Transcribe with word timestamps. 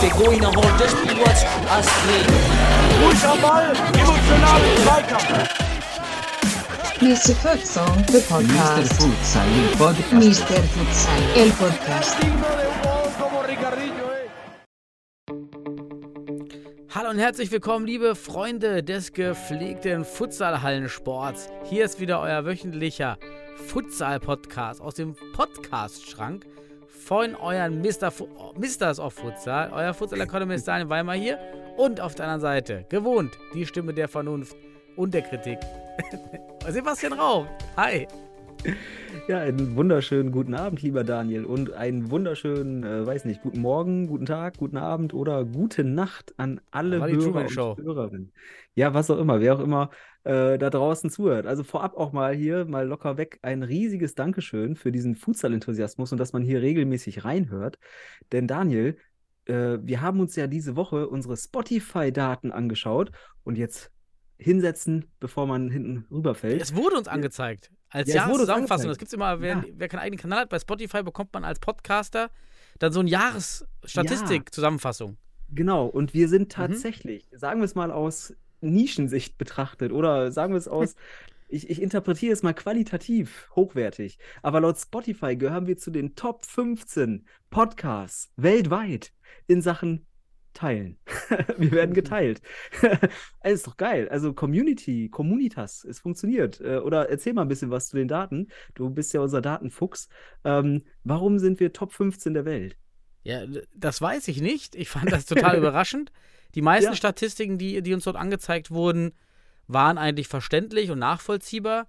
Der 0.00 0.10
Goiner 0.10 0.48
holt 0.48 0.80
das 0.80 0.90
Spiel 0.90 1.22
als 1.70 1.86
Ruhig 3.02 3.24
am 3.24 3.40
Ball, 3.40 3.72
emotional 3.94 4.60
im 4.60 4.82
Zweikampf. 4.84 5.48
Mr. 7.00 7.34
Futsal, 7.36 8.04
the 8.08 8.12
Mr. 8.14 8.22
podcast. 8.22 8.92
Futsal, 8.94 9.46
el 9.46 9.76
podcast. 9.76 10.12
Mr. 10.12 10.62
Futsal, 10.74 11.22
el 11.36 11.50
podcast. 11.52 12.16
Und 17.18 17.24
herzlich 17.24 17.50
willkommen, 17.50 17.84
liebe 17.84 18.14
Freunde 18.14 18.84
des 18.84 19.12
gepflegten 19.12 20.04
Futsalhallensports. 20.04 21.48
Hier 21.64 21.84
ist 21.84 21.98
wieder 21.98 22.20
euer 22.20 22.44
wöchentlicher 22.44 23.18
Futsal-Podcast 23.66 24.80
aus 24.80 24.94
dem 24.94 25.16
Podcast-Schrank 25.32 26.46
von 26.86 27.34
euren 27.34 27.82
Mr. 27.82 28.12
Fu 28.12 28.28
Misters 28.56 29.00
of 29.00 29.14
Futsal. 29.14 29.72
Euer 29.72 29.94
Futsal-Economist 29.94 30.68
Daniel 30.68 30.90
Weimar 30.90 31.16
hier 31.16 31.40
und 31.76 32.00
auf 32.00 32.14
der 32.14 32.26
anderen 32.26 32.40
Seite, 32.40 32.86
gewohnt, 32.88 33.36
die 33.52 33.66
Stimme 33.66 33.92
der 33.92 34.06
Vernunft 34.06 34.56
und 34.94 35.12
der 35.12 35.22
Kritik. 35.22 35.58
Sebastian 36.68 37.14
Rauch. 37.14 37.46
Hi. 37.76 38.06
Ja, 39.28 39.40
einen 39.40 39.76
wunderschönen 39.76 40.32
guten 40.32 40.54
Abend, 40.54 40.80
lieber 40.80 41.04
Daniel, 41.04 41.44
und 41.44 41.72
einen 41.72 42.10
wunderschönen, 42.10 42.82
äh, 42.82 43.06
weiß 43.06 43.26
nicht, 43.26 43.42
guten 43.42 43.60
Morgen, 43.60 44.06
guten 44.06 44.24
Tag, 44.24 44.56
guten 44.56 44.78
Abend 44.78 45.12
oder 45.12 45.44
gute 45.44 45.84
Nacht 45.84 46.32
an 46.38 46.60
alle 46.70 47.00
War 47.00 47.10
Hörer 47.10 47.40
und 47.40 47.50
Show. 47.50 47.76
Hörerinnen. 47.76 48.32
Ja, 48.74 48.94
was 48.94 49.10
auch 49.10 49.18
immer, 49.18 49.40
wer 49.40 49.54
auch 49.54 49.60
immer 49.60 49.90
äh, 50.24 50.56
da 50.56 50.70
draußen 50.70 51.10
zuhört. 51.10 51.46
Also 51.46 51.62
vorab 51.62 51.96
auch 51.96 52.12
mal 52.12 52.34
hier, 52.34 52.64
mal 52.64 52.86
locker 52.86 53.16
weg, 53.18 53.38
ein 53.42 53.62
riesiges 53.62 54.14
Dankeschön 54.14 54.76
für 54.76 54.92
diesen 54.92 55.14
Futsal-Enthusiasmus 55.14 56.12
und 56.12 56.18
dass 56.18 56.32
man 56.32 56.42
hier 56.42 56.62
regelmäßig 56.62 57.24
reinhört. 57.24 57.78
Denn 58.32 58.46
Daniel, 58.46 58.96
äh, 59.44 59.78
wir 59.82 60.00
haben 60.00 60.20
uns 60.20 60.36
ja 60.36 60.46
diese 60.46 60.74
Woche 60.74 61.08
unsere 61.08 61.36
Spotify-Daten 61.36 62.50
angeschaut 62.50 63.10
und 63.44 63.58
jetzt 63.58 63.90
hinsetzen, 64.38 65.06
bevor 65.20 65.46
man 65.46 65.70
hinten 65.70 66.06
rüberfällt. 66.10 66.62
Es 66.62 66.74
wurde 66.74 66.96
uns 66.96 67.08
angezeigt. 67.08 67.70
Als 67.90 68.08
Ja, 68.08 68.16
Jahreszusammenfassung. 68.26 68.88
Das 68.88 68.98
gibt 68.98 69.08
es 69.08 69.12
immer, 69.14 69.40
wer, 69.40 69.56
Ja. 69.56 69.64
wer 69.72 69.88
keinen 69.88 70.00
eigenen 70.00 70.20
Kanal 70.20 70.40
hat, 70.40 70.50
bei 70.50 70.58
Spotify 70.58 71.02
bekommt 71.02 71.32
man 71.32 71.44
als 71.44 71.58
Podcaster 71.58 72.30
dann 72.78 72.92
so 72.92 73.00
eine 73.00 73.08
Jahresstatistik-Zusammenfassung. 73.10 75.16
Genau, 75.50 75.86
und 75.86 76.14
wir 76.14 76.28
sind 76.28 76.42
Mhm. 76.42 76.48
tatsächlich, 76.50 77.28
sagen 77.32 77.60
wir 77.60 77.64
es 77.64 77.74
mal 77.74 77.90
aus 77.90 78.34
Nischensicht 78.60 79.38
betrachtet 79.38 79.92
oder 79.92 80.30
sagen 80.32 80.52
wir 80.52 80.58
es 80.58 80.68
aus, 80.68 80.94
ich, 81.48 81.70
ich 81.70 81.80
interpretiere 81.80 82.32
es 82.32 82.42
mal 82.42 82.52
qualitativ 82.52 83.48
hochwertig, 83.56 84.18
aber 84.42 84.60
laut 84.60 84.78
Spotify 84.78 85.36
gehören 85.36 85.66
wir 85.66 85.78
zu 85.78 85.90
den 85.90 86.14
Top 86.14 86.44
15 86.44 87.24
Podcasts 87.50 88.30
weltweit 88.36 89.12
in 89.46 89.62
Sachen 89.62 90.06
Teilen. 90.58 90.98
wir 91.56 91.70
werden 91.70 91.94
geteilt. 91.94 92.42
Also 93.40 93.54
ist 93.54 93.66
doch 93.68 93.76
geil. 93.76 94.08
Also 94.08 94.34
Community, 94.34 95.08
Communitas, 95.08 95.84
es 95.84 96.00
funktioniert. 96.00 96.60
Äh, 96.60 96.78
Oder 96.78 97.08
erzähl 97.08 97.32
mal 97.32 97.42
ein 97.42 97.48
bisschen 97.48 97.70
was 97.70 97.88
zu 97.88 97.96
den 97.96 98.08
Daten. 98.08 98.48
Du 98.74 98.90
bist 98.90 99.14
ja 99.14 99.20
unser 99.20 99.40
Datenfuchs. 99.40 100.08
Ähm, 100.44 100.82
warum 101.04 101.38
sind 101.38 101.60
wir 101.60 101.72
Top 101.72 101.92
15 101.92 102.34
der 102.34 102.44
Welt? 102.44 102.76
Ja, 103.22 103.42
das 103.74 104.02
weiß 104.02 104.26
ich 104.28 104.40
nicht. 104.42 104.74
Ich 104.74 104.88
fand 104.88 105.12
das 105.12 105.26
total 105.26 105.56
überraschend. 105.58 106.10
Die 106.56 106.62
meisten 106.62 106.90
Ja. 106.90 106.96
Statistiken, 106.96 107.56
die, 107.56 107.80
die 107.80 107.94
uns 107.94 108.04
dort 108.04 108.16
angezeigt 108.16 108.70
wurden, 108.72 109.12
waren 109.68 109.96
eigentlich 109.96 110.26
verständlich 110.28 110.90
und 110.90 110.98
nachvollziehbar. 110.98 111.86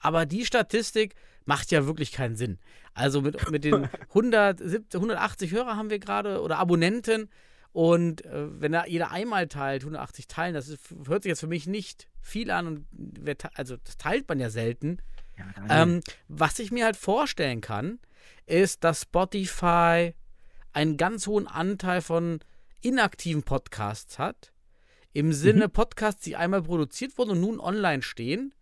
Aber 0.00 0.24
die 0.24 0.46
Statistik 0.46 1.14
macht 1.44 1.70
ja 1.70 1.86
wirklich 1.86 2.12
keinen 2.12 2.36
Sinn. 2.36 2.58
Also 2.94 3.20
mit, 3.20 3.50
mit 3.50 3.64
den 3.64 3.88
170, 4.08 4.94
180 4.94 5.52
Hörer 5.52 5.76
haben 5.76 5.90
wir 5.90 5.98
gerade 5.98 6.40
oder 6.40 6.58
Abonnenten. 6.58 7.28
Und 7.78 8.24
äh, 8.24 8.60
wenn 8.60 8.72
da 8.72 8.86
jeder 8.86 9.12
einmal 9.12 9.46
teilt, 9.46 9.82
180 9.82 10.26
teilen, 10.26 10.52
das 10.52 10.66
ist, 10.66 10.80
hört 11.06 11.22
sich 11.22 11.30
jetzt 11.30 11.38
für 11.38 11.46
mich 11.46 11.68
nicht 11.68 12.08
viel 12.20 12.50
an. 12.50 12.66
Und 12.66 12.86
wer, 12.90 13.36
also 13.54 13.76
das 13.76 13.96
teilt 13.96 14.28
man 14.28 14.40
ja 14.40 14.50
selten. 14.50 14.98
Ja. 15.36 15.82
Ähm, 15.82 16.00
was 16.26 16.58
ich 16.58 16.72
mir 16.72 16.86
halt 16.86 16.96
vorstellen 16.96 17.60
kann, 17.60 18.00
ist, 18.46 18.82
dass 18.82 19.02
Spotify 19.02 20.12
einen 20.72 20.96
ganz 20.96 21.28
hohen 21.28 21.46
Anteil 21.46 22.02
von 22.02 22.40
inaktiven 22.80 23.44
Podcasts 23.44 24.18
hat. 24.18 24.52
Im 25.12 25.32
Sinne 25.32 25.68
Podcasts, 25.68 26.24
die 26.24 26.34
einmal 26.34 26.62
produziert 26.62 27.16
wurden 27.16 27.30
und 27.30 27.40
nun 27.42 27.60
online 27.60 28.02
stehen. 28.02 28.54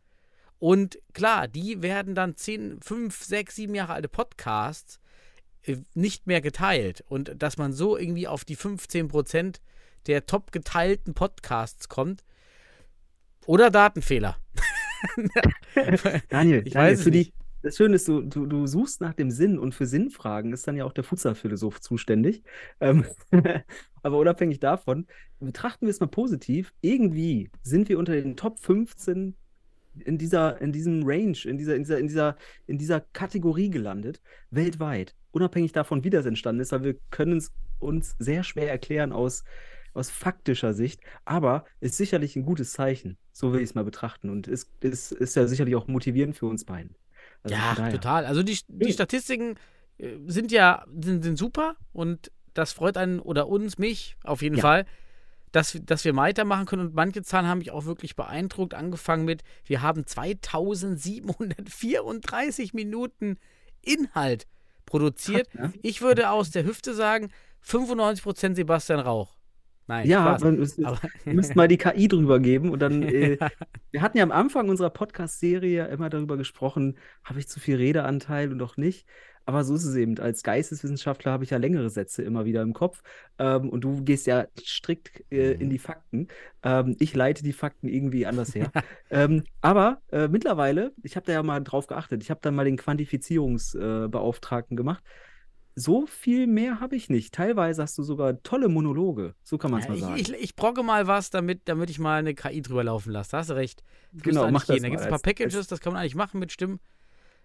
Und 0.59 0.99
klar, 1.15 1.49
die 1.49 1.81
werden 1.81 2.15
dann 2.15 2.37
10, 2.37 2.83
5, 2.83 3.25
6, 3.25 3.57
7 3.57 3.75
Jahre 3.75 3.95
alte 3.95 4.09
Podcasts 4.09 5.01
nicht 5.95 6.27
mehr 6.27 6.41
geteilt. 6.41 7.05
Und 7.09 7.41
dass 7.43 7.59
man 7.59 7.73
so 7.73 7.97
irgendwie 7.97 8.29
auf 8.29 8.45
die 8.45 8.57
15% 8.57 9.61
der 10.07 10.27
top 10.27 10.53
geteilten 10.53 11.15
Podcasts 11.15 11.89
kommt. 11.89 12.25
Oder 13.47 13.71
Datenfehler. 13.71 14.37
Daniel, 16.29 16.67
Ich 16.67 16.73
Daniel, 16.73 16.93
weiß 16.93 17.03
für 17.03 17.11
die, 17.11 17.19
nicht. 17.19 17.35
das 17.63 17.77
Schöne 17.77 17.97
ist, 17.97 18.09
du, 18.09 18.23
du, 18.23 18.47
du 18.47 18.67
suchst 18.67 19.01
nach 19.01 19.15
dem 19.15 19.31
Sinn 19.31 19.59
und 19.59 19.75
für 19.75 19.87
Sinnfragen 19.87 20.53
ist 20.53 20.67
dann 20.67 20.77
ja 20.77 20.85
auch 20.85 20.93
der 20.93 21.05
Futsal-Philosoph 21.05 21.81
zuständig. 21.81 22.43
Ähm, 22.81 23.05
aber 24.03 24.19
unabhängig 24.19 24.61
davon, 24.61 25.07
betrachten 25.41 25.87
wir 25.87 25.91
es 25.91 26.01
mal 26.01 26.07
positiv. 26.09 26.73
Irgendwie 26.81 27.51
sind 27.63 27.89
wir 27.89 27.99
unter 27.99 28.15
den 28.15 28.37
Top 28.37 28.59
15 28.59 29.37
in 30.05 30.19
dieser, 30.19 30.61
in 30.61 30.73
diesem 30.73 31.03
Range, 31.05 31.37
in 31.45 31.59
dieser, 31.59 31.75
in 31.77 31.83
dieser, 31.83 31.99
in 31.99 32.09
dieser, 32.09 32.37
in 32.67 32.79
dieser 32.79 33.01
Kategorie 33.01 33.71
gelandet, 33.71 34.21
weltweit. 34.51 35.15
Unabhängig 35.33 35.73
davon, 35.73 36.05
wie 36.05 36.11
das 36.11 36.27
entstanden 36.27 36.61
ist, 36.61 36.73
weil 36.73 36.85
wir 36.85 36.97
können 37.11 37.39
es 37.39 37.53
uns 37.79 38.17
sehr 38.19 38.43
schwer 38.43 38.71
erklären 38.71 39.13
aus, 39.13 39.45
aus 39.93 40.11
faktischer 40.11 40.73
Sicht, 40.73 41.01
aber 41.25 41.65
ist 41.81 41.97
sicherlich 41.97 42.37
ein 42.37 42.45
gutes 42.45 42.73
Zeichen. 42.73 43.19
So 43.33 43.53
will 43.53 43.61
ich 43.61 43.71
es 43.71 43.75
mal 43.75 43.85
betrachten. 43.85 44.31
Und 44.31 44.47
ist, 44.49 44.71
ist, 44.81 45.13
ist 45.13 45.37
ja 45.37 45.47
sicherlich 45.47 45.75
auch 45.77 45.89
motivierend 45.89 46.37
für 46.37 46.47
uns 46.47 46.65
beiden. 46.65 46.95
Also 47.43 47.55
Ja, 47.55 47.91
total. 47.91 48.25
Also 48.25 48.43
die, 48.43 48.59
die. 48.69 48.93
Statistiken 48.93 49.57
äh, 49.99 50.17
sind 50.27 50.53
ja 50.53 50.85
sind, 51.01 51.23
sind 51.23 51.37
super 51.39 51.77
und 51.93 52.31
das 52.55 52.73
freut 52.73 52.97
einen 52.97 53.21
oder 53.21 53.49
uns, 53.49 53.77
mich 53.79 54.17
auf 54.25 54.41
jeden 54.41 54.57
Ja. 54.57 54.63
Fall, 54.63 54.87
dass, 55.53 55.79
dass 55.85 56.05
wir 56.05 56.17
weitermachen 56.17 56.67
können. 56.67 56.89
Und 56.89 56.95
manche 56.95 57.23
Zahlen 57.23 57.47
haben 57.47 57.59
mich 57.59 57.71
auch 57.71 57.87
wirklich 57.87 58.17
beeindruckt. 58.17 58.75
Angefangen 58.75 59.25
mit, 59.25 59.45
wir 59.65 59.81
haben 59.83 60.05
2734 60.07 62.75
Minuten 62.75 63.39
Inhalt 63.83 64.47
produziert. 64.85 65.49
Krass, 65.51 65.73
ne? 65.73 65.79
Ich 65.83 66.03
würde 66.03 66.31
aus 66.31 66.51
der 66.51 66.65
Hüfte 66.65 66.95
sagen, 66.95 67.31
95% 67.65 68.55
Sebastian 68.55 69.01
Rauch. 69.01 69.37
Nein, 69.89 70.09
Ja, 70.09 70.41
wir 70.43 70.51
müssen, 71.33 71.57
mal 71.57 71.69
die 71.69 71.77
KI 71.77 72.09
drüber 72.09 72.41
geben 72.41 72.71
und 72.71 72.81
dann. 72.81 73.03
Äh, 73.07 73.39
wir 73.93 74.03
hatten 74.03 74.19
ja 74.19 74.25
am 74.25 74.33
Anfang 74.33 74.69
unserer 74.69 74.91
Podcast-Serie 74.91 75.87
immer 75.87 76.11
darüber 76.11 76.37
gesprochen, 76.37 76.99
habe 77.25 77.39
ich 77.39 77.49
zu 77.49 77.61
viel 77.61 77.77
Redeanteil 77.77 78.51
und 78.51 78.59
doch 78.59 78.77
nicht. 78.77 79.07
Aber 79.47 79.63
so 79.65 79.75
ist 79.77 79.85
es 79.85 79.95
eben. 79.95 80.19
Als 80.19 80.43
Geisteswissenschaftler 80.43 81.31
habe 81.31 81.45
ich 81.45 81.51
ja 81.51 81.57
längere 81.59 81.89
Sätze 81.89 82.23
immer 82.23 82.45
wieder 82.45 82.63
im 82.63 82.73
Kopf. 82.73 83.03
Ähm, 83.39 83.71
und 83.71 83.83
du 83.83 84.03
gehst 84.03 84.27
ja 84.27 84.47
strikt 84.61 85.23
äh, 85.31 85.55
Mhm. 85.55 85.61
in 85.61 85.71
die 85.71 85.79
Fakten. 85.79 86.29
Ähm, 86.65 86.97
ich 86.99 87.15
leite 87.15 87.45
die 87.45 87.53
Fakten 87.53 87.89
irgendwie 87.89 88.27
anders 88.27 88.55
her. 88.55 88.73
ähm, 89.11 89.45
aber 89.61 90.03
äh, 90.11 90.27
mittlerweile, 90.27 90.93
ich 91.03 91.15
habe 91.17 91.27
da 91.27 91.33
ja 91.33 91.43
mal 91.45 91.61
drauf 91.61 91.87
geachtet, 91.87 92.23
ich 92.25 92.31
habe 92.31 92.41
dann 92.43 92.57
mal 92.57 92.65
den 92.65 92.77
Quantifizierungsbeauftragten 92.77 94.75
äh, 94.75 94.77
gemacht. 94.77 95.05
So 95.79 96.07
viel 96.07 96.47
mehr 96.47 96.81
habe 96.81 96.97
ich 96.97 97.11
nicht. 97.11 97.35
Teilweise 97.35 97.83
hast 97.83 97.99
du 97.99 98.03
sogar 98.03 98.43
tolle 98.43 98.69
Monologe. 98.69 99.35
So 99.45 99.59
kann 99.59 99.71
man 99.71 99.81
es 99.81 99.87
Ja, 99.87 99.93
mal 99.93 99.99
sagen. 100.01 100.17
ich, 100.17 100.31
ich, 100.33 100.43
ich 100.43 100.57
brogge 100.57 100.83
mal 100.83 101.07
was, 101.07 101.29
damit, 101.29 101.61
damit 101.67 101.91
ich 101.91 101.99
mal 101.99 102.19
eine 102.19 102.35
KI 102.35 102.63
drüber 102.63 102.83
laufen 102.83 103.13
lasse. 103.13 103.33
Da 103.33 103.39
hast 103.39 103.51
du 103.51 103.55
recht. 103.55 103.85
Das 104.13 104.23
Genau, 104.23 104.51
mach 104.51 104.65
das 104.65 104.75
gehen. 104.75 104.83
Da 104.83 104.89
gibt 104.89 105.01
es 105.01 105.07
ein 105.07 105.11
paar 105.11 105.19
Packages, 105.19 105.67
das 105.69 105.81
kann 105.81 105.93
man 105.93 106.01
eigentlich 106.01 106.15
machen 106.15 106.41
mit 106.41 106.51
Stimmen, 106.51 106.81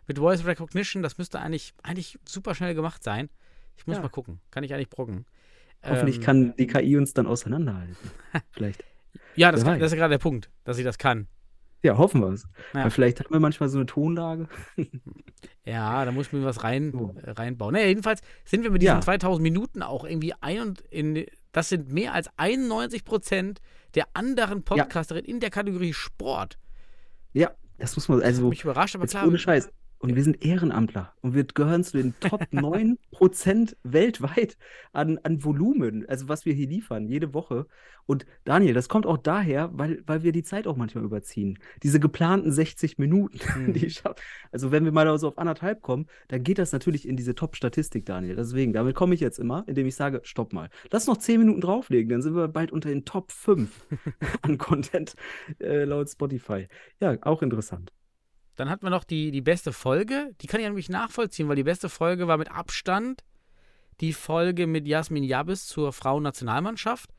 mit 0.07 0.17
Voice 0.17 0.45
Recognition. 0.45 1.03
Das 1.03 1.17
müsste 1.17 1.39
eigentlich, 1.39 1.73
eigentlich 1.83 2.17
super 2.27 2.55
schnell 2.55 2.73
gemacht 2.75 3.03
sein. 3.03 3.29
Ich 3.77 3.87
muss 3.87 3.97
Ja. 3.97 4.01
mal 4.03 4.09
gucken. 4.09 4.39
Kann 4.51 4.63
ich 4.63 4.73
eigentlich 4.73 4.89
broggen. 4.89 5.25
Hoffentlich 5.83 6.17
Ähm, 6.17 6.23
kann 6.23 6.55
die 6.57 6.67
KI 6.67 6.97
uns 6.97 7.13
dann 7.13 7.25
auseinanderhalten. 7.27 7.95
Vielleicht. 8.51 8.83
Ja, 9.35 9.51
das, 9.51 9.63
kann, 9.63 9.79
das 9.79 9.91
ist 9.91 9.97
gerade 9.97 10.11
der 10.11 10.19
Punkt, 10.19 10.49
dass 10.63 10.77
sie 10.77 10.83
das 10.83 10.97
kann. 10.97 11.27
Ja, 11.83 11.97
hoffen 11.97 12.21
wir 12.21 12.27
es. 12.29 12.43
Ja. 12.73 12.83
Weil 12.83 12.91
Vielleicht 12.91 13.19
haben 13.21 13.31
wir 13.33 13.39
manchmal 13.39 13.67
so 13.69 13.77
eine 13.79 13.85
Tonlage. 13.87 14.47
Ja, 15.63 16.05
da 16.05 16.11
muss 16.11 16.27
ich 16.27 16.33
mir 16.33 16.43
was 16.43 16.63
rein, 16.63 16.91
So. 16.91 17.15
äh, 17.21 17.31
reinbauen. 17.31 17.73
Naja, 17.73 17.87
jedenfalls 17.87 18.21
sind 18.45 18.63
wir 18.63 18.71
mit 18.71 18.81
diesen 18.81 18.95
Ja. 18.95 19.01
2000 19.01 19.41
Minuten 19.43 19.83
auch 19.83 20.03
irgendwie 20.05 20.33
ein 20.41 20.59
und 20.61 20.81
in, 20.81 21.25
das 21.51 21.69
sind 21.69 21.91
mehr 21.91 22.13
als 22.13 22.29
91 22.37 23.05
Prozent 23.05 23.61
der 23.93 24.05
anderen 24.13 24.63
Podcasterinnen 24.63 25.25
in 25.29 25.39
der 25.39 25.49
Kategorie 25.51 25.93
Sport. 25.93 26.57
Ja, 27.33 27.51
das 27.77 27.95
muss 27.95 28.09
man, 28.09 28.21
also 28.23 28.49
mich 28.49 28.63
überrascht, 28.63 28.95
aber 28.95 29.05
klar. 29.05 29.27
ohne 29.27 29.37
Scheiß. 29.37 29.69
Und 30.01 30.15
wir 30.15 30.23
sind 30.23 30.43
Ehrenamtler 30.43 31.13
und 31.21 31.35
wir 31.35 31.43
gehören 31.43 31.83
zu 31.83 31.97
den 31.97 32.15
Top 32.19 32.41
9% 32.51 33.75
weltweit 33.83 34.57
an, 34.93 35.19
an 35.23 35.43
Volumen, 35.43 36.07
also 36.09 36.27
was 36.27 36.43
wir 36.45 36.53
hier 36.53 36.67
liefern, 36.67 37.07
jede 37.07 37.33
Woche. 37.35 37.67
Und 38.07 38.25
Daniel, 38.43 38.73
das 38.73 38.89
kommt 38.89 39.05
auch 39.05 39.17
daher, 39.19 39.69
weil, 39.73 40.01
weil 40.07 40.23
wir 40.23 40.31
die 40.31 40.41
Zeit 40.43 40.65
auch 40.65 40.75
manchmal 40.75 41.03
überziehen. 41.03 41.59
Diese 41.83 41.99
geplanten 41.99 42.51
60 42.51 42.97
Minuten, 42.97 43.39
Mhm. 43.55 43.73
die 43.73 43.89
scha- 43.91 44.15
also 44.51 44.71
wenn 44.71 44.85
wir 44.85 44.91
mal 44.91 45.17
so 45.19 45.27
auf 45.27 45.37
anderthalb 45.37 45.81
kommen, 45.81 46.07
dann 46.29 46.43
geht 46.43 46.57
das 46.57 46.71
natürlich 46.71 47.07
in 47.07 47.15
diese 47.15 47.35
Top-Statistik, 47.35 48.05
Daniel. 48.05 48.35
Deswegen, 48.35 48.73
damit 48.73 48.95
komme 48.95 49.13
ich 49.13 49.21
jetzt 49.21 49.37
immer, 49.39 49.63
indem 49.67 49.85
ich 49.85 49.95
sage, 49.95 50.21
stopp 50.23 50.51
mal. 50.51 50.69
Lass 50.91 51.05
noch 51.07 51.17
10 51.17 51.39
Minuten 51.39 51.61
drauflegen, 51.61 52.09
dann 52.09 52.21
sind 52.23 52.35
wir 52.35 52.47
bald 52.47 52.71
unter 52.71 52.89
den 52.89 53.05
Top 53.05 53.31
5 53.31 53.69
an 54.41 54.57
Content 54.57 55.15
äh, 55.59 55.83
laut 55.83 56.09
Spotify. 56.09 56.67
Ja, 56.99 57.17
auch 57.21 57.41
interessant. 57.43 57.91
Dann 58.55 58.69
hatten 58.69 58.83
wir 58.83 58.89
noch 58.89 59.03
die, 59.03 59.31
die 59.31 59.41
beste 59.41 59.71
Folge. 59.73 60.31
Die 60.41 60.47
kann 60.47 60.59
ich 60.59 60.65
nämlich 60.67 60.89
nachvollziehen, 60.89 61.47
weil 61.47 61.55
die 61.55 61.63
beste 61.63 61.89
Folge 61.89 62.27
war 62.27 62.37
mit 62.37 62.51
Abstand 62.51 63.23
die 63.99 64.13
Folge 64.13 64.67
mit 64.67 64.87
Jasmin 64.87 65.23
Jabis 65.23 65.67
zur 65.67 65.93
Frauennationalmannschaft. 65.93 67.11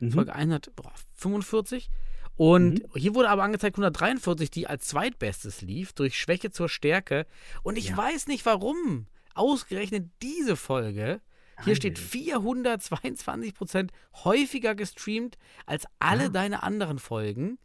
Mhm. 0.00 0.10
Folge 0.12 0.34
145. 0.34 1.88
Und 2.36 2.82
hier 2.96 3.14
wurde 3.14 3.28
aber 3.30 3.44
angezeigt 3.44 3.76
143, 3.76 4.50
die 4.50 4.66
als 4.66 4.86
zweitbestes 4.88 5.62
lief, 5.62 5.92
durch 5.92 6.18
Schwäche 6.18 6.50
zur 6.50 6.68
Stärke. 6.68 7.26
Und 7.62 7.78
ich 7.78 7.90
Ja. 7.90 7.96
weiß 7.96 8.26
nicht 8.26 8.44
warum. 8.44 9.06
Ausgerechnet 9.34 10.10
diese 10.22 10.56
Folge. 10.56 11.20
Hier 11.64 11.76
steht 11.76 11.96
Daniel. 11.98 12.10
422 12.10 13.54
Prozent 13.54 13.92
häufiger 14.24 14.74
gestreamt 14.74 15.38
als 15.66 15.86
alle 16.00 16.24
Ja. 16.24 16.28
deine 16.30 16.62
anderen 16.64 16.98
Folgen. 16.98 17.58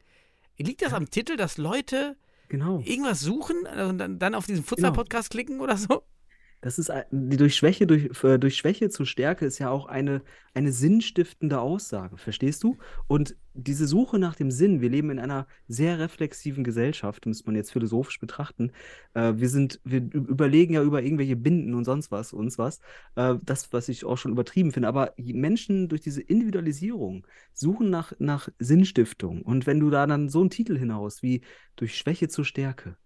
Liegt 0.57 0.83
das 0.83 0.93
am 0.93 1.09
Titel, 1.09 1.37
dass 1.37 1.57
Leute 1.57 2.15
Genau. 2.49 2.81
irgendwas 2.83 3.19
suchen 3.19 3.57
und 3.87 3.99
dann, 3.99 4.19
dann 4.19 4.35
auf 4.35 4.47
diesen 4.47 4.63
Futsal-Podcast 4.63 5.29
klicken 5.29 5.61
oder 5.61 5.77
so? 5.77 6.03
Das 6.61 6.77
ist 6.77 6.91
die 7.11 7.37
durch 7.37 7.55
Schwäche, 7.55 7.87
durch, 7.87 8.23
äh, 8.23 8.37
durch 8.37 8.57
Schwäche 8.57 8.89
zu 8.89 9.05
Stärke 9.05 9.45
ist 9.45 9.59
ja 9.59 9.69
auch 9.69 9.85
eine, 9.85 10.21
eine 10.53 10.73
sinnstiftende 10.73 11.59
Aussage, 11.59 12.17
verstehst 12.17 12.63
du? 12.63 12.77
Und 13.07 13.37
diese 13.53 13.87
Suche 13.87 14.19
nach 14.19 14.35
dem 14.35 14.51
Sinn, 14.51 14.81
wir 14.81 14.89
leben 14.89 15.09
in 15.09 15.19
einer 15.19 15.47
sehr 15.67 15.99
reflexiven 15.99 16.63
Gesellschaft, 16.63 17.25
muss 17.25 17.45
man 17.45 17.55
jetzt 17.55 17.71
philosophisch 17.71 18.19
betrachten. 18.19 18.71
Äh, 19.13 19.33
wir 19.37 19.47
sind, 19.47 19.79
wir 19.85 20.01
überlegen 20.13 20.73
ja 20.73 20.83
über 20.83 21.01
irgendwelche 21.01 21.37
Binden 21.37 21.73
und 21.73 21.85
sonst 21.85 22.11
was, 22.11 22.33
uns 22.33 22.57
was. 22.57 22.81
Äh, 23.15 23.35
das, 23.41 23.71
was 23.71 23.87
ich 23.87 24.03
auch 24.03 24.17
schon 24.17 24.31
übertrieben 24.31 24.71
finde. 24.73 24.89
Aber 24.89 25.13
die 25.17 25.33
Menschen 25.33 25.87
durch 25.87 26.01
diese 26.01 26.21
Individualisierung 26.21 27.25
suchen 27.53 27.89
nach, 27.89 28.11
nach 28.19 28.49
Sinnstiftung. 28.59 29.43
Und 29.43 29.65
wenn 29.65 29.79
du 29.79 29.89
da 29.89 30.05
dann 30.07 30.27
so 30.27 30.41
einen 30.41 30.49
Titel 30.49 30.77
hinaus 30.77 31.23
wie 31.23 31.41
durch 31.77 31.95
Schwäche 31.95 32.27
zu 32.27 32.43
Stärke, 32.43 32.97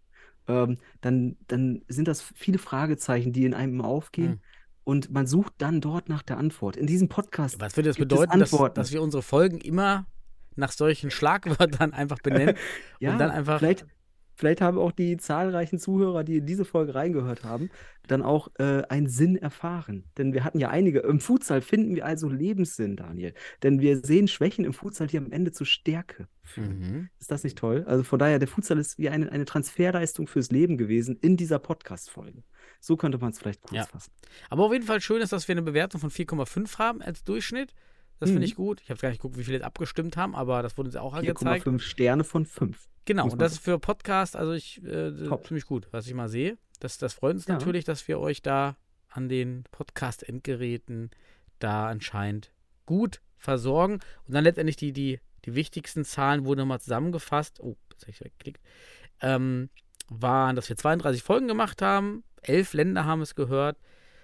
ähm, 0.48 0.78
dann, 1.02 1.38
dann 1.48 1.82
sind 1.88 2.08
das 2.08 2.22
viele 2.22 2.58
Fragezeichen, 2.58 3.34
die 3.34 3.46
in 3.46 3.54
einem 3.54 3.82
aufgehen. 3.82 4.32
Hm. 4.32 4.40
Und 4.86 5.12
man 5.12 5.28
sucht 5.28 5.54
dann 5.60 5.80
dort 5.80 6.10
nach 6.10 6.24
der 6.24 6.38
Antwort. 6.38 6.76
In 6.76 6.88
diesem 6.88 7.08
Podcast. 7.08 7.60
Was 7.62 7.78
würde 7.78 7.90
das 7.90 7.98
bedeuten, 7.98 8.40
dass, 8.40 8.52
dass 8.74 8.92
wir 8.92 9.02
unsere 9.02 9.24
Folgen 9.24 9.60
immer 9.60 10.08
nach 10.56 10.72
solchen 10.72 11.10
Schlagwörtern 11.10 11.94
einfach 11.94 12.20
benennen 12.20 12.56
ja, 13.00 13.12
und 13.12 13.18
dann 13.20 13.32
einfach. 13.32 13.60
vielleicht, 13.60 13.86
vielleicht 14.36 14.62
haben 14.62 14.78
auch 14.78 14.92
die 14.92 15.18
zahlreichen 15.18 15.80
Zuhörer, 15.80 16.24
die 16.24 16.38
in 16.38 16.46
diese 16.46 16.66
Folge 16.66 16.96
reingehört 16.96 17.44
haben, 17.44 17.70
dann 18.08 18.22
auch 18.22 18.50
äh, 18.60 18.84
einen 18.90 19.08
Sinn 19.08 19.36
erfahren. 19.38 20.04
Denn 20.18 20.34
wir 20.34 20.44
hatten 20.44 20.60
ja 20.60 20.70
einige. 20.70 21.00
Im 21.00 21.20
Futsal 21.20 21.62
finden 21.62 21.96
wir 21.96 22.06
also 22.06 22.28
Lebenssinn, 22.30 22.96
Daniel. 22.98 23.34
Denn 23.64 23.80
wir 23.80 23.98
sehen 24.04 24.28
Schwächen 24.28 24.66
im 24.66 24.74
Futsal, 24.74 25.08
die 25.08 25.18
am 25.18 25.32
Ende 25.32 25.52
zur 25.52 25.66
Stärke 25.66 26.28
führen. 26.44 26.80
Mhm. 26.80 27.10
Ist 27.20 27.32
das 27.32 27.44
nicht 27.44 27.58
toll? 27.58 27.84
Also 27.88 28.04
von 28.04 28.20
daher, 28.20 28.40
der 28.40 28.48
Futsal 28.48 28.78
ist 28.78 28.98
wie 28.98 29.10
eine, 29.10 29.32
eine 29.32 29.46
Transferleistung 29.46 30.28
fürs 30.28 30.52
Leben 30.52 30.78
gewesen 30.78 31.18
in 31.22 31.38
dieser 31.38 31.60
Podcast-Folge. 31.60 32.44
So 32.82 32.98
könnte 32.98 33.18
man 33.18 33.32
es 33.32 33.40
vielleicht 33.40 33.62
kurz 33.62 33.74
Ja. 33.78 33.86
fassen. 33.86 34.12
Aber 34.50 34.66
auf 34.66 34.74
jeden 34.74 34.86
Fall 34.86 35.00
schön 35.00 35.22
ist, 35.22 35.32
dass 35.32 35.48
wir 35.48 35.54
eine 35.54 35.62
Bewertung 35.62 36.02
von 36.02 36.10
4,5 36.10 36.78
haben 36.80 37.02
als 37.02 37.24
Durchschnitt. 37.24 37.74
Das 38.20 38.30
finde 38.30 38.40
Mhm. 38.42 38.46
ich 38.46 38.56
gut. 38.56 38.82
Ich 38.82 38.90
habe 38.90 39.00
gar 39.00 39.10
nicht 39.10 39.20
geguckt, 39.20 39.38
wie 39.38 39.44
viele 39.44 39.58
jetzt 39.58 39.66
abgestimmt 39.66 40.16
haben, 40.18 40.34
aber 40.36 40.62
das 40.64 40.78
wurde 40.78 40.88
uns 40.90 40.96
auch 40.96 41.14
angezeigt. 41.14 41.66
4,5 41.66 41.80
Sterne 41.80 42.24
von 42.24 42.46
5. 42.46 42.88
Genau, 43.06 43.28
und 43.30 43.42
das 43.42 43.54
ist 43.54 43.60
für 43.60 43.80
Podcast, 43.80 44.36
also 44.38 44.54
ich 44.54 44.82
äh, 44.86 45.12
ziemlich 45.44 45.66
gut, 45.66 45.88
was 45.92 46.08
ich 46.08 46.14
mal 46.14 46.30
sehe. 46.30 46.58
Das, 46.80 46.98
das 46.98 47.14
freut 47.14 47.36
uns 47.36 47.48
Ja. 47.48 47.54
natürlich, 47.56 47.84
dass 47.84 48.08
wir 48.08 48.20
euch 48.20 48.42
da 48.42 48.78
an 49.10 49.28
den 49.30 49.66
Podcast-Endgeräten 49.72 51.12
da 51.60 51.88
anscheinend 51.88 52.52
gut 52.86 53.22
versorgen. 53.38 54.00
Und 54.26 54.34
dann 54.34 54.44
letztendlich 54.44 54.76
die, 54.78 54.94
die, 54.94 55.20
die 55.46 55.56
wichtigsten 55.56 56.06
Zahlen 56.06 56.46
wurden 56.46 56.60
nochmal 56.60 56.80
zusammengefasst. 56.82 57.60
Oh, 57.60 57.76
jetzt 57.92 58.04
habe 58.04 58.12
ich 58.12 58.22
weggeklickt. 58.22 58.62
Ähm, 59.22 59.70
waren, 60.10 60.56
dass 60.56 60.70
wir 60.70 60.76
32 60.78 61.24
Folgen 61.24 61.48
gemacht 61.48 61.82
haben, 61.82 62.24
elf 62.42 62.74
Länder 62.74 63.06
haben 63.06 63.22
es 63.22 63.36
gehört, 63.36 63.78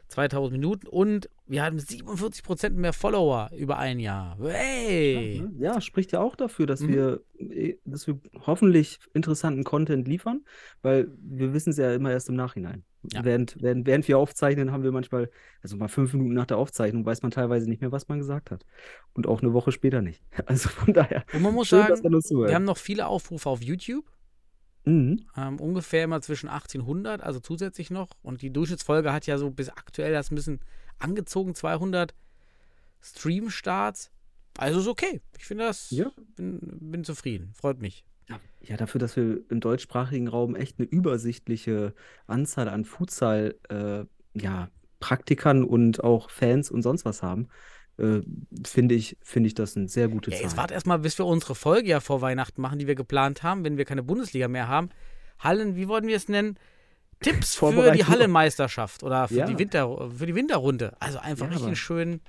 2000 0.10 0.52
Minuten 0.52 0.88
und 0.88 1.30
wir 1.48 1.64
hatten 1.64 1.80
47 1.80 2.44
Prozent 2.44 2.76
mehr 2.78 2.94
Follower 2.94 3.50
über 3.56 3.78
ein 3.78 4.00
Jahr. 4.00 4.38
Hey! 4.42 5.44
Ja, 5.58 5.76
ne? 5.76 5.82
spricht 5.82 6.12
ja 6.12 6.20
auch 6.20 6.36
dafür, 6.36 6.66
dass 6.66 6.82
Mhm. 6.82 6.90
wir, 6.90 7.22
äh, 7.40 7.76
dass 7.86 8.08
wir 8.08 8.20
hoffentlich 8.46 9.00
interessanten 9.14 9.64
Content 9.64 10.08
liefern, 10.08 10.42
weil 10.82 11.10
wir 11.22 11.54
wissen 11.54 11.70
es 11.72 11.78
ja 11.78 11.94
immer 11.94 12.12
erst 12.12 12.30
im 12.30 12.36
Nachhinein. 12.36 12.84
Ja. 13.14 13.24
Während, 13.24 13.56
während, 13.62 13.88
während 13.88 14.08
wir 14.08 14.18
aufzeichnen, 14.18 14.72
haben 14.72 14.84
wir 14.84 14.92
manchmal, 14.92 15.30
also 15.64 15.78
mal 15.78 15.88
fünf 15.88 16.12
Minuten 16.14 16.34
nach 16.34 16.48
der 16.48 16.58
Aufzeichnung, 16.58 17.06
weiß 17.06 17.22
man 17.22 17.32
teilweise 17.32 17.70
nicht 17.70 17.80
mehr, 17.82 17.92
was 17.94 18.10
man 18.10 18.20
gesagt 18.20 18.52
hat. 18.52 18.66
Und 19.14 19.26
auch 19.26 19.42
eine 19.42 19.54
Woche 19.54 19.72
später 19.72 20.02
nicht. 20.02 20.22
Also 20.48 20.70
von 20.70 20.94
daher, 20.94 21.24
Und 21.34 21.42
man 21.44 21.54
muss 21.54 21.68
schön, 21.70 21.80
sagen, 21.88 22.04
wir 22.04 22.56
haben 22.56 22.66
noch 22.66 22.78
viele 22.78 23.08
Aufrufe 23.08 23.50
auf 23.50 23.62
YouTube. 23.64 24.06
Mhm. 24.90 25.26
Ähm, 25.38 25.60
ungefähr 25.60 26.04
immer 26.04 26.22
zwischen 26.22 26.50
1800, 26.50 27.22
also 27.22 27.40
zusätzlich 27.40 27.92
noch. 27.92 28.10
Und 28.22 28.42
die 28.42 28.52
Durchschnittsfolge 28.52 29.14
hat 29.14 29.26
ja 29.28 29.38
so 29.38 29.52
bis 29.52 29.70
aktuell 29.70 30.14
das 30.14 30.32
ein 30.32 30.36
bisschen 30.36 30.60
angezogen, 30.98 31.56
200 31.56 32.14
Stream-Starts. 33.02 34.12
Also 34.58 34.80
ist 34.80 34.88
okay. 34.88 35.22
Ich 35.38 35.46
finde 35.46 35.66
das, 35.66 35.90
Ja. 35.92 36.12
bin, 36.36 36.60
bin 36.82 37.04
zufrieden. 37.04 37.54
Freut 37.54 37.80
mich. 37.80 38.04
Ja, 38.62 38.76
dafür, 38.76 39.00
dass 39.00 39.16
wir 39.16 39.40
im 39.50 39.62
deutschsprachigen 39.62 40.28
Raum 40.28 40.54
echt 40.56 40.80
eine 40.80 40.88
übersichtliche 40.88 41.94
Anzahl 42.28 42.68
an 42.68 42.84
Futsal, 42.84 43.56
äh, 43.70 44.04
ja, 44.40 44.70
Praktikern 45.00 45.64
und 45.64 46.04
auch 46.04 46.30
Fans 46.30 46.70
und 46.70 46.82
sonst 46.82 47.06
was 47.06 47.24
haben, 47.24 47.48
äh, 48.00 48.22
finde 48.66 48.96
ich, 48.96 49.18
finde 49.22 49.48
ich 49.48 49.54
das 49.56 49.76
eine 49.78 49.88
sehr 49.88 50.08
gute 50.08 50.32
Ja, 50.32 50.38
Zahl. 50.38 50.44
jetzt 50.46 50.58
wart 50.58 50.72
erstmal, 50.72 51.00
bis 51.00 51.18
wir 51.18 51.26
unsere 51.26 51.56
Folge 51.56 51.90
ja 51.90 52.00
vor 52.00 52.22
Weihnachten 52.22 52.62
machen, 52.62 52.80
die 52.80 52.88
wir 52.88 52.96
geplant 52.96 53.44
haben, 53.44 53.64
wenn 53.64 53.78
wir 53.78 53.86
keine 53.86 54.04
Bundesliga 54.04 54.48
mehr 54.48 54.68
haben. 54.68 54.90
Hallen, 55.40 55.76
wie 55.76 55.88
wollen 55.88 56.08
wir 56.08 56.16
es 56.16 56.28
nennen? 56.30 56.58
Tipps 57.22 57.56
für 57.58 57.92
die. 57.92 58.06
Hallenmeisterschaft 58.06 59.04
oder 59.04 59.28
für, 59.28 59.36
Ja. 59.36 59.46
die 59.46 59.60
Winter, 59.60 60.10
für 60.12 60.26
die 60.26 60.36
Winterrunde. 60.36 60.96
Also 61.00 61.20
einfach 61.20 61.46
Ja, 61.46 61.52
richtig 61.52 61.68
aber- 61.68 61.76
schön 61.76 62.22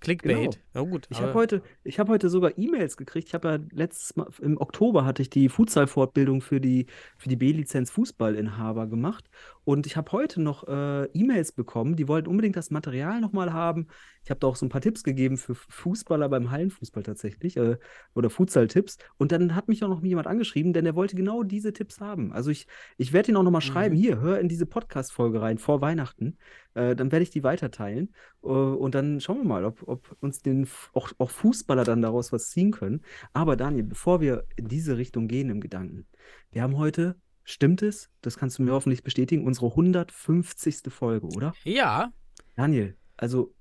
Clickbait. 0.00 0.60
Ja, 0.74 0.82
gut. 0.82 1.06
Ich 1.08 1.22
habe 1.22 1.32
heute, 1.32 1.62
ich 1.82 1.98
habe 1.98 2.12
heute 2.12 2.28
sogar 2.28 2.58
E-Mails 2.58 2.98
gekriegt. 2.98 3.28
Ich 3.28 3.34
habe 3.34 3.48
ja 3.48 3.58
letztes 3.72 4.14
Mal, 4.16 4.26
im 4.42 4.60
Oktober 4.60 5.06
hatte 5.06 5.22
ich 5.22 5.30
die 5.30 5.48
Futsal-Fortbildung 5.48 6.42
für 6.42 6.60
die, 6.60 6.86
für 7.16 7.30
die 7.30 7.36
B-Lizenz 7.36 7.90
Fußballinhaber 7.90 8.86
gemacht. 8.86 9.30
Und 9.64 9.86
ich 9.86 9.96
habe 9.96 10.12
heute 10.12 10.42
noch 10.42 10.68
äh, 10.68 11.04
E-Mails 11.14 11.52
bekommen, 11.52 11.96
die 11.96 12.06
wollten 12.06 12.28
unbedingt 12.28 12.56
das 12.56 12.70
Material 12.70 13.18
nochmal 13.22 13.54
haben. 13.54 13.86
Ich 14.24 14.30
habe 14.30 14.40
da 14.40 14.46
auch 14.46 14.56
so 14.56 14.64
ein 14.66 14.70
paar 14.70 14.80
Tipps 14.80 15.04
gegeben 15.04 15.36
für 15.36 15.54
Fußballer 15.54 16.28
beim 16.28 16.50
Hallenfußball 16.50 17.02
tatsächlich 17.02 17.56
äh, 17.56 17.76
oder 18.14 18.30
Futsal-Tipps. 18.30 18.98
Und 19.18 19.32
dann 19.32 19.54
hat 19.54 19.68
mich 19.68 19.84
auch 19.84 19.88
noch 19.88 20.02
jemand 20.02 20.26
angeschrieben, 20.26 20.72
denn 20.72 20.86
er 20.86 20.94
wollte 20.94 21.14
genau 21.14 21.42
diese 21.42 21.72
Tipps 21.72 22.00
haben. 22.00 22.32
Also 22.32 22.50
ich, 22.50 22.66
ich 22.96 23.12
werde 23.12 23.30
ihn 23.30 23.36
auch 23.36 23.42
nochmal 23.42 23.60
schreiben, 23.60 23.94
Mhm. 23.94 24.00
hier, 24.00 24.20
hör 24.20 24.40
in 24.40 24.48
diese 24.48 24.66
Podcast-Folge 24.66 25.40
rein 25.42 25.58
vor 25.58 25.80
Weihnachten. 25.80 26.38
Äh, 26.74 26.96
dann 26.96 27.12
werde 27.12 27.22
ich 27.22 27.30
die 27.30 27.42
weiterteilen. 27.44 28.14
Äh, 28.42 28.48
und 28.48 28.94
dann 28.94 29.20
schauen 29.20 29.38
wir 29.38 29.44
mal, 29.44 29.64
ob, 29.64 29.86
ob 29.86 30.16
uns 30.20 30.40
den 30.40 30.66
auch, 30.94 31.12
auch 31.18 31.30
Fußballer 31.30 31.84
dann 31.84 32.02
daraus 32.02 32.32
was 32.32 32.48
ziehen 32.50 32.70
können. 32.72 33.02
Aber 33.34 33.56
Daniel, 33.56 33.84
bevor 33.84 34.20
wir 34.20 34.44
in 34.56 34.68
diese 34.68 34.96
Richtung 34.96 35.28
gehen 35.28 35.50
im 35.50 35.60
Gedanken, 35.60 36.06
wir 36.50 36.62
haben 36.62 36.78
heute, 36.78 37.16
stimmt 37.44 37.82
es, 37.82 38.08
das 38.22 38.38
kannst 38.38 38.58
du 38.58 38.62
mir 38.62 38.72
hoffentlich 38.72 39.02
bestätigen, 39.02 39.44
unsere 39.46 39.66
150. 39.66 40.82
Folge, 40.88 41.26
oder? 41.26 41.52
ja, 41.64 42.10
Daniel, 42.56 42.96
also 43.16 43.54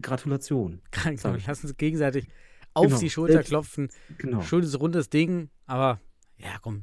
Gratulation. 0.00 0.80
ich. 1.10 1.22
lass 1.46 1.64
uns 1.64 1.76
gegenseitig 1.76 2.26
auf 2.74 2.86
Genau, 2.86 2.98
die 2.98 3.10
Schulter 3.10 3.42
klopfen. 3.42 3.90
Genau. 4.18 4.42
Schönes 4.42 4.78
rundes 4.80 5.10
Ding, 5.10 5.50
aber 5.66 6.00
ja, 6.38 6.58
komm, 6.60 6.82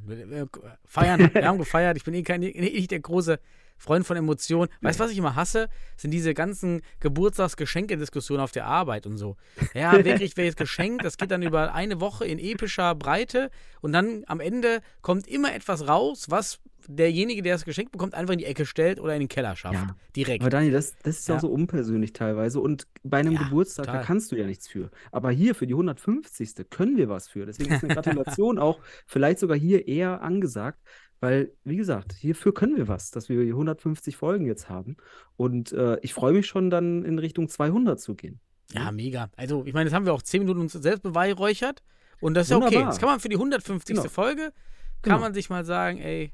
feiern. 0.86 1.30
Wir 1.34 1.48
haben 1.48 1.58
gefeiert. 1.58 1.98
Ich 1.98 2.04
bin 2.04 2.14
eh, 2.14 2.24
kein, 2.24 2.42
eh 2.44 2.60
nicht 2.60 2.92
der 2.92 3.00
große 3.00 3.40
Freund 3.78 4.06
von 4.06 4.18
Emotionen. 4.18 4.70
Weißt 4.82 5.00
du, 5.00 5.04
was 5.04 5.12
ich 5.12 5.18
immer 5.18 5.36
hasse? 5.36 5.70
Sind 5.98 6.12
diese 6.12 6.34
ganzen 6.34 6.82
Geburtstagsgeschenke-Diskussionen 7.00 8.42
auf 8.42 8.52
der 8.52 8.66
Arbeit 8.66 9.06
und 9.06 9.18
so. 9.18 9.38
Ja, 9.74 9.94
wer 10.04 10.18
kriegt 10.18 10.38
welches 10.38 10.56
Geschenk? 10.56 11.02
Das 11.02 11.18
geht 11.18 11.32
dann 11.32 11.42
über 11.42 11.74
eine 11.74 12.00
Woche 12.00 12.26
in 12.26 12.40
epischer 12.40 12.94
Breite 12.96 13.50
und 13.82 13.94
dann 13.94 14.24
am 14.28 14.40
Ende 14.40 14.82
kommt 15.02 15.28
immer 15.28 15.54
etwas 15.54 15.88
raus, 15.88 16.26
was 16.30 16.60
derjenige, 16.88 17.42
der 17.42 17.54
das 17.56 17.66
Geschenk 17.66 17.92
bekommt, 17.92 18.14
einfach 18.14 18.34
in 18.34 18.40
die 18.40 18.46
Ecke 18.46 18.66
stellt 18.66 19.00
oder 19.00 19.14
in 19.14 19.20
den 19.20 19.28
Keller 19.28 19.56
schafft. 19.56 19.74
Ja. 19.76 19.96
Direkt. 20.16 20.42
Aber 20.42 20.50
Daniel, 20.50 20.72
das, 20.72 20.96
das 21.04 21.20
ist 21.20 21.28
ja 21.28 21.36
auch 21.38 21.42
so 21.42 21.50
unpersönlich 21.50 22.14
teilweise. 22.14 22.60
Und 22.60 22.88
bei 23.04 23.18
einem 23.20 23.34
Ja, 23.34 23.44
Geburtstag, 23.44 23.86
da 23.86 23.92
total. 23.94 24.06
kannst 24.06 24.32
du 24.32 24.36
ja 24.38 24.46
nichts 24.46 24.68
für. 24.68 24.90
Aber 25.12 25.32
hier 25.32 25.56
für 25.56 25.68
die 25.68 25.74
150. 25.74 26.70
können 26.70 26.98
wir 26.98 27.10
was 27.10 27.28
für. 27.28 27.46
Deswegen 27.46 27.74
ist 27.74 27.84
eine 27.84 27.94
Gratulation 27.96 28.58
auch 28.60 28.80
vielleicht 29.06 29.40
sogar 29.40 29.58
hier 29.58 29.88
eher 29.88 30.22
angesagt. 30.22 30.80
Weil, 31.22 31.52
wie 31.66 31.76
gesagt, 31.76 32.14
hierfür 32.14 32.54
können 32.54 32.78
wir 32.78 32.88
was, 32.88 33.12
dass 33.12 33.28
wir 33.28 33.42
hier 33.44 33.52
150 33.54 34.16
Folgen 34.16 34.46
jetzt 34.46 34.70
haben. 34.70 34.96
Und 35.36 35.74
äh, 35.74 35.98
ich 36.02 36.14
freue 36.14 36.32
mich 36.32 36.48
schon 36.48 36.70
dann 36.70 37.04
in 37.04 37.20
Richtung 37.20 37.50
200 37.50 38.00
zu 38.00 38.16
gehen. 38.16 38.40
Ja, 38.72 38.90
mega. 38.94 39.30
Also, 39.36 39.64
ich 39.66 39.74
meine, 39.74 39.90
das 39.90 39.94
haben 39.94 40.06
wir 40.06 40.14
auch 40.14 40.22
10 40.22 40.40
Minuten 40.44 40.62
uns 40.62 40.72
selbst 40.72 41.04
beweihräuchert. 41.04 41.84
Und 42.22 42.36
das 42.36 42.48
ist 42.48 42.52
ja 42.52 42.58
okay. 42.58 42.84
Das 42.86 43.00
kann 43.00 43.10
man 43.10 43.20
für 43.20 43.28
die 43.28 43.36
150. 43.36 43.98
Genau. 43.98 44.08
Folge, 44.08 44.54
kann 45.02 45.12
Genau. 45.14 45.20
man 45.20 45.34
sich 45.34 45.50
mal 45.50 45.66
sagen, 45.66 46.00
ey, 46.00 46.32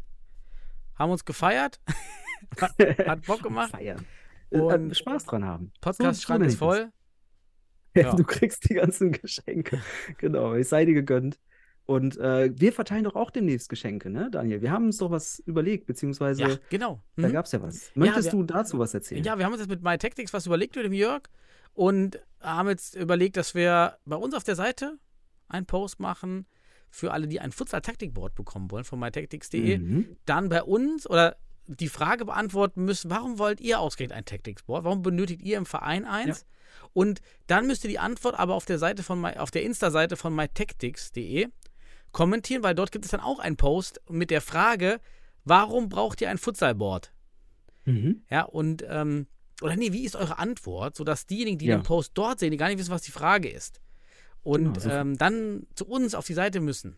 haben 0.97 1.11
uns 1.11 1.25
gefeiert, 1.25 1.79
hat, 2.61 2.73
hat 3.07 3.25
Bock 3.25 3.43
gemacht, 3.43 3.71
Feiern. 3.71 4.05
Und 4.49 4.91
äh, 4.91 4.95
Spaß 4.95 5.25
dran 5.25 5.43
haben. 5.45 5.71
Podcast-Schrank 5.81 6.39
nenne 6.39 6.47
ist 6.47 6.53
ich 6.53 6.59
voll. 6.59 6.91
Ja, 7.95 8.03
Ja. 8.03 8.13
Du 8.15 8.23
kriegst 8.23 8.69
die 8.69 8.75
ganzen 8.75 9.11
Geschenke. 9.11 9.81
Genau, 10.17 10.53
es 10.53 10.69
sei 10.69 10.85
dir 10.85 10.93
gegönnt. 10.93 11.39
Und 11.87 12.17
äh, 12.17 12.51
wir 12.59 12.73
verteilen 12.73 13.03
doch 13.03 13.15
auch 13.15 13.29
demnächst 13.29 13.69
Geschenke, 13.69 14.09
ne, 14.09 14.29
Daniel? 14.31 14.61
Wir 14.61 14.71
haben 14.71 14.85
uns 14.85 14.97
doch 14.97 15.11
was 15.11 15.39
überlegt, 15.45 15.85
beziehungsweise 15.85 16.41
Ja, 16.41 16.57
genau. 16.69 17.03
da 17.15 17.27
Mhm. 17.27 17.33
gab 17.33 17.45
es 17.45 17.51
ja 17.51 17.61
was. 17.61 17.91
Möchtest 17.95 18.31
wir- 18.33 18.39
du 18.39 18.43
dazu 18.43 18.79
was 18.79 18.93
erzählen? 18.95 19.23
Ja, 19.23 19.37
wir 19.37 19.45
haben 19.45 19.51
uns 19.53 19.61
jetzt 19.61 19.69
mit 19.69 19.83
MyTactics 19.83 20.33
was 20.33 20.47
überlegt 20.47 20.75
mit 20.75 20.85
dem 20.85 20.93
Jörg 20.93 21.23
und 21.73 22.19
haben 22.41 22.69
jetzt 22.69 22.95
überlegt, 22.95 23.37
dass 23.37 23.53
wir 23.53 23.97
bei 24.05 24.15
uns 24.15 24.33
auf 24.33 24.43
der 24.43 24.55
Seite 24.55 24.97
einen 25.47 25.67
Post 25.67 25.99
machen 25.99 26.47
für 26.95 27.11
alle, 27.11 27.27
die 27.27 27.41
ein 27.41 27.51
Futsal-Taktikboard 27.51 28.35
bekommen 28.35 28.71
wollen 28.71 28.85
von 28.85 28.99
mytactics.de. 28.99 29.77
Mhm. 29.79 30.15
Dann 30.25 30.47
bei 30.47 30.63
uns 30.63 31.05
oder 31.09 31.35
die 31.67 31.89
Frage 31.89 32.23
beantworten 32.25 32.85
müssen, 32.85 33.11
warum 33.11 33.37
wollt 33.37 33.59
ihr 33.59 33.79
ausgerechnet 33.79 34.17
ein 34.17 34.23
Tactics-Board? 34.23 34.85
Warum 34.85 35.01
benötigt 35.01 35.41
ihr 35.41 35.57
im 35.57 35.65
Verein 35.65 36.05
eins? 36.05 36.45
Und 36.93 37.19
dann 37.47 37.67
müsst 37.67 37.83
ihr 37.83 37.89
die 37.89 37.99
Antwort 37.99 38.39
aber 38.39 38.53
auf 38.55 38.65
der 38.65 38.79
Seite 38.79 39.03
von 39.03 39.19
my, 39.19 39.33
auf 39.37 39.51
der 39.51 39.63
Insta-Seite 39.63 40.15
von 40.15 40.33
mytactics.de 40.33 41.47
kommentieren, 42.13 42.63
weil 42.63 42.75
dort 42.75 42.93
gibt 42.93 43.03
es 43.03 43.11
dann 43.11 43.19
auch 43.19 43.39
einen 43.39 43.57
Post 43.57 43.99
mit 44.09 44.31
der 44.31 44.39
Frage, 44.41 45.01
warum 45.43 45.89
braucht 45.89 46.21
ihr 46.21 46.29
ein 46.29 46.37
Futsal-Board? 46.37 47.11
Mhm. 47.83 48.23
Ja, 48.29 48.43
und, 48.43 48.85
ähm, 48.87 49.27
oder 49.61 49.75
nee, 49.75 49.91
wie 49.91 50.05
ist 50.05 50.15
eure 50.15 50.37
Antwort, 50.39 50.95
sodass 50.95 51.25
diejenigen, 51.25 51.57
die 51.57 51.65
Ja. 51.65 51.77
den 51.77 51.83
Post 51.83 52.11
dort 52.13 52.39
sehen, 52.39 52.51
die 52.51 52.57
gar 52.57 52.69
nicht 52.69 52.77
wissen, 52.79 52.91
was 52.91 53.01
die 53.01 53.11
Frage 53.11 53.49
ist, 53.49 53.81
und 54.45 54.63
Genau, 54.63 54.79
so- 54.79 54.89
ähm, 54.89 55.17
dann 55.17 55.67
zu 55.75 55.85
uns 55.87 56.15
auf 56.15 56.25
die 56.25 56.33
Seite 56.33 56.61
müssen. 56.61 56.95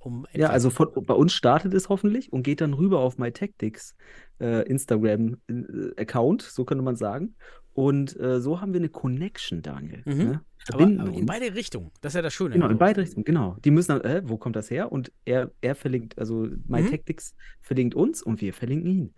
Um 0.00 0.26
Ja, 0.32 0.50
also 0.50 0.70
von, 0.70 0.88
bei 1.06 1.14
uns 1.14 1.32
startet 1.32 1.74
es 1.74 1.88
hoffentlich 1.88 2.32
und 2.32 2.42
geht 2.44 2.60
dann 2.60 2.72
rüber 2.74 3.00
auf 3.00 3.18
MyTactics 3.18 3.96
äh, 4.40 4.62
Instagram-Account, 4.68 6.42
so 6.42 6.64
könnte 6.64 6.84
man 6.84 6.96
sagen. 6.96 7.34
Und 7.74 8.18
äh, 8.18 8.40
so 8.40 8.60
haben 8.60 8.72
wir 8.72 8.80
eine 8.80 8.88
Connection, 8.88 9.62
Daniel. 9.62 10.02
Mhm. 10.04 10.14
Ne? 10.24 10.40
aber, 10.72 10.84
aber 10.84 11.12
in 11.12 11.24
beide 11.26 11.54
Richtungen. 11.54 11.90
Das 12.00 12.10
ist 12.12 12.16
ja 12.16 12.22
das 12.22 12.34
Schöne. 12.34 12.50
Genau, 12.54 12.66
in 12.66 12.72
Also, 12.72 12.78
beide 12.78 13.00
Richtungen, 13.00 13.24
genau. 13.24 13.56
Die 13.64 13.70
müssen 13.70 13.92
dann, 13.92 14.00
äh, 14.02 14.22
wo 14.24 14.36
kommt 14.36 14.56
das 14.56 14.70
her? 14.70 14.90
Und 14.92 15.12
er, 15.24 15.50
er 15.60 15.74
verlinkt, 15.74 16.18
also 16.18 16.34
Mhm. 16.44 16.62
MyTactics 16.66 17.34
verlinkt 17.60 17.94
uns 17.94 18.22
und 18.22 18.40
wir 18.40 18.52
verlinken 18.52 18.90
ihn. 18.90 19.14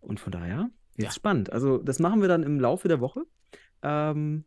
Und 0.00 0.20
von 0.20 0.30
daher, 0.32 0.70
jetzt 0.96 1.04
Ja. 1.06 1.10
spannend. 1.12 1.52
Also, 1.52 1.78
das 1.78 1.98
machen 1.98 2.20
wir 2.20 2.28
dann 2.28 2.42
im 2.42 2.60
Laufe 2.60 2.88
der 2.88 3.00
Woche. 3.00 3.22
Ähm, 3.82 4.44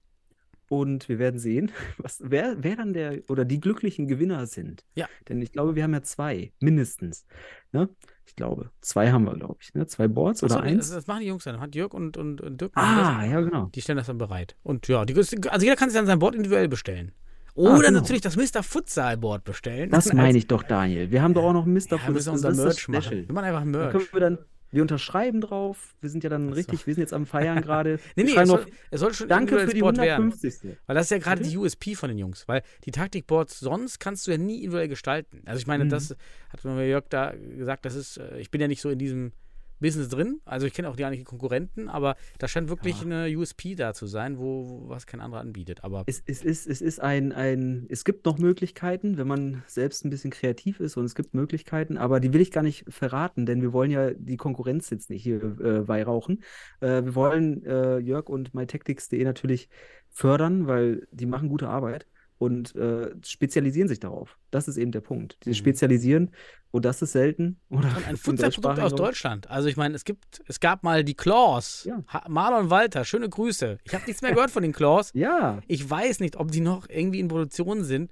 und 0.69 1.07
wir 1.09 1.19
werden 1.19 1.39
sehen, 1.39 1.71
was, 1.97 2.19
wer, 2.23 2.55
wer 2.59 2.75
dann 2.75 2.93
der 2.93 3.21
oder 3.29 3.45
die 3.45 3.59
glücklichen 3.59 4.07
Gewinner 4.07 4.45
sind. 4.47 4.83
Ja. 4.95 5.07
Denn 5.29 5.41
ich 5.41 5.51
glaube, 5.51 5.75
wir 5.75 5.83
haben 5.83 5.93
ja 5.93 6.01
zwei, 6.03 6.51
mindestens. 6.59 7.25
Ne? 7.71 7.89
Ich 8.25 8.35
glaube, 8.35 8.71
zwei 8.81 9.11
haben 9.11 9.25
wir, 9.25 9.35
glaube 9.35 9.57
ich. 9.61 9.73
Ne? 9.75 9.85
Zwei 9.87 10.07
Boards 10.07 10.43
Achso, 10.43 10.55
oder 10.57 10.65
nee, 10.65 10.75
das, 10.75 10.87
eins? 10.87 10.95
das 10.95 11.07
machen 11.07 11.21
die 11.21 11.27
Jungs 11.27 11.43
dann. 11.43 11.59
Hat 11.59 11.75
Jörg 11.75 11.93
und, 11.93 12.17
und, 12.17 12.41
und 12.41 12.59
Dirk. 12.59 12.75
machen 12.75 12.97
das. 12.97 13.07
Ah, 13.07 13.25
ja, 13.25 13.41
genau. 13.41 13.65
Die 13.73 13.81
stellen 13.81 13.97
das 13.97 14.07
dann 14.07 14.17
bereit. 14.17 14.55
Und 14.63 14.87
ja, 14.87 15.05
die, 15.05 15.15
also 15.15 15.35
jeder 15.63 15.75
kann 15.75 15.89
sich 15.89 15.97
dann 15.97 16.07
sein 16.07 16.19
Board 16.19 16.35
individuell 16.35 16.67
bestellen. 16.67 17.11
Oder 17.53 17.75
Ah, 17.75 17.77
genau. 17.77 17.91
natürlich 18.01 18.21
das 18.21 18.35
Mr. 18.35 18.63
Futsal 18.63 19.15
Board 19.17 19.43
bestellen. 19.45 19.89
Das 19.91 20.11
meine 20.13 20.37
ich 20.37 20.47
doch, 20.47 20.63
Daniel. 20.63 21.11
Wir 21.11 21.21
haben 21.21 21.33
doch 21.33 21.43
auch 21.43 21.53
noch 21.53 21.65
Mr. 21.65 21.75
Ja, 21.75 21.91
wir 21.91 21.99
Full- 21.99 22.13
müssen 22.13 22.29
unser 22.31 22.53
Merch 22.53 22.87
machen. 22.89 23.27
Wir 23.27 23.33
machen 23.33 23.45
einfach 23.45 23.63
Merch. 23.63 23.91
können 23.91 24.07
wir 24.11 24.19
dann, 24.19 24.37
wir 24.75 24.81
unterschreiben 24.81 25.41
drauf. 25.41 25.95
Wir 26.01 26.09
sind 26.09 26.23
ja 26.23 26.29
dann 26.29 26.49
so. 26.49 26.53
richtig, 26.53 26.85
wir 26.85 26.93
sind 26.93 27.01
jetzt 27.01 27.13
am 27.13 27.25
Feiern 27.25 27.61
gerade. 27.61 27.99
Nee, 28.15 28.23
nee, 28.25 28.35
es 28.37 28.47
soll, 28.47 28.65
es 28.91 28.99
soll 28.99 29.13
schon 29.13 29.27
danke 29.27 29.57
für 29.59 29.73
die 29.73 29.79
Board 29.79 29.97
werden. 29.97 30.25
150. 30.31 30.77
Weil 30.85 30.95
das 30.95 31.05
ist 31.05 31.09
ja 31.11 31.17
gerade 31.17 31.41
die 31.43 31.57
USP 31.57 31.95
von 31.95 32.09
den 32.09 32.17
Jungs. 32.17 32.47
Weil 32.47 32.61
die 32.83 32.91
Taktikboards 32.91 33.59
sonst 33.59 33.99
kannst 33.99 34.27
du 34.27 34.31
ja 34.31 34.37
nie 34.37 34.57
individuell 34.57 34.87
gestalten. 34.87 35.41
Also 35.45 35.59
ich 35.59 35.67
meine, 35.67 35.85
Mhm. 35.85 35.89
das 35.89 36.15
hat 36.49 36.63
mir 36.63 36.87
Jörg 36.87 37.05
da 37.09 37.31
gesagt, 37.31 37.85
das 37.85 37.95
ist, 37.95 38.17
äh, 38.17 38.37
ich 38.39 38.51
bin 38.51 38.61
ja 38.61 38.67
nicht 38.67 38.81
so 38.81 38.89
in 38.89 38.99
diesem 38.99 39.31
Business 39.79 40.09
drin. 40.09 40.39
Also 40.45 40.67
ich 40.67 40.73
kenne 40.73 40.89
auch 40.89 40.95
die 40.95 41.23
Konkurrenten, 41.23 41.89
aber 41.89 42.15
da 42.39 42.47
scheint 42.47 42.69
wirklich 42.69 43.01
Ja. 43.01 43.05
eine 43.05 43.37
USP 43.37 43.75
da 43.75 43.93
zu 43.93 44.07
sein, 44.07 44.37
wo, 44.39 44.67
wo 44.69 44.89
was 44.89 45.05
kein 45.05 45.21
anderer 45.21 45.41
anbietet. 45.41 45.83
Aber 45.83 46.03
Es, 46.05 46.21
es, 46.25 46.43
ist, 46.43 46.67
es 46.67 46.81
ist 46.81 46.99
ein, 47.01 47.31
ein, 47.31 47.85
es 47.89 48.05
gibt 48.05 48.25
noch 48.25 48.37
Möglichkeiten, 48.37 49.17
wenn 49.17 49.27
man 49.27 49.63
selbst 49.67 50.05
ein 50.05 50.09
bisschen 50.09 50.31
kreativ 50.31 50.79
ist 50.79 50.97
und 50.97 51.05
es 51.05 51.15
gibt 51.15 51.33
Möglichkeiten, 51.33 51.97
aber 51.97 52.19
die 52.19 52.33
will 52.33 52.41
ich 52.41 52.51
gar 52.51 52.63
nicht 52.63 52.85
verraten, 52.87 53.45
denn 53.45 53.61
wir 53.61 53.73
wollen 53.73 53.91
ja 53.91 54.11
die 54.13 54.37
Konkurrenz 54.37 54.89
jetzt 54.89 55.09
nicht 55.09 55.23
hier 55.23 55.41
äh, 55.43 55.87
weihrauchen. 55.87 56.43
Äh, 56.79 57.03
wir 57.03 57.15
wollen 57.15 57.63
äh, 57.65 57.97
Jörg 57.99 58.29
und 58.29 58.53
mytactics.de 58.53 59.23
natürlich 59.23 59.69
fördern, 60.09 60.67
weil 60.67 61.07
die 61.11 61.25
machen 61.25 61.49
gute 61.49 61.67
Arbeit 61.67 62.07
und 62.45 62.75
äh, 62.75 63.11
spezialisieren 63.25 63.87
sich 63.89 63.99
darauf. 63.99 64.37
Das 64.51 64.67
ist 64.67 64.77
eben 64.77 64.91
der 64.91 65.01
Punkt. 65.01 65.37
Die 65.43 65.49
Mhm. 65.49 65.53
spezialisieren 65.55 66.31
und 66.71 66.85
das 66.85 67.01
ist 67.01 67.11
selten. 67.11 67.59
Oder 67.69 67.89
Und 67.89 68.05
ein 68.05 68.11
im 68.11 68.17
Futsalprodukt 68.17 68.79
aus. 68.79 68.95
Deutschland. 68.95 69.49
Also 69.49 69.67
ich 69.67 69.77
meine, 69.77 69.95
es 69.95 70.05
gibt, 70.05 70.41
es 70.47 70.59
gab 70.59 70.83
mal 70.83 71.03
die 71.03 71.15
Claws. 71.15 71.83
Ja. 71.85 72.03
Marlon 72.27 72.69
Walter, 72.69 73.03
schöne 73.05 73.27
Grüße. 73.29 73.77
Ich 73.83 73.93
habe 73.93 74.05
nichts 74.05 74.21
mehr 74.21 74.33
gehört 74.33 74.51
von 74.51 74.63
den 74.63 74.71
Claws. 74.71 75.11
Ja, 75.25 75.59
Ich 75.67 75.89
weiß 75.89 76.19
nicht, 76.19 76.35
ob 76.37 76.51
die 76.51 76.61
noch 76.61 76.87
irgendwie 76.89 77.19
in 77.19 77.27
Produktion 77.27 77.83
sind. 77.83 78.11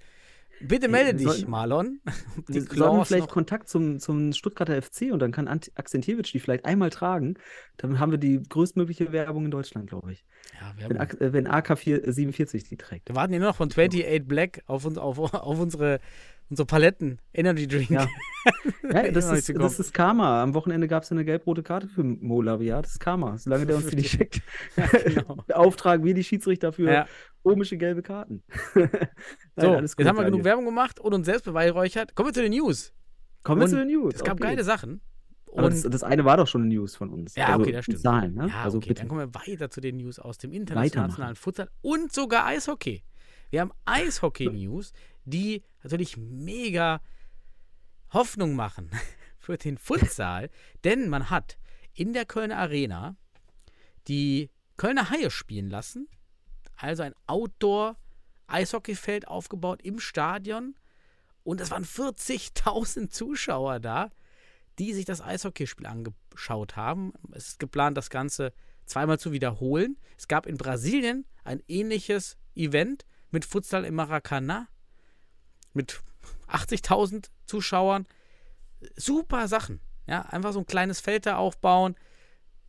Bitte 0.68 0.86
Ey, 0.86 0.92
melde 0.92 1.14
dich, 1.16 1.28
sollten- 1.28 1.50
Marlon. 1.52 2.00
Die 2.50 2.54
Wir 2.54 2.66
vielleicht 3.06 3.28
noch, 3.28 3.34
Kontakt 3.34 3.70
zum, 3.70 4.00
zum 4.00 4.34
Stuttgarter 4.34 4.82
FC 4.82 5.12
und 5.12 5.20
dann 5.20 5.32
kann 5.32 5.48
Ant 5.48 5.72
Akzentjewitsch 5.76 6.34
die 6.34 6.40
vielleicht 6.40 6.66
einmal 6.66 6.90
tragen. 6.90 7.36
Dann 7.78 8.00
haben 8.00 8.12
wir 8.12 8.18
die 8.18 8.42
größtmögliche 8.42 9.12
Werbung 9.12 9.46
in 9.46 9.52
Deutschland, 9.52 9.90
glaube 9.90 10.14
ich. 10.14 10.26
ja, 10.60 10.74
Wenn, 10.90 10.98
haben, 11.00 11.22
äh, 11.22 11.34
wenn 11.34 11.48
AK47 11.48 12.68
die 12.70 12.78
trägt. 12.78 13.10
wir 13.10 13.16
warten 13.16 13.34
nur 13.40 13.50
noch 13.50 13.56
von 13.56 13.70
28 13.70 14.28
Black 14.28 14.64
auf, 14.68 14.86
uns, 14.86 14.98
auf, 14.98 15.18
auf 15.34 15.60
unsere, 15.60 16.00
unsere 16.50 16.66
Paletten 16.66 17.20
Energy 17.34 17.68
Drink. 17.68 17.90
Ja. 17.90 18.08
Ja, 18.84 19.10
das, 19.10 19.32
ist, 19.32 19.58
das 19.58 19.80
ist 19.80 19.94
Karma. 19.94 20.44
Am 20.44 20.54
Wochenende 20.54 20.90
gab 20.90 21.04
es 21.04 21.12
eine 21.14 21.24
gelb-rote 21.24 21.64
Karte 21.64 21.88
für 21.88 22.04
Molavia. 22.04 22.82
Das 22.82 22.92
ist 22.92 23.00
Karma. 23.00 23.38
Solange 23.38 23.66
der 23.66 23.78
uns 23.78 23.88
die 23.88 23.96
nicht 23.96 24.12
schickt, 24.12 24.42
genau. 25.06 25.36
beauftragen 25.48 26.04
wir 26.04 26.14
die 26.14 26.26
Schiedsrichter 26.26 26.74
für 26.74 26.92
Ja. 26.92 27.08
komische 27.42 27.78
gelbe 27.78 28.02
Karten. 28.02 28.44
Nein, 28.76 28.90
So, 29.56 29.74
jetzt 29.76 29.98
haben 30.10 30.18
wir 30.18 30.26
genug. 30.26 30.44
Werbung 30.44 30.66
gemacht 30.66 31.00
und 31.00 31.14
uns 31.14 31.26
selbst 31.26 31.46
beweihräuchert. 31.46 32.16
Kommen 32.16 32.30
wir 32.30 32.34
zu 32.34 32.42
den 32.42 32.52
News. 32.52 32.94
Kommen 33.44 33.62
wir 33.62 33.66
Und 33.66 33.70
zu 33.72 33.78
den 33.78 33.88
News. 33.88 34.16
Es 34.16 34.24
gab 34.26 34.34
okay. 34.34 34.44
geile 34.50 34.64
Sachen. 34.66 35.00
Aber 35.54 35.68
Und 35.68 35.74
das, 35.74 35.84
das 35.84 36.04
eine 36.04 36.26
war 36.26 36.36
doch 36.36 36.48
schon 36.48 36.64
eine 36.64 36.74
News 36.74 36.96
von 36.98 37.10
uns. 37.10 37.36
Ja, 37.36 37.48
also 37.48 37.62
okay, 37.62 37.72
das 37.72 37.86
stimmt. 37.86 38.02
Zahlen, 38.02 38.34
ne? 38.34 38.48
Ja, 38.50 38.64
also 38.64 38.78
okay, 38.78 38.90
bitte. 38.90 39.02
dann 39.02 39.08
kommen 39.08 39.22
wir 39.22 39.34
weiter 39.48 39.70
zu 39.70 39.80
den 39.80 39.98
News 39.98 40.20
aus 40.20 40.38
dem 40.38 40.52
internationalen 40.52 41.36
Futsal 41.38 41.70
und 41.82 42.12
sogar 42.12 42.46
Eishockey. 42.46 43.04
Wir 43.52 43.62
haben 43.62 43.72
Eishockey-News, 43.86 44.94
die 45.26 45.64
natürlich 45.82 46.18
mega 46.18 47.02
Hoffnung 48.12 48.56
machen 48.56 48.92
für 49.38 49.58
den 49.58 49.78
Futsal, 49.78 50.50
denn 50.84 51.10
man 51.10 51.30
hat 51.30 51.58
in 51.94 52.14
der 52.14 52.26
Kölner 52.26 52.58
Arena 52.58 53.16
die 54.08 54.50
Kölner 54.78 55.10
Haie 55.10 55.30
spielen 55.30 55.70
lassen, 55.70 56.08
also 56.76 57.04
ein 57.04 57.14
Outdoor-Eishockeyfeld 57.28 59.28
aufgebaut 59.28 59.82
im 59.84 60.00
Stadion 60.00 60.76
und 61.44 61.62
es 61.62 61.72
waren 61.72 61.86
40.000 61.86 63.10
Zuschauer 63.10 63.80
da, 63.80 64.10
die 64.80 64.94
sich 64.94 65.06
das 65.06 65.22
Eishockeyspiel 65.22 65.86
angeschaut 65.86 66.76
haben. 66.76 67.14
Es 67.32 67.50
ist 67.50 67.60
geplant, 67.60 67.98
das 67.98 68.10
Ganze 68.10 68.54
zweimal 68.86 69.20
zu 69.20 69.32
wiederholen. 69.32 69.98
Es 70.18 70.28
gab 70.28 70.48
in 70.48 70.58
Brasilien 70.58 71.26
ein 71.44 71.62
ähnliches 71.68 72.38
Event 72.56 73.06
mit 73.30 73.46
Futsal 73.46 73.86
im 73.86 73.96
Maracanã 73.96 74.68
mit 75.74 76.02
80.000 76.50 77.30
Zuschauern. 77.46 78.06
Super 78.96 79.48
Sachen. 79.48 79.80
Ja, 80.08 80.22
einfach 80.24 80.54
so 80.54 80.60
ein 80.60 80.66
kleines 80.66 81.00
Feld 81.00 81.26
da 81.26 81.38
aufbauen. 81.38 81.96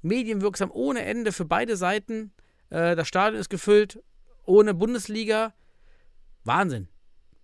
Medienwirksam 0.03 0.71
ohne 0.73 1.03
Ende 1.05 1.33
für 1.33 1.45
beide 1.45 1.77
Seiten. 1.77 2.33
Äh, 2.71 2.95
das 2.97 3.09
Stadion 3.09 3.41
ist 3.41 3.49
gefüllt 3.51 4.03
ohne 4.45 4.75
Bundesliga. 4.75 5.53
Wahnsinn. 6.45 6.89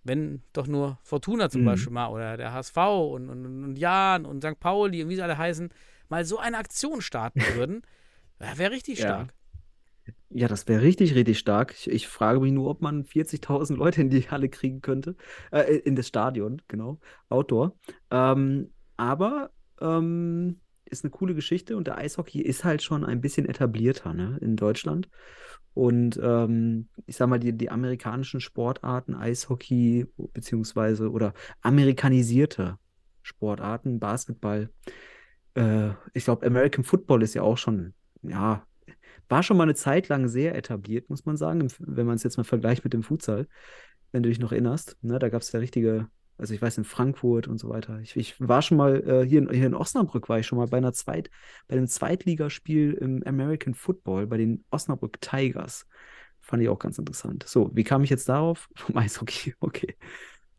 Wenn 0.03 0.41
doch 0.53 0.67
nur 0.67 0.97
Fortuna 1.03 1.49
zum 1.49 1.61
Mhm. 1.61 1.65
Beispiel 1.65 1.93
mal 1.93 2.07
oder 2.07 2.37
der 2.37 2.53
HSV 2.53 2.77
und, 2.77 3.29
und, 3.29 3.63
und 3.63 3.75
Jan 3.75 4.25
und 4.25 4.43
St. 4.43 4.59
Pauli 4.59 5.03
und 5.03 5.09
wie 5.09 5.15
sie 5.15 5.21
alle 5.21 5.37
heißen, 5.37 5.69
mal 6.09 6.25
so 6.25 6.37
eine 6.39 6.57
Aktion 6.57 7.01
starten 7.01 7.39
würden, 7.55 7.81
wäre 8.39 8.71
richtig 8.71 8.99
stark. 8.99 9.27
Ja, 9.27 9.33
das 10.29 10.67
wäre 10.67 10.81
richtig, 10.81 11.15
richtig 11.15 11.39
stark. 11.39 11.73
Ich, 11.73 11.89
ich 11.89 12.07
frage 12.07 12.39
mich 12.39 12.51
nur, 12.51 12.69
ob 12.69 12.81
man 12.81 13.03
40.000 13.03 13.75
Leute 13.75 14.01
in 14.01 14.09
die 14.09 14.29
Halle 14.29 14.49
kriegen 14.49 14.81
könnte. 14.81 15.15
Äh, 15.51 15.77
in 15.77 15.95
das 15.95 16.07
Stadion, 16.07 16.61
genau. 16.67 16.99
Outdoor. 17.29 17.75
Ähm, 18.09 18.71
aber 18.97 19.51
ähm, 19.79 20.61
ist 20.85 21.03
eine 21.03 21.11
coole 21.11 21.33
Geschichte 21.33 21.77
und 21.77 21.87
der 21.87 21.97
Eishockey 21.97 22.41
ist 22.41 22.63
halt 22.63 22.83
schon 22.83 23.05
ein 23.05 23.21
bisschen 23.21 23.45
etablierter, 23.45 24.13
ne, 24.13 24.37
in 24.41 24.55
Deutschland. 24.55 25.09
Und 25.73 26.19
ähm, 26.21 26.89
ich 27.05 27.15
sag 27.15 27.29
mal, 27.29 27.39
die, 27.39 27.53
die 27.57 27.69
amerikanischen 27.69 28.41
Sportarten, 28.41 29.15
Eishockey, 29.15 30.05
beziehungsweise 30.33 31.09
oder 31.09 31.33
amerikanisierte 31.61 32.77
Sportarten, 33.21 33.99
Basketball, 33.99 34.69
äh, 35.55 35.91
ich 36.13 36.25
glaube, 36.25 36.45
American 36.45 36.83
Football 36.83 37.23
ist 37.23 37.33
ja 37.33 37.43
auch 37.43 37.57
schon, 37.57 37.93
ja, 38.21 38.65
war 39.31 39.43
schon 39.43 39.57
mal 39.57 39.63
eine 39.63 39.75
Zeit 39.75 40.09
lang 40.09 40.27
sehr 40.27 40.55
etabliert, 40.55 41.09
muss 41.09 41.25
man 41.25 41.37
sagen, 41.37 41.67
wenn 41.79 42.05
man 42.05 42.15
es 42.15 42.23
jetzt 42.23 42.37
mal 42.37 42.43
vergleicht 42.43 42.83
mit 42.83 42.93
dem 42.93 43.01
Futsal, 43.01 43.47
wenn 44.11 44.23
du 44.23 44.29
dich 44.29 44.39
noch 44.39 44.51
erinnerst. 44.51 44.97
Ne, 45.01 45.17
da 45.19 45.29
gab 45.29 45.41
es 45.41 45.51
ja 45.53 45.59
richtige, 45.59 46.09
also 46.37 46.53
ich 46.53 46.61
weiß 46.61 46.77
in 46.77 46.83
Frankfurt 46.83 47.47
und 47.47 47.57
so 47.57 47.69
weiter. 47.69 47.99
Ich, 48.01 48.15
ich 48.17 48.35
war 48.39 48.61
schon 48.61 48.77
mal 48.77 49.01
äh, 49.07 49.25
hier, 49.25 49.39
in, 49.39 49.49
hier 49.49 49.67
in 49.67 49.73
Osnabrück, 49.73 50.27
war 50.27 50.39
ich 50.39 50.45
schon 50.45 50.57
mal 50.57 50.67
bei 50.67 50.77
einer 50.77 50.91
Zweit, 50.91 51.31
bei 51.67 51.77
einem 51.77 51.87
Zweitligaspiel 51.87 52.93
im 52.93 53.23
American 53.25 53.73
Football 53.73 54.27
bei 54.27 54.37
den 54.37 54.65
Osnabrück 54.69 55.21
Tigers. 55.21 55.87
Fand 56.41 56.61
ich 56.61 56.69
auch 56.69 56.79
ganz 56.79 56.97
interessant. 56.97 57.45
So, 57.47 57.71
wie 57.73 57.85
kam 57.85 58.03
ich 58.03 58.09
jetzt 58.09 58.27
darauf? 58.27 58.69
Vom 58.75 58.97
Eishockey. 58.97 59.55
Okay. 59.61 59.95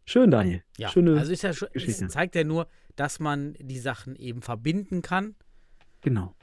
Schön, 0.07 0.31
Daniel. 0.31 0.63
Ja, 0.79 0.89
Schöne 0.89 1.19
also 1.19 1.31
ist 1.31 1.43
ja 1.43 1.53
schon, 1.53 1.69
zeigt 2.09 2.35
ja 2.35 2.43
nur, 2.43 2.67
dass 2.97 3.21
man 3.21 3.55
die 3.61 3.79
Sachen 3.79 4.17
eben 4.17 4.43
verbinden 4.43 5.03
kann. 5.03 5.37
Genau. 6.01 6.35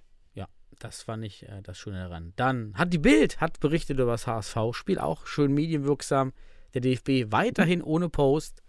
Das 0.79 1.03
fand 1.03 1.25
ich 1.25 1.47
äh, 1.47 1.61
das 1.61 1.77
Schöne 1.77 1.99
daran. 1.99 2.33
Dann 2.35 2.73
hat 2.75 2.93
die 2.93 2.97
Bild 2.97 3.41
hat 3.41 3.59
berichtet 3.59 3.99
über 3.99 4.11
das 4.11 4.27
HSV-Spiel, 4.27 4.97
auch 4.97 5.27
schön 5.27 5.53
medienwirksam. 5.53 6.33
Der 6.73 6.81
DFB 6.81 7.31
weiterhin 7.31 7.81
ohne 7.81 8.09
Post 8.09 8.63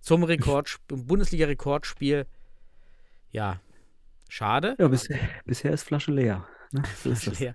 zum 0.00 0.24
Rekord, 0.24 0.76
Bundesliga-Rekordspiel. 0.88 2.26
Ja, 3.32 3.60
schade. 4.28 4.76
Ja, 4.78 4.88
bisher, 4.88 5.18
bisher 5.44 5.72
ist 5.72 5.82
Flasche 5.82 6.12
leer. 6.12 6.46
Ne? 6.72 6.82
Das. 7.04 7.26
leer. 7.38 7.54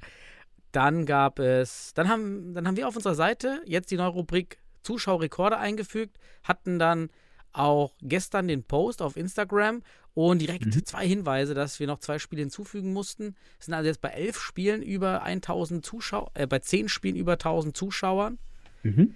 Dann 0.72 1.06
gab 1.06 1.40
es, 1.40 1.94
dann 1.94 2.10
haben, 2.10 2.54
dann 2.54 2.68
haben 2.68 2.76
wir 2.76 2.88
auf 2.88 2.96
unserer 2.96 3.16
Seite 3.16 3.62
jetzt 3.66 3.90
die 3.92 3.98
neue 3.98 4.10
Rubrik 4.10 4.60
Zuschauerrekorde 4.84 5.58
eingefügt, 5.58 6.18
hatten 6.44 6.78
dann 6.78 7.10
auch 7.54 7.96
gestern 8.02 8.48
den 8.48 8.64
Post 8.64 9.02
auf 9.02 9.16
Instagram 9.16 9.82
und 10.16 10.40
direkt 10.42 10.66
Mhm. 10.66 10.86
zwei 10.86 11.08
Hinweise, 11.08 11.54
dass 11.54 11.80
wir 11.80 11.86
noch 11.86 12.00
zwei 12.00 12.18
Spiele 12.18 12.42
hinzufügen 12.42 12.92
mussten. 12.94 13.26
Wir 13.26 13.36
sind 13.66 13.74
also 13.76 13.88
jetzt 13.88 14.02
bei 14.02 14.10
elf 14.10 14.40
Spielen 14.40 14.82
über 14.82 15.22
1000 15.24 15.86
Zuschauer, 15.86 16.32
äh, 16.34 16.48
bei 16.48 16.58
zehn 16.60 16.90
Spielen 16.90 17.16
über 17.16 17.38
1000 17.38 17.78
Zuschauern 17.78 18.40
Mhm. 18.82 19.16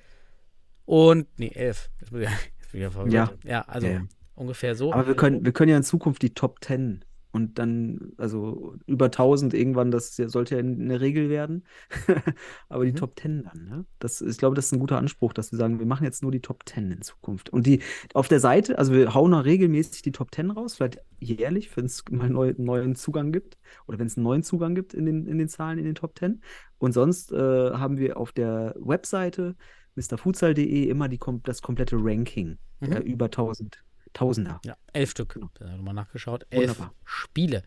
und, 0.86 1.27
nee, 1.39 1.51
elf. 1.56 1.89
Ja. 2.72 2.91
Ja. 3.08 3.32
ja, 3.44 3.62
also 3.63 3.88
ja. 3.88 4.06
ungefähr 4.36 4.75
so. 4.75 4.94
Aber 4.94 5.08
wir 5.08 5.15
können, 5.15 5.44
wir 5.44 5.51
können 5.53 5.72
ja 5.72 5.77
in 5.77 5.82
Zukunft 5.84 6.22
die 6.22 6.36
Top 6.36 6.63
10 6.63 7.03
und 7.31 7.59
dann, 7.59 8.13
also 8.17 8.75
über 8.88 9.12
1000 9.12 9.53
irgendwann, 9.53 9.91
das 9.91 10.15
sollte 10.15 10.55
ja 10.55 10.62
eine 10.62 11.00
Regel 11.00 11.29
werden. 11.29 11.63
Aber 12.69 12.86
die 12.86 12.91
Mhm. 12.91 12.95
Top 12.95 13.19
10 13.19 13.43
dann, 13.43 13.65
ne? 13.65 13.86
Das, 14.00 14.21
ich 14.21 14.38
glaube, 14.38 14.55
das 14.55 14.65
ist 14.67 14.71
ein 14.74 14.79
guter 14.79 14.98
Anspruch, 14.98 15.33
dass 15.33 15.51
wir 15.51 15.57
sagen, 15.59 15.79
wir 15.79 15.86
machen 15.86 16.03
jetzt 16.05 16.24
nur 16.24 16.31
die 16.31 16.41
Top 16.41 16.67
10 16.67 16.91
in 16.91 17.01
Zukunft. 17.01 17.50
Und 17.51 17.65
die 17.67 17.81
auf 18.13 18.27
der 18.27 18.39
Seite, 18.39 18.77
also 18.79 18.93
wir 18.93 19.13
hauen 19.13 19.31
da 19.31 19.39
regelmäßig 19.41 20.01
die 20.01 20.12
Top 20.12 20.33
10 20.33 20.50
raus, 20.51 20.75
vielleicht 20.75 21.00
jährlich, 21.19 21.75
wenn 21.77 21.86
es 21.86 22.03
mal 22.09 22.29
neu, 22.29 22.53
neuen 22.57 22.95
Zugang 22.95 23.31
gibt 23.31 23.57
oder 23.88 24.00
wenn 24.00 24.07
es 24.07 24.17
einen 24.17 24.24
neuen 24.24 24.43
Zugang 24.43 24.74
gibt 24.75 24.93
in 24.93 25.05
den, 25.05 25.27
in 25.27 25.38
den 25.38 25.50
Zahlen 25.50 25.77
in 25.77 25.86
den 25.86 25.95
Top 25.95 26.17
10. 26.17 26.41
Und 26.79 26.93
sonst 26.93 27.31
äh, 27.31 27.38
haben 27.38 27.98
wir 27.98 28.17
auf 28.17 28.31
der 28.31 28.75
Webseite 28.79 29.55
mrfutsal.de 29.95 30.86
immer 30.89 31.09
die, 31.09 31.19
das 31.43 31.62
komplette 31.62 31.98
Ranking 32.00 32.57
der 32.86 33.01
Mhm. 33.01 33.07
über 33.07 33.29
1000 33.29 33.83
Tausender. 34.13 34.59
Ja, 34.65 34.75
elf 34.93 35.11
Stück. 35.11 35.33
Genau. 35.35 35.49
Da 35.55 35.65
nochmal 35.75 35.93
nachgeschaut. 35.93 36.45
Elf 36.49 36.69
Wunderbar. 36.69 36.93
Spiele. 37.05 37.63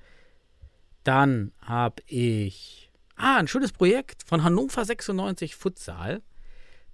Dann 1.04 1.52
habe 1.60 2.02
ich. 2.06 2.90
Ah, 3.16 3.36
ein 3.36 3.48
schönes 3.48 3.72
Projekt 3.72 4.22
von 4.24 4.42
Hannover 4.42 4.84
96 4.84 5.54
Futsal. 5.54 6.22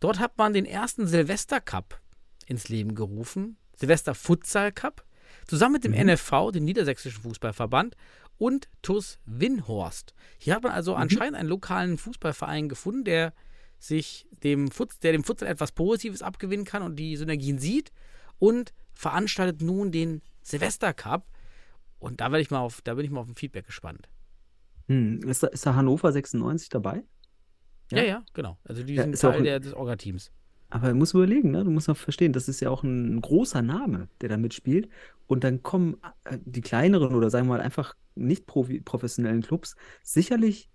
Dort 0.01 0.19
hat 0.19 0.37
man 0.39 0.53
den 0.53 0.65
ersten 0.67 1.07
Silvester 1.07 1.61
Cup 1.61 2.01
ins 2.47 2.69
Leben 2.69 2.95
gerufen. 2.95 3.57
Silvester 3.77 4.15
Futsal 4.15 4.73
Cup. 4.73 5.05
Zusammen 5.47 5.75
mit 5.75 5.85
dem 5.85 5.93
Mhm. 5.93 6.09
NFV, 6.09 6.51
dem 6.53 6.65
Niedersächsischen 6.65 7.23
Fußballverband, 7.23 7.97
und 8.39 8.69
TuS 8.83 9.19
Winhorst. 9.27 10.15
Hier 10.39 10.55
hat 10.55 10.63
man 10.63 10.73
also 10.73 10.95
Mhm. 10.95 11.01
anscheinend 11.03 11.37
einen 11.37 11.49
lokalen 11.49 11.99
Fußballverein 11.99 12.69
gefunden, 12.69 13.05
der 13.05 13.33
sich 13.81 14.27
dem 14.43 14.71
Futs, 14.71 14.99
der 15.01 15.13
dem 15.13 15.25
Futsal 15.25 15.49
etwas 15.49 15.73
Positives 15.73 16.23
abgewinnen 16.23 16.65
kann 16.65 16.83
und 16.83 16.97
die 16.97 17.17
Synergien 17.17 17.59
sieht 17.59 17.91
und 18.39 18.73
veranstaltet 18.99 19.63
nun 19.63 19.93
den 19.93 20.23
Silvester 20.43 20.93
Cup. 20.93 21.25
Und 22.01 22.21
da 22.21 22.33
werde 22.33 22.43
ich 22.43 22.51
mal 22.51 22.59
auf, 22.59 22.81
da 22.83 22.95
bin 22.95 23.05
ich 23.05 23.11
mal 23.13 23.21
auf 23.21 23.29
ein 23.29 23.37
Feedback 23.37 23.65
gespannt. 23.67 24.09
Hm, 24.89 25.21
ist, 25.23 25.43
da, 25.43 25.47
ist 25.49 25.65
da 25.65 25.75
Hannover 25.77 26.11
96 26.13 26.69
dabei? 26.69 27.05
Ja, 27.93 27.99
Ja. 27.99 28.05
ja, 28.05 28.25
genau. 28.35 28.59
Also 28.65 28.83
die 28.83 28.95
Ja, 28.95 29.03
sind 29.05 29.19
Teil 29.19 29.39
ein- 29.39 29.45
der, 29.45 29.61
des 29.61 29.73
Orga-Teams. 29.73 30.33
Aber 30.71 30.89
du 30.89 30.95
musst 30.97 31.15
überlegen, 31.15 31.51
ne? 31.51 31.65
Du 31.65 31.71
musst 31.71 31.89
auch 31.89 31.97
verstehen, 31.97 32.33
das 32.33 32.49
ist 32.49 32.61
ja 32.61 32.69
auch 32.71 32.83
ein 32.83 33.21
großer 33.23 33.63
Name, 33.63 34.09
der 34.21 34.29
da 34.29 34.37
mitspielt. 34.37 34.89
Und 35.27 35.43
dann 35.45 35.63
kommen 35.63 35.97
äh, 36.25 36.39
die 36.45 36.61
kleineren 36.61 37.15
oder 37.15 37.31
sagen 37.31 37.47
wir 37.47 37.55
mal 37.55 37.61
einfach 37.63 37.95
nicht 38.17 38.47
professionellen 38.47 39.43
Clubs 39.43 39.77
sicherlich 40.03 40.69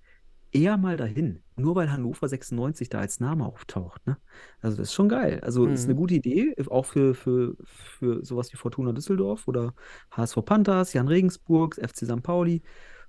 eher 0.54 0.78
mal 0.78 0.98
dahin. 0.98 1.44
Nur 1.56 1.76
weil 1.76 1.92
Hannover 1.92 2.28
96 2.28 2.90
da 2.90 3.00
als 3.00 3.20
Name 3.20 3.46
auftaucht. 3.46 4.06
Ne? 4.08 4.18
Also 4.62 4.78
das 4.78 4.90
ist 4.90 4.94
schon 4.94 5.10
geil. 5.10 5.40
Also 5.44 5.66
ist 5.68 5.86
eine 5.86 5.94
Mhm. 5.94 5.98
gute 5.98 6.14
Idee, 6.16 6.56
auch 6.70 6.86
für, 6.86 7.14
für, 7.16 7.56
für 7.66 8.24
sowas 8.26 8.52
wie 8.54 8.58
Fortuna 8.58 8.92
Düsseldorf 8.92 9.48
oder 9.48 9.74
HSV 10.12 10.38
Panthers, 10.46 10.94
Jan 10.94 11.08
Regensburg, 11.08 11.76
FC 11.76 12.06
St. 12.06 12.24
Pauli 12.24 12.62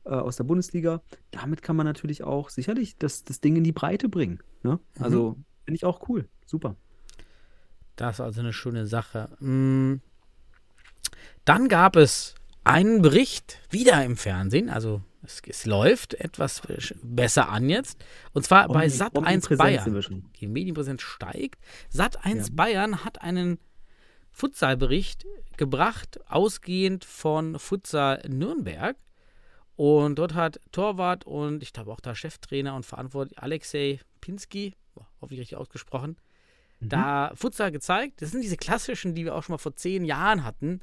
äh, 0.05 0.11
aus 0.11 0.37
der 0.37 0.45
Bundesliga. 0.45 1.03
Damit 1.31 1.63
kann 1.63 1.77
man 1.77 1.87
natürlich 1.87 2.23
auch 2.25 2.49
sicherlich 2.51 2.97
das, 2.99 3.25
das 3.25 3.41
Ding 3.41 3.57
in 3.57 3.65
die 3.65 3.73
Breite 3.73 4.09
bringen. 4.09 4.43
Ne? 4.63 4.79
Also 4.99 5.37
finde 5.65 5.77
ich 5.77 5.85
auch 5.85 6.09
cool. 6.09 6.29
Super. 6.47 6.77
Das 7.97 8.17
ist 8.17 8.21
also 8.21 8.41
eine 8.41 8.53
schöne 8.53 8.87
Sache. 8.87 9.37
Mm. 9.41 10.01
Dann 11.45 11.69
gab 11.69 11.97
es 11.97 12.35
einen 12.65 13.03
Bericht 13.03 13.59
wieder 13.71 14.05
im 14.05 14.17
Fernsehen, 14.17 14.69
also 14.71 15.03
es, 15.25 15.41
es 15.47 15.67
läuft 15.67 16.15
etwas 16.15 16.63
besser 17.03 17.49
an 17.49 17.69
jetzt. 17.69 18.05
Und 18.33 18.45
zwar 18.45 18.69
bei 18.69 18.87
Omni- 18.87 18.91
Sat 18.91 19.17
1 19.17 19.51
Omnipräsenz 19.51 19.85
sind 19.85 19.95
Bayern. 19.95 20.31
Die 20.41 20.47
Medienpräsenz 20.47 21.03
steigt. 21.03 21.61
Sat 21.89 22.25
1 22.25 22.49
Ja. 22.49 22.55
Bayern 22.55 23.05
hat 23.05 23.23
einen 23.23 23.59
Futsalbericht 24.33 25.25
gebracht, 25.57 26.19
ausgehend 26.29 27.05
von 27.05 27.59
Futsal 27.59 28.23
Nürnberg. 28.29 28.97
Und 29.77 30.17
dort 30.19 30.35
hat 30.35 30.61
Torwart 30.73 31.25
und 31.25 31.63
ich 31.63 31.73
glaube 31.73 31.93
auch 31.93 32.01
da 32.01 32.15
Cheftrainer 32.15 32.75
und 32.77 32.87
verantwortlich 32.87 33.39
Alexei 33.41 34.01
Pinsky, 34.21 34.75
hoffentlich 35.21 35.41
richtig 35.41 35.57
ausgesprochen, 35.59 36.17
Mhm. 36.81 36.89
da 36.91 37.33
Futsal 37.35 37.73
gezeigt. 37.73 38.23
Das 38.23 38.31
sind 38.31 38.43
diese 38.43 38.57
klassischen, 38.57 39.15
die 39.15 39.25
wir 39.25 39.35
auch 39.35 39.43
schon 39.43 39.55
mal 39.55 39.59
vor 39.59 39.75
zehn 39.77 40.05
Jahren 40.05 40.45
hatten. 40.45 40.81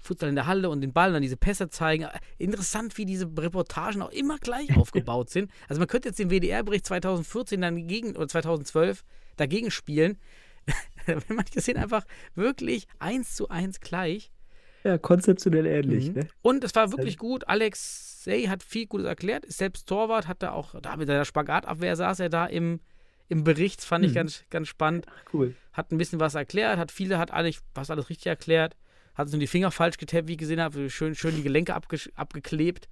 Futsal 0.00 0.28
in 0.30 0.34
der 0.34 0.46
Halle 0.46 0.70
und 0.70 0.80
den 0.80 0.92
Ball, 0.92 1.12
dann 1.12 1.22
diese 1.22 1.36
Pässe 1.36 1.68
zeigen. 1.70 2.06
Interessant, 2.38 2.96
wie 2.98 3.04
diese 3.04 3.26
Reportagen 3.36 4.02
auch 4.02 4.10
immer 4.10 4.38
gleich 4.38 4.68
aufgebaut 4.76 5.30
sind. 5.30 5.50
Also 5.68 5.78
man 5.78 5.88
könnte 5.88 6.08
jetzt 6.08 6.18
den 6.18 6.30
WDR-Bericht 6.30 6.86
2014 6.86 7.60
dann 7.60 7.86
gegen, 7.86 8.16
oder 8.16 8.28
2012 8.28 9.04
dagegen 9.36 9.70
spielen. 9.70 10.18
Wenn 11.06 11.22
man 11.28 11.44
die 11.54 11.60
sind 11.60 11.76
einfach 11.78 12.04
wirklich 12.34 12.86
eins 12.98 13.34
zu 13.34 13.48
eins 13.48 13.80
gleich. 13.80 14.30
Ja, 14.84 14.96
konzeptionell 14.98 15.66
ähnlich, 15.66 16.08
Mhm. 16.08 16.14
ne? 16.14 16.28
Und 16.42 16.64
es 16.64 16.74
war 16.74 16.90
wirklich 16.92 17.18
gut. 17.18 17.46
Alexei 17.48 18.44
hat 18.48 18.62
viel 18.62 18.86
Gutes 18.86 19.06
erklärt. 19.06 19.44
Ist 19.44 19.58
selbst 19.58 19.86
Torwart, 19.86 20.26
hat 20.28 20.42
er 20.42 20.54
auch, 20.54 20.74
da 20.80 20.96
mit 20.96 21.08
der 21.08 21.24
Spagatabwehr 21.24 21.96
saß 21.96 22.20
er 22.20 22.28
da 22.30 22.46
im, 22.46 22.80
im 23.28 23.44
Bericht. 23.44 23.82
Fand 23.82 24.04
ich 24.04 24.12
Mhm. 24.12 24.16
ganz, 24.16 24.44
ganz 24.48 24.68
spannend. 24.68 25.06
Cool. 25.32 25.54
Hat 25.72 25.92
ein 25.92 25.98
bisschen 25.98 26.20
was 26.20 26.34
erklärt, 26.34 26.78
hat 26.78 26.90
viele, 26.92 27.18
hat 27.18 27.30
eigentlich 27.30 27.60
fast 27.74 27.90
alles 27.90 28.08
richtig 28.08 28.26
erklärt. 28.26 28.76
Hat 29.14 29.28
nur 29.30 29.40
die 29.40 29.46
Finger 29.46 29.70
falsch 29.70 29.98
getappt, 29.98 30.28
wie 30.28 30.32
ich 30.32 30.38
gesehen 30.38 30.60
habe. 30.60 30.88
Schön, 30.90 31.14
schön 31.14 31.36
die 31.36 31.42
Gelenke 31.42 31.74
abge 31.74 31.98
abgeklebt. 32.14 32.88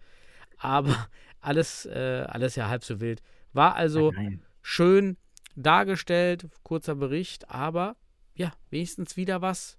Aber 0.58 1.08
alles, 1.40 1.86
äh, 1.86 2.24
alles 2.28 2.56
ja 2.56 2.68
halb 2.68 2.84
so 2.84 3.00
wild. 3.00 3.22
War 3.52 3.74
also 3.76 4.12
Nein. 4.12 4.42
schön 4.62 5.16
dargestellt, 5.56 6.48
kurzer 6.62 6.94
Bericht, 6.94 7.50
aber 7.50 7.96
ja, 8.34 8.52
wenigstens 8.70 9.16
wieder 9.16 9.42
was. 9.42 9.77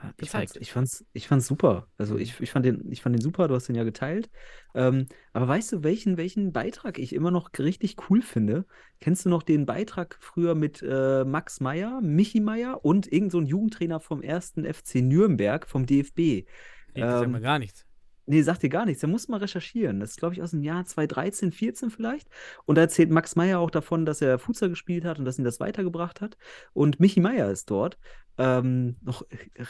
Ja, 0.00 0.12
ich 0.16 0.30
gezeigt. 0.30 0.30
fand's, 0.30 0.56
ich 0.56 0.72
fand's, 0.72 1.04
ich 1.12 1.26
fand's 1.26 1.46
super. 1.48 1.88
Also 1.96 2.16
ich, 2.18 2.38
ich 2.40 2.50
fand 2.52 2.64
den, 2.64 2.90
ich 2.92 3.02
fand 3.02 3.16
den 3.16 3.20
super, 3.22 3.48
du 3.48 3.54
hast 3.54 3.66
den 3.66 3.74
ja 3.74 3.82
geteilt. 3.82 4.30
Ähm, 4.74 5.06
aber 5.32 5.48
weißt 5.48 5.72
du, 5.72 5.82
welchen, 5.82 6.16
welchen 6.16 6.52
Beitrag 6.52 6.98
ich 6.98 7.12
immer 7.12 7.32
noch 7.32 7.50
richtig 7.58 7.96
cool 8.08 8.22
finde? 8.22 8.64
Kennst 9.00 9.24
du 9.24 9.28
noch 9.28 9.42
den 9.42 9.66
Beitrag 9.66 10.16
früher 10.20 10.54
mit 10.54 10.82
äh, 10.82 11.24
Max 11.24 11.60
Meyer, 11.60 12.00
Michi 12.00 12.38
Meyer 12.40 12.84
und 12.84 13.10
irgend 13.12 13.32
so 13.32 13.38
ein 13.40 13.46
Jugendtrainer 13.46 13.98
vom 13.98 14.22
ersten 14.22 14.64
FC 14.64 14.96
Nürnberg 14.96 15.66
vom 15.66 15.84
DFB? 15.84 16.46
Nee, 16.94 17.04
das 17.06 17.18
sagt 17.18 17.22
Ähm, 17.24 17.32
mir 17.32 17.40
gar 17.40 17.58
nichts. 17.58 17.87
Nee, 18.30 18.42
sagt 18.42 18.62
dir 18.62 18.68
gar 18.68 18.84
nichts. 18.84 19.00
Da 19.00 19.06
muss 19.06 19.28
man 19.28 19.40
recherchieren. 19.40 20.00
Das 20.00 20.10
ist, 20.10 20.18
glaube 20.18 20.34
ich, 20.34 20.42
aus 20.42 20.50
dem 20.50 20.62
Jahr 20.62 20.84
2013, 20.84 21.50
14 21.50 21.90
vielleicht. 21.90 22.28
Und 22.66 22.76
da 22.76 22.82
erzählt 22.82 23.10
Max 23.10 23.36
Meyer 23.36 23.58
auch 23.58 23.70
davon, 23.70 24.04
dass 24.04 24.20
er 24.20 24.38
Futsal 24.38 24.68
gespielt 24.68 25.06
hat 25.06 25.18
und 25.18 25.24
dass 25.24 25.38
ihn 25.38 25.44
das 25.44 25.60
weitergebracht 25.60 26.20
hat. 26.20 26.36
Und 26.74 27.00
Michi 27.00 27.20
Meyer 27.20 27.50
ist 27.50 27.70
dort. 27.70 27.98
Ähm, 28.36 28.96
noch, 29.00 29.22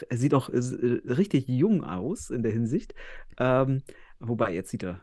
er 0.09 0.17
sieht 0.17 0.33
auch 0.33 0.49
äh, 0.49 0.57
richtig 0.57 1.47
jung 1.47 1.85
aus 1.85 2.29
in 2.29 2.43
der 2.43 2.51
Hinsicht. 2.51 2.93
Ähm, 3.37 3.81
wobei, 4.19 4.53
jetzt 4.53 4.71
sieht 4.71 4.83
er 4.83 4.99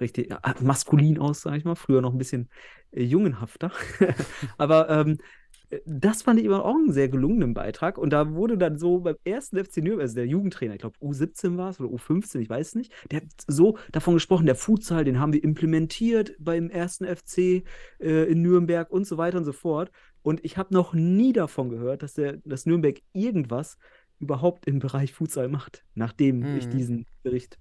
richtig 0.00 0.30
äh, 0.30 0.36
maskulin 0.60 1.18
aus, 1.18 1.40
sage 1.42 1.56
ich 1.58 1.64
mal. 1.64 1.74
Früher 1.74 2.02
noch 2.02 2.12
ein 2.12 2.18
bisschen 2.18 2.48
äh, 2.92 3.02
jungenhafter. 3.02 3.72
Aber 4.56 4.88
ähm, 4.88 5.18
das 5.86 6.22
fand 6.22 6.40
ich 6.40 6.46
immer 6.46 6.64
auch 6.64 6.74
einen 6.74 6.92
sehr 6.92 7.08
gelungenen 7.08 7.54
Beitrag. 7.54 7.98
Und 7.98 8.10
da 8.10 8.32
wurde 8.34 8.58
dann 8.58 8.78
so 8.78 9.00
beim 9.00 9.16
ersten 9.24 9.62
FC 9.62 9.78
Nürnberg, 9.78 10.02
also 10.02 10.16
der 10.16 10.26
Jugendtrainer, 10.26 10.74
ich 10.74 10.80
glaube 10.80 10.98
U17 10.98 11.56
war 11.56 11.70
es 11.70 11.80
oder 11.80 11.90
U15, 11.90 12.40
ich 12.40 12.50
weiß 12.50 12.74
nicht, 12.74 12.92
der 13.10 13.20
hat 13.20 13.28
so 13.46 13.78
davon 13.92 14.14
gesprochen, 14.14 14.46
der 14.46 14.56
Futsal, 14.56 15.04
den 15.04 15.20
haben 15.20 15.32
wir 15.32 15.44
implementiert 15.44 16.34
beim 16.38 16.70
ersten 16.70 17.04
FC 17.04 17.64
äh, 18.00 18.30
in 18.30 18.42
Nürnberg 18.42 18.90
und 18.90 19.06
so 19.06 19.16
weiter 19.16 19.38
und 19.38 19.44
so 19.44 19.52
fort. 19.52 19.90
Und 20.22 20.44
ich 20.44 20.56
habe 20.56 20.74
noch 20.74 20.92
nie 20.92 21.32
davon 21.32 21.68
gehört, 21.68 22.02
dass, 22.02 22.14
der, 22.14 22.38
dass 22.44 22.66
Nürnberg 22.66 23.00
irgendwas 23.12 23.78
überhaupt 24.18 24.66
im 24.66 24.80
Bereich 24.80 25.12
Futsal 25.12 25.48
macht, 25.48 25.84
nachdem 25.94 26.40
mhm. 26.40 26.58
ich 26.58 26.68
diesen 26.68 27.06
Bericht 27.22 27.58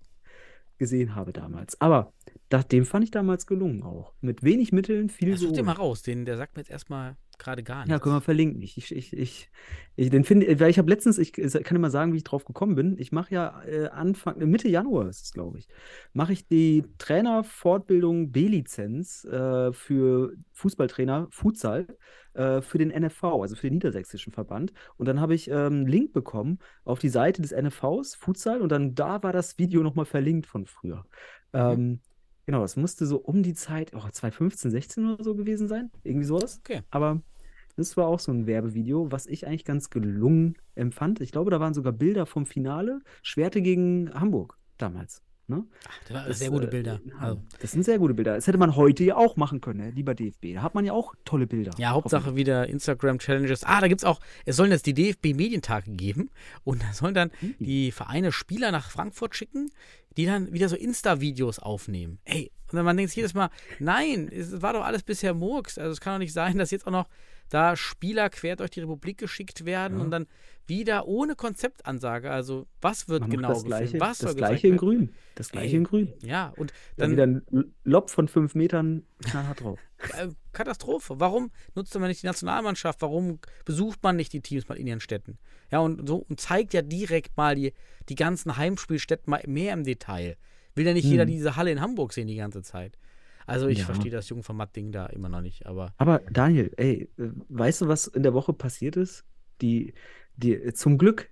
gesehen 0.77 1.15
habe 1.15 1.31
damals. 1.31 1.79
Aber 1.79 2.13
das, 2.49 2.67
dem 2.67 2.85
fand 2.85 3.03
ich 3.03 3.11
damals 3.11 3.45
gelungen 3.45 3.83
auch. 3.83 4.13
Mit 4.21 4.43
wenig 4.43 4.71
Mitteln, 4.71 5.09
viel 5.09 5.37
so. 5.37 5.47
Such 5.47 5.55
dir 5.55 5.63
mal 5.63 5.73
raus, 5.73 6.01
den, 6.01 6.25
der 6.25 6.37
sagt 6.37 6.55
mir 6.55 6.61
jetzt 6.61 6.71
erstmal 6.71 7.15
gerade 7.39 7.63
gar 7.63 7.79
nichts. 7.79 7.91
Ja, 7.91 7.99
können 7.99 8.15
wir 8.15 8.21
verlinken. 8.21 8.61
Ich, 8.61 8.77
ich, 8.77 8.95
ich, 8.95 9.13
ich, 9.13 9.49
ich 9.95 10.09
den 10.09 10.23
finde, 10.23 10.59
weil 10.59 10.69
ich 10.69 10.77
habe 10.77 10.89
letztens, 10.89 11.17
ich 11.17 11.33
kann 11.33 11.81
mal 11.81 11.89
sagen, 11.89 12.13
wie 12.13 12.17
ich 12.17 12.23
drauf 12.23 12.45
gekommen 12.45 12.75
bin. 12.75 12.97
Ich 12.99 13.11
mache 13.11 13.33
ja 13.33 13.63
äh, 13.63 13.87
Anfang, 13.87 14.37
Mitte 14.37 14.67
Januar 14.67 15.07
ist 15.07 15.23
es, 15.23 15.31
glaube 15.31 15.59
ich, 15.59 15.67
mache 16.13 16.33
ich 16.33 16.47
die 16.47 16.83
Trainerfortbildung 16.97 18.31
B-Lizenz 18.31 19.25
äh, 19.25 19.73
für 19.73 20.33
Fußballtrainer 20.53 21.27
Futsal 21.31 21.87
äh, 22.33 22.61
für 22.61 22.77
den 22.77 22.89
NFV, 22.89 23.23
also 23.41 23.55
für 23.55 23.67
den 23.67 23.73
Niedersächsischen 23.75 24.33
Verband. 24.33 24.73
Und 24.97 25.07
dann 25.07 25.19
habe 25.19 25.33
ich 25.33 25.51
einen 25.51 25.81
ähm, 25.81 25.87
Link 25.87 26.13
bekommen 26.13 26.59
auf 26.83 26.99
die 26.99 27.09
Seite 27.09 27.41
des 27.41 27.51
NFVs, 27.51 28.15
Futsal, 28.15 28.61
und 28.61 28.71
dann 28.71 28.95
da 28.95 29.23
war 29.23 29.33
das 29.33 29.57
Video 29.57 29.81
nochmal 29.83 30.05
verlinkt 30.05 30.45
von 30.45 30.65
früher. 30.65 31.05
Mhm. 31.51 31.59
Ähm, 31.59 31.99
Genau, 32.49 32.63
es 32.63 32.75
musste 32.75 33.05
so 33.05 33.17
um 33.17 33.43
die 33.43 33.53
Zeit, 33.53 33.91
oh, 33.93 33.99
2015, 33.99 34.71
16 34.71 35.05
oder 35.05 35.23
so 35.23 35.35
gewesen 35.35 35.67
sein. 35.67 35.91
Irgendwie 36.03 36.25
sowas. 36.25 36.59
Okay. 36.65 36.81
Aber 36.89 37.21
das 37.77 37.95
war 37.95 38.07
auch 38.07 38.17
so 38.17 38.31
ein 38.31 38.47
Werbevideo, 38.47 39.11
was 39.11 39.27
ich 39.27 39.45
eigentlich 39.45 39.65
ganz 39.65 39.91
gelungen 39.91 40.55
empfand. 40.73 41.21
Ich 41.21 41.31
glaube, 41.31 41.51
da 41.51 41.59
waren 41.59 41.75
sogar 41.75 41.93
Bilder 41.93 42.25
vom 42.25 42.47
Finale. 42.47 43.01
Schwerte 43.21 43.61
gegen 43.61 44.11
Hamburg 44.15 44.57
damals. 44.79 45.21
Ne? 45.49 45.65
Ach, 45.87 45.99
das 46.07 46.13
waren 46.13 46.33
sehr 46.33 46.49
gute 46.51 46.67
äh, 46.67 46.69
Bilder. 46.69 47.01
Also. 47.19 47.41
Das 47.59 47.71
sind 47.71 47.83
sehr 47.83 47.97
gute 47.97 48.13
Bilder. 48.13 48.35
Das 48.35 48.47
hätte 48.47 48.57
man 48.57 48.75
heute 48.75 49.03
ja 49.03 49.17
auch 49.17 49.35
machen 49.35 49.61
können, 49.61 49.79
ne? 49.79 49.89
lieber 49.91 50.13
DFB. 50.13 50.53
Da 50.53 50.61
hat 50.61 50.75
man 50.75 50.85
ja 50.85 50.93
auch 50.93 51.15
tolle 51.25 51.47
Bilder. 51.47 51.71
Ja, 51.77 51.91
Hauptsache 51.91 52.35
wieder 52.35 52.67
Instagram-Challenges. 52.67 53.63
Ah, 53.63 53.81
da 53.81 53.87
gibt 53.87 54.01
es 54.01 54.05
auch, 54.05 54.19
es 54.45 54.55
sollen 54.55 54.71
jetzt 54.71 54.85
die 54.85 54.93
DFB-Medientage 54.93 55.91
geben 55.91 56.29
und 56.63 56.83
da 56.83 56.93
sollen 56.93 57.15
dann 57.15 57.31
mhm. 57.41 57.55
die 57.59 57.91
Vereine 57.91 58.31
Spieler 58.31 58.71
nach 58.71 58.91
Frankfurt 58.91 59.35
schicken, 59.35 59.71
die 60.17 60.25
dann 60.25 60.53
wieder 60.53 60.69
so 60.69 60.75
Insta-Videos 60.75 61.59
aufnehmen. 61.59 62.19
Ey, 62.25 62.51
und 62.71 62.75
dann 62.75 62.85
man 62.85 62.97
denkt 62.97 63.09
sich 63.09 63.17
jedes 63.17 63.33
Mal, 63.33 63.49
nein, 63.79 64.29
es 64.31 64.61
war 64.61 64.73
doch 64.73 64.85
alles 64.85 65.01
bisher 65.01 65.33
Murks. 65.33 65.77
Also 65.77 65.91
es 65.91 66.01
kann 66.01 66.13
doch 66.13 66.19
nicht 66.19 66.33
sein, 66.33 66.57
dass 66.57 66.71
jetzt 66.71 66.85
auch 66.85 66.91
noch 66.91 67.07
da 67.49 67.75
Spieler 67.75 68.29
quer 68.29 68.55
durch 68.55 68.71
die 68.71 68.81
Republik 68.81 69.17
geschickt 69.17 69.65
werden 69.65 69.97
ja. 69.97 70.03
und 70.03 70.11
dann 70.11 70.27
wieder 70.67 71.07
ohne 71.07 71.35
Konzeptansage. 71.35 72.29
Also 72.31 72.67
was 72.79 73.09
wird 73.09 73.21
Man 73.21 73.31
genau 73.31 73.49
das 73.49 73.65
gleiche, 73.65 73.99
Was 73.99 74.19
das 74.19 74.35
gleiche 74.35 74.67
in 74.67 74.77
grün. 74.77 75.13
Das 75.35 75.49
gleiche 75.49 75.73
Ey, 75.73 75.77
in 75.77 75.83
grün. 75.83 76.13
Ja, 76.21 76.53
und 76.57 76.71
dann, 76.95 77.15
dann 77.17 77.41
wieder 77.41 77.59
ein 77.59 77.73
Lob 77.83 78.09
von 78.09 78.27
fünf 78.27 78.55
Metern 78.55 79.03
knallhart 79.23 79.61
drauf. 79.61 79.79
Äh, 80.17 80.29
Katastrophe. 80.53 81.19
Warum 81.19 81.51
nutzt 81.75 81.93
man 81.95 82.07
nicht 82.07 82.23
die 82.23 82.27
Nationalmannschaft? 82.27 83.01
Warum 83.01 83.39
besucht 83.65 84.01
man 84.03 84.15
nicht 84.15 84.31
die 84.31 84.41
Teams 84.41 84.67
mal 84.69 84.77
in 84.77 84.87
ihren 84.87 84.99
Städten? 84.99 85.37
Ja, 85.71 85.79
und 85.79 86.07
so 86.07 86.17
und 86.17 86.39
zeigt 86.39 86.73
ja 86.73 86.81
direkt 86.81 87.35
mal 87.35 87.55
die, 87.55 87.73
die 88.07 88.15
ganzen 88.15 88.55
Heimspielstätten 88.55 89.29
mal 89.29 89.43
mehr 89.47 89.73
im 89.73 89.83
Detail. 89.83 90.37
Will 90.75 90.85
ja 90.85 90.93
nicht 90.93 91.03
hm. 91.03 91.11
jeder 91.11 91.25
diese 91.25 91.55
Halle 91.55 91.71
in 91.71 91.81
Hamburg 91.81 92.13
sehen 92.13 92.27
die 92.27 92.35
ganze 92.35 92.61
Zeit. 92.61 92.97
Also 93.49 93.67
ich 93.67 93.79
ja. 93.79 93.85
verstehe 93.85 94.11
das 94.11 94.29
Jungformat-Ding 94.29 94.91
da 94.91 95.07
immer 95.07 95.29
noch 95.29 95.41
nicht, 95.41 95.65
aber. 95.65 95.93
Aber 95.97 96.19
Daniel, 96.31 96.71
ey, 96.77 97.09
weißt 97.17 97.81
du, 97.81 97.87
was 97.87 98.07
in 98.07 98.23
der 98.23 98.33
Woche 98.33 98.53
passiert 98.53 98.97
ist? 98.97 99.25
Die, 99.61 99.93
die, 100.35 100.73
zum 100.73 100.97
Glück 100.97 101.29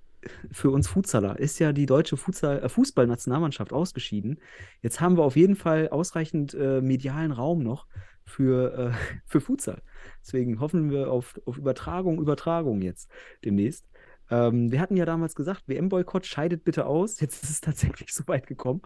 für 0.51 0.71
uns 0.71 0.87
Futsaler 0.87 1.39
ist 1.39 1.59
ja 1.59 1.71
die 1.71 1.85
deutsche 1.85 2.15
äh, 2.15 2.69
Fußballnationalmannschaft 2.69 3.71
ausgeschieden. 3.73 4.39
Jetzt 4.81 4.99
haben 4.99 5.17
wir 5.17 5.23
auf 5.23 5.35
jeden 5.35 5.55
Fall 5.55 5.89
ausreichend 5.89 6.53
äh, 6.53 6.81
medialen 6.81 7.31
Raum 7.31 7.63
noch 7.63 7.87
für, 8.25 8.73
äh, 8.73 8.91
für 9.25 9.41
Futsal. 9.41 9.81
Deswegen 10.21 10.59
hoffen 10.59 10.89
wir 10.89 11.11
auf, 11.11 11.39
auf 11.45 11.57
Übertragung, 11.57 12.19
Übertragung 12.19 12.81
jetzt 12.81 13.09
demnächst. 13.43 13.87
Ähm, 14.29 14.71
wir 14.71 14.81
hatten 14.81 14.97
ja 14.97 15.05
damals 15.05 15.35
gesagt, 15.35 15.63
WM-Boykott 15.67 16.25
scheidet 16.25 16.63
bitte 16.63 16.85
aus. 16.85 17.19
Jetzt 17.19 17.43
ist 17.43 17.49
es 17.49 17.61
tatsächlich 17.61 18.13
so 18.13 18.27
weit 18.27 18.47
gekommen. 18.47 18.81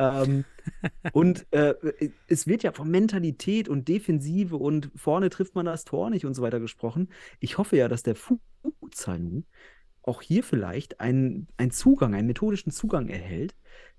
Ähm, 0.00 0.46
und 1.12 1.46
äh, 1.50 1.74
es 2.26 2.46
wird 2.46 2.62
ja 2.62 2.72
von 2.72 2.90
Mentalität 2.90 3.68
und 3.68 3.86
Defensive 3.86 4.56
und 4.56 4.90
vorne 4.96 5.28
trifft 5.28 5.54
man 5.54 5.66
das 5.66 5.84
Tor 5.84 6.08
nicht 6.08 6.24
und 6.24 6.34
so 6.34 6.42
weiter 6.42 6.58
gesprochen. 6.58 7.08
Ich 7.38 7.58
hoffe 7.58 7.76
ja, 7.76 7.86
dass 7.86 8.02
der 8.02 8.16
Futsal 8.16 9.18
nun 9.18 9.44
auch 10.02 10.22
hier 10.22 10.42
vielleicht 10.42 11.00
einen, 11.00 11.48
einen 11.58 11.70
Zugang, 11.70 12.14
einen 12.14 12.26
methodischen 12.26 12.72
Zugang 12.72 13.08
erhält, 13.08 13.54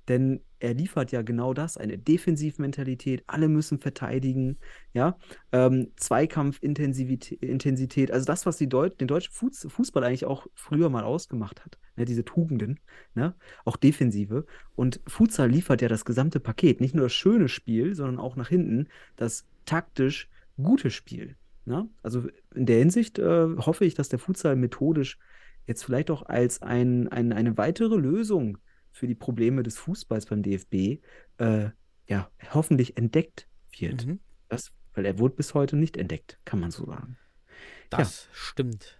denn 0.07 0.41
er 0.59 0.73
liefert 0.73 1.11
ja 1.11 1.21
genau 1.21 1.53
das, 1.53 1.77
eine 1.77 1.97
Defensivmentalität, 1.97 3.23
alle 3.27 3.47
müssen 3.47 3.79
verteidigen, 3.79 4.57
ja, 4.93 5.17
ähm, 5.51 5.91
Zweikampfintensität, 5.95 8.11
also 8.11 8.25
das, 8.25 8.45
was 8.45 8.57
die 8.57 8.69
Deut 8.69 9.01
den 9.01 9.07
deutschen 9.07 9.33
Fußball 9.33 10.03
eigentlich 10.03 10.25
auch 10.25 10.45
früher 10.53 10.89
mal 10.89 11.03
ausgemacht 11.03 11.65
hat, 11.65 11.79
ne, 11.95 12.05
diese 12.05 12.23
Tugenden, 12.23 12.79
ne, 13.15 13.33
auch 13.65 13.75
Defensive. 13.75 14.45
Und 14.75 15.01
Futsal 15.07 15.49
liefert 15.49 15.81
ja 15.81 15.87
das 15.87 16.05
gesamte 16.05 16.39
Paket, 16.39 16.81
nicht 16.81 16.93
nur 16.93 17.05
das 17.05 17.13
schöne 17.13 17.49
Spiel, 17.49 17.95
sondern 17.95 18.19
auch 18.19 18.35
nach 18.35 18.49
hinten 18.49 18.87
das 19.15 19.47
taktisch 19.65 20.29
gute 20.61 20.91
Spiel. 20.91 21.35
Ne? 21.65 21.89
Also 22.03 22.27
in 22.53 22.65
der 22.65 22.79
Hinsicht 22.79 23.19
äh, 23.19 23.47
hoffe 23.57 23.85
ich, 23.85 23.93
dass 23.93 24.09
der 24.09 24.19
Futsal 24.19 24.55
methodisch 24.55 25.19
jetzt 25.67 25.83
vielleicht 25.83 26.11
auch 26.11 26.23
als 26.23 26.61
ein, 26.61 27.07
ein, 27.09 27.33
eine 27.33 27.57
weitere 27.57 27.95
Lösung 27.95 28.57
für 28.91 29.07
die 29.07 29.15
Probleme 29.15 29.63
des 29.63 29.77
Fußballs 29.77 30.25
beim 30.25 30.43
DFB 30.43 31.01
äh, 31.37 31.69
ja, 32.07 32.29
hoffentlich 32.53 32.97
entdeckt 32.97 33.47
wird. 33.77 34.05
Mhm. 34.05 34.19
Das, 34.49 34.71
weil 34.93 35.05
er 35.05 35.17
wurde 35.19 35.35
bis 35.35 35.53
heute 35.53 35.77
nicht 35.77 35.97
entdeckt, 35.97 36.39
kann 36.45 36.59
man 36.59 36.71
so 36.71 36.85
sagen. 36.85 37.17
Das 37.89 38.25
ja. 38.25 38.29
stimmt. 38.33 38.97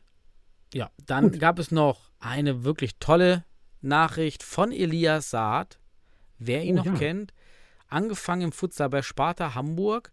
Ja, 0.74 0.92
dann 1.06 1.32
Gut. 1.32 1.40
gab 1.40 1.60
es 1.60 1.72
noch 1.72 2.12
eine 2.20 2.64
wirklich 2.64 2.98
tolle 3.00 3.44
Nachricht 3.82 4.44
von 4.44 4.72
Elias 4.72 5.30
Saad. 5.30 5.80
Wer 6.38 6.64
ihn 6.64 6.80
oh, 6.80 6.84
noch 6.84 6.86
ja. 6.86 6.94
kennt, 6.94 7.34
angefangen 7.88 8.44
im 8.44 8.52
Futsal 8.52 8.90
bei 8.90 9.02
Sparta 9.02 9.54
Hamburg 9.54 10.12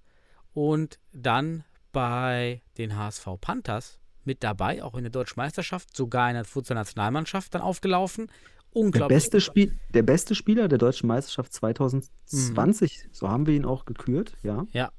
und 0.52 0.98
dann 1.12 1.64
bei 1.92 2.62
den 2.76 2.96
HSV 2.96 3.26
Panthers 3.40 3.98
mit 4.24 4.42
dabei, 4.42 4.82
auch 4.82 4.94
in 4.94 5.04
der 5.04 5.10
Deutschen 5.10 5.40
Meisterschaft, 5.40 5.96
sogar 5.96 6.28
in 6.28 6.34
der 6.34 6.44
Futsal-Nationalmannschaft 6.44 7.54
dann 7.54 7.62
aufgelaufen. 7.62 8.30
Unglaublich. 8.72 9.09
Der 9.09 9.14
beste, 9.14 9.40
Spiel, 9.40 9.78
der 9.94 10.02
beste 10.02 10.35
Spieler 10.35 10.68
der 10.68 10.78
Deutschen 10.78 11.07
Meisterschaft 11.07 11.52
2020, 11.52 13.04
mhm. 13.04 13.09
so 13.12 13.28
haben 13.28 13.46
wir 13.46 13.54
ihn 13.54 13.64
auch 13.64 13.85
gekürt, 13.85 14.35
ja. 14.42 14.66
Ja. 14.72 14.92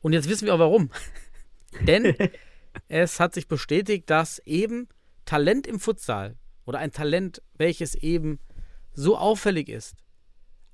Und 0.00 0.12
jetzt 0.12 0.28
wissen 0.28 0.46
wir 0.46 0.54
auch 0.54 0.58
warum. 0.58 0.90
Denn 1.86 2.14
es 2.88 3.20
hat 3.20 3.34
sich 3.34 3.48
bestätigt, 3.48 4.10
dass 4.10 4.38
eben 4.40 4.88
Talent 5.24 5.66
im 5.66 5.80
Futsal 5.80 6.36
oder 6.64 6.78
ein 6.78 6.92
Talent, 6.92 7.42
welches 7.54 7.94
eben 7.94 8.38
so 8.92 9.16
auffällig 9.16 9.68
ist, 9.68 9.96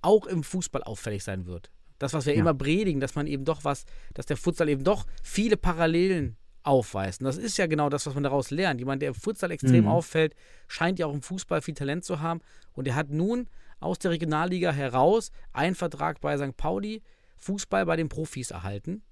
auch 0.00 0.26
im 0.26 0.42
Fußball 0.42 0.82
auffällig 0.82 1.24
sein 1.24 1.46
wird. 1.46 1.70
Das, 1.98 2.14
was 2.14 2.26
wir 2.26 2.34
ja. 2.34 2.40
immer 2.40 2.54
predigen, 2.54 3.00
dass 3.00 3.14
man 3.14 3.26
eben 3.26 3.44
doch 3.44 3.64
was, 3.64 3.84
dass 4.14 4.26
der 4.26 4.36
Futsal 4.36 4.68
eben 4.68 4.84
doch 4.84 5.06
viele 5.22 5.56
Parallelen 5.56 6.36
aufweist. 6.64 7.20
Und 7.20 7.26
das 7.26 7.38
ist 7.38 7.58
ja 7.58 7.66
genau 7.66 7.88
das, 7.88 8.06
was 8.06 8.14
man 8.14 8.22
daraus 8.22 8.50
lernt. 8.50 8.80
Jemand, 8.80 9.02
der 9.02 9.08
im 9.08 9.14
Futsal 9.14 9.50
extrem 9.50 9.84
mhm. 9.84 9.88
auffällt, 9.88 10.34
scheint 10.68 10.98
ja 10.98 11.06
auch 11.06 11.14
im 11.14 11.22
Fußball 11.22 11.62
viel 11.62 11.74
Talent 11.74 12.04
zu 12.04 12.20
haben. 12.20 12.40
Und 12.72 12.86
er 12.86 12.94
hat 12.94 13.10
nun 13.10 13.48
aus 13.80 13.98
der 13.98 14.12
Regionalliga 14.12 14.72
heraus 14.72 15.32
einen 15.52 15.74
Vertrag 15.74 16.20
bei 16.20 16.36
St. 16.36 16.56
Pauli, 16.56 17.02
Fußball 17.38 17.86
bei 17.86 17.96
den 17.96 18.08
Profis 18.08 18.50
erhalten. 18.50 19.02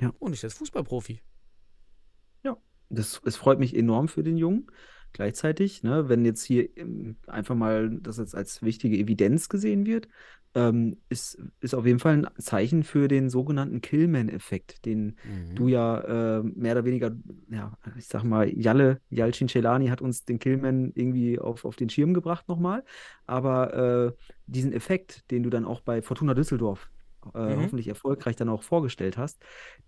Ja. 0.00 0.12
Und 0.18 0.32
ist 0.32 0.42
jetzt 0.42 0.58
Fußballprofi. 0.58 1.20
Ja, 2.42 2.56
das, 2.88 3.20
es 3.24 3.36
freut 3.36 3.58
mich 3.58 3.76
enorm 3.76 4.08
für 4.08 4.22
den 4.22 4.36
Jungen. 4.36 4.70
Gleichzeitig, 5.12 5.82
ne, 5.82 6.08
wenn 6.08 6.24
jetzt 6.24 6.44
hier 6.44 6.76
ähm, 6.76 7.16
einfach 7.26 7.54
mal 7.54 7.90
das 8.00 8.18
jetzt 8.18 8.34
als 8.34 8.62
wichtige 8.62 8.96
Evidenz 8.96 9.48
gesehen 9.48 9.86
wird, 9.86 10.08
ähm, 10.54 10.98
ist, 11.08 11.38
ist 11.60 11.74
auf 11.74 11.86
jeden 11.86 11.98
Fall 11.98 12.24
ein 12.26 12.28
Zeichen 12.42 12.82
für 12.84 13.08
den 13.08 13.28
sogenannten 13.28 13.80
Killman-Effekt, 13.80 14.84
den 14.84 15.16
Mhm. 15.24 15.54
du 15.56 15.68
ja 15.68 16.38
äh, 16.38 16.42
mehr 16.42 16.72
oder 16.72 16.84
weniger, 16.84 17.12
ja, 17.50 17.76
ich 17.96 18.06
sag 18.06 18.22
mal, 18.24 18.48
Jalle, 18.48 19.00
Jalcin 19.10 19.48
Celani 19.48 19.88
hat 19.88 20.00
uns 20.00 20.24
den 20.24 20.38
Killman 20.38 20.92
irgendwie 20.94 21.38
auf, 21.38 21.64
auf 21.64 21.76
den 21.76 21.90
Schirm 21.90 22.14
gebracht 22.14 22.48
nochmal. 22.48 22.84
Aber 23.26 24.14
äh, 24.16 24.22
diesen 24.46 24.72
Effekt, 24.72 25.30
den 25.30 25.42
du 25.42 25.50
dann 25.50 25.64
auch 25.64 25.80
bei 25.80 26.02
Fortuna 26.02 26.34
Düsseldorf 26.34 26.90
äh, 27.34 27.54
Mhm. 27.56 27.62
hoffentlich 27.62 27.88
erfolgreich 27.88 28.36
dann 28.36 28.48
auch 28.48 28.62
vorgestellt 28.62 29.16
hast, 29.18 29.42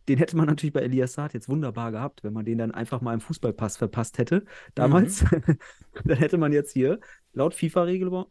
den 0.09 0.19
hätte 0.19 0.37
man 0.37 0.47
natürlich 0.47 0.73
bei 0.73 0.81
Elias 0.81 1.13
Saad 1.15 1.35
jetzt 1.35 1.49
wunderbar 1.49 1.93
gehabt, 1.93 2.23
wenn 2.25 2.33
man 2.33 2.45
den 2.45 2.59
dann 2.59 2.71
einfach 2.73 3.01
mal 3.01 3.15
im 3.15 3.21
Fußballpass 3.21 3.77
verpasst 3.77 4.19
hätte. 4.19 4.45
Damals, 4.75 5.25
dann 6.05 6.19
hätte 6.19 6.39
man 6.39 6.53
jetzt 6.53 6.73
hier 6.73 7.01
laut 7.33 7.55
FIFA-Reglement 7.55 8.29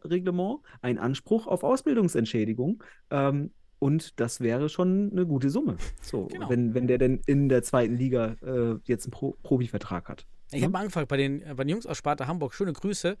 einen 0.82 0.98
Anspruch 0.98 1.46
auf 1.46 1.62
Ausbildungsentschädigung. 1.64 2.82
Ähm, 3.10 3.52
und 3.78 4.20
das 4.20 4.40
wäre 4.40 4.68
schon 4.68 5.10
eine 5.12 5.26
gute 5.26 5.48
Summe. 5.48 5.76
So, 6.02 6.26
Genau. 6.26 6.50
wenn, 6.50 6.74
wenn 6.74 6.86
der 6.86 6.98
denn 6.98 7.20
in 7.26 7.48
der 7.48 7.62
zweiten 7.62 7.96
Liga 7.96 8.36
äh, 8.42 8.76
jetzt 8.84 9.06
einen 9.06 9.12
Pro 9.12 9.36
Profivertrag 9.42 10.08
hat. 10.08 10.26
Ich 10.52 10.62
habe 10.62 10.72
mal 10.72 10.80
angefragt 10.80 11.08
bei 11.08 11.16
den, 11.16 11.40
bei 11.56 11.64
den 11.64 11.68
Jungs 11.70 11.86
aus 11.86 11.96
Sparta 11.96 12.26
Hamburg. 12.26 12.52
Schöne 12.54 12.72
Grüße. 12.72 13.16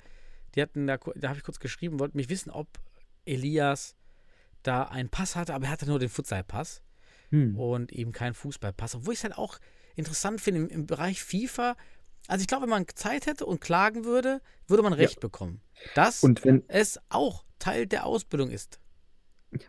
Die 0.54 0.60
hatten 0.62 0.86
da, 0.86 0.98
da 1.16 1.28
habe 1.28 1.38
ich 1.38 1.44
kurz 1.44 1.60
geschrieben, 1.60 1.98
wollten 2.00 2.16
mich 2.18 2.28
wissen, 2.28 2.50
ob 2.50 2.66
Elias 3.24 3.96
da 4.62 4.84
einen 4.84 5.08
Pass 5.08 5.36
hatte, 5.36 5.54
aber 5.54 5.66
er 5.66 5.70
hatte 5.70 5.86
nur 5.86 5.98
den 5.98 6.08
Futsal-Pass 6.08 6.82
Hm. 7.30 7.56
und 7.56 7.92
eben 7.92 8.12
keinen 8.12 8.34
Fußballpass. 8.34 8.96
Obwohl 8.96 9.14
ich 9.14 9.20
es 9.20 9.24
halt 9.24 9.38
auch 9.38 9.58
interessant 9.96 10.40
finde 10.40 10.62
im, 10.62 10.68
im 10.68 10.86
Bereich 10.86 11.22
FIFA. 11.22 11.76
Also 12.26 12.42
ich 12.42 12.48
glaube, 12.48 12.64
wenn 12.64 12.70
man 12.70 12.86
Zeit 12.94 13.26
hätte 13.26 13.46
und 13.46 13.60
klagen 13.60 14.04
würde, 14.04 14.42
würde 14.66 14.82
man 14.82 14.92
Recht 14.92 15.20
bekommen. 15.20 15.60
Dass 15.94 16.22
Und 16.22 16.44
wenn, 16.44 16.64
es 16.68 17.00
auch 17.08 17.44
Teil 17.58 17.86
der 17.86 18.04
Ausbildung 18.06 18.50
ist. 18.50 18.78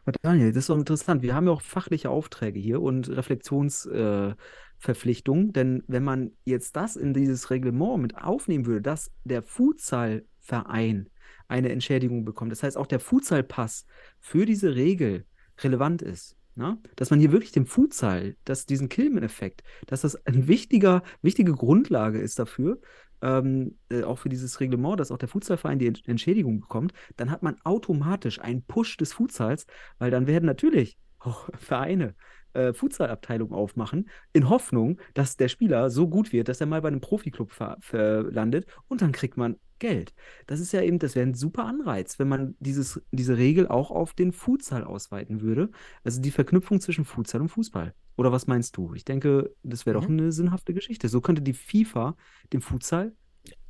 Aber 0.06 0.12
Daniel, 0.21 0.51
das 0.51 0.63
ist 0.63 0.69
doch 0.69 0.77
interessant. 0.77 1.23
Wir 1.23 1.34
haben 1.34 1.47
ja 1.47 1.54
auch 1.54 1.62
fachliche 1.62 2.12
Aufträge 2.12 2.60
hier 2.60 2.82
und 2.82 3.10
Reflexionsverpflichtungen, 3.10 5.49
äh, 5.49 5.54
denn 5.54 5.84
wenn 5.88 6.04
man 6.04 6.34
jetzt 6.45 6.75
das 6.75 6.95
in 6.95 7.13
dieses 7.13 7.49
Reglement 7.49 7.99
mit 7.99 8.15
aufnehmen 8.15 8.67
würde, 8.67 8.84
dass 8.84 9.12
der 9.23 9.41
Futsalverein 9.41 11.10
eine 11.52 11.70
Entschädigung 11.70 12.26
bekommt, 12.26 12.52
das 12.52 12.64
heißt 12.64 12.78
auch 12.78 12.88
der 12.88 13.00
Futsalpass 13.00 13.86
für 14.20 14.46
diese 14.46 14.76
Regel 14.76 15.26
relevant 15.60 16.02
ist, 16.02 16.38
ne? 16.56 16.80
dass 16.96 17.10
man 17.12 17.20
hier 17.20 17.32
wirklich 17.32 17.52
dem 17.52 17.66
Futsal, 17.66 18.36
dass 18.46 18.66
diesen 18.66 18.90
Killman-Effekt, 18.90 19.64
dass 19.88 20.02
das 20.02 20.26
eine 20.26 20.48
wichtiger, 20.48 21.04
wichtige 21.22 21.54
Grundlage 21.54 22.20
ist 22.20 22.40
dafür, 22.40 22.80
ähm, 23.22 23.78
äh, 23.90 24.04
auch 24.04 24.18
für 24.18 24.30
dieses 24.30 24.60
Reglement, 24.60 25.00
dass 25.00 25.12
auch 25.12 25.18
der 25.18 25.28
Futsalverein 25.30 25.78
die 25.78 25.88
Ent- 25.88 26.08
Entschädigung 26.08 26.62
bekommt, 26.62 26.94
dann 27.18 27.30
hat 27.30 27.44
man 27.44 27.58
automatisch 27.64 28.40
einen 28.40 28.64
Push 28.64 28.98
des 28.98 29.14
Futsals, 29.14 29.68
weil 30.00 30.10
dann 30.10 30.28
werden 30.28 30.46
natürlich 30.46 30.98
auch 31.20 31.50
Vereine 31.60 32.16
äh, 32.54 32.74
Futsalabteilungen 32.74 33.54
aufmachen, 33.54 34.10
in 34.34 34.50
Hoffnung, 34.50 35.00
dass 35.14 35.38
der 35.38 35.50
Spieler 35.50 35.90
so 35.90 36.08
gut 36.08 36.34
wird, 36.34 36.48
dass 36.48 36.62
er 36.62 36.68
mal 36.68 36.82
bei 36.82 36.88
einem 36.88 37.02
Profiklub 37.02 37.54
landet 37.92 38.66
und 38.88 39.02
dann 39.02 39.12
kriegt 39.12 39.38
man 39.38 39.58
Geld. 39.82 40.13
Das 40.48 40.60
ist 40.62 40.72
ja 40.72 40.82
eben, 40.82 40.98
das 41.00 41.15
wäre 41.15 41.28
ein 41.28 41.34
super 41.34 41.65
Anreiz, 41.65 42.17
wenn 42.20 42.30
man 42.30 42.56
dieses, 42.60 43.02
diese 43.12 43.36
Regel 43.38 43.67
auch 43.67 43.91
auf 43.91 44.13
den 44.13 44.32
Futsal 44.32 44.86
ausweiten 44.86 45.41
würde. 45.41 45.70
Also 46.06 46.22
die 46.22 46.32
Verknüpfung 46.32 46.80
zwischen 46.80 47.04
Futsal 47.04 47.41
und 47.41 47.50
Fußball. 47.50 47.94
Oder 48.15 48.32
was 48.32 48.48
meinst 48.48 48.78
du? 48.78 48.94
Ich 48.94 49.04
denke, 49.04 49.54
das 49.63 49.86
wäre 49.86 50.00
doch 50.00 50.08
Mhm. 50.08 50.20
eine 50.20 50.32
sinnhafte 50.32 50.74
Geschichte. 50.74 51.10
So 51.10 51.20
könnte 51.20 51.41
die 51.41 51.54
FIFA 51.54 52.15
den 52.54 52.62
Futsal 52.62 53.13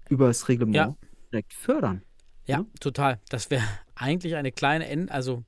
über 0.09 0.27
das 0.27 0.47
Reglement 0.49 0.75
Ja. 0.75 0.95
direkt 1.31 1.53
fördern. 1.53 2.03
Ja, 2.45 2.59
Ja. 2.59 2.65
total. 2.79 3.19
Das 3.29 3.49
wäre 3.49 3.63
eigentlich 3.95 4.35
eine 4.35 4.51
kleine 4.51 4.87
Änderung, 4.87 5.15
also 5.15 5.43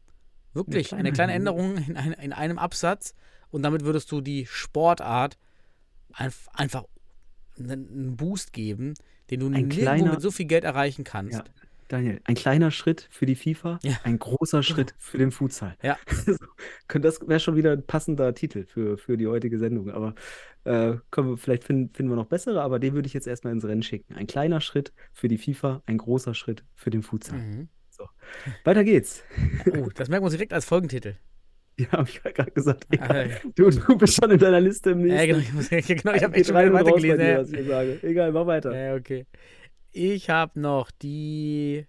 wirklich 0.53 0.87
kleine 0.89 0.99
eine 1.01 1.11
kleine 1.13 1.33
Änderung. 1.33 1.77
In, 1.77 1.97
ein, 1.97 2.13
in 2.13 2.33
einem 2.33 2.57
Absatz 2.57 3.13
und 3.51 3.63
damit 3.63 3.83
würdest 3.83 4.11
du 4.11 4.21
die 4.21 4.45
Sportart 4.45 5.37
einf 6.13 6.47
einfach 6.53 6.85
einen 7.59 8.15
Boost 8.15 8.53
geben, 8.53 8.93
den 9.29 9.39
du 9.39 9.49
Ein 9.51 9.69
kleiner- 9.69 10.11
mit 10.11 10.21
so 10.21 10.31
viel 10.31 10.45
Geld 10.45 10.63
erreichen 10.63 11.03
kannst. 11.03 11.33
Ja. 11.33 11.43
Daniel, 11.89 12.21
ein 12.23 12.33
kleiner 12.35 12.71
Schritt 12.71 13.07
für 13.11 13.25
die 13.25 13.35
FIFA, 13.35 13.77
Ja. 13.83 13.93
ein 14.03 14.17
großer 14.17 14.63
Schritt 14.63 14.95
für 14.97 15.17
den 15.17 15.31
Futsal. 15.31 15.75
Ja. 15.83 15.97
So, 16.89 16.99
das 16.99 17.27
wäre 17.27 17.39
schon 17.39 17.55
wieder 17.55 17.71
ein 17.73 17.83
passender 17.85 18.33
Titel 18.33 18.65
für, 18.65 18.97
für 18.97 19.17
die 19.17 19.27
heutige 19.27 19.57
Sendung. 19.59 19.89
Aber 19.91 20.13
äh, 20.63 20.95
wir, 21.15 21.37
vielleicht 21.37 21.63
finden, 21.65 21.93
finden 21.93 22.11
wir 22.11 22.15
noch 22.15 22.27
bessere, 22.27 22.61
aber 22.61 22.79
den 22.79 22.93
würde 22.93 23.07
ich 23.07 23.13
jetzt 23.13 23.27
erstmal 23.27 23.51
ins 23.53 23.65
Rennen 23.65 23.83
schicken. 23.83 24.13
Ein 24.15 24.27
kleiner 24.27 24.61
Schritt 24.61 24.93
für 25.11 25.27
die 25.27 25.37
FIFA, 25.37 25.81
ein 25.87 25.97
großer 25.97 26.33
Schritt 26.33 26.63
für 26.75 26.89
den 26.91 27.01
Futsal. 27.03 27.39
Mhm. 27.39 27.67
Weiter 28.63 28.83
geht's. 28.83 29.23
Oh, 29.67 29.89
das 29.93 30.09
merken 30.09 30.23
wir 30.23 30.27
uns 30.27 30.33
direkt 30.33 30.53
als 30.53 30.65
Folgentitel. 30.65 31.15
Ja, 31.79 31.91
habe 31.93 32.07
ich 32.09 32.21
gerade 32.21 32.51
gesagt. 32.51 32.85
Ah, 32.99 33.23
ja. 33.23 33.37
Du, 33.55 33.69
du 33.69 33.97
bist 33.97 34.15
schon 34.15 34.29
in 34.31 34.37
deiner 34.37 34.61
Liste 34.61 34.91
im 34.91 35.05
Ja, 35.07 35.25
nächsten. 35.25 35.27
genau, 35.27 35.39
ich, 35.43 35.53
muss, 35.53 35.69
genau, 35.87 36.13
ich 36.13 36.23
habe 36.23 36.35
echt 36.35 36.45
schon 36.47 36.55
weitergelesen. 36.55 37.17
dir, 37.19 37.31
Ja. 37.31 37.39
was 37.39 37.51
ich 37.51 37.67
sage. 37.67 37.99
Egal, 38.03 38.31
mach 38.31 38.45
weiter. 38.45 38.75
Ja, 38.77 38.95
okay. 38.95 39.25
Ich 39.91 40.29
habe 40.29 40.59
noch 40.59 40.91
die. 40.91 41.85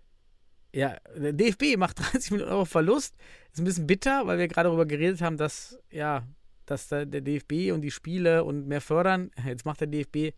Ja, 0.75 0.97
der 1.17 1.33
DFB 1.35 1.77
macht 1.77 1.99
30 2.13 2.31
Millionen 2.33 2.53
Euro 2.53 2.65
Verlust. 2.65 3.15
Ist 3.53 3.59
ein 3.61 3.65
bisschen 3.65 3.87
bitter, 3.87 4.27
weil 4.27 4.39
wir 4.39 4.49
gerade 4.49 4.69
darüber 4.69 4.87
geredet 4.87 5.21
haben, 5.21 5.37
dass, 5.37 5.79
ja, 5.91 6.27
dass 6.67 6.89
da 6.89 7.05
der 7.05 7.21
DFB 7.21 7.73
und 7.73 7.83
die 7.83 7.91
Spiele 7.91 8.43
und 8.45 8.67
mehr 8.67 8.81
fördern. 8.81 9.31
Jetzt 9.47 9.65
macht 9.67 9.81
der 9.83 9.87
DFB, 9.89 10.35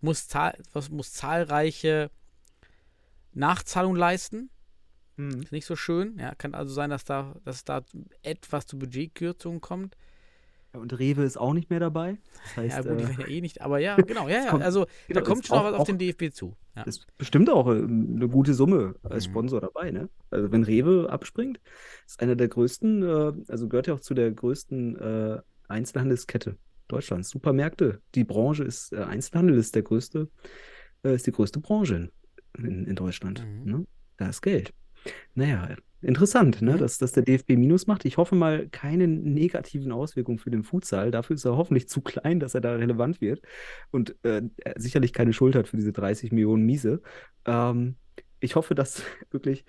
muss, 0.00 0.26
zahl, 0.28 0.58
muss 0.90 1.12
zahlreiche 1.12 2.10
Nachzahlungen 3.32 3.96
leisten. 3.98 4.50
Hm. 5.16 5.42
Ist 5.42 5.52
nicht 5.52 5.66
so 5.66 5.76
schön. 5.76 6.18
Ja, 6.18 6.34
kann 6.34 6.54
also 6.54 6.72
sein, 6.72 6.90
dass 6.90 7.04
da, 7.04 7.34
dass 7.44 7.64
da 7.64 7.82
etwas 8.22 8.66
zu 8.66 8.78
Budgetkürzungen 8.78 9.60
kommt. 9.60 9.96
Ja, 10.72 10.78
Und 10.80 10.96
Rewe 10.98 11.24
ist 11.24 11.36
auch 11.36 11.52
nicht 11.52 11.68
mehr 11.68 11.80
dabei. 11.80 12.16
Das 12.44 12.56
heißt, 12.56 12.76
Ja, 12.76 12.82
gut, 12.82 13.00
die 13.00 13.04
äh, 13.04 13.08
werden 13.08 13.20
ja 13.22 13.26
eh 13.26 13.40
nicht, 13.40 13.60
aber 13.60 13.78
ja, 13.80 13.96
genau, 14.06 14.28
ja, 14.28 14.44
ja. 14.44 14.50
kommt- 14.50 14.62
Also 14.62 14.84
da 14.84 14.90
genau, 15.08 15.22
kommt 15.22 15.40
ist 15.40 15.46
schon 15.48 15.56
noch 15.58 15.64
auch- 15.64 15.72
was 15.72 15.80
auf 15.80 15.86
den 15.88 15.98
DFB 15.98 16.30
zu. 16.32 16.56
Ja. 16.76 16.82
ist 16.84 17.06
bestimmt 17.18 17.50
auch 17.50 17.66
äh, 17.66 17.70
eine 17.82 18.28
gute 18.28 18.54
Summe 18.54 18.94
als 19.02 19.26
Mhm. 19.26 19.30
Sponsor 19.32 19.60
dabei, 19.60 19.90
ne? 19.90 20.08
Also 20.30 20.52
wenn 20.52 20.62
Rewe 20.62 21.08
abspringt, 21.10 21.60
ist 22.06 22.20
einer 22.22 22.36
der 22.36 22.46
größten, 22.48 23.02
äh, 23.02 23.32
also 23.48 23.68
gehört 23.68 23.88
ja 23.88 23.94
auch 23.94 24.00
zu 24.00 24.14
der 24.14 24.30
größten 24.30 24.96
äh, 24.96 25.40
Einzelhandelskette 25.68 26.56
Deutschlands. 26.88 27.30
Supermärkte. 27.30 28.00
Die 28.14 28.24
Branche 28.24 28.64
ist, 28.64 28.92
Einzelhandel 28.94 29.56
ist 29.58 29.74
der 29.74 29.82
größte, 29.82 30.28
ist 31.02 31.26
die 31.26 31.32
größte 31.32 31.60
Branche 31.60 32.10
in, 32.58 32.64
in, 32.64 32.84
in 32.86 32.96
Deutschland. 32.96 33.44
Mhm. 33.46 33.70
Ne? 33.72 33.86
Da 34.16 34.28
ist 34.28 34.42
Geld. 34.42 34.72
Naja, 35.34 35.76
interessant, 36.02 36.62
ne? 36.62 36.74
Mhm. 36.74 36.78
dass, 36.78 36.98
dass 36.98 37.12
der 37.12 37.22
DFB 37.22 37.50
Minus 37.56 37.86
macht. 37.86 38.04
Ich 38.04 38.16
hoffe 38.16 38.34
mal 38.34 38.68
keine 38.68 39.06
negativen 39.08 39.92
Auswirkungen 39.92 40.38
für 40.38 40.50
den 40.50 40.62
Futsal. 40.62 41.10
Dafür 41.10 41.34
ist 41.34 41.44
er 41.44 41.56
hoffentlich 41.56 41.88
zu 41.88 42.00
klein, 42.00 42.40
dass 42.40 42.54
er 42.54 42.60
da 42.60 42.74
relevant 42.74 43.20
wird 43.20 43.42
und 43.90 44.16
äh, 44.24 44.42
er 44.56 44.80
sicherlich 44.80 45.12
keine 45.12 45.32
Schuld 45.32 45.54
hat 45.54 45.68
für 45.68 45.76
diese 45.76 45.92
30 45.92 46.32
Millionen 46.32 46.64
Miese. 46.64 47.02
Ähm, 47.44 47.96
ich 48.40 48.56
hoffe, 48.56 48.74
dass 48.74 49.02
wirklich 49.30 49.64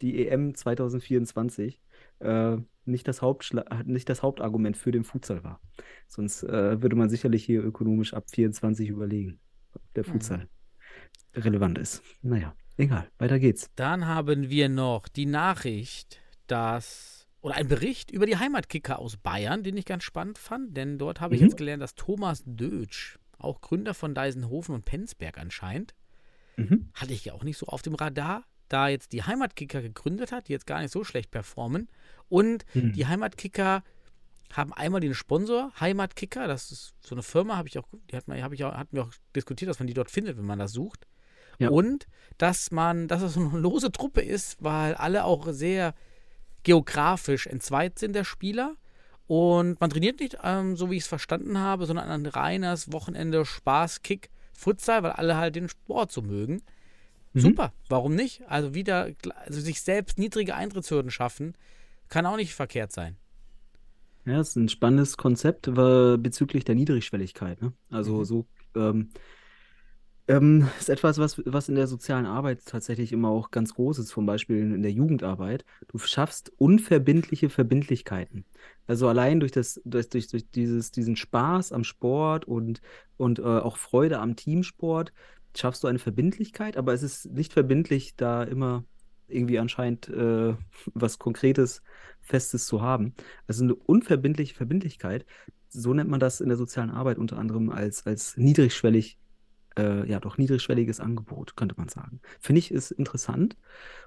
die 0.00 0.26
EM 0.26 0.54
2024 0.54 1.80
äh, 2.20 2.56
nicht, 2.84 3.06
das 3.06 3.22
Hauptschla 3.22 3.64
nicht 3.84 4.08
das 4.08 4.22
Hauptargument 4.22 4.76
für 4.76 4.90
den 4.90 5.04
Futsal 5.04 5.44
war. 5.44 5.60
Sonst 6.08 6.42
äh, 6.42 6.82
würde 6.82 6.96
man 6.96 7.08
sicherlich 7.10 7.44
hier 7.44 7.62
ökonomisch 7.64 8.14
ab 8.14 8.24
24 8.30 8.88
überlegen, 8.88 9.40
ob 9.74 9.82
der 9.94 10.04
Mhm. 10.06 10.12
Futsal 10.12 10.48
relevant 11.34 11.78
ist. 11.78 12.02
Naja, 12.22 12.54
egal, 12.78 13.08
weiter 13.18 13.38
geht's. 13.38 13.70
Dann 13.76 14.06
haben 14.06 14.50
wir 14.50 14.68
noch 14.68 15.08
die 15.08 15.26
Nachricht, 15.26 16.20
dass, 16.46 17.26
oder 17.40 17.54
ein 17.56 17.68
Bericht 17.68 18.10
über 18.10 18.26
die 18.26 18.36
Heimatkicker 18.36 18.98
aus 18.98 19.16
Bayern, 19.16 19.62
den 19.62 19.76
ich 19.76 19.84
ganz 19.84 20.04
spannend 20.04 20.38
fand, 20.38 20.76
denn 20.76 20.98
dort 20.98 21.20
habe 21.20 21.34
ich 21.34 21.40
Mhm. 21.40 21.46
jetzt 21.48 21.56
gelernt, 21.56 21.82
dass 21.82 21.94
Thomas 21.94 22.42
Dötsch, 22.46 23.18
auch 23.38 23.60
Gründer 23.60 23.94
von 23.94 24.14
Deisenhofen 24.14 24.74
und 24.74 24.84
Penzberg 24.84 25.38
anscheinend, 25.38 25.94
Mhm. 26.56 26.90
hatte 26.94 27.12
ich 27.12 27.24
ja 27.24 27.32
auch 27.32 27.44
nicht 27.44 27.58
so 27.58 27.66
auf 27.66 27.82
dem 27.82 27.94
Radar, 27.94 28.44
da 28.68 28.88
jetzt 28.88 29.12
die 29.12 29.22
Heimatkicker 29.22 29.82
gegründet 29.82 30.32
hat, 30.32 30.48
die 30.48 30.52
jetzt 30.52 30.66
gar 30.66 30.80
nicht 30.80 30.92
so 30.92 31.04
schlecht 31.04 31.30
performen. 31.30 31.88
Und 32.28 32.64
Mhm. 32.74 32.92
die 32.92 33.06
Heimatkicker 33.06 33.82
haben 34.52 34.72
einmal 34.72 35.00
den 35.00 35.14
Sponsor, 35.14 35.72
Heimatkicker, 35.80 36.46
das 36.46 36.70
ist 36.70 36.94
so 37.00 37.14
eine 37.14 37.22
Firma, 37.22 37.56
habe 37.56 37.68
ich 37.68 37.78
auch, 37.78 37.88
die 38.10 38.16
hat 38.16 38.28
man, 38.28 38.42
habe 38.42 38.54
ich 38.54 38.64
auch, 38.64 38.74
hatten 38.74 38.94
wir 38.96 39.04
auch 39.04 39.12
diskutiert, 39.34 39.68
dass 39.70 39.78
man 39.78 39.86
die 39.86 39.94
dort 39.94 40.10
findet, 40.10 40.36
wenn 40.36 40.44
man 40.44 40.58
das 40.58 40.72
sucht. 40.72 41.06
Ja. 41.58 41.70
Und 41.70 42.06
dass 42.38 42.70
man, 42.70 43.08
dass 43.08 43.22
es 43.22 43.36
eine 43.36 43.58
lose 43.58 43.92
Truppe 43.92 44.20
ist, 44.20 44.56
weil 44.62 44.94
alle 44.94 45.24
auch 45.24 45.48
sehr 45.52 45.94
geografisch 46.62 47.46
entzweit 47.46 47.98
sind, 47.98 48.14
der 48.14 48.24
Spieler. 48.24 48.76
Und 49.26 49.80
man 49.80 49.90
trainiert 49.90 50.20
nicht, 50.20 50.38
ähm, 50.42 50.76
so 50.76 50.90
wie 50.90 50.96
ich 50.96 51.02
es 51.04 51.08
verstanden 51.08 51.58
habe, 51.58 51.86
sondern 51.86 52.08
ein 52.08 52.26
reines 52.26 52.92
Wochenende 52.92 53.44
Spaß, 53.44 54.02
Kick, 54.02 54.30
Futsal, 54.52 55.02
weil 55.02 55.12
alle 55.12 55.36
halt 55.36 55.56
den 55.56 55.68
Sport 55.68 56.12
so 56.12 56.22
mögen. 56.22 56.62
Mhm. 57.32 57.40
Super, 57.40 57.72
warum 57.88 58.14
nicht? 58.14 58.42
Also 58.48 58.74
wieder, 58.74 59.08
also 59.46 59.60
sich 59.60 59.80
selbst 59.80 60.18
niedrige 60.18 60.54
Eintrittshürden 60.54 61.10
schaffen, 61.10 61.54
kann 62.08 62.26
auch 62.26 62.36
nicht 62.36 62.54
verkehrt 62.54 62.92
sein. 62.92 63.16
Ja, 64.24 64.36
das 64.36 64.50
ist 64.50 64.56
ein 64.56 64.68
spannendes 64.68 65.16
Konzept 65.16 65.66
äh, 65.66 66.16
bezüglich 66.16 66.64
der 66.64 66.74
Niedrigschwelligkeit. 66.74 67.60
Ne? 67.62 67.72
Also 67.90 68.18
Mhm. 68.18 68.24
so, 68.24 68.46
ähm, 68.76 69.10
Ähm, 70.28 70.68
ist 70.78 70.88
etwas, 70.88 71.18
was, 71.18 71.42
was 71.44 71.68
in 71.68 71.74
der 71.74 71.88
sozialen 71.88 72.26
Arbeit 72.26 72.64
tatsächlich 72.64 73.12
immer 73.12 73.28
auch 73.28 73.50
ganz 73.50 73.74
groß 73.74 73.98
ist, 73.98 74.08
zum 74.08 74.24
Beispiel 74.24 74.58
in, 74.58 74.82
der 74.82 74.92
Jugendarbeit. 74.92 75.64
Du 75.88 75.98
schaffst 75.98 76.52
unverbindliche 76.58 77.50
Verbindlichkeiten. 77.50 78.44
Also 78.86 79.08
allein 79.08 79.40
durch 79.40 79.50
das, 79.50 79.80
durch, 79.84 80.08
durch, 80.10 80.28
durch 80.28 80.48
dieses, 80.50 80.92
diesen 80.92 81.16
Spaß 81.16 81.72
am 81.72 81.82
Sport 81.82 82.44
und, 82.44 82.80
und 83.16 83.40
äh, 83.40 83.42
auch 83.42 83.76
Freude 83.76 84.20
am 84.20 84.36
Teamsport 84.36 85.12
schaffst 85.56 85.82
du 85.82 85.88
eine 85.88 85.98
Verbindlichkeit, 85.98 86.76
aber 86.76 86.92
es 86.92 87.02
ist 87.02 87.26
nicht 87.32 87.52
verbindlich, 87.52 88.14
da 88.16 88.44
immer 88.44 88.84
irgendwie 89.26 89.58
anscheinend 89.58 90.08
äh, 90.08 90.54
was 90.94 91.18
Konkretes, 91.18 91.82
Festes 92.20 92.66
zu 92.66 92.80
haben. 92.80 93.14
Also 93.48 93.64
eine 93.64 93.74
unverbindliche 93.74 94.54
Verbindlichkeit, 94.54 95.26
so 95.68 95.94
nennt 95.94 96.10
man 96.10 96.20
das 96.20 96.40
in 96.40 96.48
der 96.48 96.58
sozialen 96.58 96.90
Arbeit 96.90 97.18
unter 97.18 97.38
anderem 97.38 97.70
als, 97.70 98.06
als 98.06 98.36
niedrigschwellig 98.36 99.18
äh, 99.78 100.08
ja 100.08 100.20
doch 100.20 100.38
niedrigschwelliges 100.38 101.00
Angebot, 101.00 101.56
könnte 101.56 101.74
man 101.78 101.88
sagen. 101.88 102.20
Finde 102.40 102.58
ich 102.60 102.70
ist 102.70 102.90
interessant 102.90 103.56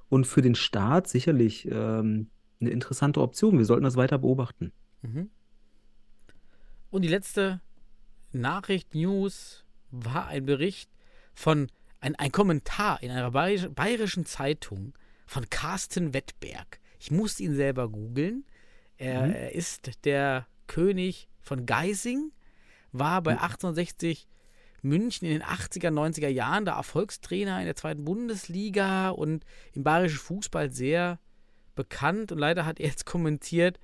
und 0.09 0.25
für 0.27 0.41
den 0.41 0.55
Staat 0.55 1.07
sicherlich 1.07 1.67
ähm, 1.71 2.29
eine 2.61 2.69
interessante 2.69 3.21
Option. 3.21 3.57
Wir 3.57 3.65
sollten 3.65 3.83
das 3.83 3.95
weiter 3.97 4.17
beobachten. 4.17 4.71
Mhm. 5.01 5.29
Und 6.89 7.01
die 7.01 7.07
letzte 7.09 7.61
Nachricht, 8.31 8.95
News, 8.95 9.65
war 9.91 10.27
ein 10.27 10.45
Bericht 10.45 10.89
von, 11.33 11.67
ein, 11.99 12.15
ein 12.15 12.31
Kommentar 12.31 13.01
in 13.03 13.11
einer 13.11 13.31
bayerisch, 13.31 13.67
bayerischen 13.73 14.25
Zeitung 14.25 14.93
von 15.25 15.49
Carsten 15.49 16.13
Wettberg. 16.13 16.79
Ich 16.99 17.11
musste 17.11 17.43
ihn 17.43 17.55
selber 17.55 17.89
googeln. 17.89 18.45
Er, 18.97 19.27
Mhm. 19.27 19.33
ist 19.51 20.05
der 20.05 20.47
König 20.67 21.27
von 21.41 21.65
Geising, 21.65 22.31
war 22.91 23.21
bei 23.21 23.33
Mhm. 23.33 23.39
1860 23.39 24.27
München 24.85 25.25
in 25.27 25.33
den 25.33 25.43
80er, 25.43 25.89
90er 25.89 26.27
Jahren 26.27 26.65
der 26.65 26.75
Erfolgstrainer 26.75 27.59
in 27.59 27.65
der 27.65 27.75
zweiten 27.75 28.05
Bundesliga 28.05 29.09
und 29.09 29.45
im 29.73 29.83
bayerischen 29.83 30.19
Fußball 30.19 30.71
sehr 30.71 31.19
bekannt. 31.75 32.31
Und 32.31 32.37
leider 32.39 32.65
hat 32.65 32.79
er 32.79 32.87
jetzt 32.87 33.05
kommentiert, 33.05 33.79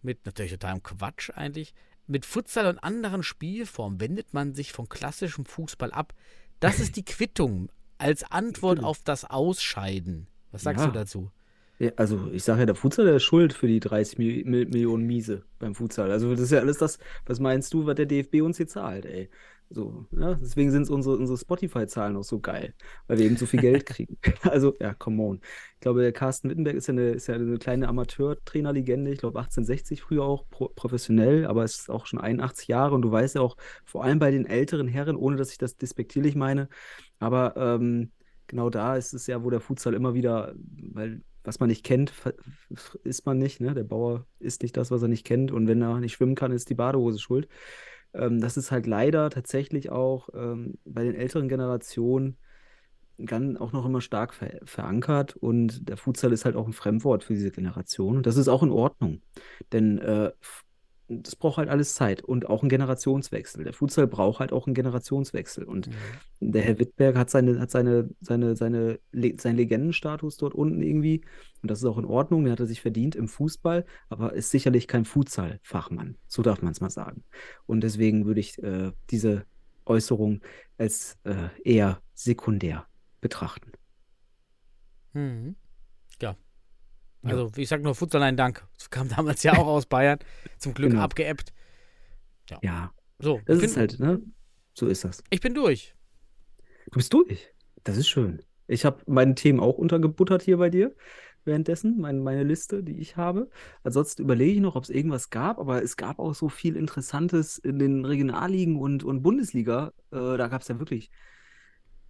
mit 0.00 0.24
natürlich 0.26 0.52
totalem 0.52 0.82
Quatsch 0.82 1.30
eigentlich, 1.34 1.74
mit 2.06 2.26
Futsal 2.26 2.66
und 2.66 2.78
anderen 2.78 3.22
Spielformen 3.22 4.00
wendet 4.00 4.34
man 4.34 4.54
sich 4.54 4.72
vom 4.72 4.88
klassischen 4.88 5.44
Fußball 5.44 5.92
ab. 5.92 6.14
Das 6.60 6.80
ist 6.80 6.96
die 6.96 7.04
Quittung 7.04 7.70
als 7.98 8.24
Antwort 8.24 8.76
Natürlich. 8.78 8.88
auf 8.88 9.00
das 9.04 9.24
Ausscheiden. 9.24 10.26
Was 10.50 10.62
sagst 10.62 10.84
Ja. 10.84 10.90
du 10.90 10.92
dazu? 10.92 11.30
Ja, 11.78 11.90
also 11.96 12.30
ich 12.32 12.44
sage 12.44 12.60
ja, 12.60 12.66
der 12.66 12.74
Futsal, 12.74 13.06
der 13.06 13.16
ist 13.16 13.24
schuld 13.24 13.52
für 13.52 13.66
die 13.66 13.80
30 13.80 14.18
Mi 14.18 14.42
Mi 14.44 14.64
Millionen 14.66 15.04
Miese 15.06 15.42
beim 15.58 15.74
Futsal. 15.74 16.10
Also 16.12 16.30
das 16.30 16.40
ist 16.40 16.52
ja 16.52 16.60
alles 16.60 16.78
das, 16.78 16.98
was 17.26 17.40
meinst 17.40 17.72
du, 17.74 17.86
was 17.86 17.96
der 17.96 18.06
DFB 18.06 18.42
uns 18.42 18.56
hier 18.56 18.68
zahlt, 18.68 19.04
ey. 19.04 19.28
So, 19.74 20.06
ja, 20.10 20.34
deswegen 20.34 20.70
sind 20.70 20.90
unsere, 20.90 21.16
unsere 21.16 21.38
Spotify-Zahlen 21.38 22.16
auch 22.16 22.24
so 22.24 22.40
geil, 22.40 22.74
weil 23.06 23.18
wir 23.18 23.24
eben 23.24 23.36
so 23.36 23.46
viel 23.46 23.60
Geld 23.60 23.86
kriegen. 23.86 24.18
Also, 24.42 24.74
ja, 24.80 24.92
come 24.92 25.22
on. 25.22 25.40
Ich 25.74 25.80
glaube, 25.80 26.02
der 26.02 26.12
Carsten 26.12 26.50
Wittenberg 26.50 26.76
ist 26.76 26.88
ja 26.88 26.92
eine, 26.92 27.10
ist 27.10 27.26
ja 27.26 27.34
eine 27.36 27.58
kleine 27.58 27.88
Amateur-Trainer-Legende. 27.88 29.10
Ich 29.10 29.20
glaube, 29.20 29.38
1860 29.38 30.02
früher 30.02 30.24
auch 30.24 30.44
pro 30.50 30.68
professionell, 30.68 31.46
aber 31.46 31.64
es 31.64 31.80
ist 31.80 31.90
auch 31.90 32.04
schon 32.04 32.20
81 32.20 32.68
Jahre 32.68 32.94
und 32.94 33.02
du 33.02 33.10
weißt 33.10 33.36
ja 33.36 33.40
auch, 33.40 33.56
vor 33.84 34.04
allem 34.04 34.18
bei 34.18 34.30
den 34.30 34.44
älteren 34.44 34.88
Herren, 34.88 35.16
ohne 35.16 35.36
dass 35.36 35.52
ich 35.52 35.58
das 35.58 35.76
despektierlich 35.76 36.34
meine, 36.34 36.68
aber 37.18 37.56
ähm, 37.56 38.12
genau 38.48 38.68
da 38.68 38.96
ist 38.96 39.14
es 39.14 39.26
ja, 39.26 39.42
wo 39.42 39.50
der 39.50 39.60
Futsal 39.60 39.94
immer 39.94 40.12
wieder, 40.12 40.54
weil 40.92 41.22
was 41.44 41.60
man 41.60 41.68
nicht 41.68 41.84
kennt, 41.84 42.12
isst 43.04 43.26
man 43.26 43.38
nicht. 43.38 43.60
Ne? 43.60 43.74
Der 43.74 43.84
Bauer 43.84 44.26
isst 44.38 44.62
nicht 44.62 44.76
das, 44.76 44.90
was 44.90 45.02
er 45.02 45.08
nicht 45.08 45.26
kennt. 45.26 45.50
Und 45.50 45.66
wenn 45.66 45.82
er 45.82 45.98
nicht 45.98 46.12
schwimmen 46.12 46.34
kann, 46.34 46.52
ist 46.52 46.70
die 46.70 46.74
Badehose 46.74 47.18
schuld. 47.18 47.48
Ähm, 48.14 48.40
das 48.40 48.56
ist 48.56 48.70
halt 48.70 48.86
leider 48.86 49.30
tatsächlich 49.30 49.90
auch 49.90 50.28
ähm, 50.34 50.78
bei 50.84 51.04
den 51.04 51.14
älteren 51.14 51.48
Generationen 51.48 52.36
ganz 53.24 53.60
auch 53.60 53.72
noch 53.72 53.86
immer 53.86 54.00
stark 54.00 54.34
ver 54.34 54.60
verankert. 54.64 55.36
Und 55.36 55.88
der 55.88 55.96
Futsal 55.96 56.32
ist 56.32 56.44
halt 56.44 56.56
auch 56.56 56.66
ein 56.66 56.72
Fremdwort 56.72 57.24
für 57.24 57.34
diese 57.34 57.50
Generation. 57.50 58.16
Und 58.16 58.26
das 58.26 58.36
ist 58.36 58.48
auch 58.48 58.62
in 58.62 58.70
Ordnung. 58.70 59.22
Denn 59.72 59.98
äh, 59.98 60.32
das 61.08 61.36
braucht 61.36 61.58
halt 61.58 61.68
alles 61.68 61.94
Zeit 61.94 62.22
und 62.22 62.48
auch 62.48 62.62
einen 62.62 62.68
Generationswechsel. 62.68 63.64
Der 63.64 63.72
Futsal 63.72 64.06
braucht 64.06 64.40
halt 64.40 64.52
auch 64.52 64.66
einen 64.66 64.74
Generationswechsel. 64.74 65.64
Und 65.64 65.90
der 66.40 66.62
Herr 66.62 66.78
Wittberg 66.78 67.16
hat 67.16 67.30
seine, 67.30 67.60
hat 67.60 67.70
seine, 67.70 68.08
seine, 68.20 68.56
seine, 68.56 68.98
Le 69.10 69.34
seinen 69.38 69.56
Legendenstatus 69.56 70.36
dort 70.36 70.54
unten 70.54 70.82
irgendwie. 70.82 71.22
Und 71.60 71.70
das 71.70 71.80
ist 71.80 71.84
auch 71.84 71.98
in 71.98 72.04
Ordnung, 72.04 72.44
den 72.44 72.52
hat 72.52 72.60
er 72.60 72.66
sich 72.66 72.80
verdient 72.80 73.14
im 73.14 73.28
Fußball, 73.28 73.84
aber 74.08 74.32
ist 74.32 74.50
sicherlich 74.50 74.88
kein 74.88 75.04
Futsal-Fachmann. 75.04 76.16
So 76.28 76.42
darf 76.42 76.62
man 76.62 76.72
es 76.72 76.80
mal 76.80 76.90
sagen. 76.90 77.24
Und 77.66 77.82
deswegen 77.82 78.24
würde 78.24 78.40
ich 78.40 78.62
äh, 78.62 78.92
diese 79.10 79.44
Äußerung 79.84 80.40
als 80.78 81.18
äh, 81.24 81.48
eher 81.64 82.00
sekundär 82.14 82.86
betrachten. 83.20 83.72
Mhm. 85.12 85.56
Ja. 87.22 87.30
Ja. 87.30 87.36
Also, 87.36 87.52
ich 87.56 87.68
sag 87.68 87.82
nur 87.82 87.94
Futsal, 87.94 88.20
nein, 88.20 88.36
Dank. 88.36 88.66
Das 88.78 88.90
kam 88.90 89.08
damals 89.08 89.42
ja 89.42 89.52
auch 89.54 89.66
aus 89.66 89.86
Bayern. 89.86 90.18
Zum 90.58 90.74
Glück 90.74 90.90
Genau. 90.90 91.02
abgeebbt. 91.02 91.52
Ja, 92.62 92.92
So, 93.18 93.40
das 93.46 93.60
ist 93.62 93.76
halt, 93.76 93.98
ne? 93.98 94.20
So 94.74 94.86
ist 94.86 95.04
das. 95.04 95.22
ich 95.30 95.40
bin 95.40 95.54
durch. 95.54 95.94
Du 96.86 96.96
bist 96.98 97.12
durch. 97.12 97.48
Das 97.84 97.96
ist 97.96 98.08
schön. 98.08 98.42
Ich 98.66 98.84
habe 98.84 99.02
meine 99.06 99.34
Themen 99.34 99.60
auch 99.60 99.78
untergebuttert 99.78 100.42
hier 100.42 100.56
bei 100.58 100.70
dir 100.70 100.94
währenddessen, 101.44 101.98
mein, 102.00 102.22
meine 102.22 102.44
Liste, 102.44 102.82
die 102.84 102.98
ich 103.00 103.16
habe. 103.16 103.48
Ansonsten 103.82 104.22
überlege 104.22 104.52
ich 104.52 104.60
noch, 104.60 104.76
ob 104.76 104.84
es 104.84 104.90
irgendwas 104.90 105.28
gab, 105.30 105.58
aber 105.58 105.82
es 105.82 105.96
gab 105.96 106.18
auch 106.20 106.34
so 106.34 106.48
viel 106.48 106.76
Interessantes 106.76 107.58
in 107.58 107.78
den 107.80 108.04
Regionalligen 108.04 108.76
und, 108.76 109.02
und 109.02 109.22
Bundesliga. 109.22 109.92
Äh, 110.12 110.36
da 110.36 110.48
gab 110.48 110.62
es 110.62 110.68
ja 110.68 110.78
wirklich 110.78 111.10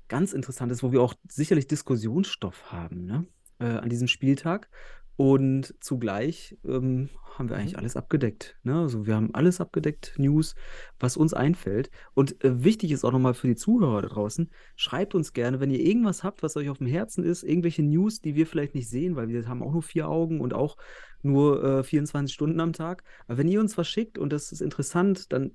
ganz 0.08 0.32
Interessantes, 0.34 0.82
wo 0.82 0.92
wir 0.92 1.00
auch 1.00 1.14
sicherlich 1.28 1.66
Diskussionsstoff 1.66 2.70
haben, 2.72 3.06
ne? 3.06 3.26
Äh, 3.58 3.64
an 3.78 3.88
diesem 3.88 4.08
Spieltag. 4.08 4.68
Und 5.16 5.74
zugleich 5.80 6.56
ähm, 6.64 7.10
haben 7.38 7.48
wir 7.48 7.56
eigentlich 7.56 7.78
alles 7.78 7.96
abgedeckt. 7.96 8.56
Ne? 8.62 8.80
Also 8.80 9.06
wir 9.06 9.14
haben 9.14 9.34
alles 9.34 9.60
abgedeckt, 9.60 10.14
News, 10.18 10.54
was 10.98 11.16
uns 11.16 11.34
einfällt. 11.34 11.90
Und 12.14 12.42
äh, 12.44 12.64
wichtig 12.64 12.92
ist 12.92 13.04
auch 13.04 13.12
nochmal 13.12 13.34
für 13.34 13.46
die 13.46 13.56
Zuhörer 13.56 14.02
da 14.02 14.08
draußen, 14.08 14.50
schreibt 14.76 15.14
uns 15.14 15.32
gerne, 15.32 15.60
wenn 15.60 15.70
ihr 15.70 15.80
irgendwas 15.80 16.24
habt, 16.24 16.42
was 16.42 16.56
euch 16.56 16.68
auf 16.68 16.78
dem 16.78 16.86
Herzen 16.86 17.24
ist, 17.24 17.42
irgendwelche 17.42 17.82
News, 17.82 18.20
die 18.20 18.34
wir 18.34 18.46
vielleicht 18.46 18.74
nicht 18.74 18.88
sehen, 18.88 19.16
weil 19.16 19.28
wir 19.28 19.46
haben 19.48 19.62
auch 19.62 19.72
nur 19.72 19.82
vier 19.82 20.08
Augen 20.08 20.40
und 20.40 20.54
auch 20.54 20.76
nur 21.22 21.62
äh, 21.62 21.84
24 21.84 22.32
Stunden 22.32 22.60
am 22.60 22.72
Tag. 22.72 23.04
Aber 23.26 23.38
wenn 23.38 23.48
ihr 23.48 23.60
uns 23.60 23.76
was 23.78 23.88
schickt 23.88 24.18
und 24.18 24.32
das 24.32 24.52
ist 24.52 24.62
interessant, 24.62 25.32
dann 25.32 25.52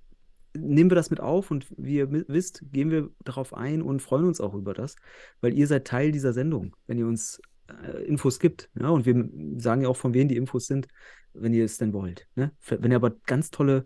nehmen 0.55 0.89
wir 0.89 0.95
das 0.95 1.09
mit 1.09 1.19
auf 1.19 1.51
und 1.51 1.67
wie 1.77 1.97
ihr 1.97 2.11
wisst, 2.11 2.63
gehen 2.71 2.89
wir 2.89 3.09
darauf 3.23 3.53
ein 3.53 3.81
und 3.81 4.01
freuen 4.01 4.25
uns 4.25 4.41
auch 4.41 4.53
über 4.53 4.73
das, 4.73 4.95
weil 5.41 5.53
ihr 5.53 5.67
seid 5.67 5.85
Teil 5.85 6.11
dieser 6.11 6.33
Sendung, 6.33 6.75
wenn 6.87 6.97
ihr 6.97 7.05
uns 7.05 7.41
äh, 7.83 8.03
Infos 8.03 8.39
gibt. 8.39 8.69
Ja? 8.79 8.89
Und 8.89 9.05
wir 9.05 9.29
sagen 9.59 9.81
ja 9.81 9.89
auch, 9.89 9.97
von 9.97 10.13
wem 10.13 10.27
die 10.27 10.37
Infos 10.37 10.67
sind, 10.67 10.87
wenn 11.33 11.53
ihr 11.53 11.65
es 11.65 11.77
denn 11.77 11.93
wollt. 11.93 12.27
Ne? 12.35 12.51
Wenn 12.67 12.91
ihr 12.91 12.97
aber 12.97 13.11
ganz 13.25 13.51
tolle 13.51 13.85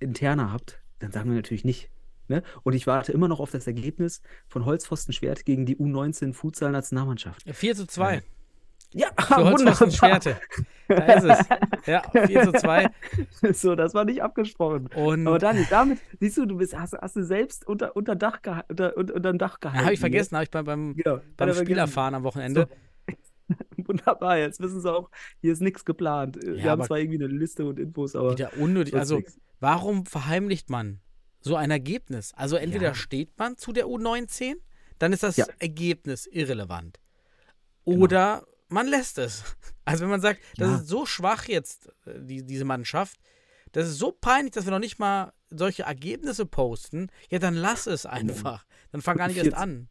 Interne 0.00 0.52
habt, 0.52 0.80
dann 0.98 1.12
sagen 1.12 1.30
wir 1.30 1.36
natürlich 1.36 1.64
nicht. 1.64 1.90
Ne? 2.28 2.42
Und 2.62 2.74
ich 2.74 2.86
warte 2.86 3.12
immer 3.12 3.28
noch 3.28 3.40
auf 3.40 3.50
das 3.50 3.66
Ergebnis 3.66 4.22
von 4.48 4.64
Holzpfosten 4.64 5.14
Schwert 5.14 5.44
gegen 5.44 5.64
die 5.64 5.76
U19 5.76 6.34
Futsal-Nationalmannschaft. 6.34 7.44
4 7.50 7.74
zu 7.74 7.86
2. 7.86 8.22
Ja, 8.92 9.08
Für 9.18 9.44
Holzpfosten 9.44 9.92
Schwerte. 9.92 10.40
Da 10.88 11.12
ist 11.12 11.24
es. 11.24 11.38
Ja, 11.86 12.02
4 12.10 12.42
zu 12.44 12.52
2. 12.52 12.90
So, 13.52 13.74
das 13.74 13.94
war 13.94 14.04
nicht 14.04 14.22
abgesprochen. 14.22 14.88
Und 14.94 15.26
Aber 15.26 15.38
Dani, 15.38 15.66
damit, 15.68 15.98
siehst 16.20 16.38
du, 16.38 16.46
du 16.46 16.56
bist, 16.56 16.78
hast, 16.78 16.94
hast 16.94 17.16
du 17.16 17.22
selbst 17.22 17.66
unter, 17.66 17.96
unter 17.96 18.16
Dach 18.16 18.40
unter, 18.68 18.96
unter, 18.96 19.14
unter 19.14 19.32
dem 19.32 19.38
Dach 19.38 19.60
gehalten. 19.60 19.84
habe 19.84 19.94
ich 19.94 20.00
vergessen, 20.00 20.36
habe 20.36 20.44
ich 20.44 20.50
beim, 20.50 20.64
beim, 20.64 20.96
hat 21.06 21.36
beim 21.36 21.54
Spiel 21.54 21.78
erfahren 21.78 22.14
am 22.14 22.24
Wochenende. 22.24 22.68
Wunderbar, 23.88 24.38
jetzt 24.38 24.60
wissen 24.60 24.80
sie 24.80 24.92
auch, 24.92 25.10
hier 25.40 25.52
ist 25.52 25.60
nichts 25.62 25.84
geplant. 25.84 26.36
Wir 26.40 26.56
Ja, 26.56 26.62
haben 26.64 26.80
aber- 26.80 26.86
zwar 26.86 26.98
irgendwie 26.98 27.22
eine 27.24 27.26
Liste 27.32 27.64
und 27.64 27.78
Infos, 27.80 28.14
aber 28.14 28.32
Wieder 28.32 28.56
unnötig. 28.58 28.94
Also, 28.94 29.16
nix. 29.16 29.38
warum 29.60 30.06
verheimlicht 30.06 30.70
man 30.70 31.00
so 31.40 31.56
ein 31.56 31.70
Ergebnis? 31.70 32.32
Also, 32.34 32.56
entweder 32.56 32.88
Ja. 32.88 32.94
steht 32.94 33.38
man 33.38 33.56
zu 33.56 33.72
der 33.72 33.86
U19, 33.86 34.54
dann 34.98 35.12
ist 35.12 35.22
das 35.22 35.36
Ja. 35.36 35.44
Genau. 35.46 35.56
Ergebnis 35.60 36.26
irrelevant. 36.26 36.98
Oder 37.84 38.46
man 38.68 38.86
lässt 38.86 39.18
es. 39.18 39.42
Also, 39.84 40.02
wenn 40.02 40.10
man 40.10 40.20
sagt, 40.20 40.40
das 40.58 40.82
ist 40.82 40.88
so 40.88 41.06
schwach 41.06 41.44
jetzt, 41.48 41.88
äh, 42.04 42.20
die, 42.20 42.44
diese 42.44 42.66
Mannschaft, 42.66 43.18
das 43.72 43.88
ist 43.88 43.96
so 43.98 44.12
peinlich, 44.12 44.52
dass 44.52 44.66
wir 44.66 44.70
noch 44.70 44.78
nicht 44.78 44.98
mal 44.98 45.32
solche 45.48 45.84
Ergebnisse 45.84 46.44
posten, 46.44 47.08
ja, 47.30 47.38
dann 47.38 47.54
lass 47.54 47.86
es 47.86 48.04
einfach. 48.04 48.66
Dann 48.92 49.00
fang 49.00 49.16
gar 49.16 49.28
nicht 49.28 49.38
erst 49.42 49.54
an. 49.54 49.88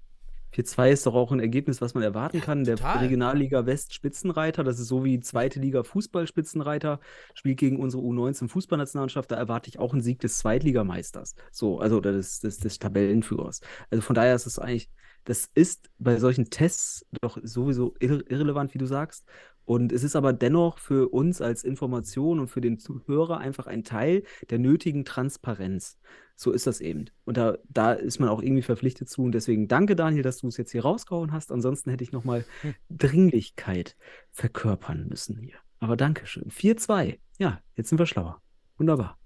4-2 0.57 0.91
ist 0.91 1.05
doch 1.05 1.13
auch 1.13 1.31
ein 1.31 1.39
Ergebnis, 1.39 1.81
was 1.81 1.93
man 1.93 2.03
erwarten 2.03 2.41
kann. 2.41 2.63
Der 2.63 2.77
total. 2.77 2.99
Regionalliga 2.99 3.65
West 3.65 3.93
Spitzenreiter, 3.93 4.63
das 4.63 4.79
ist 4.79 4.87
so 4.87 5.03
wie 5.03 5.19
zweite 5.19 5.59
Liga 5.59 5.83
Fußball 5.83 6.25
Spitzenreiter, 6.25 6.99
spielt 7.33 7.59
gegen 7.59 7.79
unsere 7.79 8.01
U19 8.03 8.47
Fußballnationalmannschaft. 8.49 9.31
Da 9.31 9.35
erwarte 9.35 9.69
ich 9.69 9.79
auch 9.79 9.93
einen 9.93 10.01
Sieg 10.01 10.19
des 10.19 10.39
Zweitligameisters. 10.39 11.35
So, 11.51 11.79
also 11.79 11.97
oder 11.97 12.11
des, 12.11 12.39
des, 12.39 12.57
des 12.59 12.79
Tabellenführers. 12.79 13.61
Also 13.91 14.01
von 14.01 14.15
daher 14.15 14.35
ist 14.35 14.47
es 14.47 14.57
eigentlich, 14.59 14.89
das 15.25 15.49
ist 15.53 15.89
bei 15.97 16.17
solchen 16.17 16.49
Tests 16.49 17.05
doch 17.21 17.37
sowieso 17.43 17.95
irre 17.99 18.21
irrelevant, 18.27 18.73
wie 18.73 18.77
du 18.79 18.85
sagst. 18.85 19.25
Und 19.65 19.91
es 19.91 20.03
ist 20.03 20.15
aber 20.15 20.31
dennoch 20.31 20.79
für 20.79 21.09
uns 21.09 21.41
als 21.41 21.65
Information 21.65 22.39
und 22.39 22.47
für 22.47 22.61
den 22.61 22.79
Zuhörer 22.79 23.39
einfach 23.39 23.67
ein 23.67 23.83
Teil 23.83 24.23
der 24.49 24.59
nötigen 24.59 25.03
Transparenz. 25.03 25.97
So 26.37 26.53
ist 26.53 26.67
das 26.67 26.79
eben. 26.79 27.09
Und 27.25 27.35
da, 27.35 27.57
da 27.67 27.91
ist 27.91 28.19
man 28.19 28.29
auch 28.29 28.41
irgendwie 28.41 28.61
verpflichtet 28.61 29.09
zu. 29.09 29.23
Und 29.23 29.33
deswegen 29.33 29.67
danke, 29.67 29.97
Daniel, 29.97 30.23
dass 30.23 30.37
du 30.37 30.47
es 30.47 30.55
jetzt 30.55 30.71
hier 30.71 30.83
rausgehauen 30.83 31.33
hast. 31.33 31.51
Ansonsten 31.51 31.89
hätte 31.89 32.03
ich 32.05 32.13
nochmal 32.13 32.45
Hm. 32.61 32.75
Dringlichkeit 32.89 33.97
verkörpern 34.31 35.07
müssen 35.09 35.37
hier. 35.37 35.55
Aber 35.79 35.97
danke 35.97 36.25
schön. 36.27 36.49
4-2. 36.49 37.19
Ja, 37.37 37.59
jetzt 37.75 37.89
sind 37.89 37.99
wir 37.99 38.05
schlauer. 38.05 38.41
Wunderbar. 38.77 39.17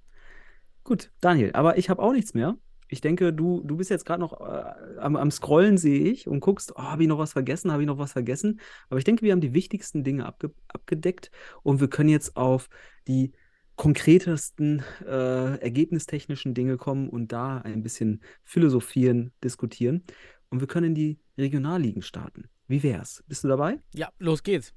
Gut, 0.84 1.12
Daniel, 1.22 1.52
aber 1.54 1.78
ich 1.78 1.90
habe 1.92 2.02
auch 2.02 2.14
nichts 2.14 2.34
mehr. 2.34 2.58
Ich 2.92 3.00
denke, 3.00 3.32
du, 3.32 3.62
du 3.64 3.78
bist 3.78 3.90
jetzt 3.90 4.06
gerade 4.06 4.20
noch 4.20 4.42
äh, 4.42 5.00
am, 5.00 5.16
am 5.16 5.32
Scrollen, 5.32 5.78
sehe 5.78 6.04
ich, 6.04 6.28
und 6.28 6.42
guckst, 6.42 6.74
oh, 6.76 6.84
habe 6.84 7.04
ich 7.04 7.10
noch 7.10 7.18
was 7.18 7.32
vergessen, 7.32 7.72
habe 7.72 7.84
ich 7.84 7.88
noch 7.88 7.98
was 7.98 8.12
vergessen. 8.12 8.60
Aber 8.89 8.98
ich 8.98 9.06
denke, 9.06 9.22
wir 9.24 9.32
haben 9.32 9.39
die 9.39 9.54
wichtigsten 9.54 10.04
Dinge 10.04 10.26
abge 10.26 10.54
abgedeckt 10.68 11.32
und 11.64 11.80
wir 11.80 11.89
können 11.89 12.10
jetzt 12.10 12.36
auf 12.36 12.70
die 13.08 13.32
konkretesten 13.78 14.84
äh, 15.08 15.58
ergebnistechnischen 15.60 16.54
Dinge 16.54 16.76
kommen 16.76 17.10
und 17.10 17.32
da 17.32 17.60
ein 17.60 17.82
bisschen 17.82 18.22
philosophieren, 18.44 19.32
diskutieren. 19.42 20.04
Und 20.50 20.60
wir 20.60 20.68
können 20.68 20.88
in 20.88 20.96
die 20.96 21.20
Regionalligen 21.38 22.02
starten. 22.02 22.50
Wie 22.68 22.84
wär's? 22.84 23.24
Bist 23.28 23.46
du 23.46 23.48
dabei? 23.48 23.80
Ja, 23.96 24.10
los 24.20 24.44
geht's. 24.44 24.74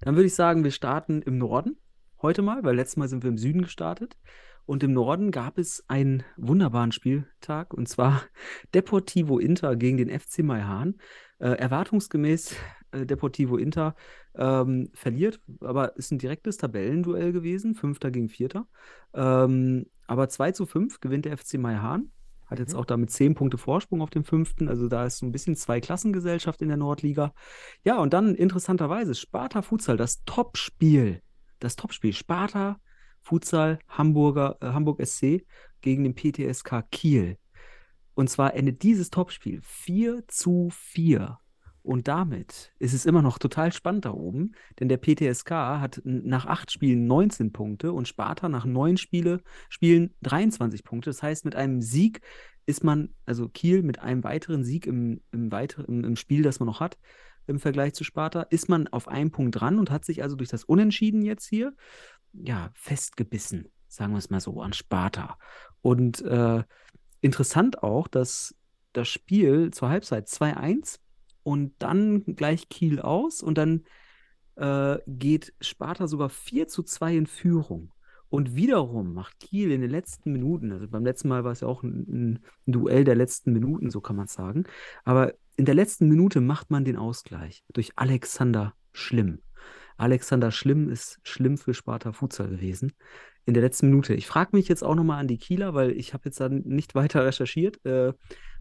Dann 0.00 0.16
würde 0.16 0.26
ich 0.26 0.34
sagen, 0.34 0.64
wir 0.64 0.70
starten 0.70 1.22
im 1.22 1.38
Norden 1.38 1.78
heute 2.20 2.42
mal, 2.42 2.62
weil 2.62 2.76
letztes 2.76 2.98
Mal 2.98 3.08
sind 3.08 3.22
wir 3.22 3.30
im 3.30 3.38
Süden 3.38 3.62
gestartet. 3.62 4.18
Und 4.64 4.82
im 4.82 4.92
Norden 4.92 5.30
gab 5.30 5.58
es 5.58 5.84
einen 5.88 6.22
wunderbaren 6.36 6.92
Spieltag 6.92 7.74
und 7.74 7.88
zwar 7.88 8.22
Deportivo 8.74 9.38
Inter 9.38 9.76
gegen 9.76 9.96
den 9.96 10.08
FC 10.08 10.40
Maihahn. 10.40 10.96
Äh, 11.38 11.50
erwartungsgemäß 11.54 12.54
äh, 12.92 13.04
Deportivo 13.04 13.56
Inter 13.56 13.96
ähm, 14.36 14.90
verliert, 14.94 15.40
aber 15.60 15.96
ist 15.96 16.12
ein 16.12 16.18
direktes 16.18 16.56
Tabellenduell 16.56 17.32
gewesen, 17.32 17.74
Fünfter 17.74 18.10
gegen 18.10 18.28
Vierter. 18.28 18.68
Ähm, 19.12 19.86
aber 20.06 20.28
2 20.28 20.52
zu 20.52 20.66
5 20.66 21.00
gewinnt 21.00 21.24
der 21.24 21.36
FC 21.36 21.54
Maihahn. 21.54 22.12
Hat 22.46 22.58
jetzt 22.58 22.74
Mhm. 22.74 22.78
auch 22.80 22.84
damit 22.84 23.10
10 23.10 23.34
Punkte 23.34 23.58
Vorsprung 23.58 24.02
auf 24.02 24.10
dem 24.10 24.24
fünften. 24.24 24.68
Also 24.68 24.86
da 24.86 25.06
ist 25.06 25.18
so 25.18 25.26
ein 25.26 25.32
bisschen 25.32 25.56
Zweiklassengesellschaft 25.56 26.60
in 26.60 26.68
der 26.68 26.76
Nordliga. 26.76 27.32
Ja, 27.82 27.98
und 27.98 28.12
dann 28.12 28.34
interessanterweise 28.34 29.14
Sparta 29.14 29.62
Futsal, 29.62 29.96
das 29.96 30.22
Topspiel. 30.24 31.22
Das 31.60 31.76
Topspiel. 31.76 32.12
Sparta 32.12 32.78
Futsal 33.22 33.78
Hamburger, 33.88 34.56
äh, 34.60 34.66
Hamburg 34.66 35.00
SC 35.04 35.46
gegen 35.80 36.04
den 36.04 36.14
PTSK 36.14 36.82
Kiel. 36.90 37.38
Und 38.14 38.28
zwar 38.28 38.54
endet 38.54 38.82
dieses 38.82 39.10
Topspiel 39.10 39.60
4 39.62 40.24
zu 40.28 40.68
4. 40.70 41.38
Und 41.82 42.06
damit 42.06 42.72
ist 42.78 42.92
es 42.92 43.06
immer 43.06 43.22
noch 43.22 43.38
total 43.38 43.72
spannend 43.72 44.04
da 44.04 44.12
oben, 44.12 44.52
denn 44.78 44.88
der 44.88 44.98
PTSK 44.98 45.50
hat 45.50 46.00
nach 46.04 46.46
acht 46.46 46.70
Spielen 46.70 47.06
19 47.08 47.52
Punkte 47.52 47.92
und 47.92 48.06
Sparta 48.06 48.48
nach 48.48 48.64
neun 48.64 48.96
Spiele, 48.96 49.40
Spielen 49.68 50.14
23 50.22 50.84
Punkte. 50.84 51.10
Das 51.10 51.22
heißt, 51.22 51.44
mit 51.44 51.56
einem 51.56 51.80
Sieg 51.80 52.20
ist 52.66 52.84
man, 52.84 53.14
also 53.26 53.48
Kiel 53.48 53.82
mit 53.82 53.98
einem 53.98 54.22
weiteren 54.22 54.62
Sieg 54.62 54.86
im, 54.86 55.22
im, 55.32 55.50
weiter, 55.50 55.88
im, 55.88 56.04
im 56.04 56.14
Spiel, 56.14 56.42
das 56.42 56.60
man 56.60 56.68
noch 56.68 56.78
hat, 56.78 56.98
im 57.52 57.60
Vergleich 57.60 57.94
zu 57.94 58.02
Sparta, 58.02 58.42
ist 58.42 58.68
man 58.68 58.88
auf 58.88 59.06
einen 59.06 59.30
Punkt 59.30 59.60
dran 59.60 59.78
und 59.78 59.90
hat 59.90 60.04
sich 60.04 60.22
also 60.22 60.34
durch 60.34 60.48
das 60.48 60.64
Unentschieden 60.64 61.22
jetzt 61.22 61.46
hier, 61.46 61.74
ja, 62.32 62.70
festgebissen, 62.74 63.70
sagen 63.86 64.12
wir 64.12 64.18
es 64.18 64.30
mal 64.30 64.40
so, 64.40 64.60
an 64.60 64.72
Sparta. 64.72 65.38
Und 65.82 66.22
äh, 66.22 66.64
interessant 67.20 67.82
auch, 67.82 68.08
dass 68.08 68.54
das 68.92 69.08
Spiel 69.08 69.70
zur 69.70 69.88
Halbzeit 69.88 70.26
2-1 70.26 70.98
und 71.42 71.74
dann 71.78 72.24
gleich 72.24 72.68
Kiel 72.68 73.00
aus 73.00 73.42
und 73.42 73.58
dann 73.58 73.84
äh, 74.56 74.98
geht 75.06 75.54
Sparta 75.60 76.06
sogar 76.06 76.28
4 76.28 76.68
zu 76.68 76.82
2 76.82 77.16
in 77.16 77.26
Führung. 77.26 77.92
Und 78.28 78.56
wiederum 78.56 79.12
macht 79.12 79.40
Kiel 79.40 79.70
in 79.72 79.82
den 79.82 79.90
letzten 79.90 80.32
Minuten, 80.32 80.72
also 80.72 80.88
beim 80.88 81.04
letzten 81.04 81.28
Mal 81.28 81.44
war 81.44 81.52
es 81.52 81.60
ja 81.60 81.68
auch 81.68 81.82
ein, 81.82 82.40
ein 82.66 82.72
Duell 82.72 83.04
der 83.04 83.14
letzten 83.14 83.52
Minuten, 83.52 83.90
so 83.90 84.00
kann 84.00 84.16
man 84.16 84.26
sagen, 84.26 84.64
aber 85.04 85.34
in 85.56 85.64
der 85.64 85.74
letzten 85.74 86.08
Minute 86.08 86.40
macht 86.40 86.70
man 86.70 86.84
den 86.84 86.96
Ausgleich 86.96 87.64
durch 87.72 87.92
Alexander 87.96 88.74
Schlimm. 88.92 89.40
Alexander 89.96 90.50
Schlimm 90.50 90.88
ist 90.88 91.20
schlimm 91.22 91.58
für 91.58 91.74
Sparta 91.74 92.12
Futsal 92.12 92.48
gewesen. 92.48 92.92
In 93.44 93.54
der 93.54 93.62
letzten 93.62 93.88
Minute. 93.88 94.14
Ich 94.14 94.26
frage 94.26 94.56
mich 94.56 94.68
jetzt 94.68 94.82
auch 94.82 94.94
nochmal 94.94 95.20
an 95.20 95.28
die 95.28 95.38
Kieler, 95.38 95.74
weil 95.74 95.90
ich 95.92 96.14
habe 96.14 96.24
jetzt 96.26 96.40
dann 96.40 96.62
nicht 96.64 96.94
weiter 96.96 97.24
recherchiert. 97.24 97.84
Äh, 97.84 98.12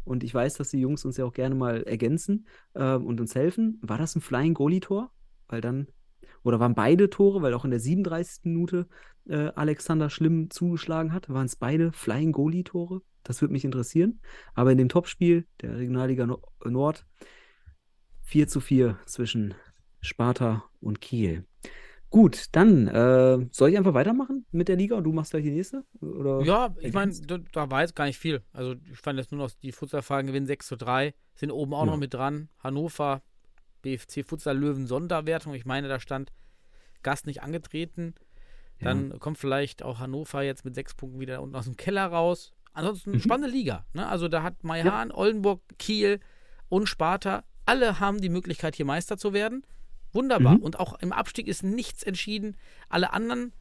und 0.04 0.24
ich 0.24 0.34
weiß, 0.34 0.56
dass 0.56 0.70
die 0.70 0.80
Jungs 0.80 1.06
uns 1.06 1.18
ja 1.18 1.26
auch 1.26 1.34
gerne 1.34 1.56
mal 1.56 1.84
ergänzen 1.84 2.48
äh, 2.74 2.96
und 2.96 3.22
uns 3.22 3.36
helfen. 3.36 3.80
War 3.82 3.98
das 3.98 4.16
ein 4.16 4.22
Flying 4.22 4.54
Goalie-Tor? 4.54 5.12
Weil 5.48 5.62
dann, 5.62 5.88
oder 6.44 6.60
waren 6.60 6.74
beide 6.74 7.10
Tore, 7.10 7.42
weil 7.42 7.54
auch 7.54 7.66
in 7.66 7.72
der 7.72 7.80
37. 7.80 8.46
Minute 8.46 8.88
äh, 9.28 9.52
Alexander 9.56 10.10
Schlimm 10.10 10.50
zugeschlagen 10.50 11.14
hat, 11.14 11.30
waren 11.30 11.46
es 11.46 11.56
beide 11.56 11.92
Flying 11.92 12.32
Goalie-Tore? 12.32 13.02
Das 13.24 13.42
würde 13.42 13.52
mich 13.54 13.66
interessieren. 13.66 14.20
Aber 14.54 14.72
in 14.72 14.78
dem 14.78 14.90
Topspiel 14.90 15.48
der 15.62 15.78
Regionalliga 15.78 16.26
no 16.26 16.42
Nord 16.66 17.06
4 18.24 18.48
zu 18.48 18.60
4 18.60 19.00
zwischen 19.06 19.54
Sparta 20.02 20.64
und 20.80 21.02
Kiel. 21.02 21.46
Gut, 22.10 22.48
dann 22.52 22.88
äh, 22.90 23.48
soll 23.52 23.70
ich 23.70 23.78
einfach 23.78 23.94
weitermachen 23.94 24.46
mit 24.52 24.68
der 24.68 24.76
Liga 24.76 24.96
und 24.98 25.06
du 25.06 25.14
machst 25.14 25.32
gleich 25.32 25.44
die 25.44 25.52
nächste? 25.52 25.86
Oder 26.02 26.42
Ja, 26.42 26.76
ich 26.80 26.94
meine, 26.94 27.14
da, 27.22 27.38
da 27.38 27.72
war 27.72 27.82
jetzt 27.82 27.96
gar 27.96 28.06
nicht 28.06 28.18
viel. 28.18 28.44
Also 28.52 28.76
ich 28.92 28.98
fand 28.98 29.18
jetzt 29.18 29.32
nur 29.32 29.40
noch, 29.40 29.52
die 29.64 29.72
Futsalfragen 29.72 30.28
gewinnen 30.28 30.46
6 30.46 30.68
zu 30.68 30.76
3, 30.76 31.14
sind 31.36 31.52
oben 31.52 31.74
auch 31.74 31.86
Ja. 31.86 31.92
noch 31.92 31.98
mit 31.98 32.14
dran. 32.14 32.50
Hannover, 32.60 33.22
BFC 33.82 34.26
Futsal 34.26 34.58
Löwen 34.58 34.88
Sonderwertung. 34.88 35.54
Ich 35.54 35.66
meine, 35.66 35.88
da 35.88 36.00
stand 36.02 36.34
Gast 37.02 37.28
nicht 37.28 37.44
angetreten. 37.44 38.16
Dann 38.82 39.20
kommt 39.20 39.38
vielleicht 39.38 39.84
auch 39.84 40.00
Hannover 40.00 40.42
jetzt 40.42 40.66
mit 40.66 40.74
sechs 40.74 40.96
Punkten 40.96 41.20
wieder 41.20 41.42
unten 41.44 41.56
aus 41.56 41.66
dem 41.66 41.78
Keller 41.78 42.08
raus. 42.08 42.52
Ansonsten 42.74 43.12
Mhm. 43.12 43.20
spannende 43.20 43.50
Liga. 43.56 43.86
Ne? 43.94 44.08
Also 44.08 44.28
da 44.28 44.44
hat 44.44 44.64
Maihahn, 44.64 45.12
Oldenburg, 45.12 45.62
Kiel 45.78 46.20
und 46.70 46.88
Sparta, 46.88 47.44
alle 47.66 48.00
haben 48.00 48.22
die 48.22 48.30
Möglichkeit, 48.30 48.76
hier 48.76 48.86
Meister 48.86 49.18
zu 49.18 49.34
werden. 49.34 49.64
Wunderbar. 50.14 50.56
Mhm. 50.56 50.64
Und 50.64 50.80
auch 50.80 51.00
im 51.00 51.14
Abstieg 51.14 51.48
ist 51.48 51.64
nichts 51.64 52.04
entschieden. 52.04 52.58
Alle 52.90 53.14
anderen 53.14 53.54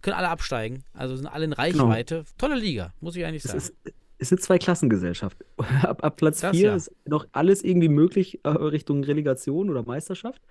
können 0.00 0.16
alle 0.16 0.28
absteigen. 0.28 0.82
Also 0.94 1.14
sind 1.16 1.26
alle 1.28 1.44
in 1.44 1.52
Reichweite. 1.52 2.24
Tolle 2.38 2.56
Liga, 2.56 2.92
muss 3.00 3.14
ich 3.14 3.24
eigentlich 3.24 3.44
Es 3.44 3.50
sagen. 3.52 3.58
ist, 3.58 3.74
es 4.18 4.28
ist 4.30 4.32
eine 4.32 4.40
Zweiklassengesellschaft. 4.40 5.36
Ab, 5.82 6.02
ab 6.04 6.16
Platz 6.16 6.40
Das 6.40 6.56
4 6.56 6.68
ja. 6.70 6.74
ist 6.74 6.90
noch 7.06 7.26
alles 7.32 7.62
irgendwie 7.62 7.88
möglich 7.88 8.40
äh, 8.44 8.48
Richtung 8.48 9.04
Relegation 9.04 9.70
oder 9.70 9.82
Meisterschaft. 9.84 10.42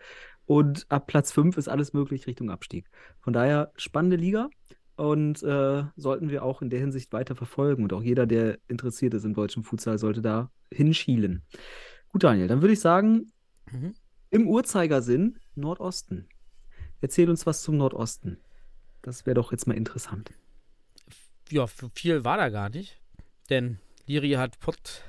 Und 0.46 0.86
ab 0.90 1.08
Platz 1.08 1.32
5 1.32 1.58
ist 1.58 1.68
alles 1.70 1.94
möglich 1.94 2.28
Richtung 2.28 2.50
Abstieg. 2.50 2.86
Von 3.20 3.34
daher 3.34 3.72
spannende 3.78 4.16
Liga 4.18 4.50
und 5.02 5.42
äh, 5.42 5.84
sollten 5.96 6.30
wir 6.30 6.44
auch 6.44 6.62
in 6.62 6.70
der 6.70 6.80
Hinsicht 6.80 7.12
weiter 7.12 7.36
verfolgen. 7.36 7.82
Und 7.84 7.92
auch 7.94 8.04
jeder, 8.04 8.28
der 8.28 8.60
interessiert 8.68 9.16
ist 9.16 9.26
im 9.26 9.34
deutschen 9.34 9.64
Futsal, 9.64 9.98
sollte 9.98 10.22
da 10.22 10.52
hinschielen. 10.72 11.42
Gut, 12.10 12.24
Daniel, 12.24 12.48
dann 12.48 12.62
würde 12.62 12.74
ich 12.74 12.80
sagen, 12.80 13.32
Mhm. 13.72 13.94
im 14.30 14.48
Uhrzeigersinn 14.48 15.40
Nordosten. 15.56 16.28
Erzähl 17.00 17.30
uns 17.32 17.46
was 17.48 17.64
zum 17.64 17.78
Nordosten. 17.78 18.38
Das 19.02 19.26
wäre 19.26 19.34
doch 19.36 19.52
jetzt 19.52 19.66
mal 19.66 19.76
interessant. 19.76 20.32
ja, 21.50 21.66
viel 21.68 22.24
war 22.24 22.38
da 22.38 22.50
gar 22.50 22.70
nicht. 22.70 23.02
Denn 23.50 23.80
Liri 24.06 24.32
hat 24.32 24.60
Pot, 24.60 25.02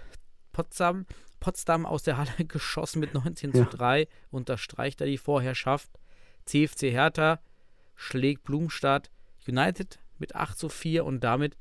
Potsdam, 0.52 1.04
Potsdam 1.38 1.84
aus 1.86 2.02
der 2.02 2.16
Halle 2.16 2.32
geschossen 2.48 3.00
mit 3.00 3.12
19 3.14 3.52
Ja. 3.52 3.68
zu 3.70 3.76
3. 3.76 4.08
Unterstreicht 4.30 5.00
er 5.02 5.06
die 5.06 5.18
Vorherrschaft. 5.18 5.90
CFC 6.46 6.90
Hertha 6.90 7.40
schlägt 7.94 8.42
Blumstadt 8.44 9.10
United 9.48 9.98
mit 10.18 10.34
8 10.34 10.56
zu 10.58 10.68
4 10.68 11.04
und 11.04 11.22
damit 11.24 11.56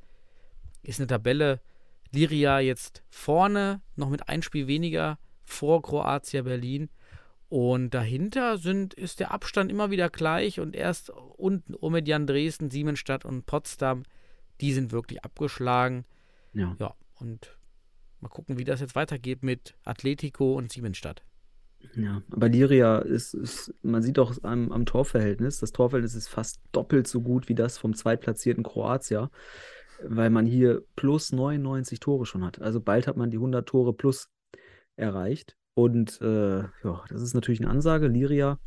ist 0.84 1.00
eine 1.00 1.08
Tabelle 1.08 1.62
Liria 2.12 2.60
jetzt 2.60 3.04
vorne, 3.10 3.82
noch 3.96 4.10
mit 4.10 4.28
ein 4.28 4.42
Spiel 4.42 4.68
weniger 4.68 5.18
vor 5.44 5.82
Kroatia 5.82 6.42
Berlin. 6.42 6.90
Und 7.50 7.94
dahinter 7.94 8.58
sind, 8.58 8.94
ist 8.94 9.20
der 9.20 9.32
Abstand 9.32 9.72
immer 9.72 9.92
wieder 9.92 10.10
gleich 10.10 10.60
und 10.60 10.76
erst 10.76 11.10
unten 11.10 11.76
Omedian 11.76 12.26
Dresden, 12.26 12.72
Siemensstadt 12.72 13.26
und 13.26 13.46
Potsdam, 13.46 14.04
die 14.62 14.74
sind 14.74 14.92
wirklich 14.92 15.24
abgeschlagen. 15.24 16.06
Ja. 16.54 16.76
Ja, 16.80 16.96
und 17.16 17.58
mal 18.22 18.30
gucken, 18.30 18.58
wie 18.58 18.64
das 18.64 18.80
jetzt 18.80 18.96
weitergeht 18.96 19.44
mit 19.44 19.76
Atletico 19.84 20.54
und 20.54 20.72
Siemensstadt. 20.72 21.24
Ja, 21.96 22.22
aber 22.32 22.50
Liria 22.50 23.00
ist, 23.00 23.34
ist, 23.34 23.74
man 23.82 24.02
sieht 24.02 24.20
auch 24.20 24.34
am, 24.44 24.72
am 24.72 24.86
Torverhältnis, 24.86 25.60
das 25.60 25.72
Torverhältnis 25.72 26.16
ist 26.16 26.30
fast 26.30 26.62
doppelt 26.72 27.08
so 27.08 27.22
gut 27.22 27.50
wie 27.50 27.56
das 27.56 27.78
vom 27.78 27.94
zweitplatzierten 27.94 28.64
Kroatia, 28.64 29.30
weil 30.04 30.30
man 30.30 30.46
hier 30.46 30.84
plus 30.96 31.32
99 31.32 32.00
Tore 32.00 32.26
schon 32.26 32.46
hat. 32.46 32.62
Also 32.62 32.80
bald 32.80 33.08
hat 33.08 33.18
man 33.18 33.30
die 33.30 33.38
100 33.38 33.68
Tore 33.68 33.94
plus 33.94 34.30
erreicht. 34.96 35.56
Und 35.74 36.20
äh, 36.22 36.60
ja, 36.60 37.04
das 37.10 37.22
ist 37.22 37.34
natürlich 37.34 37.62
eine 37.62 37.70
Ansage. 37.70 38.08
Liria 38.08 38.60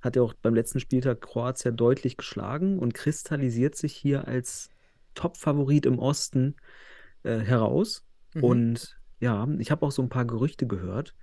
hat 0.00 0.16
ja 0.16 0.22
auch 0.22 0.34
beim 0.34 0.54
letzten 0.54 0.80
Spieltag 0.80 1.20
Kroatien 1.20 1.76
deutlich 1.76 2.16
geschlagen 2.16 2.78
und 2.78 2.94
kristallisiert 2.94 3.74
sich 3.74 3.94
hier 3.94 4.28
als 4.28 4.70
Top-Favorit 5.14 5.86
im 5.86 5.98
Osten 5.98 6.56
äh, 7.24 7.38
heraus. 7.38 8.04
Mhm. 8.34 8.44
Und 8.44 8.98
ja, 9.20 9.48
ich 9.58 9.70
habe 9.70 9.84
auch 9.84 9.90
so 9.90 10.02
ein 10.02 10.08
paar 10.08 10.24
Gerüchte 10.24 10.66
gehört, 10.66 11.14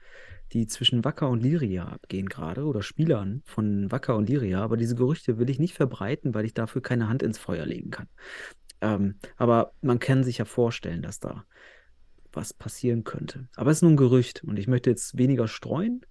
die 0.56 0.68
zwischen 0.68 1.04
Wacker 1.04 1.30
und 1.30 1.44
Liria 1.44 1.86
abgehen 1.86 2.28
gerade 2.30 2.64
oder 2.64 2.82
Spielern 2.82 3.42
von 3.46 3.92
Wacker 3.92 4.16
und 4.16 4.30
Liria. 4.30 4.62
Aber 4.62 4.78
diese 4.78 4.96
Gerüchte 4.96 5.38
will 5.38 5.50
ich 5.50 5.60
nicht 5.60 5.76
verbreiten, 5.76 6.34
weil 6.34 6.46
ich 6.46 6.54
dafür 6.54 6.82
keine 6.82 7.10
Hand 7.10 7.22
ins 7.22 7.38
Feuer 7.38 7.66
legen 7.66 7.92
kann. 7.92 8.08
Ähm, 8.80 9.16
aber 9.36 9.74
man 9.82 10.00
kann 10.00 10.24
sich 10.24 10.38
ja 10.38 10.46
vorstellen, 10.46 11.02
dass 11.02 11.20
da 11.20 11.46
was 12.32 12.54
passieren 12.54 13.04
könnte. 13.04 13.50
Aber 13.56 13.70
es 13.70 13.78
ist 13.78 13.82
nur 13.82 13.92
ein 13.92 13.98
Gerücht 13.98 14.44
und 14.46 14.58
ich 14.58 14.68
möchte 14.68 14.90
jetzt 14.90 15.18
weniger 15.18 15.48
streuen. 15.50 16.02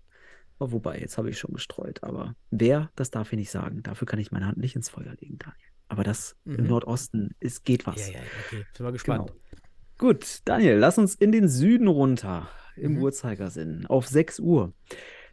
Oh, 0.59 0.71
wobei, 0.73 0.99
jetzt 0.99 1.17
habe 1.17 1.31
ich 1.31 1.39
schon 1.39 1.55
gestreut. 1.55 2.03
Aber 2.03 2.37
wer, 2.51 2.91
das 2.97 3.11
darf 3.11 3.33
ich 3.33 3.39
nicht 3.39 3.51
sagen. 3.51 3.83
Dafür 3.83 4.07
kann 4.07 4.19
ich 4.19 4.31
meine 4.31 4.47
Hand 4.47 4.59
nicht 4.59 4.77
ins 4.77 4.91
Feuer 4.91 5.15
legen, 5.21 5.39
Daniel. 5.39 5.69
Aber 5.89 6.05
das 6.05 6.37
im 6.45 6.63
Mhm. 6.63 6.67
Nordosten, 6.69 7.35
es 7.41 7.65
geht 7.65 7.87
was. 7.87 8.09
Ja, 8.09 8.19
ja, 8.19 8.21
okay. 8.47 8.65
Bin 8.77 8.85
mal 8.85 8.93
gespannt. 8.93 9.29
Genau. 9.29 9.41
Gut, 9.97 10.41
Daniel, 10.45 10.77
lass 10.77 10.99
uns 10.99 11.15
in 11.15 11.33
den 11.33 11.49
Süden 11.49 11.89
runter 11.89 12.49
im 12.77 12.95
Mhm. 12.95 13.03
Uhrzeigersinn 13.03 13.87
auf 13.87 14.07
6 14.07 14.41
Uhr. 14.41 14.73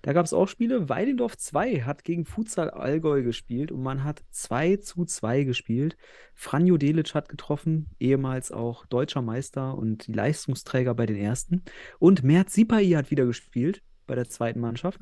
Da 0.02 0.14
gab 0.14 0.26
es 0.26 0.34
auch 0.34 0.48
Spiele. 0.48 0.90
Weidendorf 0.90 1.38
2 1.38 1.82
hat 1.82 2.04
gegen 2.04 2.26
Futsal 2.26 2.72
Allgäu 2.72 3.22
gespielt 3.22 3.72
und 3.72 3.84
man 3.84 4.04
hat 4.04 4.24
2 4.32 4.78
zu 4.78 5.06
2 5.06 5.44
gespielt. 5.44 5.96
Franjo 6.34 6.78
Delic 6.78 7.14
hat 7.14 7.30
getroffen, 7.30 7.88
ehemals 8.00 8.52
auch 8.52 8.86
deutscher 8.88 9.22
Meister 9.22 9.78
und 9.78 10.08
Leistungsträger 10.08 10.96
bei 10.96 11.06
den 11.06 11.18
ersten. 11.18 11.64
Und 12.00 12.24
Mert 12.24 12.50
Sipai 12.50 12.84
hat 12.96 13.12
wieder 13.12 13.26
gespielt 13.26 13.84
bei 14.08 14.16
der 14.16 14.28
zweiten 14.28 14.60
Mannschaft. 14.60 15.00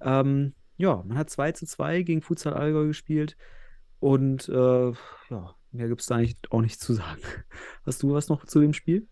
Ähm, 0.00 0.54
ja, 0.78 1.02
man 1.06 1.18
hat 1.18 1.28
2 1.28 1.52
zu 1.52 1.66
2 1.66 2.02
gegen 2.02 2.22
Futsal 2.22 2.54
Allgäu 2.54 2.86
gespielt. 2.86 3.36
Und 3.98 4.48
äh, 4.48 4.92
ja, 5.30 5.54
mehr 5.72 5.88
gibt 5.88 6.00
es 6.00 6.06
da 6.06 6.16
eigentlich 6.16 6.36
auch 6.48 6.62
nicht 6.62 6.80
zu 6.80 6.94
sagen. 6.94 7.20
Hast 7.84 8.02
du 8.02 8.14
was 8.14 8.30
noch 8.30 8.46
zu 8.46 8.60
dem 8.60 8.72
Spiel? 8.72 9.06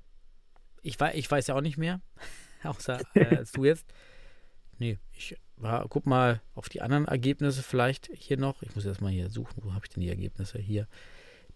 Ich, 0.82 0.98
wei 1.00 1.12
ich 1.14 1.30
weiß 1.30 1.48
ja 1.48 1.54
auch 1.54 1.60
nicht 1.60 1.76
mehr, 1.76 2.00
außer 2.64 3.00
äh, 3.14 3.36
als 3.36 3.52
du 3.52 3.64
jetzt. 3.64 3.86
Nee, 4.78 4.98
ich 5.12 5.36
war, 5.56 5.86
guck 5.88 6.06
mal 6.06 6.40
auf 6.54 6.68
die 6.68 6.80
anderen 6.82 7.06
Ergebnisse 7.06 7.62
vielleicht 7.62 8.10
hier 8.14 8.36
noch. 8.38 8.62
Ich 8.62 8.74
muss 8.74 8.84
erst 8.84 9.00
mal 9.00 9.10
hier 9.10 9.28
suchen, 9.28 9.60
wo 9.64 9.74
habe 9.74 9.84
ich 9.86 9.92
denn 9.92 10.02
die 10.02 10.08
Ergebnisse 10.08 10.58
hier, 10.58 10.86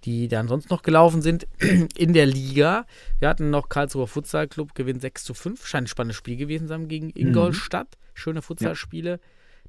die 0.04 0.26
dann 0.26 0.48
sonst 0.48 0.70
noch 0.70 0.82
gelaufen 0.82 1.22
sind 1.22 1.46
in 1.96 2.12
der 2.12 2.26
Liga. 2.26 2.84
Wir 3.20 3.28
hatten 3.28 3.50
noch 3.50 3.68
Karlsruher 3.68 4.08
Futsal 4.08 4.48
Club, 4.48 4.74
gewinnt 4.74 5.00
6 5.02 5.22
zu 5.22 5.34
5. 5.34 5.64
Scheint 5.66 5.84
ein 5.84 5.88
spannendes 5.88 6.16
Spiel 6.16 6.36
gewesen 6.36 6.66
sein 6.66 6.88
gegen 6.88 7.10
Ingolstadt. 7.10 7.96
Schöne 8.14 8.42
Futsalspiele. 8.42 9.20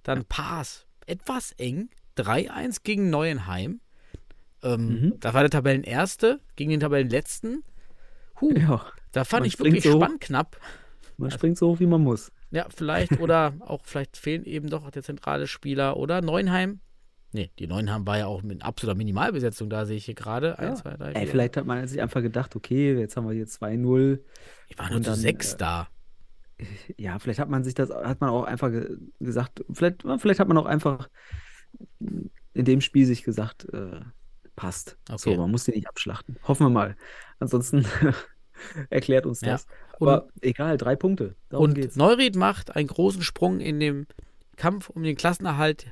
Dann 0.01 0.25
Paas, 0.25 0.87
etwas 1.05 1.51
eng. 1.53 1.89
3-1 2.17 2.79
gegen 2.83 3.09
Neuenheim. 3.11 3.81
Ähm, 4.63 4.87
Mhm. 4.87 5.19
Da 5.19 5.33
war 5.35 5.41
der 5.41 5.49
Tabellenerste 5.51 6.39
gegen 6.55 6.71
den 6.71 6.79
Tabellenletzten. 6.79 7.63
Huh, 8.41 8.53
Ja, 8.57 8.85
da 9.11 9.23
fand 9.25 9.45
ich 9.45 9.59
wirklich 9.59 9.83
so. 9.83 9.97
spannend 9.99 10.21
knapp. 10.21 10.59
Man 11.23 11.31
springt 11.31 11.57
so 11.57 11.69
hoch, 11.69 11.79
wie 11.79 11.85
man 11.85 12.01
muss. 12.01 12.31
Ja, 12.51 12.67
vielleicht 12.69 13.19
oder 13.19 13.53
auch 13.61 13.81
vielleicht 13.83 14.17
fehlen 14.17 14.45
eben 14.45 14.69
doch 14.69 14.89
der 14.91 15.03
zentrale 15.03 15.47
Spieler 15.47 15.97
oder 15.97 16.21
Neuenheim. 16.21 16.79
Nee, 17.31 17.49
die 17.57 17.65
Neuenheim 17.65 18.05
war 18.05 18.19
ja 18.19 18.27
auch 18.27 18.43
mit 18.43 18.63
absoluter 18.63 18.95
Minimalbesetzung, 18.95 19.67
da 19.69 19.85
sehe 19.87 19.97
ich 19.97 20.05
hier 20.05 20.13
gerade. 20.13 20.49
Ja. 20.49 20.69
1, 20.69 20.81
2, 20.81 20.97
3, 20.97 21.11
4. 21.13 21.15
Ey, 21.15 21.27
vielleicht 21.27 21.57
hat 21.57 21.65
man 21.65 21.87
sich 21.87 21.99
einfach 21.99 22.21
gedacht, 22.21 22.55
okay, 22.55 22.93
jetzt 22.93 23.17
haben 23.17 23.27
wir 23.27 23.33
hier 23.33 23.47
2-0. 23.47 24.19
Die 24.69 24.77
waren 24.77 24.91
nur 24.91 25.01
zu 25.01 25.09
dann, 25.09 25.19
sechs 25.19 25.53
äh, 25.53 25.57
da. 25.57 25.87
Ja, 26.97 27.17
vielleicht 27.17 27.39
hat 27.39 27.49
man 27.49 27.63
sich 27.63 27.73
das, 27.73 27.89
hat 27.89 28.21
man 28.21 28.29
auch 28.29 28.43
einfach 28.43 28.69
ge 28.69 28.97
gesagt, 29.19 29.65
vielleicht, 29.73 30.03
vielleicht 30.17 30.39
hat 30.39 30.47
man 30.47 30.57
auch 30.57 30.67
einfach 30.67 31.09
in 31.99 32.65
dem 32.65 32.81
Spiel 32.81 33.05
sich 33.07 33.23
gesagt, 33.23 33.67
äh, 33.73 34.01
passt. 34.55 34.97
So, 35.09 35.31
Okay. 35.31 35.37
man 35.37 35.49
muss 35.49 35.63
den 35.65 35.73
nicht 35.73 35.87
abschlachten. 35.87 36.37
Hoffen 36.43 36.67
wir 36.67 36.69
mal. 36.69 36.95
Ansonsten 37.39 37.85
erklärt 38.91 39.25
uns 39.25 39.41
Ja. 39.41 39.59
Und, 39.99 40.07
Aber 40.07 40.27
egal, 40.41 40.77
drei 40.77 40.95
Punkte. 40.95 41.35
Darum 41.49 41.65
und 41.65 41.73
geht's. 41.75 41.95
Neuried 41.95 42.35
macht 42.35 42.75
einen 42.75 42.87
großen 42.87 43.21
Sprung 43.21 43.59
in 43.59 43.79
dem 43.79 44.07
Kampf 44.55 44.89
um 44.89 45.03
den 45.03 45.15
Klassenerhalt 45.15 45.91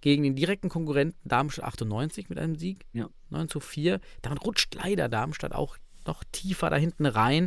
gegen 0.00 0.22
den 0.22 0.34
direkten 0.34 0.68
Konkurrenten 0.68 1.28
Darmstadt 1.28 1.64
98 1.64 2.28
mit 2.28 2.38
einem 2.38 2.56
Sieg. 2.56 2.86
Ja. 2.92 3.08
9 3.30 3.48
zu 3.48 3.60
4. 3.60 4.00
Dann 4.20 4.38
rutscht 4.38 4.74
leider 4.74 5.08
Darmstadt 5.08 5.54
auch 5.54 5.76
noch 6.06 6.24
tiefer 6.32 6.70
da 6.70 6.76
hinten 6.76 7.06
rein. 7.06 7.44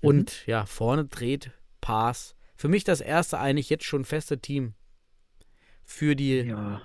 Mhm. 0.00 0.08
Und 0.08 0.46
ja, 0.46 0.66
vorne 0.66 1.06
dreht 1.06 1.50
Paas. 1.80 2.36
Für 2.56 2.68
mich 2.68 2.84
das 2.84 3.00
erste 3.00 3.38
eigentlich 3.38 3.70
jetzt 3.70 3.84
schon 3.84 4.04
feste 4.04 4.38
Team 4.38 4.74
für 5.84 6.16
die 6.16 6.40
Ja, 6.40 6.82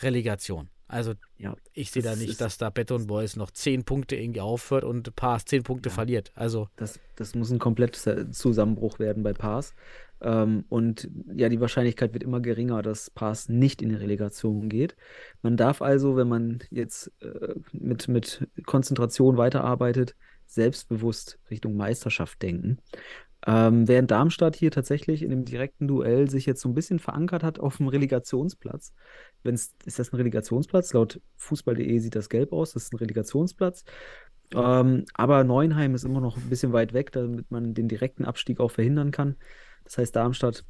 Relegation. 0.00 0.70
Also 0.88 1.14
ja. 1.36 1.54
ich 1.74 1.90
sehe 1.90 2.02
da 2.02 2.16
nicht, 2.16 2.40
dass 2.40 2.58
da 2.58 2.70
Beton 2.70 3.06
Boys 3.06 3.36
noch 3.36 3.50
10 3.50 3.84
Punkte 3.84 4.16
irgendwie 4.16 4.40
aufhört 4.40 4.84
und 4.84 5.14
Paas 5.14 5.44
10 5.44 5.62
Punkte 5.62 5.90
Ja. 5.90 5.94
verliert. 5.94 6.32
Also 6.34 6.68
Das, 6.76 6.98
das 7.14 7.34
muss 7.34 7.50
ein 7.50 7.58
kompletter 7.58 8.30
Zusammenbruch 8.32 8.98
werden 8.98 9.22
bei 9.22 9.34
Paas. 9.34 9.74
Ähm, 10.20 10.64
und 10.68 11.08
ja, 11.34 11.48
die 11.48 11.60
Wahrscheinlichkeit 11.60 12.12
wird 12.14 12.24
immer 12.24 12.40
geringer, 12.40 12.82
dass 12.82 13.10
Paas 13.10 13.48
nicht 13.48 13.82
in 13.82 13.90
die 13.90 13.94
Relegation 13.96 14.68
geht. 14.68 14.96
Man 15.42 15.56
darf 15.56 15.82
also, 15.82 16.16
wenn 16.16 16.28
man 16.28 16.60
jetzt 16.70 17.12
äh, 17.20 17.54
mit, 17.72 18.08
mit 18.08 18.48
Konzentration 18.66 19.36
weiterarbeitet, 19.36 20.16
selbstbewusst 20.46 21.38
Richtung 21.50 21.76
Meisterschaft 21.76 22.40
denken. 22.42 22.78
Ähm, 23.48 23.88
während 23.88 24.10
Darmstadt 24.10 24.56
hier 24.56 24.70
tatsächlich 24.70 25.22
in 25.22 25.30
dem 25.30 25.46
direkten 25.46 25.88
Duell 25.88 26.28
sich 26.28 26.44
jetzt 26.44 26.60
so 26.60 26.68
ein 26.68 26.74
bisschen 26.74 26.98
verankert 26.98 27.42
hat 27.42 27.58
auf 27.58 27.78
dem 27.78 27.88
Relegationsplatz. 27.88 28.92
Wenn's, 29.42 29.74
ist 29.86 29.98
das 29.98 30.12
ein 30.12 30.16
Relegationsplatz? 30.16 30.92
Laut 30.92 31.22
Fußball.de 31.38 31.98
sieht 31.98 32.14
das 32.14 32.28
gelb 32.28 32.52
aus. 32.52 32.74
Das 32.74 32.82
ist 32.84 32.92
ein 32.92 32.98
Relegationsplatz. 32.98 33.84
Ähm, 34.54 35.06
aber 35.14 35.44
Neuenheim 35.44 35.94
ist 35.94 36.04
immer 36.04 36.20
noch 36.20 36.36
ein 36.36 36.50
bisschen 36.50 36.74
weit 36.74 36.92
weg, 36.92 37.10
damit 37.12 37.50
man 37.50 37.72
den 37.72 37.88
direkten 37.88 38.26
Abstieg 38.26 38.60
auch 38.60 38.70
verhindern 38.70 39.12
kann. 39.12 39.36
Das 39.84 39.96
heißt, 39.96 40.14
Darmstadt, 40.14 40.66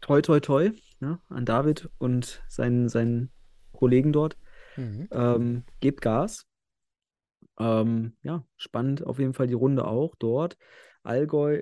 toi, 0.00 0.22
toi, 0.22 0.40
toi, 0.40 0.70
ja, 1.00 1.20
an 1.28 1.44
David 1.44 1.90
und 1.98 2.42
seinen, 2.48 2.88
seinen 2.88 3.30
Kollegen 3.72 4.14
dort. 4.14 4.38
mhm. 4.76 5.06
Ähm, 5.10 5.64
gebt 5.80 6.00
Gas. 6.00 6.46
Ähm, 7.58 8.16
ja, 8.22 8.42
spannend 8.56 9.06
auf 9.06 9.18
jeden 9.18 9.34
Fall 9.34 9.48
die 9.48 9.52
Runde 9.52 9.86
auch 9.86 10.14
dort. 10.14 10.56
Allgäu 11.02 11.60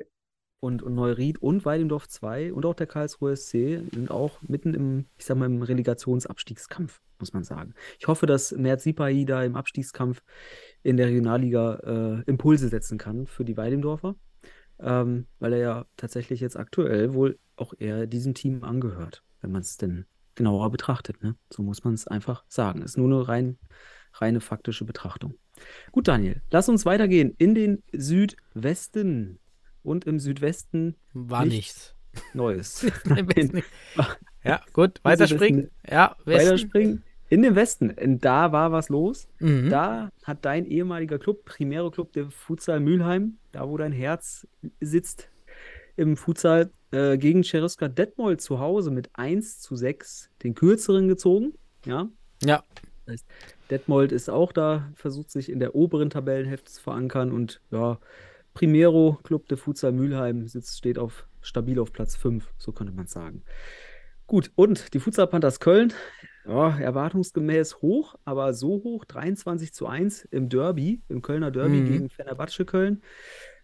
und, 0.61 0.83
und 0.83 0.95
Neuried 0.95 1.43
und 1.43 1.65
Weidendorf 1.65 2.07
2 2.09 2.53
und 2.53 2.67
auch 2.67 2.75
der 2.75 2.87
Karlsruhe 2.87 3.35
SC 3.35 3.83
sind 3.93 4.11
auch 4.11 4.41
mitten 4.43 4.75
im, 4.75 5.07
ich 5.19 5.25
sag 5.25 5.37
mal, 5.39 5.47
im 5.47 5.63
Relegationsabstiegskampf, 5.63 7.01
muss 7.19 7.33
man 7.33 7.45
sagen. 7.45 7.75
Ich 7.99 8.07
hoffe, 8.07 8.27
dass 8.27 8.53
Mert 8.53 8.81
Sipai 8.81 9.25
da 9.25 9.43
im 9.43 9.57
Abstiegskampf 9.57 10.23
in 10.83 10.99
der 10.99 11.09
Regionalliga 11.09 12.21
äh, 12.21 12.31
Impulse 12.31 12.69
setzen 12.69 12.99
kann 12.99 13.27
für 13.27 13.45
die 13.45 13.57
Weidendorfer, 13.57 14.17
ähm, 14.79 15.27
weil 15.39 15.55
er 15.55 15.59
ja 15.59 15.87
tatsächlich 15.97 16.41
jetzt 16.41 16.57
aktuell 16.57 17.15
wohl 17.15 17.39
auch 17.57 17.73
eher 17.79 18.07
diesem 18.07 18.35
Team 18.35 18.63
angehört, 18.63 19.23
wenn 19.41 19.53
man 19.53 19.63
es 19.63 19.79
denn 19.79 20.05
genauer 20.35 20.71
betrachtet. 20.71 21.23
Ne? 21.23 21.37
So 21.51 21.63
muss 21.63 21.85
man 21.85 21.95
es 21.95 22.07
einfach 22.07 22.45
sagen. 22.49 22.83
Ist 22.83 22.99
nur 22.99 23.07
eine 23.07 23.29
rein, 23.29 23.59
reine 24.15 24.41
faktische 24.41 24.85
Betrachtung. 24.85 25.35
Gut, 25.93 26.09
Daniel, 26.09 26.43
lass 26.51 26.69
uns 26.69 26.87
weitergehen 26.87 27.35
in 27.39 27.55
den 27.55 27.83
Südwesten. 27.93 29.39
Und 29.83 30.05
im 30.07 30.19
Südwesten 30.19 30.97
War 31.13 31.45
nichts. 31.45 31.95
nichts. 32.13 32.35
Neues. 32.35 32.83
Im 33.05 33.29
Westen 33.35 33.57
nicht. 33.57 33.69
ja, 34.45 34.61
gut, 34.73 35.01
weiterspringen. 35.03 35.71
Ja, 35.89 36.17
Westen. 36.25 36.47
Weiterspringen. 36.47 37.05
In 37.29 37.43
den 37.43 37.55
Westen. 37.55 37.91
Und 37.91 38.25
da 38.25 38.51
war 38.51 38.73
was 38.73 38.89
los. 38.89 39.29
Mhm. 39.39 39.71
Da 39.71 40.11
hat 40.25 40.45
dein 40.45 40.67
ehemaliger 40.67 41.19
Club, 41.19 41.45
Primero 41.45 41.91
Club, 41.91 42.13
der 42.13 42.31
Futsal 42.31 42.81
Mülheim, 42.81 43.39
da 43.53 43.69
wo 43.69 43.77
dein 43.77 43.93
Herz 43.93 44.49
sitzt, 44.81 45.31
im 45.97 46.17
Futsal 46.17 46.71
äh, 46.91 47.17
gegen 47.19 47.43
Cheruska 47.43 47.87
Detmold 47.87 48.41
zu 48.41 48.59
Hause 48.59 48.91
mit 48.91 49.11
1 49.13 49.61
zu 49.61 49.77
6 49.77 50.31
den 50.43 50.55
kürzeren 50.55 51.07
gezogen. 51.07 51.53
Ja, 51.87 52.09
Ja, 52.43 52.65
Detmold 53.71 54.13
ist 54.13 54.29
auch 54.29 54.53
da, 54.53 54.91
versucht 54.95 55.31
sich 55.31 55.51
in 55.51 55.61
der 55.61 55.75
oberen 55.75 56.11
Tabellenhälfte 56.11 56.73
zu 56.73 56.83
verankern 56.83 57.33
und 57.33 57.61
ja, 57.71 57.99
Primero 58.61 59.19
Club 59.23 59.49
de 59.49 59.57
Futsal 59.57 59.93
Mülheim 59.93 60.47
sitzt, 60.47 60.77
steht 60.77 60.99
auf 60.99 61.27
stabil 61.41 61.79
auf 61.79 61.95
Platz 61.95 62.15
5, 62.15 62.53
so 62.59 62.73
könnte 62.73 62.93
man 62.93 63.07
sagen. 63.07 63.43
Gut, 64.27 64.53
und 64.55 64.93
die 64.93 64.99
Futsal 64.99 65.29
Panthers 65.29 65.61
Köln, 65.61 65.95
ja, 66.47 66.79
erwartungsgemäß 66.79 67.81
hoch, 67.81 68.17
aber 68.27 68.53
so 68.53 68.83
hoch, 68.85 69.07
23 69.07 69.73
zu 69.73 69.87
1 69.87 70.27
im 70.27 70.51
Derby, 70.51 71.01
im 71.09 71.23
Kölner 71.23 71.51
Derby 71.51 71.81
Mhm. 71.81 71.85
gegen 71.87 72.11
Fenerbahce 72.11 72.67
Köln. 72.67 73.03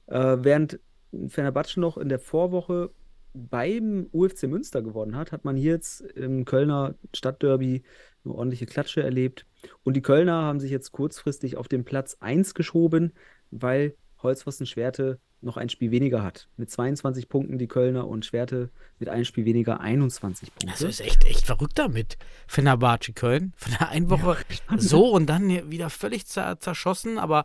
Äh, 0.07 0.39
während 0.41 0.81
Fenerbahce 1.29 1.79
noch 1.79 1.99
in 1.99 2.09
der 2.09 2.19
Vorwoche 2.19 2.91
beim 3.35 4.09
UFC 4.13 4.45
Münster 4.45 4.81
gewonnen 4.81 5.15
hat, 5.15 5.31
hat 5.31 5.45
man 5.45 5.57
hier 5.57 5.73
jetzt 5.73 6.01
im 6.01 6.47
Kölner 6.47 6.95
Stadtderby 7.15 7.83
eine 8.25 8.35
ordentliche 8.35 8.65
Klatsche 8.65 9.03
erlebt. 9.03 9.45
Und 9.85 9.95
die 9.95 10.01
Kölner 10.03 10.41
haben 10.41 10.59
sich 10.59 10.71
jetzt 10.71 10.91
kurzfristig 10.93 11.59
auf 11.59 11.69
den 11.69 11.85
Platz 11.85 12.17
1 12.21 12.55
geschoben, 12.55 13.13
weil 13.51 13.95
Holzpfosten 14.23 14.67
Schwerte 14.67 15.21
noch 15.41 15.57
ein 15.57 15.69
Spiel 15.69 15.91
weniger 15.91 16.23
hat. 16.23 16.49
Mit 16.57 16.71
22 16.71 17.29
Punkten 17.29 17.59
die 17.59 17.69
Kölner 17.69 18.07
und 18.09 18.25
Schwerte 18.25 18.71
mit 18.99 19.09
einem 19.09 19.25
Spiel 19.25 19.45
weniger 19.45 19.81
21 19.81 20.51
Punkte. 20.51 20.67
das 20.67 20.83
ist 20.83 21.01
echt, 21.01 21.25
echt 21.25 21.47
verrückt 21.47 21.79
damit. 21.79 22.17
Fenerbahce 22.47 23.13
Köln. 23.13 23.53
Von 23.57 23.73
der 23.79 23.89
einen 23.91 24.11
Woche 24.11 24.37
so 24.79 25.11
und 25.13 25.27
dann 25.27 25.71
wieder 25.71 25.91
völlig 25.91 26.27
zer 26.27 26.59
zerschossen, 26.59 27.19
aber 27.19 27.45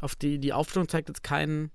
auf 0.00 0.14
die, 0.14 0.38
die 0.38 0.52
Aufstellung 0.52 0.88
zeigt 0.88 1.08
jetzt 1.08 1.22
keinen 1.22 1.70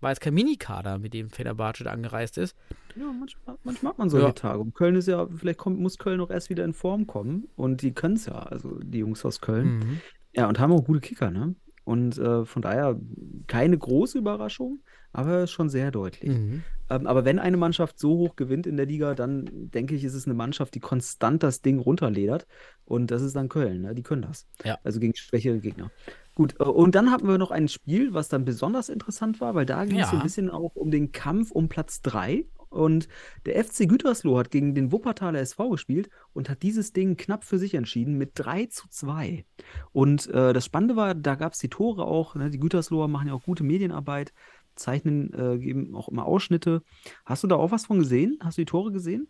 war 0.00 0.10
jetzt 0.10 0.20
kein 0.20 0.34
Minikader, 0.34 0.98
mit 0.98 1.14
dem 1.14 1.30
Fenerbahce 1.30 1.84
da 1.84 1.90
angereist 1.90 2.36
ist. 2.36 2.54
Ja, 2.96 3.10
manchmal, 3.18 3.56
manchmal 3.64 3.90
hat 3.92 3.98
man 3.98 4.10
solche 4.10 4.26
Ja. 4.26 4.32
Tage. 4.32 4.58
Und 4.58 4.74
Köln 4.74 4.94
ist 4.94 5.08
ja, 5.08 5.26
vielleicht 5.26 5.58
kommt, 5.58 5.80
muss 5.80 5.96
Köln 5.96 6.20
auch 6.20 6.30
erst 6.30 6.50
wieder 6.50 6.64
in 6.64 6.74
Form 6.74 7.06
kommen. 7.06 7.48
Und 7.56 7.80
die 7.80 7.92
können 7.92 8.16
es 8.16 8.26
ja, 8.26 8.34
also 8.34 8.78
die 8.82 8.98
Jungs 8.98 9.24
aus 9.24 9.40
Köln. 9.40 9.78
Mhm. 9.78 10.00
Ja, 10.34 10.48
und 10.48 10.58
haben 10.58 10.72
auch 10.72 10.84
gute 10.84 11.00
Kicker, 11.00 11.30
ne? 11.30 11.54
Und 11.86 12.18
äh, 12.18 12.44
von 12.44 12.62
daher 12.62 12.98
keine 13.46 13.78
große 13.78 14.18
Überraschung, 14.18 14.80
aber 15.12 15.46
schon 15.46 15.68
sehr 15.70 15.92
deutlich. 15.92 16.30
Mhm. 16.32 16.64
Ähm, 16.90 17.06
aber 17.06 17.24
wenn 17.24 17.38
eine 17.38 17.56
Mannschaft 17.56 17.98
so 17.98 18.16
hoch 18.18 18.34
gewinnt 18.34 18.66
in 18.66 18.76
der 18.76 18.86
Liga, 18.86 19.14
dann 19.14 19.48
denke 19.52 19.94
ich, 19.94 20.02
ist 20.02 20.14
es 20.14 20.26
eine 20.26 20.34
Mannschaft, 20.34 20.74
die 20.74 20.80
konstant 20.80 21.44
das 21.44 21.62
Ding 21.62 21.78
runterledert. 21.78 22.46
Und 22.84 23.12
das 23.12 23.22
ist 23.22 23.36
dann 23.36 23.48
Köln, 23.48 23.82
ne? 23.82 23.94
Die 23.94 24.02
können 24.02 24.22
das. 24.22 24.46
Ja. 24.64 24.78
Also 24.82 24.98
gegen 24.98 25.14
schwächere 25.14 25.60
Gegner. 25.60 25.92
Gut, 26.34 26.56
äh, 26.58 26.64
und 26.64 26.96
dann 26.96 27.12
hatten 27.12 27.28
wir 27.28 27.38
noch 27.38 27.52
ein 27.52 27.68
Spiel, 27.68 28.12
was 28.14 28.28
dann 28.28 28.44
besonders 28.44 28.88
interessant 28.88 29.40
war, 29.40 29.54
weil 29.54 29.64
da 29.64 29.84
ging 29.84 30.00
es 30.00 30.10
Ja. 30.10 30.18
ein 30.18 30.22
bisschen 30.24 30.50
auch 30.50 30.74
um 30.74 30.90
den 30.90 31.12
Kampf 31.12 31.52
um 31.52 31.68
Platz 31.68 32.02
3. 32.02 32.44
Und 32.76 33.08
der 33.46 33.62
FC 33.64 33.88
Gütersloh 33.88 34.38
hat 34.38 34.50
gegen 34.50 34.74
den 34.74 34.92
Wuppertaler 34.92 35.40
SV 35.40 35.70
gespielt 35.70 36.08
und 36.32 36.48
hat 36.48 36.62
dieses 36.62 36.92
Ding 36.92 37.16
knapp 37.16 37.42
für 37.44 37.58
sich 37.58 37.74
entschieden 37.74 38.16
mit 38.18 38.32
3 38.34 38.66
zu 38.66 38.88
2. 38.88 39.44
Und 39.92 40.28
äh, 40.28 40.52
das 40.52 40.64
Spannende 40.64 40.94
war, 40.96 41.14
da 41.14 41.34
gab 41.34 41.54
es 41.54 41.58
die 41.58 41.68
Tore 41.68 42.04
auch. 42.04 42.34
Ne? 42.34 42.50
Die 42.50 42.60
Gütersloher 42.60 43.08
machen 43.08 43.28
ja 43.28 43.34
auch 43.34 43.42
gute 43.44 43.64
Medienarbeit, 43.64 44.32
zeichnen, 44.76 45.32
äh, 45.32 45.58
geben 45.58 45.94
auch 45.96 46.08
immer 46.08 46.26
Ausschnitte. 46.26 46.82
Hast 47.24 47.42
du 47.42 47.48
da 47.48 47.56
auch 47.56 47.70
was 47.70 47.86
von 47.86 47.98
gesehen? 47.98 48.38
Hast 48.42 48.58
du 48.58 48.62
die 48.62 48.66
Tore 48.66 48.92
gesehen? 48.92 49.26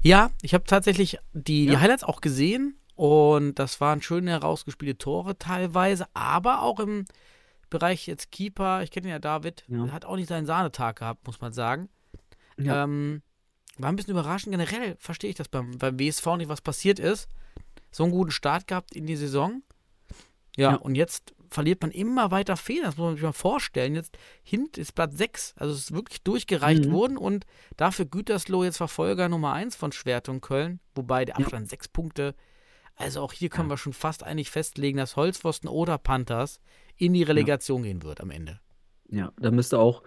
Ja, 0.00 0.30
ich 0.42 0.54
habe 0.54 0.64
tatsächlich 0.64 1.18
die, 1.32 1.66
die 1.66 1.72
Ja. 1.72 1.80
Highlights 1.80 2.04
auch 2.04 2.20
gesehen 2.20 2.78
und 2.94 3.58
das 3.58 3.80
waren 3.80 4.02
schöne 4.02 4.30
herausgespielte 4.30 4.98
Tore 4.98 5.38
teilweise, 5.38 6.06
aber 6.14 6.62
auch 6.62 6.78
im 6.78 7.04
Bereich 7.70 8.06
jetzt 8.06 8.30
Keeper, 8.30 8.82
ich 8.82 8.90
kenne 8.92 9.08
ja 9.08 9.18
David, 9.18 9.64
Ja. 9.66 9.88
hat 9.90 10.04
auch 10.04 10.16
nicht 10.16 10.28
seinen 10.28 10.46
Sahnetag 10.46 10.96
gehabt, 11.00 11.26
muss 11.26 11.40
man 11.40 11.52
sagen. 11.52 11.88
Ja. 12.58 12.84
Ähm, 12.84 13.22
war 13.78 13.88
ein 13.90 13.96
bisschen 13.96 14.12
überraschend. 14.12 14.52
Generell 14.52 14.96
verstehe 14.98 15.30
ich 15.30 15.36
das 15.36 15.48
beim, 15.48 15.76
beim 15.78 15.98
WSV 15.98 16.36
nicht, 16.36 16.48
was 16.48 16.60
passiert 16.60 16.98
ist. 16.98 17.28
So 17.90 18.04
einen 18.04 18.12
guten 18.12 18.30
Start 18.30 18.66
gehabt 18.66 18.94
in 18.94 19.06
die 19.06 19.16
Saison. 19.16 19.62
Ja, 20.56 20.72
Ja. 20.72 20.76
und 20.76 20.94
jetzt 20.94 21.34
verliert 21.50 21.82
man 21.82 21.90
immer 21.90 22.30
weiter 22.30 22.56
Fehler. 22.56 22.86
Das 22.86 22.96
muss 22.96 23.06
man 23.06 23.14
sich 23.14 23.22
mal 23.24 23.32
vorstellen. 23.32 23.94
Jetzt 23.94 24.16
hint 24.42 24.78
ist 24.78 24.92
Platz 24.92 25.16
6. 25.16 25.54
Also 25.56 25.74
es 25.74 25.80
ist 25.80 25.92
wirklich 25.94 26.22
durchgereicht 26.22 26.86
Mhm. 26.86 26.92
worden 26.92 27.16
und 27.16 27.46
dafür 27.76 28.04
Gütersloh 28.06 28.64
jetzt 28.64 28.76
Verfolger 28.76 29.28
Nummer 29.28 29.52
1 29.52 29.74
von 29.76 29.92
Schwert 29.92 30.28
und 30.28 30.40
Köln. 30.40 30.80
Wobei 30.94 31.24
der 31.24 31.36
Ja. 31.36 31.40
Abstand 31.44 31.68
sechs 31.68 31.88
Punkte. 31.88 32.34
Also 32.96 33.20
auch 33.22 33.32
hier 33.32 33.48
können 33.48 33.68
wir 33.68 33.76
schon 33.76 33.92
fast 33.92 34.22
eigentlich 34.22 34.50
festlegen, 34.50 34.98
dass 34.98 35.16
Holzpfosten 35.16 35.68
oder 35.68 35.98
Panthers 35.98 36.60
in 36.96 37.12
die 37.12 37.24
Relegation 37.24 37.82
gehen 37.82 38.02
wird 38.04 38.20
am 38.20 38.30
Ende. 38.30 38.60
Ja, 39.08 39.32
da 39.38 39.50
müsste 39.50 39.78
auch 39.78 40.02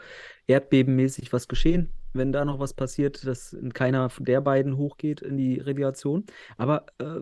erdbebenmäßig 0.48 1.32
was 1.34 1.48
geschehen, 1.48 1.90
wenn 2.14 2.32
da 2.32 2.46
noch 2.46 2.60
was 2.60 2.74
passiert, 2.74 3.26
dass 3.26 3.56
keiner 3.74 4.10
der 4.20 4.42
beiden 4.42 4.78
hochgeht 4.78 5.22
in 5.22 5.38
die 5.38 5.60
Relegation. 5.60 6.26
Aber 6.58 6.86
äh, 7.00 7.20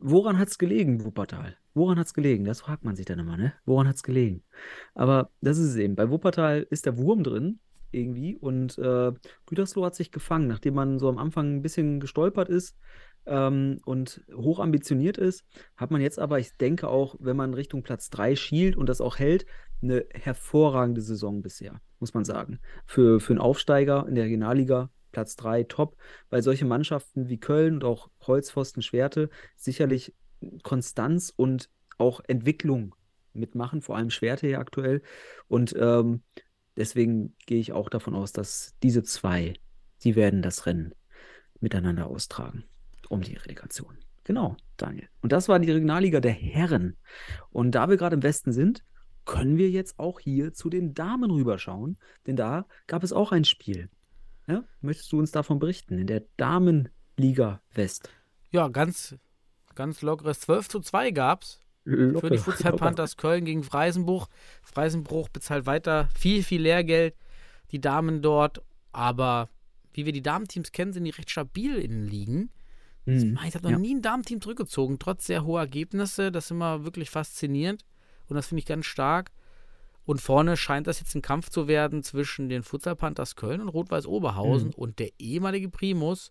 woran 0.00 0.38
hat 0.38 0.48
es 0.48 0.58
gelegen, 0.58 1.04
Wuppertal? 1.04 1.56
Woran 1.74 1.98
hat 1.98 2.06
es 2.06 2.14
gelegen? 2.14 2.44
Das 2.44 2.62
fragt 2.62 2.84
man 2.84 2.96
sich 2.96 3.06
dann 3.06 3.18
immer, 3.18 3.36
ne? 3.36 3.52
Woran 3.66 3.86
hat 3.86 3.96
es 3.96 4.02
gelegen? 4.02 4.42
Aber 4.94 5.30
das 5.40 5.58
ist 5.58 5.70
es 5.70 5.76
eben. 5.76 5.94
Bei 5.94 6.10
Wuppertal 6.10 6.66
ist 6.70 6.86
der 6.86 6.96
Wurm 6.96 7.22
drin, 7.22 7.60
irgendwie. 7.92 8.36
Und 8.36 8.78
äh, 8.78 9.12
Gütersloh 9.46 9.84
hat 9.84 9.94
sich 9.94 10.10
gefangen, 10.10 10.48
nachdem 10.48 10.74
man 10.74 10.98
so 10.98 11.08
am 11.08 11.18
Anfang 11.18 11.56
ein 11.56 11.62
bisschen 11.62 12.00
gestolpert 12.00 12.48
ist 12.48 12.76
ähm, 13.26 13.80
und 13.84 14.24
hoch 14.34 14.60
ambitioniert 14.60 15.18
ist, 15.18 15.44
hat 15.76 15.90
man 15.90 16.00
jetzt 16.00 16.18
aber, 16.18 16.38
ich 16.38 16.56
denke 16.56 16.88
auch, 16.88 17.16
wenn 17.18 17.36
man 17.36 17.54
Richtung 17.54 17.82
Platz 17.82 18.10
3 18.10 18.36
schielt 18.36 18.76
und 18.76 18.88
das 18.88 19.00
auch 19.00 19.18
hält, 19.18 19.46
eine 19.82 20.06
hervorragende 20.12 21.00
Saison 21.00 21.42
bisher, 21.42 21.80
muss 21.98 22.14
man 22.14 22.24
sagen. 22.24 22.60
Für, 22.86 23.20
für 23.20 23.32
einen 23.32 23.40
Aufsteiger 23.40 24.06
in 24.08 24.14
der 24.14 24.24
Regionalliga 24.24 24.90
Platz 25.12 25.36
3 25.36 25.64
top, 25.64 25.96
weil 26.30 26.42
solche 26.42 26.64
Mannschaften 26.64 27.28
wie 27.28 27.38
Köln 27.38 27.74
und 27.74 27.84
auch 27.84 28.10
Holzpfosten 28.26 28.82
Schwerte 28.82 29.30
sicherlich 29.56 30.14
Konstanz 30.62 31.32
und 31.34 31.70
auch 31.98 32.20
Entwicklung 32.26 32.94
mitmachen, 33.32 33.82
vor 33.82 33.96
allem 33.96 34.10
Schwerte 34.10 34.46
hier 34.46 34.60
aktuell. 34.60 35.02
Und 35.48 35.74
ähm, 35.78 36.22
deswegen 36.76 37.34
gehe 37.46 37.60
ich 37.60 37.72
auch 37.72 37.88
davon 37.88 38.14
aus, 38.14 38.32
dass 38.32 38.74
diese 38.82 39.02
zwei, 39.02 39.54
die 40.04 40.16
werden 40.16 40.42
das 40.42 40.66
Rennen 40.66 40.94
miteinander 41.60 42.06
austragen 42.06 42.64
um 43.10 43.22
die 43.22 43.34
Relegation. 43.34 43.98
Genau, 44.24 44.56
Daniel. 44.76 45.08
Und 45.22 45.32
das 45.32 45.48
war 45.48 45.58
die 45.58 45.70
Regionalliga 45.70 46.20
der 46.20 46.32
Herren. 46.32 46.96
Und 47.50 47.72
da 47.72 47.88
wir 47.88 47.96
gerade 47.96 48.16
im 48.16 48.22
Westen 48.22 48.52
sind, 48.52 48.84
können 49.24 49.56
wir 49.56 49.70
jetzt 49.70 49.98
auch 49.98 50.20
hier 50.20 50.52
zu 50.52 50.70
den 50.70 50.94
Damen 50.94 51.30
rüberschauen, 51.30 51.98
denn 52.26 52.36
da 52.36 52.66
gab 52.86 53.02
es 53.02 53.12
auch 53.12 53.32
ein 53.32 53.44
Spiel. 53.44 53.88
Ja? 54.46 54.64
Möchtest 54.80 55.12
du 55.12 55.18
uns 55.18 55.32
davon 55.32 55.58
berichten? 55.58 55.98
In 55.98 56.06
der 56.06 56.22
Damenliga 56.36 57.60
West. 57.74 58.10
Ja, 58.50 58.68
ganz, 58.68 59.16
ganz 59.74 60.02
lockeres 60.02 60.40
12 60.40 60.68
zu 60.68 60.80
2 60.80 61.10
gab's 61.10 61.62
für 61.84 62.30
die 62.30 62.38
Futsal 62.38 62.72
Panthers 62.72 63.16
Köln 63.16 63.44
gegen 63.44 63.62
Freisenbruch. 63.62 64.28
Freisenbruch 64.62 65.28
bezahlt 65.28 65.66
weiter 65.66 66.08
viel, 66.18 66.42
viel 66.42 66.62
Lehrgeld. 66.62 67.14
Die 67.70 67.80
Damen 67.80 68.22
dort, 68.22 68.62
aber 68.92 69.48
wie 69.92 70.04
wir 70.04 70.12
die 70.12 70.22
Damenteams 70.22 70.72
kennen, 70.72 70.92
sind 70.92 71.04
die 71.04 71.10
recht 71.10 71.30
stabil 71.30 71.76
in 71.76 71.90
den 71.90 72.08
Ligen. 72.08 72.50
Mhm. 73.06 73.32
Mainz 73.34 73.54
hat 73.54 73.62
noch 73.62 73.70
Ja. 73.70 73.78
nie 73.78 73.94
ein 73.94 74.02
Damenteam 74.02 74.40
zurückgezogen, 74.40 74.98
trotz 74.98 75.26
sehr 75.26 75.44
hoher 75.44 75.60
Ergebnisse. 75.60 76.30
Das 76.32 76.46
ist 76.46 76.50
immer 76.50 76.84
wirklich 76.84 77.08
faszinierend 77.10 77.84
und 78.28 78.36
das 78.36 78.48
finde 78.48 78.60
ich 78.60 78.66
ganz 78.66 78.86
stark. 78.86 79.30
Und 80.04 80.20
vorne 80.20 80.56
scheint 80.56 80.86
das 80.86 81.00
jetzt 81.00 81.14
ein 81.16 81.22
Kampf 81.22 81.48
zu 81.50 81.66
werden 81.66 82.02
zwischen 82.04 82.48
den 82.48 82.62
Futsal 82.62 82.94
Panthers 82.94 83.34
Köln 83.34 83.60
und 83.60 83.68
Rot-Weiß 83.68 84.06
Oberhausen 84.06 84.68
Mhm. 84.68 84.74
und 84.74 84.98
der 85.00 85.10
ehemalige 85.18 85.68
Primus 85.68 86.30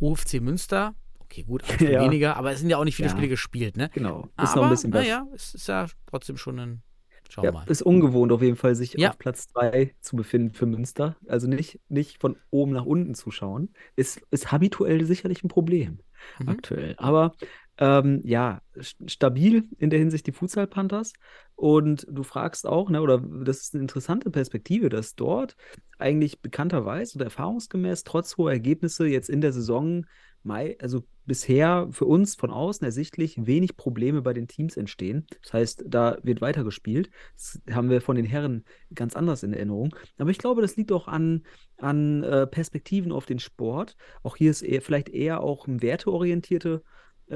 UFC 0.00 0.40
Münster. 0.40 0.94
Okay, 1.20 1.42
gut, 1.44 1.62
Ja. 1.80 2.02
weniger, 2.02 2.36
aber 2.36 2.52
es 2.52 2.60
sind 2.60 2.70
ja 2.70 2.78
auch 2.78 2.84
nicht 2.84 2.96
viele 2.96 3.08
Ja. 3.08 3.12
Spiele 3.12 3.28
gespielt, 3.28 3.76
ne? 3.76 3.90
Genau. 3.92 4.22
Ist 4.24 4.30
aber, 4.52 4.56
noch 4.56 4.62
ein 4.64 4.70
bisschen 4.70 4.90
besser. 4.90 5.04
naja, 5.04 5.26
es 5.34 5.54
ist 5.54 5.68
ja 5.68 5.86
trotzdem 6.06 6.36
schon 6.36 6.58
ein. 6.58 6.82
Schauen 7.28 7.44
Ja, 7.46 7.52
mal. 7.52 7.64
ist 7.66 7.82
ungewohnt 7.82 8.32
auf 8.32 8.42
jeden 8.42 8.56
Fall, 8.56 8.74
sich 8.74 8.94
Ja. 8.96 9.10
auf 9.10 9.18
Platz 9.18 9.48
2 9.48 9.94
zu 10.00 10.16
befinden 10.16 10.52
für 10.54 10.66
Münster. 10.66 11.16
Also 11.26 11.46
nicht, 11.46 11.80
nicht 11.88 12.20
von 12.20 12.36
oben 12.50 12.72
nach 12.72 12.86
unten 12.86 13.14
zu 13.14 13.30
schauen. 13.30 13.72
Ist, 13.96 14.20
ist 14.30 14.50
habituell 14.50 15.04
sicherlich 15.04 15.44
ein 15.44 15.48
Problem 15.48 16.00
Mhm. 16.38 16.46
aktuell. 16.48 16.94
Aber 16.98 17.34
ähm, 17.78 18.20
ja, 18.24 18.60
st- 18.76 19.08
stabil 19.08 19.68
in 19.78 19.90
der 19.90 19.98
Hinsicht 20.00 20.26
die 20.26 20.32
Futsal 20.32 20.66
Panthers. 20.66 21.12
Und 21.54 22.06
du 22.10 22.22
fragst 22.22 22.66
auch, 22.66 22.90
ne, 22.90 23.00
oder 23.02 23.18
das 23.18 23.58
ist 23.62 23.74
eine 23.74 23.82
interessante 23.82 24.30
Perspektive, 24.30 24.88
dass 24.88 25.14
dort 25.14 25.54
eigentlich 25.98 26.40
bekannterweise 26.40 27.16
oder 27.16 27.26
erfahrungsgemäß 27.26 28.04
trotz 28.04 28.36
hoher 28.36 28.52
Ergebnisse 28.52 29.06
jetzt 29.06 29.28
in 29.30 29.40
der 29.40 29.52
Saison 29.52 30.06
Mai, 30.42 30.76
also 30.80 31.02
bisher 31.26 31.88
für 31.90 32.06
uns 32.06 32.34
von 32.34 32.50
außen 32.50 32.84
ersichtlich 32.84 33.46
wenig 33.46 33.76
Probleme 33.76 34.22
bei 34.22 34.32
den 34.32 34.48
Teams 34.48 34.76
entstehen. 34.76 35.26
Das 35.42 35.52
heißt, 35.52 35.84
da 35.86 36.18
wird 36.22 36.40
weitergespielt. 36.40 37.10
Das 37.34 37.60
haben 37.70 37.90
wir 37.90 38.00
von 38.00 38.16
den 38.16 38.24
Herren 38.24 38.64
ganz 38.94 39.14
anders 39.14 39.42
in 39.42 39.52
Erinnerung. 39.52 39.94
Aber 40.16 40.30
ich 40.30 40.38
glaube, 40.38 40.62
das 40.62 40.76
liegt 40.76 40.90
auch 40.90 41.06
an, 41.06 41.44
an 41.76 42.22
äh, 42.24 42.46
Perspektiven 42.46 43.12
auf 43.12 43.26
den 43.26 43.38
Sport. 43.38 43.96
Auch 44.22 44.36
hier 44.36 44.50
ist 44.50 44.62
eher, 44.62 44.80
vielleicht 44.80 45.10
eher 45.10 45.42
auch 45.42 45.68
eine 45.68 45.82
werteorientierte 45.82 46.82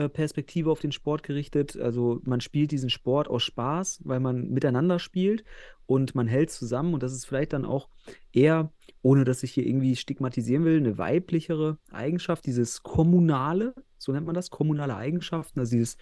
Perspektive 0.08 0.70
auf 0.70 0.80
den 0.80 0.92
Sport 0.92 1.22
gerichtet. 1.22 1.76
Also 1.76 2.20
man 2.24 2.40
spielt 2.40 2.70
diesen 2.70 2.90
Sport 2.90 3.28
aus 3.28 3.42
Spaß, 3.42 4.00
weil 4.04 4.20
man 4.20 4.50
miteinander 4.50 4.98
spielt 4.98 5.44
und 5.86 6.14
man 6.14 6.26
hält 6.26 6.50
zusammen. 6.50 6.94
Und 6.94 7.02
das 7.02 7.12
ist 7.12 7.26
vielleicht 7.26 7.52
dann 7.52 7.64
auch 7.64 7.88
eher, 8.32 8.72
ohne 9.02 9.24
dass 9.24 9.42
ich 9.42 9.52
hier 9.52 9.66
irgendwie 9.66 9.96
stigmatisieren 9.96 10.64
will, 10.64 10.78
eine 10.78 10.98
weiblichere 10.98 11.78
Eigenschaft, 11.90 12.46
dieses 12.46 12.82
Kommunale, 12.82 13.74
so 13.98 14.12
nennt 14.12 14.26
man 14.26 14.34
das, 14.34 14.50
kommunale 14.50 14.96
Eigenschaften, 14.96 15.60
also 15.60 15.76
dieses 15.76 15.96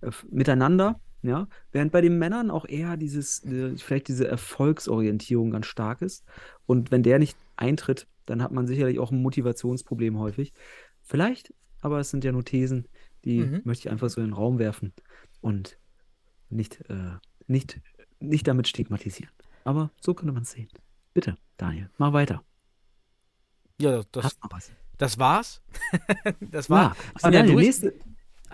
äh, 0.00 0.10
Miteinander. 0.30 1.00
Ja, 1.22 1.48
während 1.72 1.90
bei 1.90 2.02
den 2.02 2.18
Männern 2.18 2.50
auch 2.50 2.66
eher 2.68 2.98
dieses, 2.98 3.42
äh, 3.44 3.78
vielleicht 3.78 4.08
diese 4.08 4.28
Erfolgsorientierung 4.28 5.52
ganz 5.52 5.64
stark 5.64 6.02
ist. 6.02 6.22
Und 6.66 6.90
wenn 6.90 7.02
der 7.02 7.18
nicht 7.18 7.38
eintritt, 7.56 8.06
dann 8.26 8.42
hat 8.42 8.52
man 8.52 8.66
sicherlich 8.66 8.98
auch 8.98 9.10
ein 9.10 9.22
Motivationsproblem 9.22 10.18
häufig. 10.18 10.52
Vielleicht, 11.00 11.54
aber 11.80 11.98
es 11.98 12.10
sind 12.10 12.24
ja 12.24 12.32
nur 12.32 12.44
Thesen, 12.44 12.88
die 13.24 13.38
Mhm. 13.40 13.60
möchte 13.64 13.88
ich 13.88 13.92
einfach 13.92 14.08
so 14.10 14.20
in 14.20 14.28
den 14.28 14.34
Raum 14.34 14.58
werfen 14.58 14.92
und 15.40 15.78
nicht, 16.50 16.80
äh, 16.88 17.12
nicht, 17.46 17.80
nicht 18.20 18.46
damit 18.46 18.68
stigmatisieren. 18.68 19.32
Aber 19.64 19.90
so 20.00 20.14
könnte 20.14 20.32
man 20.32 20.42
es 20.42 20.50
sehen. 20.50 20.68
Bitte, 21.14 21.36
Daniel, 21.56 21.90
mach 21.98 22.12
weiter. 22.12 22.44
Ja, 23.80 24.02
das, 24.12 24.24
Hast 24.24 24.42
noch 24.42 24.50
was? 24.52 24.72
das 24.98 25.18
war's. 25.18 25.62
das 26.40 26.70
war. 26.70 26.90
Ja, 26.90 26.96
aber 27.22 27.34
ja 27.34 27.40
Daniel, 27.42 27.56
nächste, 27.56 27.94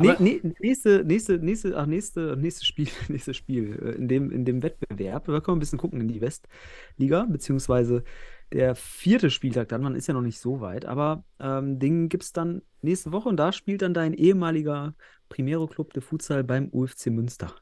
nee, 0.00 0.10
Aber- 0.10 0.22
nee, 0.22 0.40
nächste, 0.60 1.04
nächste, 1.04 1.38
nächste, 1.38 1.76
ach, 1.76 1.86
nächste, 1.86 2.36
nächstes 2.36 2.66
Spiel, 2.66 2.88
nächstes 3.08 3.36
Spiel 3.36 3.78
äh, 3.82 3.90
in 3.96 4.08
dem, 4.08 4.30
in 4.30 4.44
dem 4.44 4.62
Wettbewerb. 4.62 5.26
Da 5.26 5.32
können 5.40 5.46
wir 5.46 5.56
ein 5.56 5.60
bisschen 5.60 5.78
gucken 5.78 6.00
in 6.00 6.08
die 6.08 6.20
Westliga, 6.20 7.24
beziehungsweise 7.24 8.04
der 8.52 8.74
vierte 8.74 9.30
Spieltag 9.30 9.68
dann, 9.68 9.82
man 9.82 9.94
ist 9.94 10.08
ja 10.08 10.14
noch 10.14 10.22
nicht 10.22 10.40
so 10.40 10.60
weit, 10.60 10.84
aber 10.84 11.24
ähm, 11.38 11.78
den 11.78 12.08
gibt 12.08 12.24
es 12.24 12.32
dann 12.32 12.62
nächste 12.82 13.12
Woche 13.12 13.28
und 13.28 13.36
da 13.36 13.52
spielt 13.52 13.82
dann 13.82 13.94
dein 13.94 14.12
ehemaliger 14.12 14.94
Primero 15.28 15.68
Club 15.68 15.92
de 15.92 16.02
Futsal 16.02 16.42
beim 16.42 16.68
UFC 16.72 17.06
Münster. 17.06 17.54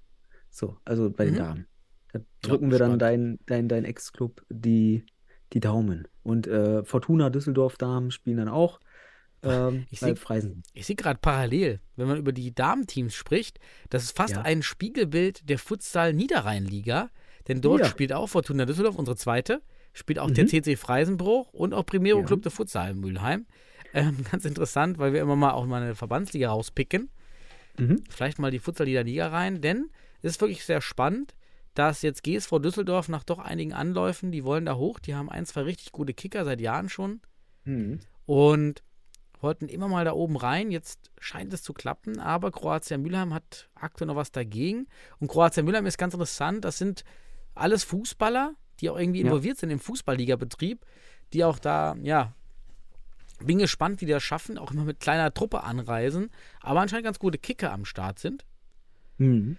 So, 0.50 0.78
also 0.86 1.10
bei 1.10 1.26
den 1.26 1.34
Mhm. 1.34 1.38
Damen. 1.38 1.66
Da 2.14 2.20
drücken 2.40 2.70
wir 2.70 2.78
dann 2.78 2.98
dein, 2.98 3.38
dein, 3.44 3.68
dein 3.68 3.84
Ex-Club 3.84 4.42
die, 4.48 5.04
die 5.52 5.60
Daumen. 5.60 6.08
Und 6.22 6.46
äh, 6.46 6.82
Fortuna 6.84 7.28
Düsseldorf-Damen 7.28 8.10
spielen 8.10 8.38
dann 8.38 8.48
auch 8.48 8.80
ähm, 9.42 9.86
Ich 9.90 10.00
bei 10.00 10.14
seh- 10.14 10.52
sehe 10.80 10.96
gerade 10.96 11.18
parallel, 11.20 11.80
wenn 11.96 12.08
man 12.08 12.16
über 12.18 12.32
die 12.32 12.54
Damenteams 12.54 13.14
spricht, 13.14 13.58
das 13.90 14.04
ist 14.04 14.16
fast 14.16 14.34
Ja. 14.34 14.42
ein 14.42 14.62
Spiegelbild 14.62 15.48
der 15.48 15.58
Futsal 15.58 16.12
Niederrhein-Liga. 16.14 17.10
Denn 17.46 17.60
dort 17.60 17.80
Ja. 17.80 17.86
spielt 17.86 18.12
auch 18.12 18.26
Fortuna 18.28 18.66
Düsseldorf, 18.66 18.96
unsere 18.96 19.16
zweite, 19.16 19.62
spielt 19.94 20.18
auch 20.18 20.28
Mhm. 20.28 20.34
der 20.34 20.46
CC 20.48 20.76
Freisenbruch 20.76 21.52
und 21.52 21.72
auch 21.72 21.86
Primero 21.86 22.20
Ja. 22.20 22.24
Club 22.26 22.42
de 22.42 22.52
Futsal 22.52 22.90
in 22.90 23.00
Mülheim. 23.00 23.46
Ähm, 23.94 24.16
ganz 24.30 24.44
interessant, 24.44 24.98
weil 24.98 25.12
wir 25.14 25.22
immer 25.22 25.36
mal 25.36 25.52
auch 25.52 25.64
mal 25.66 25.82
eine 25.82 25.94
Verbandsliga 25.94 26.50
rauspicken. 26.50 27.10
Mhm. 27.78 28.02
Vielleicht 28.10 28.38
mal 28.38 28.50
die 28.50 28.58
Futsal 28.58 28.86
Liga 28.86 29.28
rein, 29.28 29.60
denn 29.60 29.88
es 30.20 30.32
ist 30.32 30.40
wirklich 30.40 30.64
sehr 30.64 30.80
spannend, 30.82 31.34
dass 31.74 32.02
jetzt 32.02 32.22
GSV 32.24 32.58
Düsseldorf 32.58 33.08
nach 33.08 33.22
doch 33.24 33.38
einigen 33.38 33.72
Anläufen, 33.72 34.32
die 34.32 34.44
wollen 34.44 34.66
da 34.66 34.74
hoch, 34.76 34.98
die 34.98 35.14
haben 35.14 35.30
ein, 35.30 35.46
zwei 35.46 35.62
richtig 35.62 35.92
gute 35.92 36.12
Kicker 36.12 36.44
seit 36.44 36.60
Jahren 36.60 36.88
schon 36.88 37.20
Mhm. 37.64 38.00
und 38.26 38.82
wollten 39.42 39.68
immer 39.68 39.88
mal 39.88 40.04
da 40.04 40.12
oben 40.12 40.36
rein. 40.36 40.70
Jetzt 40.70 41.10
scheint 41.18 41.52
es 41.52 41.62
zu 41.62 41.72
klappen, 41.72 42.18
aber 42.20 42.50
Kroatia 42.50 42.98
Mülheim 42.98 43.34
hat 43.34 43.68
aktuell 43.74 44.08
noch 44.08 44.16
was 44.16 44.32
dagegen. 44.32 44.86
Und 45.20 45.28
Kroatia 45.28 45.62
Mülheim 45.62 45.86
ist 45.86 45.98
ganz 45.98 46.14
interessant. 46.14 46.64
Das 46.64 46.78
sind 46.78 47.04
alles 47.54 47.84
Fußballer, 47.84 48.54
die 48.80 48.90
auch 48.90 48.98
irgendwie 48.98 49.20
Ja. 49.20 49.26
involviert 49.26 49.58
sind 49.58 49.70
im 49.70 49.80
Fußballliga-Betrieb, 49.80 50.84
die 51.32 51.44
auch 51.44 51.58
da, 51.58 51.96
ja, 52.02 52.32
bin 53.40 53.58
gespannt, 53.58 54.00
wie 54.00 54.06
die 54.06 54.12
das 54.12 54.22
schaffen, 54.22 54.58
auch 54.58 54.72
immer 54.72 54.84
mit 54.84 55.00
kleiner 55.00 55.32
Truppe 55.32 55.62
anreisen, 55.62 56.30
aber 56.60 56.80
anscheinend 56.80 57.04
ganz 57.04 57.18
gute 57.18 57.38
Kicker 57.38 57.72
am 57.72 57.84
Start 57.84 58.18
sind. 58.18 58.44
Mhm. 59.18 59.56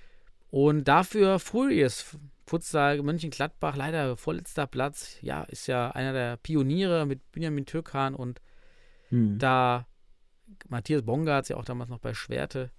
Und 0.52 0.88
dafür 0.88 1.40
Furious, 1.40 2.18
Futsal 2.46 3.02
Mönchengladbach, 3.04 3.76
leider 3.76 4.18
vorletzter 4.18 4.66
Platz. 4.68 5.18
Ja, 5.22 5.44
ist 5.44 5.68
ja 5.68 5.92
einer 5.92 6.12
der 6.14 6.38
Pioniere 6.38 7.06
mit 7.06 7.32
Benjamin 7.32 7.66
Türkan 7.66 8.16
und 8.16 8.42
Mhm. 9.10 9.40
da 9.40 9.88
Matthias 10.68 11.04
Bongartz 11.04 11.50
ja 11.50 11.58
auch 11.58 11.66
damals 11.66 11.90
noch 11.90 12.00
bei 12.00 12.14
Schwerte, 12.14 12.72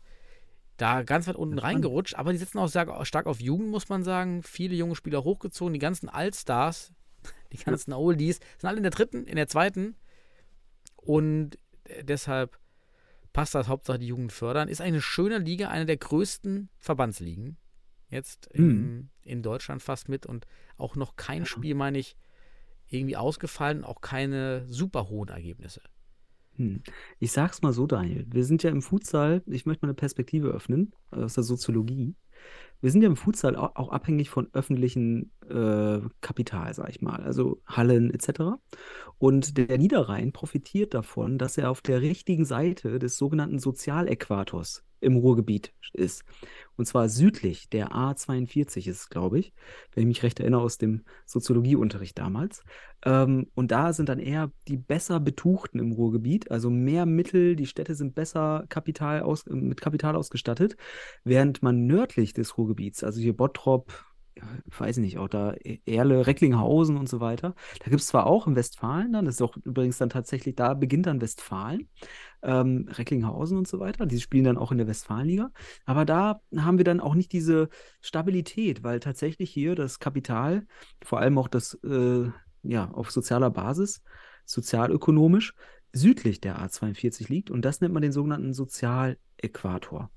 da 0.76 1.02
ganz 1.02 1.26
weit 1.26 1.36
unten 1.36 1.58
reingerutscht, 1.58 2.14
aber 2.14 2.32
die 2.32 2.38
setzen 2.38 2.58
auch 2.58 2.68
stark, 2.68 3.06
stark 3.06 3.26
auf 3.26 3.40
Jugend, 3.40 3.68
muss 3.70 3.88
man 3.88 4.02
sagen. 4.02 4.42
Viele 4.42 4.74
junge 4.74 4.96
Spieler 4.96 5.24
hochgezogen, 5.24 5.72
die 5.74 5.78
ganzen 5.78 6.08
Allstars, 6.08 6.92
die 7.52 7.58
ganzen 7.58 7.92
Oldies, 7.92 8.40
sind 8.58 8.68
alle 8.68 8.78
in 8.78 8.82
der 8.82 8.90
dritten, 8.90 9.26
in 9.26 9.36
der 9.36 9.46
zweiten 9.48 9.94
und 10.96 11.58
deshalb 12.02 12.58
passt 13.32 13.54
das 13.54 13.68
Hauptsache 13.68 13.98
die 13.98 14.06
Jugend 14.08 14.32
fördern. 14.32 14.68
Ist 14.68 14.80
eine 14.80 15.00
schöne 15.00 15.38
Liga, 15.38 15.68
eine 15.68 15.86
der 15.86 15.96
größten 15.96 16.68
Verbandsligen 16.78 17.56
jetzt 18.08 18.46
in, 18.46 18.66
Mhm. 18.66 19.10
in 19.22 19.42
Deutschland 19.42 19.82
fast 19.82 20.08
mit 20.08 20.26
und 20.26 20.46
auch 20.76 20.96
noch 20.96 21.14
kein 21.16 21.46
Spiel, 21.46 21.74
meine 21.76 21.98
ich, 21.98 22.16
irgendwie 22.88 23.16
ausgefallen, 23.16 23.84
auch 23.84 24.00
keine 24.00 24.66
super 24.66 25.08
hohen 25.08 25.28
Ergebnisse. 25.28 25.80
Hm. 26.60 26.82
Ich 27.18 27.32
sag's 27.32 27.62
mal 27.62 27.72
so, 27.72 27.86
Daniel. 27.86 28.26
Wir 28.30 28.44
sind 28.44 28.62
ja 28.62 28.70
im 28.70 28.82
Futsal, 28.82 29.42
ich 29.46 29.64
möchte 29.64 29.82
mal 29.86 29.88
eine 29.88 29.94
Perspektive 29.94 30.48
öffnen 30.48 30.92
aus 31.10 31.34
der 31.34 31.42
Soziologie. 31.44 32.14
Wir 32.80 32.90
sind 32.90 33.02
ja 33.02 33.08
im 33.08 33.16
Futsal 33.16 33.56
au- 33.56 33.70
auch 33.74 33.90
abhängig 33.90 34.30
von 34.30 34.48
öffentlichem 34.52 35.30
äh, 35.48 36.00
Kapital, 36.20 36.74
sag 36.74 36.90
ich 36.90 37.02
mal, 37.02 37.22
also 37.22 37.62
Hallen 37.66 38.12
etc. 38.12 38.60
Und 39.18 39.56
der 39.58 39.78
Niederrhein 39.78 40.32
profitiert 40.32 40.94
davon, 40.94 41.38
dass 41.38 41.58
er 41.58 41.70
auf 41.70 41.80
der 41.82 42.02
richtigen 42.02 42.44
Seite 42.44 42.98
des 42.98 43.16
sogenannten 43.18 43.58
Sozialäquators 43.58 44.84
im 45.00 45.16
Ruhrgebiet 45.16 45.72
ist. 45.92 46.24
Und 46.76 46.86
zwar 46.86 47.08
südlich 47.08 47.68
der 47.68 47.90
A42 47.90 48.88
ist 48.88 49.00
es, 49.00 49.08
glaube 49.08 49.38
ich, 49.38 49.52
wenn 49.92 50.02
ich 50.02 50.06
mich 50.06 50.22
recht 50.22 50.40
erinnere 50.40 50.62
aus 50.62 50.78
dem 50.78 51.04
Soziologieunterricht 51.26 52.18
damals. 52.18 52.62
Ähm, 53.04 53.48
und 53.54 53.70
da 53.70 53.92
sind 53.92 54.08
dann 54.08 54.18
eher 54.18 54.50
die 54.68 54.76
besser 54.76 55.20
Betuchten 55.20 55.78
im 55.78 55.92
Ruhrgebiet, 55.92 56.50
also 56.50 56.70
mehr 56.70 57.06
Mittel, 57.06 57.56
die 57.56 57.66
Städte 57.66 57.94
sind 57.94 58.14
besser 58.14 58.64
Kapital 58.68 59.22
aus, 59.22 59.46
mit 59.46 59.80
Kapital 59.80 60.16
ausgestattet, 60.16 60.76
während 61.24 61.62
man 61.62 61.86
nördlich 61.86 62.32
des 62.32 62.56
Ruhrgebiets, 62.56 63.04
also 63.04 63.20
hier 63.20 63.36
Bottrop, 63.36 63.92
weiß 64.78 64.98
nicht, 64.98 65.18
auch 65.18 65.28
da 65.28 65.54
E- 65.54 65.80
Erle, 65.86 66.26
Recklinghausen 66.26 66.96
und 66.96 67.08
so 67.08 67.20
weiter, 67.20 67.54
da 67.80 67.90
gibt 67.90 68.00
es 68.00 68.06
zwar 68.08 68.26
auch 68.26 68.46
im 68.46 68.56
Westfalen 68.56 69.12
dann, 69.12 69.24
das 69.24 69.36
ist 69.36 69.42
auch 69.42 69.56
übrigens 69.56 69.98
dann 69.98 70.10
tatsächlich, 70.10 70.54
da 70.56 70.74
beginnt 70.74 71.06
dann 71.06 71.20
Westfalen, 71.20 71.88
ähm, 72.42 72.88
Recklinghausen 72.90 73.58
und 73.58 73.68
so 73.68 73.80
weiter, 73.80 74.06
die 74.06 74.20
spielen 74.20 74.44
dann 74.44 74.58
auch 74.58 74.72
in 74.72 74.78
der 74.78 74.86
Westfalenliga, 74.86 75.50
aber 75.84 76.04
da 76.04 76.40
haben 76.56 76.78
wir 76.78 76.84
dann 76.84 77.00
auch 77.00 77.14
nicht 77.14 77.32
diese 77.32 77.68
Stabilität, 78.00 78.82
weil 78.82 79.00
tatsächlich 79.00 79.50
hier 79.50 79.74
das 79.74 79.98
Kapital, 79.98 80.66
vor 81.02 81.20
allem 81.20 81.38
auch 81.38 81.48
das 81.48 81.74
äh, 81.84 82.30
ja, 82.62 82.90
auf 82.90 83.10
sozialer 83.10 83.50
Basis, 83.50 84.02
sozialökonomisch, 84.44 85.54
südlich 85.92 86.40
der 86.40 86.58
A42 86.60 87.28
liegt. 87.28 87.50
Und 87.50 87.64
das 87.64 87.80
nennt 87.80 87.94
man 87.94 88.02
den 88.02 88.12
sogenannten 88.12 88.52
Sozialäquator. 88.52 90.10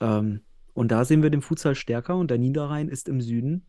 Ähm, 0.00 0.44
und 0.74 0.88
da 0.90 1.04
sehen 1.04 1.22
wir 1.22 1.30
den 1.30 1.40
Futsal 1.40 1.74
stärker 1.74 2.16
und 2.16 2.30
der 2.30 2.38
Niederrhein 2.38 2.88
ist 2.88 3.08
im 3.08 3.20
Süden 3.20 3.64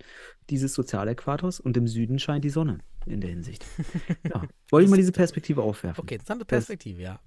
dieses 0.49 0.73
Sozialäquators 0.73 1.59
und 1.59 1.77
im 1.77 1.87
Süden 1.87 2.19
scheint 2.19 2.43
die 2.43 2.49
Sonne 2.49 2.79
in 3.05 3.21
der 3.21 3.29
Hinsicht. 3.29 3.65
Ja, 4.27 4.41
wollte 4.71 4.85
ich 4.85 4.89
mal 4.89 4.97
diese 4.97 5.11
Perspektive 5.11 5.61
aufwerfen. 5.61 6.01
Okay, 6.01 6.15
interessante 6.15 6.45
Perspektive, 6.45 7.01
ja. 7.01 7.19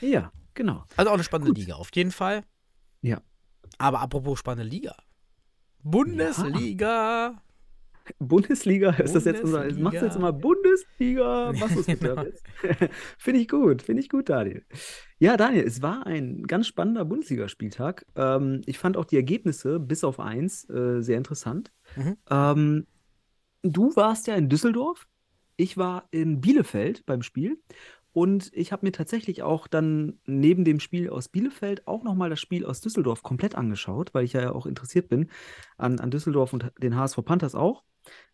Ja, 0.00 0.32
genau. 0.54 0.84
Also 0.96 1.10
auch 1.10 1.14
eine 1.14 1.24
spannende 1.24 1.52
Gut. 1.52 1.58
Liga, 1.58 1.76
auf 1.76 1.90
jeden 1.94 2.10
Fall. 2.10 2.42
Ja. 3.02 3.22
Aber 3.78 4.00
apropos 4.00 4.38
spannende 4.38 4.68
Liga. 4.68 4.96
Bundesliga. 5.82 7.40
Bundesliga, 8.18 8.90
ist 8.98 9.14
das 9.14 9.24
jetzt 9.24 9.42
unser, 9.42 9.60
Bundesliga. 9.60 9.84
machst 9.84 10.00
du 10.00 10.06
jetzt 10.06 10.16
immer 10.16 10.32
Bundesliga? 10.32 11.52
Machst 11.58 11.76
du 11.76 11.80
es 11.80 11.86
jetzt? 11.86 12.44
Finde 13.18 13.40
ich 13.40 13.48
gut, 13.48 13.82
finde 13.82 14.02
ich 14.02 14.08
gut, 14.08 14.28
Daniel. 14.28 14.64
Ja, 15.18 15.36
Daniel, 15.36 15.64
es 15.64 15.82
war 15.82 16.06
ein 16.06 16.46
ganz 16.46 16.66
spannender 16.66 17.04
Bundesligaspieltag. 17.04 18.06
Ähm, 18.16 18.62
ich 18.66 18.78
fand 18.78 18.96
auch 18.96 19.04
die 19.04 19.16
Ergebnisse 19.16 19.78
bis 19.78 20.04
auf 20.04 20.20
eins 20.20 20.68
äh, 20.70 21.02
sehr 21.02 21.18
interessant. 21.18 21.72
Mhm. 21.96 22.16
Ähm, 22.30 22.86
du 23.62 23.94
warst 23.96 24.26
ja 24.26 24.34
in 24.34 24.48
Düsseldorf, 24.48 25.06
ich 25.56 25.76
war 25.76 26.08
in 26.10 26.40
Bielefeld 26.40 27.04
beim 27.04 27.22
Spiel 27.22 27.58
und 28.12 28.50
ich 28.54 28.72
habe 28.72 28.86
mir 28.86 28.92
tatsächlich 28.92 29.42
auch 29.42 29.68
dann 29.68 30.18
neben 30.26 30.64
dem 30.64 30.80
Spiel 30.80 31.10
aus 31.10 31.28
Bielefeld 31.28 31.86
auch 31.86 32.02
nochmal 32.02 32.30
das 32.30 32.40
Spiel 32.40 32.66
aus 32.66 32.80
Düsseldorf 32.80 33.22
komplett 33.22 33.54
angeschaut, 33.54 34.14
weil 34.14 34.24
ich 34.24 34.32
ja 34.32 34.52
auch 34.52 34.66
interessiert 34.66 35.08
bin 35.08 35.30
an, 35.76 36.00
an 36.00 36.10
Düsseldorf 36.10 36.52
und 36.52 36.72
den 36.82 36.96
HSV 36.96 37.24
Panthers 37.24 37.54
auch. 37.54 37.84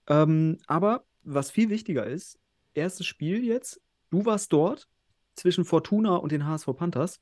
Ähm, 0.08 0.58
aber 0.66 1.04
was 1.22 1.50
viel 1.50 1.70
wichtiger 1.70 2.06
ist, 2.06 2.38
erstes 2.74 3.06
Spiel 3.06 3.44
jetzt, 3.44 3.80
du 4.10 4.24
warst 4.24 4.52
dort 4.52 4.88
zwischen 5.34 5.64
Fortuna 5.64 6.16
und 6.16 6.32
den 6.32 6.46
HSV 6.46 6.68
Panthers. 6.76 7.20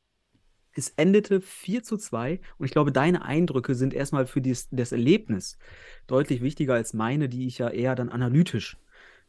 Es 0.76 0.90
endete 0.97 1.40
4 1.40 1.84
zu 1.84 1.97
2 1.97 2.40
und 2.59 2.66
ich 2.66 2.72
glaube, 2.72 2.90
deine 2.92 3.24
Eindrücke 3.24 3.74
sind 3.76 3.95
erstmal 3.95 4.26
für 4.26 4.40
dies, 4.40 4.68
das 4.72 4.92
Erlebnis 4.92 5.57
deutlich 6.09 6.42
wichtiger 6.42 6.74
als 6.74 6.95
meine, 6.95 7.28
die 7.28 7.47
ich 7.47 7.59
ja 7.59 7.68
eher 7.70 7.95
dann 7.95 8.09
analytisch 8.09 8.76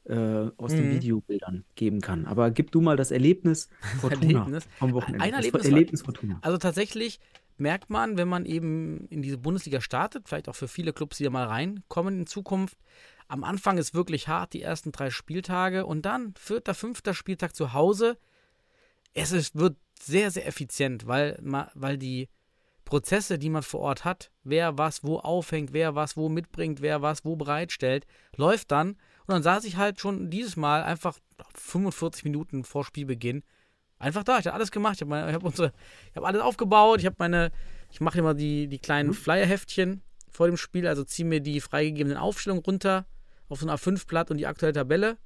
äh, 0.05 0.15
aus 0.57 0.73
den 0.75 0.85
Mhm. 0.85 0.91
Videobildern 0.91 1.65
geben 1.75 2.01
kann. 2.01 2.25
Aber 2.25 2.49
gib 2.51 2.71
du 2.71 2.81
mal 2.81 2.97
das 2.97 3.11
Erlebnis 3.11 3.69
Fortuna 4.01 4.39
Erlebnis? 4.39 4.67
vom 4.79 4.93
Wochenende. 4.93 5.23
Ein 5.23 5.33
Erlebnis 5.33 5.65
Erlebnis 5.65 6.01
Fortuna. 6.01 6.39
Also 6.41 6.57
tatsächlich 6.57 7.19
merkt 7.57 7.89
man, 7.89 8.17
wenn 8.17 8.27
man 8.27 8.45
eben 8.45 9.07
in 9.07 9.21
diese 9.21 9.37
Bundesliga 9.37 9.81
startet, 9.81 10.27
vielleicht 10.27 10.49
auch 10.49 10.55
für 10.55 10.67
viele 10.67 10.93
Clubs, 10.93 11.17
die 11.17 11.23
da 11.23 11.29
mal 11.29 11.47
reinkommen 11.47 12.19
in 12.19 12.27
Zukunft, 12.27 12.77
am 13.27 13.43
Anfang 13.43 13.77
ist 13.77 13.93
wirklich 13.93 14.27
hart, 14.27 14.53
die 14.53 14.61
ersten 14.61 14.91
drei 14.91 15.09
Spieltage 15.09 15.85
und 15.85 16.05
dann 16.05 16.33
vierter, 16.37 16.73
fünfter 16.73 17.13
Spieltag 17.13 17.55
zu 17.55 17.73
Hause. 17.73 18.17
Es 19.13 19.31
ist, 19.31 19.55
wird 19.55 19.77
sehr, 19.99 20.29
sehr 20.29 20.45
effizient, 20.45 21.07
weil, 21.07 21.39
weil 21.73 21.97
die 21.97 22.29
Prozesse, 22.83 23.39
die 23.39 23.49
man 23.49 23.63
vor 23.63 23.79
Ort 23.79 24.05
hat, 24.05 24.31
wer 24.43 24.77
was 24.77 25.03
wo 25.03 25.17
aufhängt, 25.17 25.73
wer 25.73 25.95
was 25.95 26.15
wo 26.15 26.29
mitbringt, 26.29 26.81
wer 26.81 27.01
was 27.01 27.25
wo 27.25 27.35
bereitstellt, 27.35 28.05
läuft 28.35 28.71
dann. 28.71 28.91
Und 28.91 29.33
dann 29.33 29.43
saß 29.43 29.65
ich 29.65 29.77
halt 29.77 29.99
schon 29.99 30.29
dieses 30.29 30.55
Mal 30.55 30.83
einfach 30.83 31.17
45 31.55 32.23
Minuten 32.25 32.63
vor 32.63 32.85
Spielbeginn 32.85 33.43
einfach 34.05 34.23
da. 34.23 34.39
Ich 34.39 34.45
habe 34.47 34.55
alles 34.55 34.71
gemacht. 34.71 34.95
Ich 34.95 35.01
habe 35.01 35.27
ich 35.29 36.15
habe 36.15 36.27
alles 36.27 36.41
aufgebaut. 36.41 36.99
Ich 36.99 37.05
habe 37.05 37.15
meine, 37.19 37.51
ich 37.91 37.99
mache 38.01 38.19
immer 38.19 38.33
die, 38.33 38.67
die 38.67 38.79
kleinen 38.79 39.13
Flyerheftchen 39.13 40.01
vor 40.29 40.47
dem 40.47 40.57
Spiel, 40.57 40.87
also 40.87 41.03
ziehe 41.03 41.27
mir 41.27 41.39
die 41.39 41.61
freigegebenen 41.61 42.17
Aufstellungen 42.17 42.63
runter 42.63 43.05
auf 43.47 43.59
so 43.59 43.67
ein 43.67 43.75
A5-Blatt 43.75 44.31
und 44.31 44.37
die 44.37 44.47
aktuelle 44.47 44.73
Tabelle, 44.73 45.17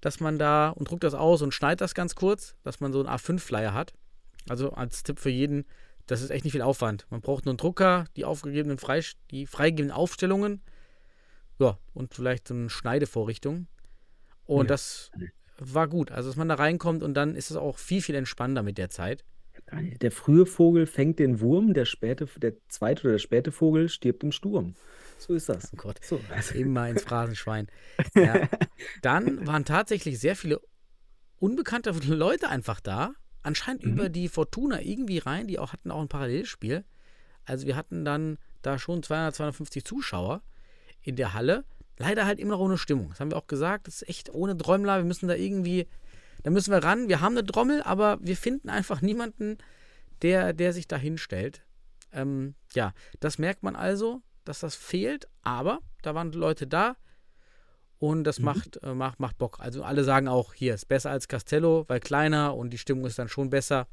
dass 0.00 0.18
man 0.20 0.38
da 0.38 0.70
und 0.70 0.90
druckt 0.90 1.04
das 1.04 1.14
aus 1.14 1.42
und 1.42 1.52
schneidet 1.54 1.80
das 1.80 1.94
ganz 1.94 2.14
kurz, 2.14 2.56
dass 2.64 2.80
man 2.80 2.92
so 2.92 3.00
einen 3.00 3.08
A5-Flyer 3.08 3.74
hat. 3.74 3.94
Also 4.48 4.72
als 4.72 5.02
Tipp 5.02 5.18
für 5.20 5.30
jeden, 5.30 5.66
das 6.06 6.22
ist 6.22 6.30
echt 6.30 6.44
nicht 6.44 6.52
viel 6.52 6.62
Aufwand. 6.62 7.06
Man 7.10 7.20
braucht 7.20 7.44
nur 7.44 7.52
einen 7.52 7.58
Drucker, 7.58 8.06
die 8.16 8.24
aufgegebenen 8.24 8.78
frei, 8.78 9.02
die 9.30 9.46
freigegebenen 9.46 9.94
Aufstellungen, 9.94 10.62
ja, 11.58 11.76
und 11.92 12.14
vielleicht 12.14 12.48
so 12.48 12.54
eine 12.54 12.70
Schneidevorrichtung. 12.70 13.66
Und 14.46 14.66
Ja. 14.66 14.68
das 14.68 15.10
war 15.60 15.88
gut. 15.88 16.10
Also, 16.12 16.28
dass 16.28 16.36
man 16.36 16.48
da 16.48 16.54
reinkommt 16.54 17.02
und 17.02 17.14
dann 17.14 17.34
ist 17.34 17.50
es 17.50 17.56
auch 17.56 17.78
viel, 17.78 18.02
viel 18.02 18.14
entspannender 18.14 18.62
mit 18.62 18.78
der 18.78 18.90
Zeit. 18.90 19.24
Der 20.00 20.12
frühe 20.12 20.46
Vogel 20.46 20.86
fängt 20.86 21.18
den 21.18 21.40
Wurm, 21.40 21.74
der 21.74 21.84
späte, 21.84 22.26
der 22.36 22.54
zweite 22.68 23.02
oder 23.02 23.12
der 23.12 23.18
späte 23.18 23.52
Vogel 23.52 23.88
stirbt 23.88 24.22
im 24.22 24.32
Sturm. 24.32 24.74
So 25.18 25.34
ist 25.34 25.48
das. 25.48 25.72
Oh 25.74 25.76
Gott. 25.76 25.98
So, 26.02 26.20
also, 26.34 26.54
Immer 26.54 26.88
ins 26.88 27.02
Phrasenschwein. 27.02 27.66
Ja. 28.14 28.48
Dann 29.02 29.46
waren 29.46 29.64
tatsächlich 29.64 30.18
sehr 30.20 30.36
viele 30.36 30.60
unbekannte 31.38 31.90
Leute 32.06 32.48
einfach 32.48 32.80
da. 32.80 33.12
Anscheinend 33.42 33.84
Mhm. 33.84 33.92
über 33.92 34.08
die 34.08 34.28
Fortuna 34.28 34.80
irgendwie 34.80 35.18
rein. 35.18 35.48
Die 35.48 35.58
auch 35.58 35.72
hatten 35.72 35.90
auch 35.90 36.00
ein 36.00 36.08
Parallelspiel. 36.08 36.84
Also 37.44 37.66
wir 37.66 37.76
hatten 37.76 38.04
dann 38.04 38.38
da 38.62 38.78
schon 38.78 39.02
200, 39.02 39.34
250 39.34 39.84
Zuschauer 39.84 40.42
in 41.02 41.16
der 41.16 41.34
Halle. 41.34 41.64
Leider 41.98 42.26
halt 42.26 42.38
immer 42.38 42.52
noch 42.52 42.60
ohne 42.60 42.78
Stimmung. 42.78 43.08
Das 43.10 43.20
haben 43.20 43.30
wir 43.30 43.36
auch 43.36 43.46
gesagt. 43.46 43.86
Das 43.86 44.02
ist 44.02 44.08
echt 44.08 44.32
ohne 44.32 44.56
Träumler. 44.56 44.98
Wir 44.98 45.04
müssen 45.04 45.28
da 45.28 45.34
irgendwie, 45.34 45.86
da 46.44 46.50
müssen 46.50 46.70
wir 46.72 46.82
ran. 46.82 47.08
Wir 47.08 47.20
haben 47.20 47.36
eine 47.36 47.44
Trommel, 47.46 47.82
aber 47.82 48.18
wir 48.20 48.36
finden 48.36 48.68
einfach 48.70 49.02
niemanden, 49.02 49.58
der, 50.22 50.52
der 50.52 50.72
sich 50.72 50.86
da 50.88 50.96
hinstellt. 50.96 51.62
Ähm, 52.12 52.54
ja, 52.74 52.92
das 53.20 53.38
merkt 53.38 53.62
man 53.62 53.76
also, 53.76 54.22
dass 54.44 54.60
das 54.60 54.74
fehlt. 54.74 55.28
Aber 55.42 55.80
da 56.02 56.14
waren 56.14 56.32
Leute 56.32 56.66
da. 56.66 56.96
Und 57.98 58.22
das 58.24 58.38
Mhm. 58.38 58.44
macht, 58.44 58.80
äh, 58.84 58.94
macht, 58.94 59.18
macht 59.18 59.38
Bock. 59.38 59.58
Also 59.58 59.82
alle 59.82 60.04
sagen 60.04 60.28
auch, 60.28 60.54
hier 60.54 60.74
ist 60.74 60.86
besser 60.86 61.10
als 61.10 61.26
Castello, 61.26 61.84
weil 61.88 61.98
kleiner 61.98 62.54
und 62.56 62.70
die 62.70 62.78
Stimmung 62.78 63.04
ist 63.06 63.18
dann 63.18 63.28
schon 63.28 63.50
besser. 63.50 63.88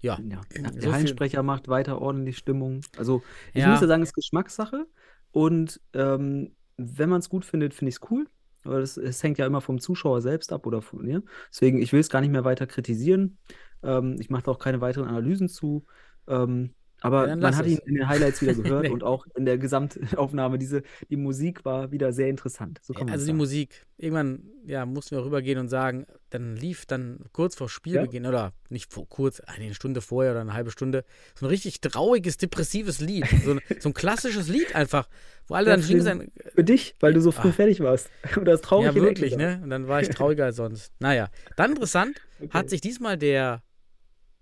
Ja, 0.00 0.18
ja. 0.22 0.40
So 0.54 0.62
Der 0.62 0.72
viel- 0.82 0.92
Hallensprecher 0.92 1.42
macht 1.42 1.68
weiter 1.68 2.00
ordentlich 2.00 2.38
Stimmung. 2.38 2.80
Also, 2.96 3.22
ich 3.52 3.60
Ja. 3.62 3.68
muss 3.68 3.80
ja 3.82 3.86
sagen, 3.86 4.02
es 4.02 4.10
ist 4.10 4.14
Geschmackssache. 4.14 4.86
Und 5.32 5.80
ähm, 5.92 6.54
wenn 6.76 7.08
man 7.08 7.20
es 7.20 7.28
gut 7.28 7.44
findet, 7.44 7.74
finde 7.74 7.90
ich 7.90 7.96
es 7.96 8.10
cool. 8.10 8.26
Aber 8.64 8.78
es 8.78 9.22
hängt 9.22 9.38
ja 9.38 9.46
immer 9.46 9.60
vom 9.60 9.80
Zuschauer 9.80 10.20
selbst 10.22 10.52
ab 10.52 10.66
oder 10.66 10.82
von 10.82 11.02
mir. 11.02 11.22
Deswegen, 11.50 11.80
ich 11.80 11.92
will 11.92 12.00
es 12.00 12.10
gar 12.10 12.20
nicht 12.20 12.32
mehr 12.32 12.44
weiter 12.44 12.66
kritisieren. 12.66 13.38
Ähm, 13.82 14.16
ich 14.18 14.28
mache 14.28 14.44
da 14.44 14.50
auch 14.50 14.58
keine 14.58 14.80
weiteren 14.80 15.08
Analysen 15.08 15.48
zu. 15.48 15.84
Ähm, 16.26 16.74
aber 17.02 17.28
Ja, 17.28 17.36
man 17.36 17.54
hat 17.56 17.66
es. 17.66 17.72
ihn 17.72 17.78
in 17.86 17.94
den 17.96 18.08
Highlights 18.08 18.40
wieder 18.42 18.54
gehört 18.62 18.84
Nee. 18.84 18.90
und 18.90 19.04
auch 19.04 19.26
in 19.36 19.44
der 19.44 19.58
Gesamtaufnahme. 19.58 20.58
Diese, 20.58 20.82
die 21.10 21.16
Musik 21.16 21.64
war 21.64 21.92
wieder 21.92 22.12
sehr 22.12 22.28
interessant. 22.28 22.80
So 22.82 22.94
also 22.94 23.06
es 23.12 23.20
die 23.20 23.26
sagen. 23.26 23.36
Musik, 23.36 23.86
irgendwann 23.98 24.44
ja, 24.66 24.84
mussten 24.86 25.14
wir 25.16 25.24
rübergehen 25.24 25.58
und 25.58 25.68
sagen, 25.68 26.06
dann 26.30 26.56
lief 26.56 26.86
dann 26.86 27.20
kurz 27.32 27.54
vor 27.54 27.68
Spielbeginn 27.68 28.26
oder 28.26 28.52
nicht 28.68 28.92
vor, 28.92 29.06
kurz, 29.08 29.40
eine 29.40 29.74
Stunde 29.74 30.00
vorher 30.00 30.32
oder 30.32 30.40
eine 30.40 30.54
halbe 30.54 30.70
Stunde, 30.72 31.04
so 31.34 31.46
ein 31.46 31.50
richtig 31.50 31.80
trauriges, 31.80 32.36
depressives 32.38 33.00
Lied. 33.00 33.26
So 33.44 33.52
ein, 33.52 33.60
so 33.78 33.90
ein 33.90 33.94
klassisches 33.94 34.48
Lied 34.48 34.74
einfach, 34.74 35.08
wo 35.46 35.54
alle 35.54 35.70
Ja, 35.70 35.76
dann 35.76 35.86
den- 35.86 36.00
sein, 36.00 36.32
Für 36.54 36.64
dich, 36.64 36.96
weil 37.00 37.12
du 37.12 37.20
so 37.20 37.30
früh 37.30 37.50
Ah. 37.50 37.52
fertig 37.52 37.80
warst. 37.80 38.10
Und 38.36 38.46
das 38.46 38.60
traurig 38.62 38.86
ja 38.86 38.94
wirklich, 38.94 39.36
ne? 39.36 39.60
Und 39.62 39.70
dann 39.70 39.86
war 39.86 40.00
ich 40.00 40.08
trauriger 40.08 40.46
als 40.46 40.56
sonst. 40.56 40.92
Naja, 40.98 41.28
dann 41.56 41.70
interessant, 41.72 42.20
hat 42.50 42.68
sich 42.70 42.80
diesmal 42.80 43.16
der 43.18 43.62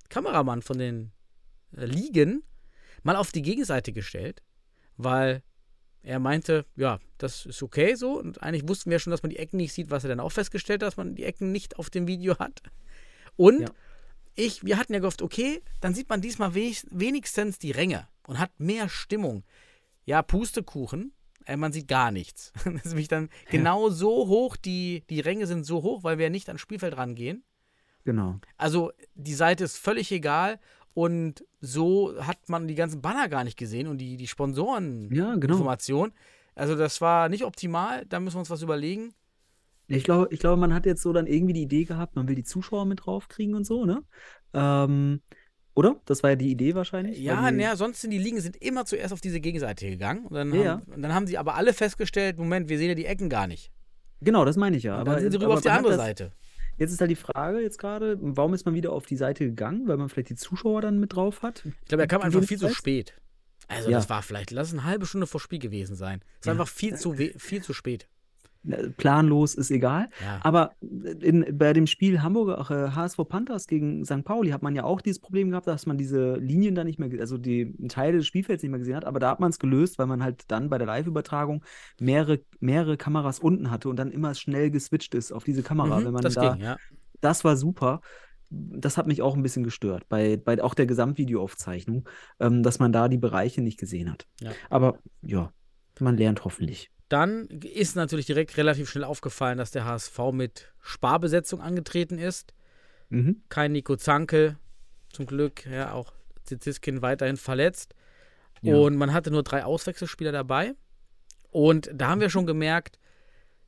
Kameramann 0.08 0.62
von 0.62 0.78
den 0.78 1.10
Ligen 1.76 2.42
mal 3.02 3.16
auf 3.16 3.32
die 3.32 3.42
Gegenseite 3.42 3.92
gestellt, 3.92 4.42
weil 4.96 5.42
er 6.02 6.18
meinte, 6.18 6.66
ja, 6.76 6.98
das 7.18 7.46
ist 7.46 7.62
okay 7.62 7.94
so. 7.94 8.18
Und 8.18 8.42
eigentlich 8.42 8.68
wussten 8.68 8.90
wir 8.90 8.98
schon, 8.98 9.10
dass 9.10 9.22
man 9.22 9.30
die 9.30 9.38
Ecken 9.38 9.56
nicht 9.56 9.72
sieht, 9.72 9.90
was 9.90 10.04
er 10.04 10.08
dann 10.08 10.20
auch 10.20 10.32
festgestellt 10.32 10.82
hat, 10.82 10.88
dass 10.88 10.96
man 10.96 11.14
die 11.14 11.24
Ecken 11.24 11.50
nicht 11.52 11.78
auf 11.78 11.90
dem 11.90 12.06
Video 12.06 12.38
hat. 12.38 12.62
Und 13.36 13.62
Ja. 13.62 13.68
ich, 14.34 14.64
wir 14.64 14.76
hatten 14.78 14.92
ja 14.92 14.98
gehofft, 15.00 15.22
okay, 15.22 15.62
dann 15.80 15.94
sieht 15.94 16.08
man 16.08 16.20
diesmal 16.20 16.54
wenig- 16.54 16.86
wenigstens 16.90 17.58
die 17.58 17.70
Ränge 17.70 18.06
und 18.26 18.38
hat 18.38 18.50
mehr 18.58 18.88
Stimmung. 18.88 19.44
Ja, 20.04 20.22
Pustekuchen, 20.22 21.12
äh, 21.46 21.56
man 21.56 21.72
sieht 21.72 21.88
gar 21.88 22.10
nichts. 22.10 22.52
Das 22.64 22.74
ist 22.84 22.86
nämlich 22.86 23.08
dann 23.08 23.30
genau 23.50 23.88
so 23.90 24.28
hoch, 24.28 24.56
die, 24.56 25.02
die 25.08 25.20
Ränge 25.20 25.46
sind 25.46 25.64
so 25.64 25.82
hoch, 25.82 26.04
weil 26.04 26.18
wir 26.18 26.28
nicht 26.30 26.48
ans 26.48 26.60
Spielfeld 26.60 26.96
rangehen. 26.96 27.42
Genau. 28.04 28.38
Also 28.58 28.92
die 29.14 29.34
Seite 29.34 29.64
ist 29.64 29.78
völlig 29.78 30.12
egal 30.12 30.60
und 30.94 31.44
so 31.60 32.14
hat 32.20 32.48
man 32.48 32.68
die 32.68 32.76
ganzen 32.76 33.02
Banner 33.02 33.28
gar 33.28 33.44
nicht 33.44 33.58
gesehen 33.58 33.88
und 33.88 33.98
die, 33.98 34.16
die 34.16 34.26
Sponsoreninformationen. 34.26 36.12
Ja, 36.12 36.16
genau. 36.16 36.24
Also 36.54 36.76
das 36.76 37.00
war 37.00 37.28
nicht 37.28 37.44
optimal, 37.44 38.06
da 38.06 38.20
müssen 38.20 38.36
wir 38.36 38.40
uns 38.40 38.50
was 38.50 38.62
überlegen. 38.62 39.12
Ich 39.86 40.04
glaube, 40.04 40.28
ich 40.30 40.38
glaube, 40.38 40.58
man 40.58 40.72
hat 40.72 40.86
jetzt 40.86 41.02
so 41.02 41.12
dann 41.12 41.26
irgendwie 41.26 41.52
die 41.52 41.62
Idee 41.62 41.84
gehabt, 41.84 42.16
man 42.16 42.28
will 42.28 42.36
die 42.36 42.44
Zuschauer 42.44 42.86
mit 42.86 43.04
draufkriegen 43.04 43.54
und 43.54 43.66
so, 43.66 43.84
ne? 43.84 44.02
Ähm, 44.54 45.20
oder? 45.74 46.00
Das 46.06 46.22
war 46.22 46.30
ja 46.30 46.36
die 46.36 46.50
Idee 46.50 46.74
wahrscheinlich. 46.74 47.18
Ja, 47.18 47.50
naja, 47.50 47.74
sonst 47.76 48.00
sind 48.00 48.10
die 48.10 48.18
Ligen 48.18 48.40
sind 48.40 48.56
immer 48.56 48.86
zuerst 48.86 49.12
auf 49.12 49.20
diese 49.20 49.40
Gegenseite 49.40 49.90
gegangen 49.90 50.26
und 50.26 50.34
dann, 50.34 50.54
Ja, 50.54 50.74
haben, 50.74 50.92
und 50.92 51.02
dann 51.02 51.12
haben 51.12 51.26
sie 51.26 51.36
aber 51.36 51.56
alle 51.56 51.72
festgestellt, 51.72 52.38
Moment, 52.38 52.68
wir 52.68 52.78
sehen 52.78 52.88
ja 52.88 52.94
die 52.94 53.06
Ecken 53.06 53.28
gar 53.28 53.48
nicht. 53.48 53.72
Genau, 54.20 54.44
das 54.44 54.56
meine 54.56 54.76
ich 54.76 54.84
ja. 54.84 54.94
Und 54.94 55.00
Aber, 55.00 55.12
dann 55.12 55.20
sind 55.22 55.32
sie 55.32 55.38
rüber 55.38 55.54
auf 55.54 55.60
die 55.60 55.70
andere 55.70 55.96
das, 55.96 56.00
Seite. 56.00 56.32
Jetzt 56.76 56.92
ist 56.92 57.00
halt 57.00 57.10
die 57.10 57.16
Frage 57.16 57.60
jetzt 57.60 57.78
gerade, 57.78 58.16
warum 58.20 58.54
ist 58.54 58.64
man 58.66 58.74
wieder 58.74 58.92
auf 58.92 59.06
die 59.06 59.16
Seite 59.16 59.44
gegangen? 59.44 59.86
Weil 59.86 59.96
man 59.96 60.08
vielleicht 60.08 60.30
die 60.30 60.34
Zuschauer 60.36 60.80
dann 60.82 60.98
mit 60.98 61.14
drauf 61.14 61.42
hat? 61.42 61.62
Ich 61.64 61.88
glaube, 61.88 62.02
er 62.02 62.08
kam 62.08 62.22
einfach 62.22 62.42
viel 62.42 62.58
zu 62.58 62.68
spät. 62.72 63.14
Also 63.68 63.90
Ja. 63.90 63.96
das 63.98 64.10
war 64.10 64.22
vielleicht, 64.22 64.50
lass 64.50 64.68
es 64.68 64.72
eine 64.74 64.84
halbe 64.84 65.06
Stunde 65.06 65.26
vor 65.26 65.40
Spiel 65.40 65.58
gewesen 65.58 65.96
sein. 65.96 66.20
Es 66.40 66.46
war 66.46 66.54
Ja. 66.54 66.60
einfach 66.60 66.72
viel 66.72 66.96
zu, 66.96 67.14
viel 67.14 67.62
zu 67.62 67.72
spät. 67.72 68.08
Äh, 68.68 68.90
Planlos 68.90 69.54
ist 69.54 69.70
egal. 69.70 70.08
Ja. 70.22 70.40
Aber 70.42 70.72
in, 70.80 71.46
bei 71.56 71.72
dem 71.72 71.86
Spiel 71.86 72.22
Hamburger 72.22 72.58
äh, 72.70 72.90
HSV 72.90 73.18
Panthers 73.28 73.66
gegen 73.66 74.04
St. 74.04 74.24
Pauli 74.24 74.50
hat 74.50 74.62
man 74.62 74.74
ja 74.74 74.84
auch 74.84 75.00
dieses 75.00 75.20
Problem 75.20 75.50
gehabt, 75.50 75.66
dass 75.66 75.86
man 75.86 75.98
diese 75.98 76.36
Linien 76.36 76.74
da 76.74 76.84
nicht 76.84 76.98
mehr, 76.98 77.10
also 77.20 77.38
die 77.38 77.74
Teile 77.88 78.18
des 78.18 78.26
Spielfelds 78.26 78.62
nicht 78.62 78.70
mehr 78.70 78.78
gesehen 78.78 78.96
hat. 78.96 79.04
Aber 79.04 79.20
da 79.20 79.30
hat 79.30 79.40
man 79.40 79.50
es 79.50 79.58
gelöst, 79.58 79.98
weil 79.98 80.06
man 80.06 80.22
halt 80.22 80.44
dann 80.48 80.68
bei 80.68 80.78
der 80.78 80.86
Live-Übertragung 80.86 81.64
mehrere, 82.00 82.40
mehrere 82.60 82.96
Kameras 82.96 83.38
unten 83.38 83.70
hatte 83.70 83.88
und 83.88 83.96
dann 83.96 84.10
immer 84.10 84.34
schnell 84.34 84.70
geswitcht 84.70 85.14
ist 85.14 85.32
auf 85.32 85.44
diese 85.44 85.62
Kamera. 85.62 86.00
Mhm, 86.00 86.04
wenn 86.06 86.12
man 86.12 86.22
das 86.22 86.34
da, 86.34 86.54
ging, 86.54 86.62
ja. 86.62 86.76
das 87.20 87.44
war 87.44 87.56
super. 87.56 88.00
Das 88.50 88.96
hat 88.96 89.06
mich 89.06 89.20
auch 89.20 89.34
ein 89.34 89.42
bisschen 89.42 89.64
gestört, 89.64 90.08
bei, 90.08 90.36
bei 90.36 90.62
auch 90.62 90.74
der 90.74 90.86
Gesamtvideoaufzeichnung, 90.86 92.08
ähm, 92.38 92.62
dass 92.62 92.78
man 92.78 92.92
da 92.92 93.08
die 93.08 93.18
Bereiche 93.18 93.62
nicht 93.62 93.80
gesehen 93.80 94.12
hat. 94.12 94.28
Ja. 94.40 94.52
Aber 94.70 94.98
ja, 95.22 95.52
man 95.98 96.16
lernt 96.16 96.44
hoffentlich. 96.44 96.90
Dann 97.08 97.46
ist 97.48 97.96
natürlich 97.96 98.26
direkt 98.26 98.56
relativ 98.56 98.90
schnell 98.90 99.04
aufgefallen, 99.04 99.58
dass 99.58 99.70
der 99.70 99.84
HSV 99.84 100.18
mit 100.32 100.72
Sparbesetzung 100.80 101.60
angetreten 101.60 102.18
ist. 102.18 102.54
Mhm. 103.10 103.42
Kein 103.48 103.72
Nico 103.72 103.96
Zankel, 103.96 104.56
zum 105.12 105.26
Glück, 105.26 105.66
ja, 105.66 105.92
auch 105.92 106.12
Ziziskin 106.44 107.02
weiterhin 107.02 107.36
verletzt. 107.36 107.94
Ja. 108.62 108.76
Und 108.76 108.96
man 108.96 109.12
hatte 109.12 109.30
nur 109.30 109.42
drei 109.42 109.64
Auswechselspieler 109.64 110.32
dabei. 110.32 110.74
Und 111.50 111.90
da 111.94 112.08
haben 112.08 112.20
wir 112.20 112.30
schon 112.30 112.46
gemerkt, 112.46 112.98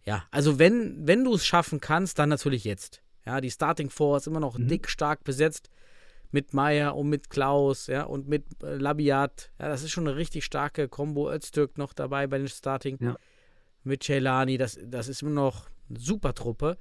ja, 0.04 0.24
also 0.30 0.58
wenn, 0.58 1.06
wenn 1.06 1.24
du 1.24 1.34
es 1.34 1.44
schaffen 1.44 1.80
kannst, 1.80 2.18
dann 2.18 2.28
natürlich 2.28 2.64
jetzt. 2.64 3.02
Ja, 3.24 3.40
die 3.40 3.50
Starting 3.50 3.90
Four 3.90 4.16
ist 4.18 4.26
immer 4.26 4.40
noch 4.40 4.56
Mhm. 4.56 4.68
dick 4.68 4.88
stark 4.88 5.24
besetzt 5.24 5.68
mit 6.36 6.52
Meier 6.52 6.94
und 6.96 7.08
mit 7.08 7.30
Klaus, 7.30 7.86
ja, 7.86 8.02
und 8.04 8.28
mit 8.28 8.44
äh, 8.62 8.76
Labiat. 8.76 9.50
Ja, 9.58 9.68
das 9.68 9.82
ist 9.82 9.90
schon 9.92 10.06
eine 10.06 10.16
richtig 10.16 10.44
starke 10.44 10.86
Combo. 10.88 11.30
Öztürk 11.32 11.78
noch 11.78 11.92
dabei 11.94 12.26
bei 12.26 12.36
den 12.38 12.48
Starting. 12.48 12.98
Ja. 13.00 13.16
Mit 13.84 14.02
Celani, 14.02 14.58
das, 14.58 14.78
das 14.84 15.08
ist 15.08 15.22
immer 15.22 15.30
noch 15.46 15.68
eine 15.88 15.98
super 15.98 16.34
Truppe. 16.34 16.76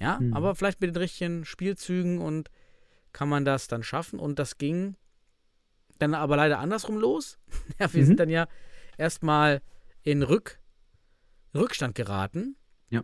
Ja, 0.00 0.18
Mhm. 0.20 0.34
aber 0.34 0.54
vielleicht 0.56 0.80
mit 0.80 0.90
den 0.90 0.96
richtigen 1.00 1.44
Spielzügen 1.44 2.18
und 2.20 2.50
kann 3.12 3.28
man 3.28 3.44
das 3.44 3.68
dann 3.68 3.82
schaffen. 3.82 4.18
Und 4.18 4.38
das 4.40 4.58
ging 4.58 4.96
dann 6.00 6.14
aber 6.14 6.36
leider 6.36 6.58
andersrum 6.58 6.98
los. 6.98 7.38
ja, 7.78 7.92
wir 7.94 8.02
Mhm. 8.02 8.06
sind 8.06 8.20
dann 8.20 8.28
ja 8.30 8.46
erstmal 8.96 9.62
in 10.02 10.22
Rück, 10.24 10.58
Rückstand 11.54 11.94
geraten. 11.94 12.56
Ja. 12.90 13.02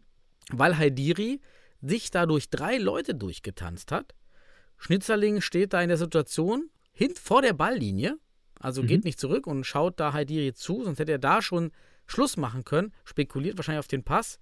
Weil 0.50 0.76
Haidiri 0.78 1.40
sich 1.80 2.10
dadurch 2.10 2.50
drei 2.50 2.78
Leute 2.78 3.14
durchgetanzt 3.14 3.92
hat. 3.92 4.14
Schnitzerling 4.78 5.40
steht 5.40 5.72
da 5.72 5.80
in 5.82 5.88
der 5.88 5.98
Situation 5.98 6.70
hin 6.92 7.14
vor 7.20 7.42
der 7.42 7.52
Balllinie, 7.52 8.18
also 8.60 8.82
Mhm. 8.82 8.86
geht 8.86 9.04
nicht 9.04 9.18
zurück 9.18 9.46
und 9.46 9.64
schaut 9.64 9.98
da 10.00 10.12
Haidiri 10.12 10.52
zu, 10.54 10.84
sonst 10.84 10.98
hätte 10.98 11.12
er 11.12 11.18
da 11.18 11.42
schon 11.42 11.72
Schluss 12.06 12.36
machen 12.36 12.64
können, 12.64 12.92
spekuliert 13.04 13.56
wahrscheinlich 13.56 13.80
auf 13.80 13.88
den 13.88 14.04
Pass 14.04 14.38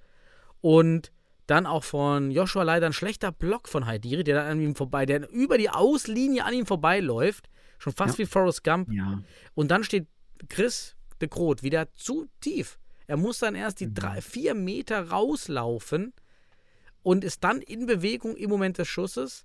und 0.60 1.12
dann 1.46 1.66
auch 1.66 1.84
von 1.84 2.30
Joshua 2.30 2.62
leider 2.62 2.86
ein 2.86 2.92
schlechter 2.92 3.32
Block 3.32 3.68
von 3.68 3.86
Haidiri, 3.86 4.24
der 4.24 4.36
dann 4.36 4.46
an 4.46 4.60
ihm 4.60 4.74
vorbei, 4.74 5.06
der 5.06 5.28
über 5.30 5.58
die 5.58 5.70
Auslinie 5.70 6.44
an 6.44 6.54
ihm 6.54 6.66
vorbeiläuft, 6.66 7.48
schon 7.78 7.92
fast 7.92 8.18
Ja. 8.18 8.24
wie 8.24 8.26
Forrest 8.28 8.64
Gump 8.64 8.90
Ja. 8.92 9.22
und 9.54 9.70
dann 9.70 9.84
steht 9.84 10.06
Chris 10.48 10.96
de 11.20 11.28
Groot 11.28 11.62
wieder 11.62 11.92
zu 11.94 12.26
tief. 12.40 12.78
Er 13.06 13.16
muss 13.16 13.38
dann 13.38 13.54
erst 13.54 13.80
die 13.80 13.86
Mhm. 13.86 13.94
drei, 13.94 14.20
vier 14.20 14.54
Meter 14.54 15.08
rauslaufen 15.10 16.12
und 17.02 17.24
ist 17.24 17.42
dann 17.44 17.60
in 17.60 17.86
Bewegung 17.86 18.36
im 18.36 18.48
Moment 18.50 18.78
des 18.78 18.88
Schusses. 18.88 19.44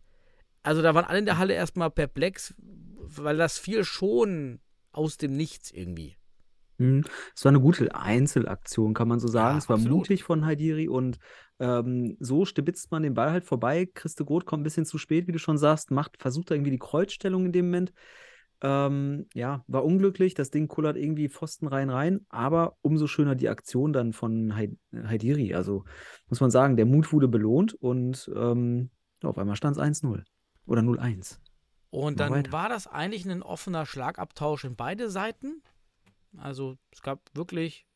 Also 0.64 0.82
da 0.82 0.93
waren 0.95 1.05
alle 1.05 1.20
in 1.20 1.26
der 1.26 1.38
Halle 1.38 1.53
erstmal 1.53 1.89
perplex, 1.89 2.53
weil 2.60 3.38
das 3.38 3.58
fiel 3.58 3.84
schon 3.84 4.60
aus 4.91 5.18
dem 5.18 5.36
Nichts 5.36 5.72
irgendwie. 5.72 6.18
Mhm. 6.78 7.03
Es 7.36 7.43
war 7.43 7.49
eine 7.49 7.60
gute 7.60 7.93
Einzelaktion, 7.95 8.93
kann 8.93 9.08
man 9.08 9.20
so 9.20 9.28
sagen. 9.28 9.55
Ja, 9.55 9.58
es 9.58 9.70
war 9.70 9.76
absolut. 9.78 9.97
mutig 9.99 10.24
von 10.24 10.45
Haidiri 10.45 10.88
und 10.88 11.18
ähm, 11.60 12.18
so 12.20 12.45
stibitzt 12.45 12.91
man 12.91 13.03
den 13.03 13.14
Ball 13.14 13.32
halt 13.32 13.45
vorbei. 13.45 13.89
Christe 13.91 14.26
Groth 14.26 14.45
kommt 14.45 14.62
ein 14.62 14.64
bisschen 14.64 14.86
zu 14.86 14.97
spät, 14.97 15.28
wie 15.28 15.32
du 15.32 15.39
schon 15.39 15.58
sagst, 15.58 15.89
macht, 15.91 16.18
versucht 16.20 16.51
da 16.51 16.55
irgendwie 16.55 16.72
die 16.72 16.80
Kreuzstellung 16.80 17.45
in 17.47 17.51
dem 17.51 17.66
Moment. 17.66 17.93
Ähm, 18.62 19.28
ja, 19.34 19.64
war 19.68 19.86
unglücklich. 19.86 20.34
Das 20.34 20.49
Ding 20.49 20.68
kullert 20.68 20.97
irgendwie 20.97 21.30
Pfosten 21.30 21.68
rein 21.68 21.89
rein, 21.89 22.26
aber 22.30 22.76
umso 22.82 23.08
schöner 23.08 23.36
die 23.36 23.49
Aktion 23.49 23.93
dann 23.93 24.14
von 24.14 24.55
Hai- 24.55 24.76
Haidiri. 24.93 25.53
Also 25.53 25.84
muss 26.28 26.41
man 26.41 26.51
sagen, 26.51 26.76
der 26.76 26.86
Mut 26.86 27.12
wurde 27.12 27.28
belohnt 27.28 27.74
und 27.76 28.30
ähm, 28.36 28.89
auf 29.24 29.38
einmal 29.38 29.55
stand 29.55 29.78
es 29.78 29.82
1-0 29.82 30.24
oder 30.68 30.82
0-1. 30.82 31.39
Und 31.89 32.20
dann 32.20 32.32
weiter. 32.32 32.51
war 32.51 32.70
das 32.70 32.86
eigentlich 32.88 33.26
ein 33.26 33.41
offener 33.41 33.86
Schlagabtausch 33.86 34.63
in 34.65 34.76
beide 34.76 35.09
Seiten. 35.09 35.63
Also 36.38 36.78
es 36.91 37.01
gab 37.01 37.22
wirklich 37.34 37.88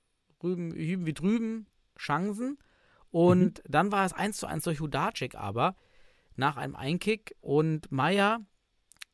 rüben, 0.41 0.71
hüben 0.73 1.05
wie 1.05 1.13
drüben 1.13 1.67
Chancen. 1.99 2.57
Und 3.11 3.61
dann 3.67 3.91
war 3.91 4.05
es 4.05 4.13
1 4.13 4.37
zu 4.37 4.47
1 4.47 4.63
durch 4.63 4.79
Hudacic 4.79 5.35
aber 5.35 5.75
nach 6.35 6.57
einem 6.57 6.75
Einkick. 6.75 7.35
Und 7.41 7.91
Meier, 7.91 8.39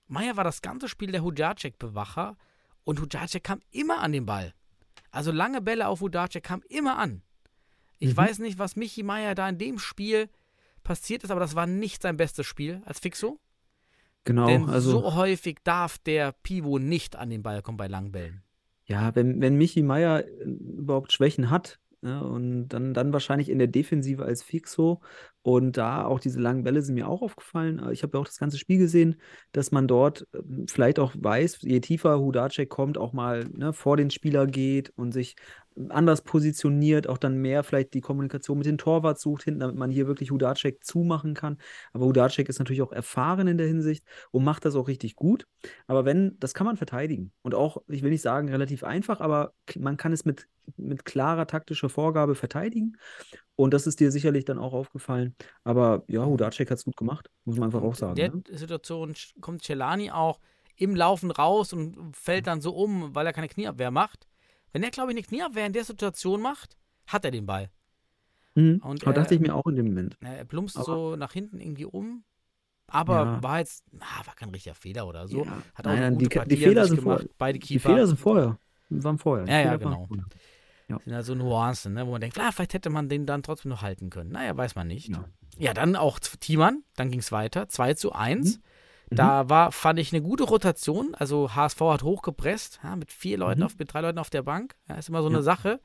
Meier 0.07 0.37
war 0.37 0.43
das 0.43 0.61
ganze 0.61 0.87
Spiel 0.87 1.11
der 1.11 1.23
Hudacic-Bewacher. 1.23 2.37
Und 2.83 3.01
Hudacic 3.01 3.43
kam 3.43 3.59
immer 3.71 3.99
an 3.99 4.11
den 4.13 4.25
Ball. 4.25 4.53
Also 5.11 5.31
lange 5.31 5.61
Bälle 5.61 5.87
auf 5.87 5.99
Hudacic 6.01 6.43
kam 6.43 6.61
immer 6.69 6.97
an. 6.97 7.23
Ich 7.99 8.11
Mhm. 8.11 8.17
weiß 8.17 8.39
nicht, 8.39 8.59
was 8.59 8.75
Michi 8.75 9.01
Meier 9.03 9.33
da 9.33 9.49
in 9.49 9.57
dem 9.57 9.79
Spiel 9.79 10.29
passiert 10.83 11.23
ist, 11.23 11.31
aber 11.31 11.39
das 11.39 11.55
war 11.55 11.65
nicht 11.65 12.03
sein 12.03 12.15
bestes 12.15 12.45
Spiel 12.45 12.81
als 12.85 12.99
Fixo. 12.99 13.39
Genau, 14.27 14.47
Denn 14.47 14.69
also 14.69 14.91
so 14.91 15.15
häufig 15.15 15.59
darf 15.63 15.97
der 15.97 16.33
Pivo 16.43 16.79
nicht 16.79 17.15
an 17.15 17.29
den 17.29 17.41
Ball 17.43 17.61
kommen 17.61 17.77
bei 17.77 17.87
langen 17.87 18.11
Bällen. 18.11 18.43
ja, 18.85 19.15
wenn, 19.15 19.41
wenn 19.41 19.55
Michi 19.55 19.81
Meier 19.83 20.25
äh, 20.25 20.43
überhaupt 20.43 21.11
Schwächen 21.13 21.49
hat, 21.49 21.79
ja, 22.03 22.19
und 22.19 22.67
dann, 22.69 22.93
dann 22.93 23.11
wahrscheinlich 23.11 23.49
in 23.49 23.57
der 23.57 23.67
Defensive 23.67 24.23
als 24.23 24.43
Fixo. 24.43 25.01
Und 25.41 25.77
da 25.77 26.05
auch 26.05 26.19
diese 26.19 26.39
langen 26.39 26.63
Bälle 26.63 26.81
sind 26.83 26.93
mir 26.93 27.07
auch 27.07 27.21
aufgefallen. 27.23 27.79
Äh, 27.79 27.91
Ich 27.91 28.03
habe 28.03 28.15
ja 28.17 28.21
auch 28.21 28.27
das 28.27 28.37
ganze 28.37 28.57
Spiel 28.59 28.77
gesehen, 28.77 29.19
dass 29.51 29.71
man 29.71 29.87
dort 29.87 30.27
ähm, 30.35 30.65
vielleicht 30.67 30.99
auch 30.99 31.13
weiß, 31.17 31.59
je 31.63 31.79
tiefer 31.79 32.19
Hudacek 32.19 32.69
kommt, 32.69 32.97
auch 32.99 33.13
mal 33.13 33.45
ne, 33.51 33.73
vor 33.73 33.97
den 33.97 34.11
Spieler 34.11 34.45
geht 34.45 34.91
und 34.95 35.11
sich 35.11 35.35
anders 35.89 36.21
positioniert, 36.23 37.07
auch 37.07 37.17
dann 37.17 37.37
mehr 37.37 37.63
vielleicht 37.63 37.93
die 37.93 38.01
Kommunikation 38.01 38.57
mit 38.57 38.67
dem 38.67 38.77
Torwart 38.77 39.19
sucht 39.19 39.43
hinten, 39.43 39.59
damit 39.59 39.75
man 39.75 39.91
hier 39.91 40.07
wirklich 40.07 40.31
Hudacek 40.31 40.83
zumachen 40.83 41.33
kann. 41.33 41.57
Aber 41.93 42.05
Hudacek 42.05 42.49
ist 42.49 42.59
natürlich 42.59 42.81
auch 42.81 42.91
erfahren 42.91 43.47
in 43.47 43.57
der 43.57 43.67
Hinsicht 43.67 44.03
und 44.31 44.43
macht 44.43 44.65
das 44.65 44.75
auch 44.75 44.87
richtig 44.87 45.15
gut. 45.15 45.45
Aber 45.87 46.05
wenn, 46.05 46.37
das 46.39 46.53
kann 46.53 46.65
man 46.65 46.77
verteidigen. 46.77 47.31
Und 47.43 47.53
auch, 47.55 47.77
ich 47.87 48.01
will 48.01 48.09
nicht 48.11 48.21
sagen, 48.21 48.49
relativ 48.49 48.83
einfach, 48.83 49.19
aber 49.21 49.53
man 49.77 49.97
kann 49.97 50.13
es 50.13 50.25
mit, 50.25 50.47
mit 50.77 51.05
klarer 51.05 51.47
taktischer 51.47 51.89
Vorgabe 51.89 52.35
verteidigen. 52.35 52.97
Und 53.55 53.73
das 53.73 53.87
ist 53.87 53.99
dir 53.99 54.11
sicherlich 54.11 54.45
dann 54.45 54.59
auch 54.59 54.73
aufgefallen. 54.73 55.35
Aber 55.63 56.03
ja, 56.07 56.25
Hudacek 56.25 56.69
hat 56.71 56.77
es 56.77 56.85
gut 56.85 56.97
gemacht, 56.97 57.29
muss 57.45 57.57
man 57.57 57.65
einfach 57.65 57.81
auch 57.83 57.95
sagen. 57.95 58.19
In 58.19 58.33
Ne? 58.33 58.41
der 58.49 58.57
Situation 58.57 59.13
sch- 59.13 59.39
kommt 59.41 59.63
Celani 59.63 60.11
auch 60.11 60.39
im 60.75 60.95
Laufen 60.95 61.31
raus 61.31 61.73
und 61.73 62.15
fällt 62.15 62.47
dann 62.47 62.61
so 62.61 62.71
um, 62.75 63.15
weil 63.15 63.25
er 63.25 63.33
keine 63.33 63.47
Knieabwehr 63.47 63.91
macht. 63.91 64.27
Wenn 64.73 64.83
er, 64.83 64.91
glaube 64.91 65.11
ich, 65.11 65.17
eine 65.17 65.25
Knieabwehr 65.25 65.65
in 65.65 65.73
der 65.73 65.83
Situation 65.83 66.41
macht, 66.41 66.77
hat 67.07 67.25
er 67.25 67.31
den 67.31 67.45
Ball. 67.45 67.69
Mhm. 68.55 68.81
Und 68.83 69.03
aber 69.03 69.13
dachte 69.13 69.33
er- 69.33 69.35
ich 69.35 69.41
mir 69.47 69.55
auch 69.55 69.65
in 69.67 69.75
dem 69.75 69.87
Moment. 69.87 70.17
Er 70.21 70.45
plumpst 70.45 70.75
Aber- 70.77 70.85
so 70.85 71.15
nach 71.15 71.33
hinten 71.33 71.59
irgendwie 71.59 71.85
um. 71.85 72.23
Aber 72.89 73.15
Ja. 73.15 73.43
war 73.43 73.59
jetzt, 73.59 73.83
na, 73.91 74.05
war 74.25 74.33
kein 74.35 74.49
richtiger 74.49 74.75
Fehler 74.75 75.07
oder 75.07 75.27
so. 75.27 75.43
Ja. 75.43 75.51
Hat 75.75 75.85
auch 75.87 75.91
Nein, 75.91 75.99
nein, 75.99 76.17
die, 76.17 76.27
die 76.29 76.57
Fehler 76.57 76.85
sind 76.85 76.97
gemacht. 77.01 77.19
vorher. 77.21 77.29
Beide 77.37 77.59
Die 77.59 77.67
Keeper. 77.67 77.89
Fehler 77.89 78.07
sind 78.07 78.17
vorher. 78.19 78.57
Waren 78.89 79.17
vorher. 79.17 79.45
Die 79.45 79.51
Ja, 79.51 79.59
ja, 79.61 79.75
genau. 79.75 80.05
vorher. 80.07 80.25
sind 81.03 81.13
also 81.13 81.35
Nuancen, 81.35 81.93
ne, 81.95 82.07
wo 82.07 82.11
man 82.11 82.21
denkt, 82.21 82.35
klar, 82.37 82.53
vielleicht 82.53 82.73
hätte 82.73 82.89
man 82.89 83.09
den 83.09 83.25
dann 83.25 83.43
trotzdem 83.43 83.69
noch 83.69 83.81
halten 83.81 84.09
können. 84.09 84.31
Naja, 84.31 84.55
weiß 84.55 84.75
man 84.75 84.87
nicht. 84.87 85.09
Ja. 85.09 85.25
Ja, 85.57 85.73
dann 85.73 85.97
auch 85.97 86.17
Thiemann, 86.19 86.83
dann 86.95 87.09
ging 87.11 87.19
es 87.19 87.31
weiter, 87.33 87.67
2 87.67 87.93
zu 87.95 88.13
1. 88.13 88.57
Mhm. 88.57 88.63
Da 89.09 89.49
war, 89.49 89.71
fand 89.71 89.99
ich, 89.99 90.11
eine 90.13 90.21
gute 90.21 90.43
Rotation. 90.43 91.15
Also 91.15 91.55
HSV 91.55 91.79
hat 91.81 92.03
hochgepresst, 92.03 92.79
ja, 92.83 92.95
mit 92.95 93.11
vier 93.11 93.37
Leuten, 93.37 93.61
Mhm. 93.61 93.65
auf, 93.65 93.77
mit 93.77 93.93
drei 93.93 94.01
Leuten 94.01 94.19
auf 94.19 94.29
der 94.29 94.43
Bank. 94.43 94.75
Ja, 94.89 94.95
ist 94.95 95.09
immer 95.09 95.21
so 95.21 95.29
Ja. 95.29 95.35
eine 95.35 95.43
Sache. 95.43 95.79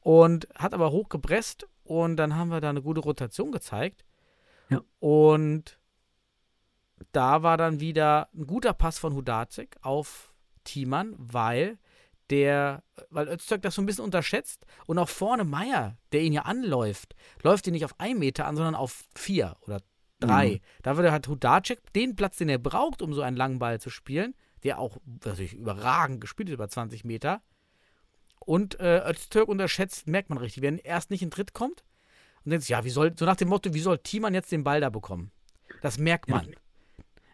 Und 0.00 0.48
hat 0.54 0.74
aber 0.74 0.90
hochgepresst 0.92 1.66
und 1.82 2.16
dann 2.16 2.36
haben 2.36 2.50
wir 2.50 2.60
da 2.60 2.70
eine 2.70 2.82
gute 2.82 3.00
Rotation 3.00 3.50
gezeigt. 3.52 4.04
Ja. 4.70 4.82
Und 5.00 5.78
da 7.12 7.42
war 7.42 7.56
dann 7.56 7.80
wieder 7.80 8.28
ein 8.34 8.46
guter 8.46 8.72
Pass 8.72 8.98
von 8.98 9.14
Hudacic 9.14 9.76
auf 9.82 10.32
Thiemann, 10.64 11.14
weil 11.18 11.78
der, 12.30 12.82
weil 13.10 13.28
Öztürk 13.28 13.62
das 13.62 13.74
so 13.74 13.82
ein 13.82 13.86
bisschen 13.86 14.04
unterschätzt 14.04 14.64
und 14.86 14.98
auch 14.98 15.08
vorne 15.08 15.44
Meier, 15.44 15.96
der 16.12 16.22
ihn 16.22 16.32
ja 16.32 16.42
anläuft, 16.42 17.14
läuft 17.42 17.66
ihn 17.66 17.72
nicht 17.74 17.84
auf 17.84 17.98
einen 18.00 18.18
Meter 18.18 18.46
an, 18.46 18.56
sondern 18.56 18.74
auf 18.74 19.04
vier 19.14 19.56
oder 19.66 19.80
drei. 20.20 20.48
Mhm. 20.54 20.60
Da 20.82 20.96
würde 20.96 21.12
hat 21.12 21.28
Hudacek 21.28 21.92
den 21.94 22.16
Platz, 22.16 22.36
den 22.36 22.48
er 22.48 22.58
braucht, 22.58 23.02
um 23.02 23.12
so 23.12 23.22
einen 23.22 23.36
langen 23.36 23.58
Ball 23.58 23.80
zu 23.80 23.90
spielen, 23.90 24.34
der 24.62 24.78
auch 24.78 24.98
natürlich 25.24 25.54
überragend 25.54 26.20
gespielt 26.20 26.48
ist, 26.48 26.54
über 26.54 26.68
20 26.68 27.04
Meter. 27.04 27.42
Und 28.40 28.78
äh, 28.80 29.08
Öztürk 29.08 29.48
unterschätzt, 29.48 30.06
merkt 30.06 30.28
man 30.28 30.38
richtig, 30.38 30.62
wenn 30.62 30.78
er 30.78 30.84
erst 30.84 31.10
nicht 31.10 31.22
in 31.22 31.30
Tritt 31.30 31.54
kommt 31.54 31.84
und 32.44 32.50
denkt 32.50 32.64
sich, 32.64 32.70
ja, 32.70 32.84
wie 32.84 32.90
soll, 32.90 33.14
so 33.18 33.24
nach 33.24 33.36
dem 33.36 33.48
Motto, 33.48 33.72
wie 33.72 33.80
soll 33.80 33.98
Thiemann 33.98 34.34
jetzt 34.34 34.52
den 34.52 34.64
Ball 34.64 34.80
da 34.80 34.90
bekommen? 34.90 35.30
Das 35.80 35.98
merkt 35.98 36.28
Ja. 36.28 36.36
man. 36.36 36.54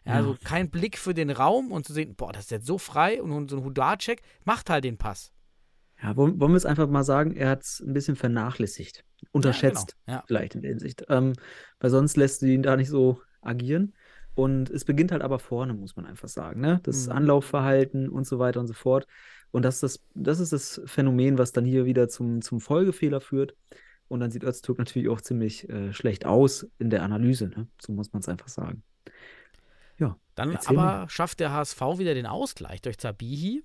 Ja, 0.05 0.15
also 0.15 0.37
kein 0.45 0.71
Blick 0.71 0.97
für 0.97 1.13
den 1.13 1.31
Raum 1.31 1.73
und 1.73 1.87
zu 1.87 1.93
sehen, 1.93 2.15
boah, 2.15 2.33
das 2.33 2.45
ist 2.45 2.51
jetzt 2.51 2.67
so 2.67 2.79
frei 2.79 3.21
und 3.21 3.51
so 3.51 3.59
ein 3.59 3.65
Hudacek 3.65 4.23
macht 4.45 4.71
halt 4.71 4.85
den 4.85 4.97
Pass. 4.97 5.33
Ja, 6.03 6.17
wollen, 6.17 6.39
wir 6.39 6.49
es 6.55 6.65
einfach 6.67 6.89
mal 6.89 7.05
sagen, 7.05 7.33
er 7.33 7.51
hat 7.51 7.63
es 7.63 7.81
ein 7.81 7.93
bisschen 7.93 8.17
vernachlässigt. 8.17 9.05
Unterschätzt, 9.33 9.97
Ja, 10.07 10.15
genau. 10.15 10.25
vielleicht 10.27 10.55
in 10.55 10.63
der 10.63 10.71
Hinsicht. 10.71 11.05
Ähm, 11.09 11.35
weil 11.79 11.91
sonst 11.91 12.17
lässt 12.17 12.43
du 12.43 12.47
ihn 12.47 12.63
da 12.63 12.77
nicht 12.77 12.89
so 12.89 13.21
agieren. 13.43 13.95
Und 14.35 14.71
es 14.71 14.85
beginnt 14.85 15.13
halt 15.13 15.23
aber 15.23 15.39
vorne, 15.39 15.75
muss 15.75 15.97
man 15.97 16.07
einfach 16.07 16.29
sagen. 16.29 16.61
Ne? 16.61 16.81
Das 16.85 17.07
Mhm. 17.07 17.13
Anlaufverhalten 17.13 18.09
und 18.09 18.27
so 18.27 18.39
weiter 18.39 18.61
und 18.61 18.67
so 18.69 18.73
fort. 18.75 19.07
Und 19.51 19.63
das 19.65 19.77
ist 19.77 19.83
das, 19.83 20.01
das, 20.15 20.41
ist 20.41 20.53
das 20.53 20.81
Phänomen, 20.87 21.37
was 21.37 21.53
dann 21.53 21.65
hier 21.65 21.85
wieder 21.85 22.09
zum, 22.09 22.41
zum 22.41 22.61
Folgefehler 22.61 23.21
führt. 23.21 23.55
Und 24.09 24.21
dann 24.21 24.31
sieht 24.31 24.43
Öztürk 24.45 24.79
natürlich 24.79 25.09
auch 25.09 25.21
ziemlich 25.21 25.69
äh, 25.69 25.93
schlecht 25.93 26.25
aus 26.25 26.67
in 26.79 26.91
der 26.91 27.03
Analyse. 27.03 27.49
Ne? 27.49 27.69
So 27.81 27.93
muss 27.93 28.13
man 28.13 28.21
es 28.21 28.29
einfach 28.29 28.49
sagen. 28.49 28.83
Ja, 29.99 30.17
Dann 30.35 30.57
aber 30.57 31.07
schafft 31.11 31.41
der 31.41 31.53
HSV 31.53 31.81
wieder 31.99 32.15
den 32.15 32.27
Ausgleich 32.27 32.81
durch 32.81 32.97
Zabihi, 32.99 33.63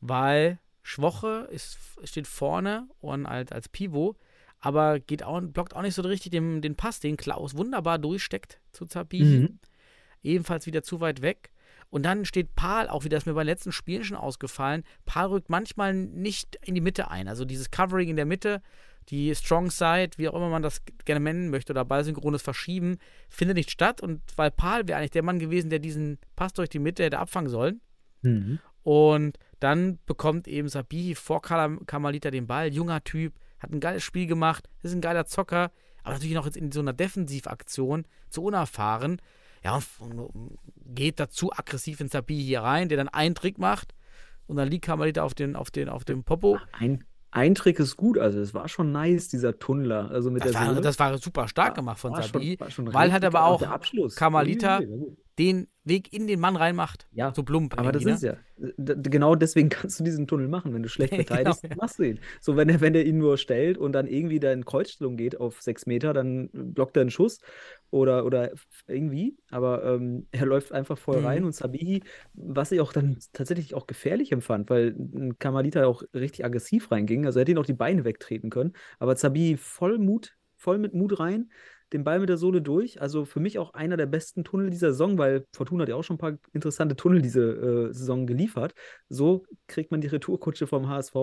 weil 0.00 0.58
Schwoche 0.82 1.48
ist, 1.50 1.78
steht 2.04 2.26
vorne 2.26 2.88
und 3.00 3.26
als, 3.26 3.52
als 3.52 3.68
Pivot, 3.68 4.16
aber 4.58 5.00
geht 5.00 5.22
auch, 5.22 5.40
blockt 5.40 5.74
auch 5.74 5.82
nicht 5.82 5.94
so 5.94 6.02
richtig 6.02 6.32
den, 6.32 6.62
den 6.62 6.76
Pass, 6.76 7.00
den 7.00 7.16
Klaus 7.16 7.56
wunderbar 7.56 7.98
durchsteckt 7.98 8.60
zu 8.72 8.86
Zabihi. 8.86 9.40
Mhm. 9.40 9.58
Ebenfalls 10.22 10.66
wieder 10.66 10.82
zu 10.82 11.00
weit 11.00 11.22
weg. 11.22 11.50
Und 11.88 12.04
dann 12.04 12.24
steht 12.24 12.54
Paul, 12.54 12.88
auch 12.88 13.04
wieder 13.04 13.16
ist 13.16 13.26
mir 13.26 13.34
bei 13.34 13.42
den 13.42 13.48
letzten 13.48 13.72
Spielen 13.72 14.04
schon 14.04 14.16
ausgefallen, 14.16 14.84
Paul 15.06 15.30
rückt 15.30 15.50
manchmal 15.50 15.94
nicht 15.94 16.56
in 16.64 16.74
die 16.74 16.80
Mitte 16.80 17.10
ein. 17.10 17.26
Also 17.26 17.44
dieses 17.44 17.70
Covering 17.70 18.08
in 18.08 18.16
der 18.16 18.26
Mitte, 18.26 18.62
die 19.08 19.34
Strong 19.34 19.70
Side, 19.70 20.10
wie 20.16 20.28
auch 20.28 20.34
immer 20.34 20.50
man 20.50 20.62
das 20.62 20.82
gerne 21.04 21.20
nennen 21.20 21.50
möchte, 21.50 21.72
oder 21.72 21.84
ballsynchrones 21.84 22.42
Verschieben, 22.42 22.98
findet 23.28 23.56
nicht 23.56 23.70
statt. 23.70 24.00
Und 24.00 24.20
weil 24.36 24.52
Paul 24.52 24.86
wäre 24.86 24.98
eigentlich 24.98 25.10
der 25.10 25.24
Mann 25.24 25.40
gewesen, 25.40 25.70
der 25.70 25.80
diesen 25.80 26.18
Pass 26.36 26.52
durch 26.52 26.68
die 26.68 26.78
Mitte 26.78 27.02
hätte 27.02 27.18
abfangen 27.18 27.50
sollen. 27.50 27.80
Mhm. 28.22 28.60
Und 28.82 29.38
dann 29.60 29.98
bekommt 30.06 30.48
eben 30.48 30.68
Sabihi 30.68 31.14
vor 31.14 31.40
Kamalita 31.42 32.30
den 32.30 32.46
Ball. 32.46 32.72
Junger 32.72 33.04
Typ, 33.04 33.34
hat 33.58 33.70
ein 33.72 33.80
geiles 33.80 34.02
Spiel 34.02 34.26
gemacht, 34.26 34.68
ist 34.82 34.92
ein 34.94 35.00
geiler 35.00 35.26
Zocker, 35.26 35.70
aber 36.02 36.14
natürlich 36.14 36.34
noch 36.34 36.46
jetzt 36.46 36.56
in 36.56 36.72
so 36.72 36.80
einer 36.80 36.92
Defensivaktion 36.94 38.04
zu 38.30 38.42
unerfahren. 38.42 39.20
Ja, 39.62 39.78
und, 39.98 40.18
und 40.18 40.58
geht 40.86 41.20
dazu 41.20 41.52
aggressiv 41.52 42.00
in 42.00 42.08
Sabihi 42.08 42.42
hier 42.42 42.62
rein, 42.62 42.88
der 42.88 42.96
dann 42.96 43.08
einen 43.08 43.34
Trick 43.34 43.58
macht 43.58 43.94
und 44.46 44.56
dann 44.56 44.68
liegt 44.68 44.86
Kamalita 44.86 45.22
auf, 45.22 45.34
den, 45.34 45.54
auf, 45.56 45.70
den, 45.70 45.90
auf 45.90 46.04
dem 46.06 46.24
Popo. 46.24 46.58
Ein, 46.72 47.04
ein 47.30 47.54
Trick 47.54 47.78
ist 47.78 47.98
gut, 47.98 48.16
also 48.18 48.40
es 48.40 48.54
war 48.54 48.68
schon 48.68 48.90
nice, 48.90 49.28
dieser 49.28 49.58
Tunnler. 49.58 50.10
Also 50.10 50.30
mit 50.30 50.42
Das 50.42 50.52
der 50.52 50.60
war, 50.62 50.68
Sohle. 50.68 50.80
das 50.80 50.98
war 50.98 51.18
super 51.18 51.46
stark 51.46 51.74
gemacht 51.74 51.98
von 52.00 52.14
Sabihi, 52.14 52.56
schon- 52.58 52.70
schon 52.70 52.94
weil 52.94 53.10
richtig 53.10 53.26
aber 53.26 53.44
auch 53.44 53.60
Abschluss. 53.62 54.16
Kamalita 54.16 54.80
Den 55.38 55.68
Weg 55.84 56.12
in 56.12 56.26
den 56.26 56.40
Mann 56.40 56.56
reinmacht. 56.56 57.08
Ja, 57.12 57.34
So 57.34 57.42
plump. 57.42 57.74
Aber 57.76 57.92
das 57.92 58.04
irgendwie, 58.04 58.14
ist 58.14 58.22
ja, 58.22 58.36
genau 58.76 59.34
deswegen 59.34 59.68
kannst 59.68 59.98
du 60.00 60.04
diesen 60.04 60.26
Tunnel 60.26 60.48
machen. 60.48 60.74
Wenn 60.74 60.82
du 60.82 60.88
schlecht 60.88 61.14
Genau, 61.16 61.26
verteidigst, 61.28 61.64
ja. 61.64 61.76
machst 61.76 61.98
du 61.98 62.02
ihn. 62.04 62.20
So, 62.40 62.56
wenn 62.56 62.68
er, 62.68 62.80
wenn 62.80 62.94
er 62.94 63.04
ihn 63.04 63.18
nur 63.18 63.38
stellt 63.38 63.78
und 63.78 63.92
dann 63.92 64.06
irgendwie 64.06 64.38
da 64.40 64.52
in 64.52 64.64
Kreuzstellung 64.64 65.16
geht 65.16 65.40
auf 65.40 65.60
sechs 65.62 65.86
Meter, 65.86 66.12
dann 66.12 66.50
blockt 66.52 66.96
er 66.96 67.02
einen 67.02 67.10
Schuss 67.10 67.38
oder, 67.90 68.24
oder 68.24 68.52
irgendwie. 68.86 69.36
Aber 69.50 69.84
ähm, 69.84 70.28
er 70.30 70.46
läuft 70.46 70.72
einfach 70.72 70.98
voll 70.98 71.18
Mhm. 71.18 71.24
rein 71.24 71.44
und 71.44 71.54
Sabihi, 71.54 72.02
was 72.34 72.72
ich 72.72 72.80
auch 72.80 72.92
dann 72.92 73.18
tatsächlich 73.32 73.74
auch 73.74 73.86
gefährlich 73.86 74.32
empfand, 74.32 74.70
weil 74.70 74.94
ein 74.96 75.38
Kamalita 75.38 75.84
auch 75.86 76.02
richtig 76.14 76.44
aggressiv 76.44 76.90
reinging. 76.90 77.26
Also 77.26 77.38
er 77.38 77.42
hätte 77.42 77.52
ihn 77.52 77.58
auch 77.58 77.66
die 77.66 77.72
Beine 77.72 78.04
wegtreten 78.04 78.50
können. 78.50 78.72
Aber 78.98 79.16
Sabihi 79.16 79.56
voll 79.56 79.98
Mut, 79.98 80.36
voll 80.56 80.78
mit 80.78 80.94
Mut 80.94 81.18
rein 81.18 81.50
den 81.92 82.04
Ball 82.04 82.20
mit 82.20 82.28
der 82.28 82.36
Sohle 82.36 82.62
durch. 82.62 83.00
Also 83.00 83.24
für 83.24 83.40
mich 83.40 83.58
auch 83.58 83.74
einer 83.74 83.96
der 83.96 84.06
besten 84.06 84.44
Tunnel 84.44 84.70
dieser 84.70 84.92
Saison, 84.92 85.18
weil 85.18 85.46
Fortuna 85.52 85.82
hat 85.82 85.88
ja 85.88 85.96
auch 85.96 86.04
schon 86.04 86.16
ein 86.16 86.20
paar 86.20 86.38
interessante 86.52 86.96
Tunnel 86.96 87.22
diese 87.22 87.42
äh, 87.42 87.92
Saison 87.92 88.26
geliefert. 88.26 88.74
So 89.08 89.44
kriegt 89.66 89.90
man 89.90 90.00
die 90.00 90.08
Retourkutsche 90.08 90.66
vom 90.66 90.88
HSV. 90.88 91.14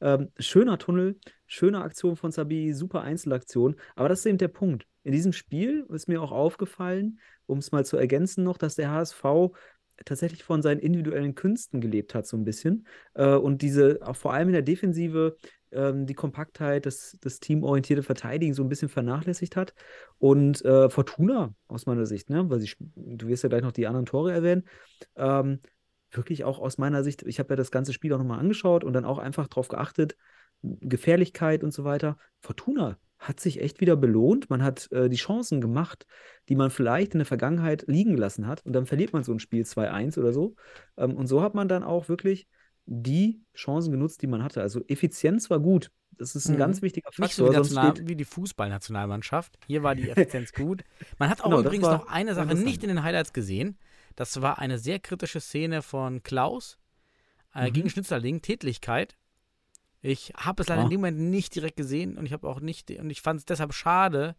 Ähm, 0.00 0.30
schöner 0.38 0.78
Tunnel, 0.78 1.18
schöne 1.46 1.82
Aktion 1.82 2.16
von 2.16 2.32
Sabi, 2.32 2.72
super 2.72 3.02
Einzelaktion. 3.02 3.76
Aber 3.94 4.08
das 4.08 4.20
ist 4.20 4.26
eben 4.26 4.38
der 4.38 4.48
Punkt. 4.48 4.86
In 5.02 5.12
diesem 5.12 5.32
Spiel 5.32 5.86
ist 5.90 6.08
mir 6.08 6.20
auch 6.22 6.32
aufgefallen, 6.32 7.20
um 7.46 7.58
es 7.58 7.70
mal 7.70 7.84
zu 7.84 7.96
ergänzen 7.96 8.42
noch, 8.42 8.58
dass 8.58 8.74
der 8.74 8.90
HSV 8.90 9.52
tatsächlich 10.04 10.44
von 10.44 10.62
seinen 10.62 10.80
individuellen 10.80 11.34
Künsten 11.34 11.80
gelebt 11.80 12.14
hat, 12.14 12.26
so 12.26 12.36
ein 12.36 12.44
bisschen. 12.44 12.86
Äh, 13.14 13.34
und 13.34 13.62
diese, 13.62 14.00
auch 14.02 14.16
vor 14.16 14.34
allem 14.34 14.48
in 14.48 14.54
der 14.54 14.62
Defensive, 14.62 15.36
ähm, 15.72 16.06
die 16.06 16.14
Kompaktheit, 16.14 16.86
das, 16.86 17.16
das 17.20 17.40
teamorientierte 17.40 18.02
Verteidigen 18.02 18.54
so 18.54 18.62
ein 18.62 18.68
bisschen 18.68 18.88
vernachlässigt 18.88 19.56
hat. 19.56 19.74
Und 20.18 20.64
äh, 20.64 20.88
Fortuna, 20.90 21.54
aus 21.68 21.86
meiner 21.86 22.06
Sicht, 22.06 22.30
ne, 22.30 22.48
weil 22.48 22.60
sie, 22.60 22.72
du 22.94 23.28
wirst 23.28 23.42
ja 23.42 23.48
gleich 23.48 23.62
noch 23.62 23.72
die 23.72 23.86
anderen 23.86 24.06
Tore 24.06 24.32
erwähnen, 24.32 24.64
ähm, 25.16 25.60
wirklich 26.10 26.44
auch 26.44 26.58
aus 26.58 26.78
meiner 26.78 27.02
Sicht, 27.04 27.22
ich 27.22 27.38
habe 27.38 27.50
ja 27.50 27.56
das 27.56 27.70
ganze 27.70 27.92
Spiel 27.92 28.12
auch 28.12 28.18
nochmal 28.18 28.40
angeschaut 28.40 28.84
und 28.84 28.92
dann 28.92 29.04
auch 29.04 29.18
einfach 29.18 29.48
darauf 29.48 29.68
geachtet, 29.68 30.16
Gefährlichkeit 30.62 31.62
und 31.62 31.72
so 31.72 31.84
weiter. 31.84 32.16
Fortuna 32.40 32.98
hat 33.18 33.40
sich 33.40 33.60
echt 33.60 33.80
wieder 33.80 33.96
belohnt. 33.96 34.50
Man 34.50 34.62
hat 34.62 34.90
äh, 34.92 35.08
die 35.08 35.16
Chancen 35.16 35.60
gemacht, 35.60 36.06
die 36.48 36.56
man 36.56 36.70
vielleicht 36.70 37.14
in 37.14 37.18
der 37.18 37.26
Vergangenheit 37.26 37.84
liegen 37.86 38.14
gelassen 38.14 38.46
hat. 38.46 38.64
Und 38.64 38.72
dann 38.72 38.86
verliert 38.86 39.12
man 39.12 39.24
so 39.24 39.32
ein 39.32 39.38
Spiel 39.38 39.64
2-1 39.64 40.18
oder 40.18 40.32
so. 40.32 40.54
Ähm, 40.96 41.16
und 41.16 41.26
so 41.26 41.42
hat 41.42 41.54
man 41.54 41.68
dann 41.68 41.82
auch 41.82 42.08
wirklich 42.08 42.46
die 42.86 43.40
Chancen 43.54 43.90
genutzt, 43.92 44.22
die 44.22 44.26
man 44.26 44.42
hatte. 44.42 44.62
Also 44.62 44.80
Effizienz 44.86 45.50
war 45.50 45.60
gut. 45.60 45.90
Das 46.18 46.34
ist 46.34 46.48
ein 46.48 46.54
Mhm. 46.54 46.58
ganz 46.58 46.82
wichtiger 46.82 47.08
Nicht 47.18 47.34
Faktor. 47.34 47.46
so 47.48 47.52
wie, 47.52 47.56
National, 47.56 48.08
wie 48.08 48.16
die 48.16 48.24
Fußballnationalmannschaft. 48.24 49.58
Hier 49.66 49.82
war 49.82 49.94
die 49.94 50.08
Effizienz 50.10 50.52
gut. 50.52 50.82
Man 51.18 51.28
hat 51.28 51.40
auch 51.40 51.44
Genau, 51.50 51.60
übrigens 51.60 51.86
noch 51.86 52.06
eine 52.06 52.34
Sache 52.34 52.54
nicht 52.54 52.82
in 52.82 52.88
den 52.88 53.02
Highlights 53.02 53.32
gesehen. 53.32 53.76
Das 54.14 54.40
war 54.40 54.58
eine 54.58 54.78
sehr 54.78 54.98
kritische 54.98 55.40
Szene 55.40 55.82
von 55.82 56.22
Klaus 56.22 56.78
äh, 57.54 57.68
Mhm. 57.68 57.72
gegen 57.74 57.90
Schnitzerling, 57.90 58.40
Tätlichkeit. 58.42 59.16
Ich 60.00 60.32
habe 60.36 60.62
es 60.62 60.68
leider 60.68 60.82
Ah. 60.82 60.84
in 60.84 60.90
dem 60.90 61.00
Moment 61.00 61.18
nicht 61.18 61.54
direkt 61.54 61.76
gesehen 61.76 62.16
und 62.16 62.24
ich 62.26 62.32
habe 62.32 62.48
auch 62.48 62.60
nicht 62.60 62.90
und 62.90 63.10
ich 63.10 63.20
fand 63.20 63.40
es 63.40 63.44
deshalb 63.44 63.74
schade, 63.74 64.36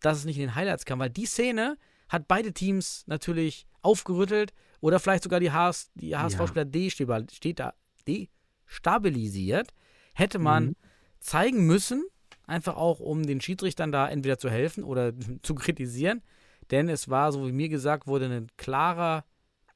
dass 0.00 0.18
es 0.18 0.24
nicht 0.24 0.36
in 0.36 0.42
den 0.42 0.54
Highlights 0.54 0.84
kam, 0.84 0.98
weil 0.98 1.10
die 1.10 1.26
Szene 1.26 1.78
hat 2.08 2.26
beide 2.28 2.52
Teams 2.52 3.04
natürlich 3.06 3.66
aufgerüttelt 3.82 4.52
oder 4.80 5.00
vielleicht 5.00 5.22
sogar 5.24 5.40
die, 5.40 5.50
HS, 5.52 5.90
die 5.94 6.16
HSV-Spieler 6.16 6.64
destabil- 6.64 7.32
steht 7.34 7.58
da- 7.60 7.74
destabilisiert. 8.06 9.72
Hätte 10.14 10.38
man 10.38 10.66
Mhm. 10.66 10.76
zeigen 11.20 11.66
müssen, 11.66 12.04
einfach 12.46 12.76
auch 12.76 13.00
um 13.00 13.24
den 13.26 13.40
Schiedsrichtern 13.40 13.92
da 13.92 14.08
entweder 14.08 14.38
zu 14.38 14.50
helfen 14.50 14.84
oder 14.84 15.12
zu 15.42 15.54
kritisieren, 15.54 16.22
denn 16.70 16.88
es 16.88 17.08
war, 17.08 17.32
so 17.32 17.46
wie 17.46 17.52
mir 17.52 17.68
gesagt 17.68 18.06
wurde, 18.06 18.26
ein 18.26 18.48
klarer 18.56 19.24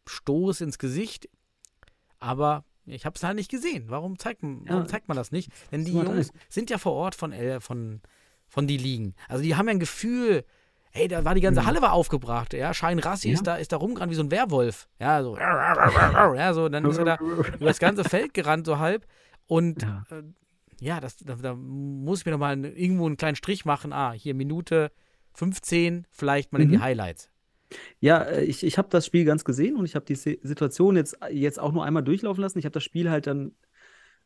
Stoß 0.07 0.61
ins 0.63 0.79
Gesicht, 0.79 1.29
aber 2.19 2.65
ich 2.85 3.07
habe 3.07 3.15
es 3.17 3.23
halt 3.23 3.37
nicht 3.37 3.51
gesehen. 3.51 3.85
Warum 3.89 4.19
zeigt, 4.19 4.43
man- 4.43 4.63
warum 4.67 4.83
Ja. 4.83 4.89
zeigt 4.89 5.09
man 5.09 5.17
das 5.17 5.31
nicht? 5.31 5.51
Denn 5.71 5.85
die 5.85 5.93
Jungs 5.93 6.33
sind 6.49 6.71
ja 6.71 6.79
vor 6.79 6.93
Ort 6.93 7.15
von, 7.15 7.33
äh, 7.33 7.61
von, 7.61 8.01
von 8.49 8.67
die 8.67 8.77
Ligen. 8.77 9.15
Also 9.29 9.43
die 9.45 9.55
haben 9.55 9.67
ja 9.67 9.73
ein 9.75 9.79
Gefühl, 9.81 10.45
hey, 10.93 11.09
da 11.09 11.25
war 11.25 11.35
die 11.35 11.41
ganze 11.41 11.63
Mhm. 11.63 11.67
Halle 11.67 11.83
war 11.83 11.93
aufgebracht, 11.93 12.55
ja, 12.55 12.73
Schein 12.75 12.99
Rassi 12.99 13.29
Ja. 13.29 13.35
ist 13.35 13.47
da, 13.47 13.57
ist 13.57 13.73
da 13.73 13.77
rumgerannt 13.79 14.11
wie 14.13 14.17
so 14.17 14.23
ein 14.23 14.31
Werwolf, 14.31 14.89
ja, 15.01 15.23
so, 15.23 15.37
ja, 15.37 16.53
so, 16.55 16.69
dann 16.69 16.85
ist 16.85 16.99
er 16.99 17.05
da 17.05 17.17
über 17.57 17.67
das 17.67 17.79
ganze 17.79 18.05
Feld 18.05 18.35
gerannt, 18.35 18.67
so 18.67 18.79
halb. 18.79 19.07
Und 19.47 19.83
Ja. 19.83 20.05
äh, 20.11 20.23
ja, 20.81 21.01
das, 21.01 21.17
da, 21.19 21.35
da 21.37 21.55
muss 21.55 22.21
ich 22.21 22.27
mir 22.27 22.33
nochmal 22.33 22.65
irgendwo 22.65 23.07
einen 23.07 23.17
kleinen 23.17 23.37
Strich 23.37 23.65
machen. 23.65 23.93
Ah, 23.93 24.13
hier 24.13 24.35
Minute 24.35 24.91
15, 25.35 26.07
vielleicht 26.11 26.53
mal 26.53 26.61
in 26.63 26.71
die 26.71 26.77
Mhm. 26.79 26.83
Highlights. 26.83 27.29
Ja, 28.01 28.23
äh, 28.23 28.45
ich, 28.45 28.65
ich 28.65 28.79
habe 28.79 28.89
das 28.91 29.07
Spiel 29.07 29.25
ganz 29.25 29.45
gesehen 29.45 29.77
und 29.77 29.85
ich 29.85 29.95
habe 29.95 30.05
die 30.05 30.15
Si- 30.15 30.41
Situation 30.43 30.97
jetzt, 30.97 31.17
jetzt 31.31 31.59
auch 31.61 31.73
nur 31.73 31.85
einmal 31.85 32.03
durchlaufen 32.03 32.43
lassen. 32.43 32.59
Ich 32.59 32.65
habe 32.65 32.73
das 32.75 32.83
Spiel 32.85 33.11
halt 33.11 33.27
dann 33.27 33.53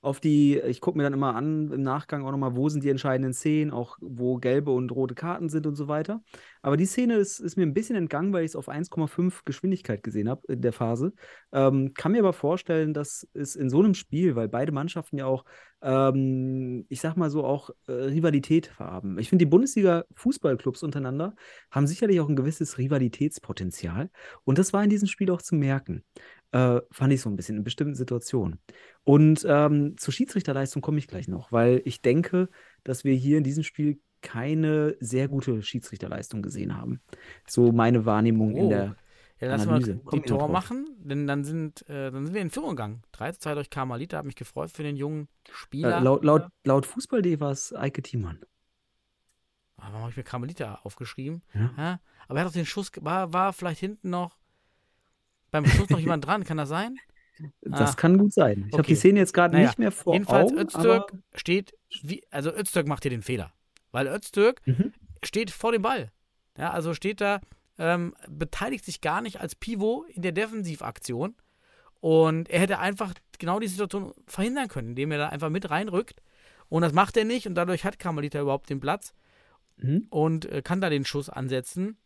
auf 0.07 0.21
die, 0.21 0.61
ich 0.61 0.81
gucke 0.81 0.97
mir 0.97 1.03
dann 1.03 1.15
immer 1.15 1.35
an 1.35 1.73
im 1.73 1.83
Nachgang 1.83 2.25
auch 2.25 2.31
nochmal, 2.31 2.55
wo 2.55 2.69
sind 2.69 2.85
die 2.85 2.91
entscheidenden 2.91 3.35
Szenen, 3.35 3.73
auch 3.73 3.99
wo 4.01 4.37
gelbe 4.37 4.71
und 4.71 4.93
rote 4.93 5.17
Karten 5.17 5.49
sind 5.49 5.67
und 5.67 5.75
so 5.75 5.89
weiter. 5.89 6.23
Aber 6.63 6.77
die 6.77 6.87
Szene 6.87 7.17
ist, 7.17 7.41
ist 7.41 7.57
mir 7.57 7.65
ein 7.65 7.75
bisschen 7.75 7.97
entgangen, 7.97 8.33
weil 8.33 8.45
ich 8.45 8.53
es 8.53 8.57
auf 8.57 8.69
1,5 8.69 9.41
Geschwindigkeit 9.45 10.05
gesehen 10.05 10.29
habe 10.29 10.43
in 10.47 10.61
der 10.63 10.73
Phase. 10.73 11.13
Ähm, 11.53 11.93
kann 11.95 12.13
mir 12.13 12.21
aber 12.21 12.33
vorstellen, 12.33 12.95
dass 12.95 13.27
es 13.35 13.57
in 13.57 13.69
so 13.69 13.81
einem 13.81 13.95
Spiel, 13.95 14.37
weil 14.37 14.49
beide 14.49 14.71
Mannschaften 14.71 15.19
ja 15.19 15.27
auch, 15.27 15.45
ähm, 15.83 16.87
ich 16.89 17.01
sag 17.01 17.17
mal 17.17 17.29
so, 17.29 17.45
auch 17.45 17.71
äh, 17.89 17.93
Rivalität 17.93 18.79
haben. 18.79 19.19
Ich 19.19 19.29
finde, 19.29 19.45
die 19.45 19.51
Bundesliga-Fußballclubs 19.51 20.85
untereinander 20.85 21.35
haben 21.73 21.89
sicherlich 21.89 22.21
auch 22.21 22.29
ein 22.29 22.37
gewisses 22.37 22.79
Rivalitätspotenzial. 22.79 24.09
Und 24.45 24.59
das 24.59 24.73
war 24.73 24.85
in 24.85 24.91
diesem 24.91 25.09
Spiel 25.09 25.33
auch 25.33 25.43
zu 25.43 25.57
merken. 25.57 26.05
Äh, 26.57 26.81
fand 26.91 27.13
ich 27.13 27.21
so 27.21 27.29
ein 27.29 27.37
bisschen 27.37 27.59
in 27.59 27.65
bestimmten 27.65 27.95
Situationen. 27.95 28.59
Und 29.05 29.45
ähm, 29.47 29.97
zur 29.99 30.15
Schiedsrichterleistung 30.15 30.81
komme 30.81 30.99
ich 30.99 31.07
gleich 31.07 31.29
noch, 31.29 31.53
weil 31.53 31.83
ich 31.85 32.01
denke, 32.01 32.49
dass 32.83 33.05
wir 33.05 33.15
hier 33.15 33.37
in 33.39 33.45
diesem 33.45 33.63
Spiel 33.63 34.01
keine 34.23 34.97
sehr 35.01 35.29
gute 35.29 35.63
Schiedsrichterleistung 35.63 36.41
gesehen 36.41 36.77
haben. 36.77 37.03
So 37.47 37.73
meine 37.73 38.07
Wahrnehmung 38.07 38.57
in 38.57 38.65
Oh. 38.65 38.69
der. 38.71 38.97
Ja, 39.39 39.49
lass 39.49 39.67
mal 39.67 39.81
die 39.83 40.21
Tor 40.23 40.49
machen, 40.49 40.97
denn 40.99 41.27
dann 41.27 41.45
sind, 41.45 41.87
äh, 41.91 42.11
dann 42.11 42.25
sind 42.25 42.35
wir 42.35 42.41
in 42.41 42.49
Führung 42.51 42.71
gegangen. 42.71 43.03
3 43.13 43.33
zu 43.33 43.41
2 43.41 43.55
durch 43.55 43.69
Karmalita, 43.69 44.17
habe 44.17 44.27
mich 44.29 44.35
gefreut 44.37 44.71
für 44.71 44.83
den 44.83 44.97
jungen 44.97 45.29
Spieler. 45.53 45.99
Äh, 45.99 46.03
laut, 46.03 46.25
laut, 46.25 46.49
laut 46.65 46.87
Fußball.de 46.87 47.39
war 47.39 47.51
es 47.51 47.75
Eike 47.75 48.01
Thiemann. 48.01 48.41
Ah, 49.77 49.89
warum 49.91 50.01
habe 50.01 50.11
ich 50.11 50.17
mir 50.17 50.23
Karmelita 50.25 50.77
aufgeschrieben? 50.85 51.43
Ja. 51.53 51.71
Ja, 51.77 52.01
aber 52.29 52.39
er 52.39 52.45
hat 52.45 52.49
doch 52.49 52.55
den 52.55 52.65
Schuss, 52.65 52.91
war, 53.03 53.35
war 53.35 53.53
vielleicht 53.53 53.81
hinten 53.81 54.09
noch 54.09 54.39
beim 55.51 55.65
Schuss 55.67 55.89
noch 55.91 55.99
jemand 55.99 56.27
dran, 56.27 56.45
kann 56.45 56.57
das 56.57 56.69
sein? 56.69 56.97
Das 57.61 57.93
Ah. 57.93 57.95
kann 57.97 58.17
gut 58.17 58.33
sein. 58.33 58.61
Ich 58.69 58.73
habe 58.73 58.81
Okay. 58.81 58.93
die 58.93 58.95
Szene 58.95 59.19
jetzt 59.19 59.35
gerade 59.35 59.55
Naja, 59.55 59.67
nicht 59.69 59.79
mehr 59.79 59.93
vor 59.93 60.15
Jedenfalls, 60.15 60.53
Augen, 60.53 60.59
Öztürk 60.59 61.13
aber 61.13 61.19
steht, 61.35 61.75
wie, 62.01 62.23
also 62.31 62.51
Öztürk 62.51 62.89
macht 62.89 63.03
hier 63.03 63.11
den 63.11 63.21
Fehler. 63.21 63.53
Weil 63.93 64.07
Öztürk 64.07 64.63
Mhm. 64.67 64.95
steht 65.23 65.51
vor 65.51 65.71
dem 65.73 65.83
Ball. 65.83 66.11
Ja, 66.57 66.71
also 66.71 66.95
steht 66.95 67.21
da, 67.21 67.41
ähm, 67.77 68.15
beteiligt 68.27 68.87
sich 68.87 69.03
gar 69.03 69.21
nicht 69.21 69.39
als 69.39 69.55
Pivot 69.55 70.09
in 70.09 70.23
der 70.23 70.33
Defensivaktion. 70.33 71.35
Und 72.01 72.49
er 72.49 72.61
hätte 72.61 72.79
einfach 72.79 73.13
genau 73.39 73.61
die 73.61 73.69
Situation 73.69 74.15
verhindern 74.27 74.69
können, 74.69 74.89
indem 74.91 75.13
er 75.13 75.19
da 75.19 75.29
einfach 75.29 75.51
mit 75.51 75.69
reinrückt. 75.69 76.23
Und 76.71 76.81
das 76.81 76.95
macht 76.95 77.19
er 77.19 77.27
nicht 77.27 77.47
und 77.47 77.55
dadurch 77.55 77.85
hat 77.85 77.99
Kamalita 77.99 78.41
überhaupt 78.41 78.71
den 78.71 78.81
Platz 78.81 79.13
Mhm. 79.77 80.07
und 80.09 80.47
äh, 80.47 80.63
kann 80.63 80.81
da 80.81 80.89
den 80.89 81.05
Schuss 81.05 81.29
ansetzen. 81.29 81.99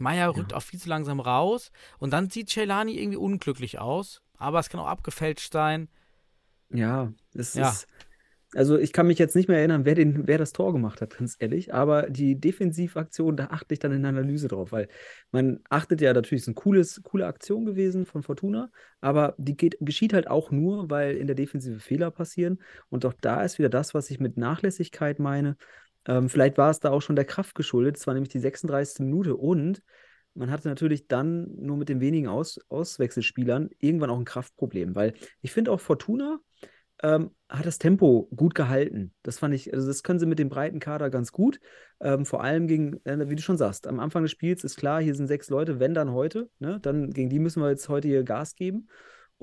Meier 0.00 0.36
rückt 0.36 0.54
auch 0.54 0.62
viel 0.62 0.80
zu 0.80 0.88
langsam 0.88 1.20
raus 1.20 1.70
und 1.98 2.12
dann 2.12 2.30
sieht 2.30 2.50
Celani 2.50 2.98
irgendwie 2.98 3.18
unglücklich 3.18 3.78
aus. 3.78 4.22
Aber 4.36 4.58
es 4.58 4.68
kann 4.68 4.80
auch 4.80 4.86
abgefälscht 4.88 5.52
sein. 5.52 5.88
Ja, 6.70 7.12
es 7.34 7.54
Ja. 7.54 7.70
ist. 7.70 7.88
Also 8.56 8.78
ich 8.78 8.92
kann 8.92 9.08
mich 9.08 9.18
jetzt 9.18 9.34
nicht 9.34 9.48
mehr 9.48 9.58
erinnern, 9.58 9.84
wer, 9.84 9.96
den, 9.96 10.28
wer 10.28 10.38
das 10.38 10.52
Tor 10.52 10.72
gemacht 10.72 11.00
hat, 11.00 11.18
ganz 11.18 11.36
ehrlich. 11.40 11.74
Aber 11.74 12.08
die 12.08 12.40
Defensivaktion, 12.40 13.36
da 13.36 13.46
achte 13.48 13.74
ich 13.74 13.80
dann 13.80 13.92
in 13.92 14.02
der 14.02 14.10
Analyse 14.10 14.46
drauf, 14.48 14.70
weil 14.72 14.88
man 15.32 15.60
achtet 15.70 16.00
ja 16.00 16.12
natürlich, 16.12 16.42
es 16.42 16.48
ist 16.48 16.48
eine 16.48 16.54
cooles, 16.62 17.02
coole 17.02 17.26
Aktion 17.26 17.64
gewesen 17.64 18.06
von 18.06 18.22
Fortuna, 18.22 18.70
aber 19.00 19.34
die 19.38 19.56
geht, 19.56 19.76
geschieht 19.80 20.12
halt 20.12 20.28
auch 20.28 20.52
nur, 20.52 20.88
weil 20.88 21.16
in 21.16 21.26
der 21.26 21.34
Defensive 21.36 21.80
Fehler 21.80 22.12
passieren. 22.12 22.62
Und 22.90 23.04
auch 23.06 23.14
da 23.20 23.42
ist 23.42 23.58
wieder 23.58 23.70
das, 23.70 23.92
was 23.92 24.10
ich 24.10 24.20
mit 24.20 24.36
Nachlässigkeit 24.36 25.18
meine. 25.18 25.56
Ähm, 26.06 26.28
vielleicht 26.28 26.58
war 26.58 26.70
es 26.70 26.80
da 26.80 26.90
auch 26.90 27.00
schon 27.00 27.16
der 27.16 27.24
Kraft 27.24 27.54
geschuldet. 27.54 27.96
Es 27.96 28.06
war 28.06 28.14
nämlich 28.14 28.32
die 28.32 28.38
36. 28.38 29.00
Minute 29.00 29.36
und 29.36 29.82
man 30.34 30.50
hatte 30.50 30.68
natürlich 30.68 31.06
dann 31.06 31.54
nur 31.56 31.76
mit 31.76 31.88
den 31.88 32.00
wenigen 32.00 32.28
Aus 32.28 32.58
Auswechselspielern 32.68 33.70
irgendwann 33.78 34.10
auch 34.10 34.18
ein 34.18 34.24
Kraftproblem, 34.24 34.94
weil 34.94 35.14
ich 35.42 35.52
finde 35.52 35.70
auch 35.70 35.80
Fortuna 35.80 36.40
ähm, 37.02 37.30
hat 37.48 37.66
das 37.66 37.78
Tempo 37.78 38.28
gut 38.34 38.54
gehalten. 38.54 39.12
Das 39.22 39.38
fand 39.38 39.54
ich, 39.54 39.72
also 39.74 39.86
das 39.86 40.02
können 40.02 40.18
sie 40.18 40.26
mit 40.26 40.38
dem 40.38 40.48
breiten 40.48 40.80
Kader 40.80 41.10
ganz 41.10 41.32
gut. 41.32 41.60
Ähm, 42.00 42.24
vor 42.24 42.42
allem 42.42 42.66
gegen, 42.66 43.04
äh, 43.04 43.28
wie 43.28 43.36
du 43.36 43.42
schon 43.42 43.58
sagst, 43.58 43.86
am 43.86 44.00
Anfang 44.00 44.22
des 44.22 44.30
Spiels 44.30 44.64
ist 44.64 44.76
klar, 44.76 45.02
hier 45.02 45.14
sind 45.14 45.26
sechs 45.26 45.50
Leute, 45.50 45.80
wenn 45.80 45.94
dann 45.94 46.12
heute, 46.12 46.48
ne, 46.58 46.78
dann 46.80 47.10
gegen 47.10 47.30
die 47.30 47.38
müssen 47.38 47.62
wir 47.62 47.70
jetzt 47.70 47.88
heute 47.88 48.08
hier 48.08 48.22
Gas 48.22 48.54
geben. 48.54 48.88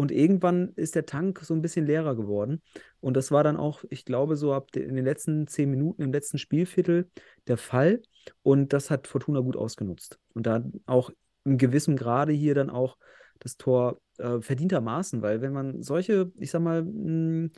Und 0.01 0.11
irgendwann 0.11 0.73
ist 0.77 0.95
der 0.95 1.05
Tank 1.05 1.41
so 1.43 1.53
ein 1.53 1.61
bisschen 1.61 1.85
leerer 1.85 2.15
geworden. 2.15 2.63
Und 3.01 3.15
das 3.15 3.29
war 3.29 3.43
dann 3.43 3.55
auch, 3.55 3.83
ich 3.91 4.03
glaube, 4.03 4.35
so 4.35 4.51
ab 4.51 4.75
in 4.75 4.95
den 4.95 5.05
letzten 5.05 5.45
zehn 5.45 5.69
Minuten, 5.69 6.01
im 6.01 6.11
letzten 6.11 6.39
Spielviertel 6.39 7.07
der 7.45 7.57
Fall. 7.57 8.01
Und 8.41 8.73
das 8.73 8.89
hat 8.89 9.05
Fortuna 9.05 9.41
gut 9.41 9.55
ausgenutzt. 9.55 10.17
Und 10.33 10.47
da 10.47 10.63
auch 10.87 11.11
in 11.45 11.59
gewissem 11.59 11.97
Grade 11.97 12.33
hier 12.33 12.55
dann 12.55 12.71
auch 12.71 12.97
das 13.37 13.57
Tor 13.57 14.01
äh, 14.17 14.41
verdientermaßen, 14.41 15.21
weil 15.21 15.41
wenn 15.41 15.53
man 15.53 15.83
solche, 15.83 16.31
ich 16.35 16.49
sag 16.49 16.63
mal, 16.63 16.81
mh, 16.81 17.49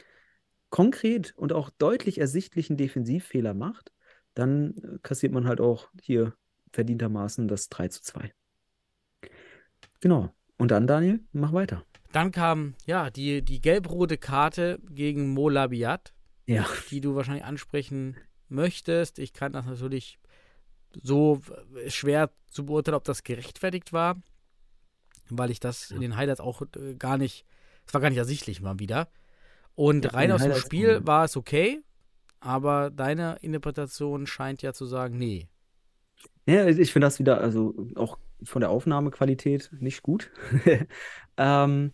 konkret 0.69 1.33
und 1.37 1.53
auch 1.53 1.69
deutlich 1.69 2.17
ersichtlichen 2.17 2.75
Defensivfehler 2.75 3.53
macht, 3.53 3.93
dann 4.33 4.75
äh, 4.75 4.99
kassiert 5.01 5.31
man 5.31 5.47
halt 5.47 5.61
auch 5.61 5.87
hier 6.01 6.33
verdientermaßen 6.73 7.47
das 7.47 7.69
3 7.69 7.87
zu 7.87 8.01
2. 8.01 8.33
Genau. 10.01 10.35
Und 10.57 10.71
dann, 10.71 10.87
Daniel, 10.87 11.21
mach 11.31 11.53
weiter. 11.53 11.85
Dann 12.13 12.31
kam, 12.31 12.75
ja, 12.85 13.09
die, 13.09 13.41
die 13.41 13.59
gelb-rote 13.59 14.17
Karte 14.17 14.79
gegen 14.89 15.33
Mo 15.33 15.49
Labiat, 15.49 16.13
Ja. 16.45 16.65
die 16.91 17.01
du 17.01 17.15
wahrscheinlich 17.15 17.43
ansprechen 17.43 18.15
möchtest. 18.49 19.17
Ich 19.17 19.33
kann 19.33 19.51
das 19.51 19.65
natürlich 19.65 20.19
so 21.01 21.41
äh, 21.75 21.89
schwer 21.89 22.29
zu 22.51 22.65
beurteilen, 22.67 22.95
ob 22.95 23.03
das 23.03 23.23
gerechtfertigt 23.23 23.93
war, 23.93 24.21
weil 25.29 25.49
ich 25.49 25.59
das 25.59 25.89
in 25.89 26.01
den 26.01 26.15
Highlights 26.15 26.39
auch 26.39 26.61
äh, 26.77 26.93
gar 26.93 27.17
nicht, 27.17 27.45
es 27.87 27.93
war 27.95 27.99
gar 28.01 28.09
nicht 28.09 28.19
ersichtlich 28.19 28.61
mal 28.61 28.77
wieder. 28.77 29.09
Und 29.73 30.05
Ja, 30.05 30.11
in 30.11 30.15
rein 30.15 30.31
aus 30.31 30.43
dem 30.43 30.55
Spiel 30.55 31.05
war 31.07 31.25
es 31.25 31.35
okay, 31.35 31.81
aber 32.39 32.91
deine 32.91 33.37
Interpretation 33.41 34.27
scheint 34.27 34.61
ja 34.61 34.71
zu 34.73 34.85
sagen, 34.85 35.17
nee. 35.17 35.47
Ja, 36.45 36.67
ich 36.67 36.93
finde 36.93 37.07
das 37.07 37.17
wieder, 37.17 37.41
also 37.41 37.73
auch 37.95 38.19
von 38.43 38.59
der 38.59 38.69
Aufnahmequalität 38.69 39.71
nicht 39.79 40.03
gut. 40.03 40.29
ähm, 41.37 41.91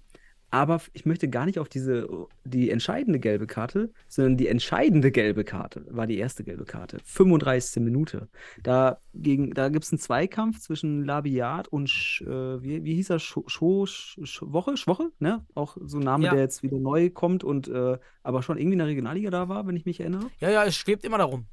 Aber 0.52 0.82
ich 0.94 1.06
möchte 1.06 1.30
gar 1.30 1.46
nicht 1.46 1.60
auf 1.60 1.70
diese, 1.70 2.08
die 2.44 2.70
entscheidende 2.72 3.20
gelbe 3.20 3.46
Karte, 3.46 3.92
sondern 4.08 4.38
die 4.38 4.48
entscheidende 4.48 5.12
gelbe 5.12 5.44
Karte 5.44 5.86
war 5.90 6.08
die 6.08 6.18
erste 6.18 6.44
gelbe 6.44 6.66
Karte. 6.66 6.98
35. 7.04 7.84
Minute. 7.84 8.30
Da, 8.64 9.00
da 9.14 9.70
gibt 9.70 9.86
es 9.86 9.92
einen 9.92 10.00
Zweikampf 10.00 10.60
zwischen 10.60 11.06
Labiat 11.06 11.68
und, 11.68 11.90
Sch, 11.90 12.22
äh, 12.22 12.64
wie, 12.64 12.84
wie 12.84 12.96
hieß 12.96 13.12
er, 13.12 13.20
Scho, 13.20 13.44
Scho, 13.48 13.86
Sch, 13.86 14.18
Woche? 14.42 14.76
Schwoche? 14.78 15.12
Ne? 15.20 15.46
Auch 15.54 15.78
so 15.86 15.98
ein 15.98 16.04
Name, 16.04 16.26
Ja. 16.26 16.32
der 16.32 16.42
jetzt 16.42 16.64
wieder 16.64 16.78
neu 16.80 17.10
kommt 17.10 17.44
und 17.44 17.68
äh, 17.68 17.98
aber 18.24 18.42
schon 18.42 18.58
irgendwie 18.58 18.74
in 18.74 18.80
der 18.80 18.88
Regionalliga 18.88 19.30
da 19.30 19.50
war, 19.50 19.68
wenn 19.68 19.76
ich 19.76 19.86
mich 19.86 20.00
erinnere. 20.00 20.32
Ja, 20.40 20.50
ja, 20.50 20.66
es 20.66 20.76
schwebt 20.76 21.04
immer 21.04 21.18
darum. 21.20 21.46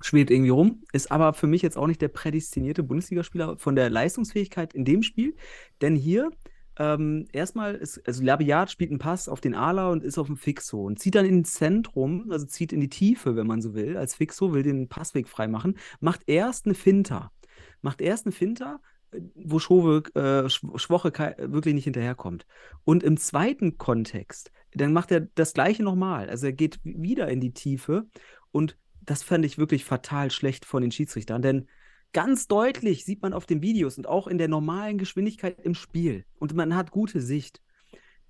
Schwebt 0.00 0.30
irgendwie 0.30 0.50
rum. 0.50 0.82
Ist 0.92 1.10
aber 1.10 1.32
für 1.32 1.46
mich 1.46 1.62
jetzt 1.62 1.76
auch 1.78 1.86
nicht 1.86 2.02
der 2.02 2.08
prädestinierte 2.08 2.82
Bundesligaspieler 2.82 3.56
von 3.56 3.76
der 3.76 3.88
Leistungsfähigkeit 3.88 4.74
in 4.74 4.84
dem 4.84 5.02
Spiel. 5.02 5.34
Denn 5.80 5.96
hier 5.96 6.30
ähm, 6.78 7.26
erstmal 7.32 7.74
ist, 7.74 8.06
also 8.06 8.22
Labiat 8.22 8.70
spielt 8.70 8.90
einen 8.90 8.98
Pass 8.98 9.28
auf 9.28 9.40
den 9.40 9.54
Ala 9.54 9.90
und 9.90 10.04
ist 10.04 10.18
auf 10.18 10.26
dem 10.26 10.36
Fixo 10.36 10.84
und 10.84 10.98
zieht 10.98 11.14
dann 11.14 11.24
ins 11.26 11.54
Zentrum, 11.54 12.30
also 12.30 12.46
zieht 12.46 12.72
in 12.72 12.80
die 12.80 12.88
Tiefe, 12.88 13.36
wenn 13.36 13.46
man 13.46 13.62
so 13.62 13.74
will, 13.74 13.96
als 13.96 14.14
Fixo, 14.14 14.52
will 14.52 14.62
den 14.62 14.88
Passweg 14.88 15.28
freimachen, 15.28 15.78
macht 16.00 16.22
erst 16.26 16.66
eine 16.66 16.74
Finta. 16.74 17.32
Macht 17.80 18.00
erst 18.00 18.26
eine 18.26 18.32
Finta, 18.32 18.80
äh, 19.10 19.20
wo 19.34 19.58
Schove, 19.58 20.02
äh, 20.14 20.46
Sch- 20.46 20.78
Schwoche 20.78 21.12
wirklich 21.38 21.74
nicht 21.74 21.84
hinterherkommt. 21.84 22.46
Und 22.84 23.02
im 23.02 23.16
zweiten 23.16 23.78
Kontext, 23.78 24.50
dann 24.74 24.92
macht 24.92 25.10
er 25.10 25.20
das 25.20 25.54
Gleiche 25.54 25.82
nochmal. 25.82 26.28
Also 26.28 26.46
er 26.46 26.52
geht 26.52 26.80
wieder 26.84 27.28
in 27.28 27.40
die 27.40 27.52
Tiefe 27.52 28.06
und 28.50 28.76
das 29.00 29.22
fand 29.22 29.44
ich 29.44 29.56
wirklich 29.56 29.84
fatal 29.84 30.30
schlecht 30.30 30.64
von 30.64 30.82
den 30.82 30.90
Schiedsrichtern, 30.90 31.40
denn 31.40 31.68
ganz 32.12 32.48
deutlich 32.48 33.04
sieht 33.04 33.22
man 33.22 33.32
auf 33.32 33.46
den 33.46 33.62
Videos 33.62 33.98
und 33.98 34.06
auch 34.06 34.26
in 34.26 34.38
der 34.38 34.48
normalen 34.48 34.98
Geschwindigkeit 34.98 35.60
im 35.62 35.74
Spiel 35.74 36.24
und 36.38 36.54
man 36.54 36.74
hat 36.74 36.90
gute 36.90 37.20
Sicht, 37.20 37.60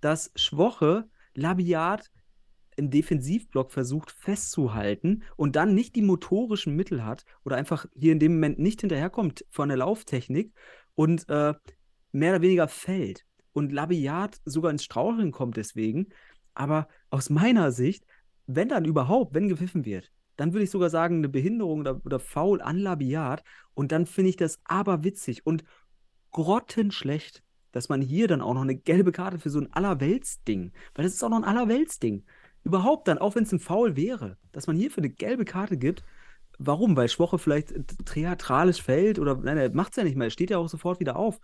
dass 0.00 0.32
Schwoche 0.34 1.08
Labiat 1.34 2.10
im 2.76 2.90
Defensivblock 2.90 3.72
versucht 3.72 4.10
festzuhalten 4.10 5.22
und 5.36 5.56
dann 5.56 5.74
nicht 5.74 5.96
die 5.96 6.02
motorischen 6.02 6.76
Mittel 6.76 7.04
hat 7.04 7.24
oder 7.44 7.56
einfach 7.56 7.86
hier 7.94 8.12
in 8.12 8.18
dem 8.18 8.34
Moment 8.34 8.58
nicht 8.58 8.82
hinterherkommt 8.82 9.44
von 9.50 9.68
der 9.68 9.78
Lauftechnik 9.78 10.52
und 10.94 11.28
äh, 11.28 11.54
mehr 12.12 12.32
oder 12.32 12.42
weniger 12.42 12.68
fällt. 12.68 13.24
Und 13.52 13.72
Labiat 13.72 14.40
sogar 14.44 14.70
ins 14.70 14.84
Straucheln 14.84 15.32
kommt 15.32 15.56
deswegen. 15.56 16.08
Aber 16.52 16.88
aus 17.08 17.30
meiner 17.30 17.72
Sicht, 17.72 18.04
wenn 18.46 18.68
dann 18.68 18.84
überhaupt, 18.84 19.34
wenn 19.34 19.48
gepfiffen 19.48 19.84
wird, 19.84 20.12
dann 20.36 20.52
würde 20.52 20.64
ich 20.64 20.70
sogar 20.70 20.90
sagen, 20.90 21.16
eine 21.16 21.28
Behinderung 21.28 21.80
oder, 21.80 22.00
oder 22.04 22.18
Foul 22.18 22.60
an 22.60 22.78
Labiat. 22.78 23.42
Und 23.74 23.92
dann 23.92 24.06
finde 24.06 24.30
ich 24.30 24.36
das 24.36 24.60
aber 24.64 25.04
witzig 25.04 25.46
und 25.46 25.64
grottenschlecht, 26.32 27.42
dass 27.72 27.88
man 27.88 28.00
hier 28.00 28.28
dann 28.28 28.40
auch 28.40 28.54
noch 28.54 28.62
eine 28.62 28.76
gelbe 28.76 29.12
Karte 29.12 29.38
für 29.38 29.50
so 29.50 29.60
ein 29.60 29.72
Allerweltsding, 29.72 30.72
weil 30.94 31.04
das 31.04 31.14
ist 31.14 31.22
auch 31.22 31.30
noch 31.30 31.38
ein 31.38 31.44
Allerweltsding. 31.44 32.24
Überhaupt 32.64 33.08
dann, 33.08 33.18
auch 33.18 33.34
wenn 33.34 33.44
es 33.44 33.52
ein 33.52 33.60
Foul 33.60 33.96
wäre, 33.96 34.38
dass 34.52 34.66
man 34.66 34.76
hier 34.76 34.90
für 34.90 34.98
eine 34.98 35.10
gelbe 35.10 35.44
Karte 35.44 35.76
gibt. 35.76 36.02
Warum? 36.58 36.96
Weil 36.96 37.08
Schwoche 37.08 37.38
vielleicht 37.38 37.74
theatralisch 38.06 38.82
fällt 38.82 39.18
oder 39.18 39.36
nein, 39.36 39.58
er 39.58 39.72
macht 39.74 39.92
es 39.92 39.96
ja 39.96 40.04
nicht 40.04 40.16
mehr, 40.16 40.28
er 40.28 40.30
steht 40.30 40.50
ja 40.50 40.58
auch 40.58 40.68
sofort 40.68 41.00
wieder 41.00 41.16
auf. 41.16 41.38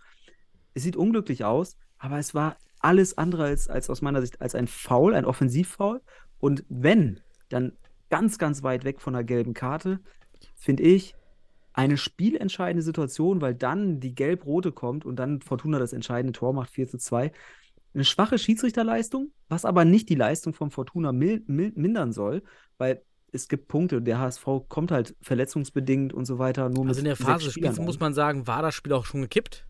Es 0.73 0.83
sieht 0.83 0.95
unglücklich 0.95 1.45
aus, 1.45 1.77
aber 1.97 2.17
es 2.17 2.33
war 2.33 2.57
alles 2.79 3.17
andere 3.17 3.45
als, 3.45 3.69
als 3.69 3.89
aus 3.89 4.01
meiner 4.01 4.21
Sicht 4.21 4.41
als 4.41 4.55
ein 4.55 4.67
Foul, 4.67 5.13
ein 5.13 5.25
Offensivfoul. 5.25 6.01
Und 6.39 6.65
wenn, 6.67 7.21
dann 7.49 7.77
ganz, 8.13 8.37
ganz 8.37 8.63
weit 8.63 8.83
weg 8.83 9.01
von 9.01 9.13
der 9.13 9.23
gelben 9.23 9.53
Karte, 9.53 9.99
finde 10.55 10.83
ich, 10.83 11.15
eine 11.73 11.97
spielentscheidende 11.97 12.83
Situation, 12.83 13.41
weil 13.41 13.55
dann 13.55 13.99
die 13.99 14.13
gelb-rote 14.13 14.71
kommt 14.71 15.05
und 15.05 15.15
dann 15.17 15.41
Fortuna 15.41 15.79
das 15.79 15.93
entscheidende 15.93 16.33
Tor 16.33 16.53
macht, 16.53 16.69
4 16.69 16.87
zu 16.87 16.97
2. 16.99 17.31
Eine 17.95 18.05
schwache 18.05 18.37
Schiedsrichterleistung, 18.37 19.31
was 19.49 19.65
aber 19.65 19.85
nicht 19.85 20.09
die 20.09 20.15
Leistung 20.15 20.53
von 20.53 20.69
Fortuna 20.71 21.11
mil 21.11 21.43
mil 21.47 21.71
mindern 21.75 22.11
soll, 22.11 22.43
weil 22.77 23.01
es 23.31 23.47
gibt 23.47 23.67
Punkte, 23.67 24.01
der 24.01 24.19
HSV 24.19 24.45
kommt 24.69 24.91
halt 24.91 25.15
verletzungsbedingt 25.21 26.13
und 26.13 26.25
so 26.25 26.37
weiter. 26.37 26.69
Nur 26.69 26.87
Also 26.87 26.99
in 26.99 27.05
der 27.05 27.15
Phase 27.15 27.45
des 27.45 27.53
Spiels 27.53 27.79
muss 27.79 27.99
man 27.99 28.13
sagen, 28.13 28.45
war 28.45 28.61
das 28.61 28.75
Spiel 28.75 28.93
auch 28.93 29.05
schon 29.05 29.21
gekippt. 29.21 29.65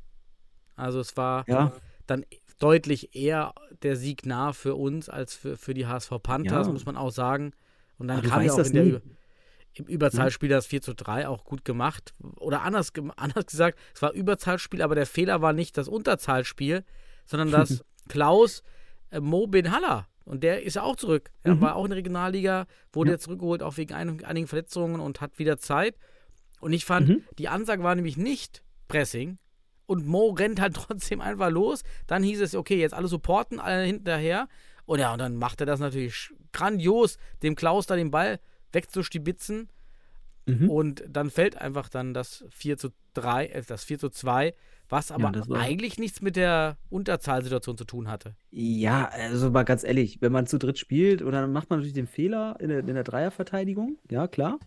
Also 0.76 1.00
es 1.00 1.16
war 1.16 1.46
Ja, 1.48 1.72
dann 2.08 2.26
deutlich 2.60 3.16
eher 3.16 3.54
der 3.82 3.96
Sieg 3.96 4.26
nah 4.26 4.54
für 4.54 4.76
uns 4.76 5.10
als 5.10 5.34
für, 5.36 5.58
für 5.58 5.74
die 5.74 5.86
HSV 5.88 6.12
Panthers, 6.22 6.68
Ja. 6.68 6.74
muss 6.74 6.86
man 6.86 6.98
auch 6.98 7.12
sagen. 7.12 7.54
Und 8.04 8.10
dann 8.10 8.22
du 8.22 8.30
kam 8.30 8.42
ja 8.42 8.52
auch 8.52 8.58
das 8.58 8.68
in 8.68 8.74
der 8.76 8.84
nie. 8.84 9.00
Im 9.76 9.86
Überzahlspiel 9.86 10.50
das 10.50 10.68
4 10.68 10.82
zu 10.82 10.94
3 10.94 11.28
auch 11.30 11.46
gut 11.46 11.64
gemacht. 11.64 12.14
Oder 12.36 12.62
anders, 12.64 12.92
anders 13.16 13.46
gesagt, 13.46 13.80
es 13.96 14.02
war 14.02 14.12
Überzahlspiel, 14.12 14.82
aber 14.82 14.94
der 14.94 15.06
Fehler 15.06 15.42
war 15.42 15.54
nicht 15.54 15.78
das 15.78 15.88
Unterzahlspiel, 15.88 16.84
sondern 17.26 17.50
dass 17.50 17.84
Klaus 18.10 18.62
äh, 19.10 19.22
Mo 19.22 19.48
Ben 19.48 19.72
Haller, 19.72 20.08
und 20.26 20.44
der 20.44 20.64
ist 20.64 20.76
ja 20.76 20.84
auch 20.84 20.98
zurück. 20.98 21.32
Er 21.44 21.56
Mhm. 21.56 21.62
war 21.62 21.76
auch 21.78 21.86
in 21.86 21.92
der 21.92 21.98
Regionalliga, 21.98 22.66
wurde 22.92 23.12
Ja. 23.12 23.14
jetzt 23.16 23.24
zurückgeholt, 23.24 23.64
auch 23.64 23.78
wegen 23.78 23.94
ein, 23.94 24.24
einigen 24.26 24.48
Verletzungen 24.48 25.00
und 25.00 25.22
hat 25.22 25.40
wieder 25.40 25.58
Zeit. 25.58 25.96
Und 26.60 26.74
ich 26.74 26.84
fand, 26.86 27.08
Mhm. 27.08 27.24
die 27.38 27.48
Ansage 27.48 27.84
war 27.84 27.96
nämlich 27.96 28.18
nicht 28.18 28.64
Pressing. 28.90 29.38
Und 29.86 30.06
Mo 30.06 30.30
rennt 30.32 30.60
halt 30.62 30.76
trotzdem 31.12 31.20
einfach 31.22 31.50
los. 31.50 31.84
Dann 32.06 32.22
hieß 32.22 32.42
es, 32.42 32.54
okay, 32.54 32.80
jetzt 32.80 32.94
alle 32.94 33.08
supporten, 33.08 33.60
alle 33.60 33.84
hinterher. 33.86 34.48
Und 34.86 35.00
ja, 35.00 35.14
und 35.14 35.20
dann 35.20 35.36
macht 35.38 35.60
er 35.62 35.66
das 35.66 35.80
natürlich 35.80 36.32
grandios, 36.52 37.18
dem 37.42 37.56
Klaus 37.56 37.86
da 37.88 37.96
den 37.96 38.12
Ball 38.12 38.40
wegzustibitzen. 38.74 39.70
Mhm. 40.46 40.70
Und 40.70 41.04
dann 41.08 41.30
fällt 41.30 41.56
einfach 41.58 41.88
dann 41.90 42.14
das 42.14 42.44
4 42.50 42.78
zu 42.78 42.90
3, 43.14 43.46
äh, 43.48 43.62
das 43.66 43.86
4 43.86 43.98
zu 44.00 44.10
2, 44.10 44.54
was 44.90 45.10
aber 45.12 45.32
war- 45.48 45.60
eigentlich 45.62 45.98
nichts 45.98 46.22
mit 46.22 46.36
der 46.36 46.78
Unterzahlsituation 46.90 47.78
zu 47.78 47.86
tun 47.86 48.10
hatte. 48.10 48.36
Ja, 48.52 49.06
also 49.08 49.50
mal 49.52 49.64
ganz 49.64 49.84
ehrlich, 49.86 50.18
wenn 50.22 50.34
man 50.34 50.46
zu 50.46 50.60
dritt 50.60 50.78
spielt, 50.78 51.22
und 51.22 51.32
dann 51.32 51.52
macht 51.54 51.70
man 51.70 51.80
natürlich 51.80 51.94
den 51.94 52.08
Fehler 52.08 52.58
in 52.60 52.68
der, 52.70 52.80
in 52.80 52.88
der 52.94 53.04
Dreierverteidigung, 53.06 53.98
ja 54.12 54.28
klar. 54.28 54.60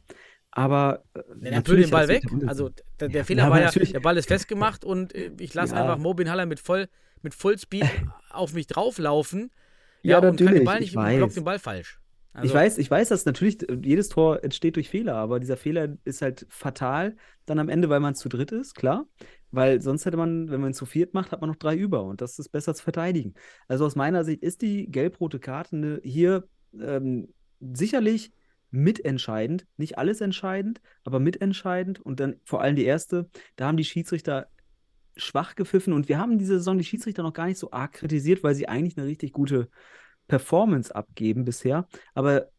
Aber 0.50 1.04
äh, 1.12 1.18
Er 1.18 1.24
natürlich 1.50 1.54
natürlich 1.56 1.84
den 1.86 1.90
Ball 1.90 2.08
weg. 2.08 2.22
Also 2.46 2.70
der, 2.98 3.08
der 3.08 3.18
Ja, 3.18 3.24
Fehler 3.24 3.50
war 3.50 3.60
ja, 3.60 3.70
der 3.70 4.00
Ball 4.00 4.16
ist 4.16 4.28
festgemacht 4.28 4.82
und 4.86 5.14
äh, 5.14 5.30
ich 5.38 5.52
lasse 5.52 5.74
Ja. 5.74 5.82
einfach 5.82 5.98
Mobin 5.98 6.30
Haller 6.30 6.46
mit 6.46 6.60
voll 6.60 6.88
mit 7.20 7.34
Fullspeed 7.34 7.84
auf 8.30 8.54
mich 8.54 8.66
drauflaufen. 8.66 9.50
Ja, 10.08 10.18
und 10.18 10.22
kann 10.22 10.36
den 10.36 10.46
natürlich, 10.46 10.64
Ball 10.64 10.74
ich 10.76 10.80
nicht, 10.80 10.92
blockt 10.94 11.22
weiß. 11.22 11.34
den 11.34 11.44
Ball 11.44 11.58
falsch. 11.58 12.00
ich 12.34 12.40
Also, 12.40 12.54
weiß, 12.54 12.78
ich 12.78 12.90
weiß, 12.90 13.08
dass 13.08 13.24
natürlich 13.24 13.58
jedes 13.82 14.08
Tor 14.08 14.42
entsteht 14.44 14.76
durch 14.76 14.88
Fehler, 14.90 15.16
aber 15.16 15.40
dieser 15.40 15.56
Fehler 15.56 15.96
ist 16.04 16.22
halt 16.22 16.46
fatal 16.48 17.16
dann 17.46 17.58
am 17.58 17.68
Ende, 17.68 17.88
weil 17.88 18.00
man 18.00 18.14
zu 18.14 18.28
dritt 18.28 18.52
ist, 18.52 18.74
klar. 18.74 19.06
Weil 19.52 19.80
sonst 19.80 20.04
hätte 20.04 20.16
man, 20.16 20.50
wenn 20.50 20.60
man 20.60 20.74
zu 20.74 20.84
viert 20.86 21.14
macht, 21.14 21.32
hat 21.32 21.40
man 21.40 21.48
noch 21.48 21.56
drei 21.56 21.76
über 21.76 22.02
und 22.02 22.20
das 22.20 22.38
ist 22.38 22.50
besser 22.50 22.74
zu 22.74 22.82
verteidigen. 22.82 23.34
Also 23.68 23.86
aus 23.86 23.96
meiner 23.96 24.24
Sicht 24.24 24.42
ist 24.42 24.60
die 24.60 24.90
gelb-rote 24.90 25.38
Karte 25.38 25.76
ne, 25.76 26.00
hier 26.02 26.48
ähm, 26.78 27.32
sicherlich 27.60 28.32
mitentscheidend, 28.70 29.66
nicht 29.76 29.96
alles 29.96 30.20
entscheidend, 30.20 30.80
aber 31.04 31.20
mitentscheidend 31.20 32.00
und 32.00 32.20
dann 32.20 32.36
vor 32.44 32.60
allem 32.60 32.76
die 32.76 32.84
erste, 32.84 33.30
da 33.54 33.66
haben 33.66 33.76
die 33.76 33.84
Schiedsrichter 33.84 34.48
schwach 35.16 35.54
gepfiffen 35.54 35.92
und 35.92 36.08
wir 36.08 36.18
haben 36.18 36.38
diese 36.38 36.58
Saison 36.58 36.78
die 36.78 36.84
Schiedsrichter 36.84 37.22
noch 37.22 37.32
gar 37.32 37.46
nicht 37.46 37.58
so 37.58 37.70
arg 37.70 37.92
kritisiert, 37.92 38.42
weil 38.42 38.54
sie 38.54 38.68
eigentlich 38.68 38.96
eine 38.96 39.06
richtig 39.06 39.32
gute 39.32 39.68
Performance 40.28 40.94
abgeben 40.94 41.44
bisher. 41.44 41.88
Aber 42.14 42.50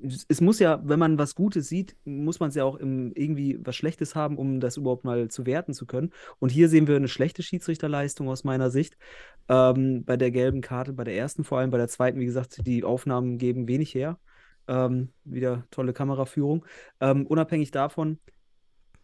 es, 0.00 0.40
muss 0.40 0.58
ja, 0.58 0.80
wenn 0.84 0.98
man 0.98 1.18
was 1.18 1.34
Gutes 1.34 1.68
sieht, 1.68 1.96
muss 2.04 2.40
man 2.40 2.48
es 2.48 2.54
ja 2.54 2.64
auch 2.64 2.76
im, 2.76 3.12
irgendwie 3.14 3.58
was 3.64 3.76
Schlechtes 3.76 4.14
haben, 4.14 4.36
um 4.36 4.60
das 4.60 4.76
überhaupt 4.76 5.04
mal 5.04 5.28
zu 5.28 5.46
werten 5.46 5.72
zu 5.72 5.86
können. 5.86 6.12
Und 6.38 6.50
hier 6.50 6.68
sehen 6.68 6.86
wir 6.86 6.96
eine 6.96 7.08
schlechte 7.08 7.42
Schiedsrichterleistung 7.42 8.28
aus 8.28 8.44
meiner 8.44 8.70
Sicht. 8.70 8.96
Ähm, 9.48 10.04
bei 10.04 10.16
der 10.16 10.30
gelben 10.30 10.60
Karte, 10.60 10.92
bei 10.92 11.04
der 11.04 11.16
ersten 11.16 11.44
vor 11.44 11.58
allem, 11.58 11.70
bei 11.70 11.78
der 11.78 11.88
zweiten, 11.88 12.20
wie 12.20 12.26
gesagt, 12.26 12.66
die 12.66 12.84
Aufnahmen 12.84 13.38
geben 13.38 13.68
wenig 13.68 13.94
her. 13.94 14.18
Ähm, 14.66 15.10
wieder 15.24 15.66
tolle 15.70 15.92
Kameraführung. 15.92 16.64
Ähm, 17.00 17.26
unabhängig 17.26 17.70
davon, 17.70 18.18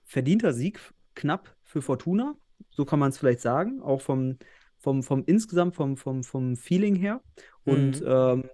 verdienter 0.05 0.53
Sieg, 0.53 0.81
knapp 1.15 1.55
für 1.65 1.83
Fortuna, 1.83 2.35
so 2.71 2.85
kann 2.85 2.99
man 2.99 3.11
es 3.11 3.19
vielleicht 3.19 3.41
sagen, 3.41 3.81
auch 3.83 4.01
vom, 4.01 4.39
vom, 4.79 5.03
vom 5.03 5.25
insgesamt, 5.27 5.75
vom, 5.77 5.97
vom, 5.97 6.23
vom 6.25 6.57
Feeling 6.57 6.95
her. 6.95 7.23
Und 7.65 8.01
Mhm. 8.01 8.07
ähm, 8.07 8.45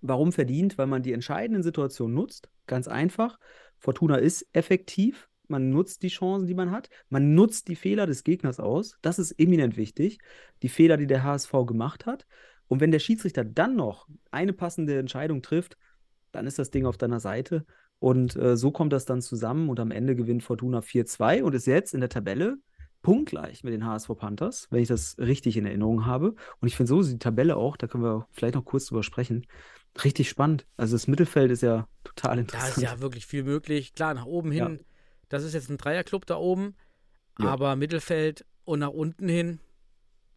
warum 0.00 0.32
verdient? 0.32 0.78
Weil 0.78 0.86
man 0.86 1.02
die 1.02 1.12
entscheidenden 1.12 1.62
Situationen 1.62 2.14
nutzt. 2.14 2.50
Ganz 2.66 2.88
einfach. 2.88 3.38
Fortuna 3.78 4.16
ist 4.16 4.46
effektiv. 4.52 5.28
Man 5.48 5.70
nutzt 5.70 6.02
die 6.02 6.08
Chancen, 6.08 6.46
die 6.46 6.54
man 6.54 6.70
hat. 6.70 6.88
Man 7.08 7.34
nutzt 7.34 7.68
die 7.68 7.76
Fehler 7.76 8.06
des 8.06 8.24
Gegners 8.24 8.60
aus. 8.60 8.96
Das 9.02 9.18
ist 9.18 9.32
eminent 9.38 9.76
wichtig. 9.76 10.18
Die 10.62 10.68
Fehler, 10.68 10.96
die 10.96 11.06
der 11.06 11.22
HSV 11.22 11.52
gemacht 11.66 12.06
hat. 12.06 12.26
Und 12.68 12.80
wenn 12.80 12.90
der 12.90 13.00
Schiedsrichter 13.00 13.44
dann 13.44 13.76
noch 13.76 14.08
eine 14.30 14.52
passende 14.52 14.98
Entscheidung 14.98 15.42
trifft, 15.42 15.76
dann 16.30 16.46
ist 16.46 16.58
das 16.58 16.70
Ding 16.70 16.86
auf 16.86 16.96
deiner 16.96 17.20
Seite. 17.20 17.66
Und 17.98 18.34
äh, 18.36 18.56
so 18.56 18.70
kommt 18.70 18.92
das 18.92 19.04
dann 19.04 19.20
zusammen 19.20 19.68
und 19.68 19.78
am 19.78 19.90
Ende 19.90 20.16
gewinnt 20.16 20.42
Fortuna 20.42 20.80
4-2 20.80 21.42
und 21.42 21.54
ist 21.54 21.66
jetzt 21.66 21.92
in 21.94 22.00
der 22.00 22.08
Tabelle 22.08 22.56
punktgleich 23.02 23.64
mit 23.64 23.72
den 23.72 23.84
HSV 23.84 24.10
Panthers, 24.16 24.68
wenn 24.70 24.80
ich 24.82 24.88
das 24.88 25.16
richtig 25.18 25.56
in 25.56 25.66
Erinnerung 25.66 26.06
habe. 26.06 26.34
Und 26.60 26.68
ich 26.68 26.76
finde 26.76 26.88
so 26.88 27.02
die 27.02 27.18
Tabelle 27.18 27.56
auch, 27.56 27.76
da 27.76 27.86
können 27.88 28.04
wir 28.04 28.26
vielleicht 28.30 28.54
noch 28.54 28.64
kurz 28.64 28.86
drüber 28.86 29.02
sprechen, 29.02 29.46
richtig 30.04 30.28
spannend. 30.28 30.66
Also 30.76 30.94
das 30.94 31.08
Mittelfeld 31.08 31.50
ist 31.50 31.62
ja 31.62 31.88
total 32.04 32.36
da 32.36 32.40
interessant. 32.42 32.76
ist 32.76 32.82
ja 32.82 33.00
wirklich 33.00 33.26
viel 33.26 33.42
möglich. 33.44 33.94
Klar, 33.94 34.14
nach 34.14 34.26
oben 34.26 34.50
hin, 34.52 34.76
Ja. 34.78 34.84
das 35.28 35.42
ist 35.44 35.54
jetzt 35.54 35.68
ein 35.70 35.78
Dreierclub 35.78 36.26
da 36.26 36.36
oben, 36.36 36.76
Ja. 37.38 37.46
aber 37.50 37.76
Mittelfeld 37.76 38.44
und 38.64 38.78
nach 38.78 38.90
unten 38.90 39.28
hin, 39.28 39.58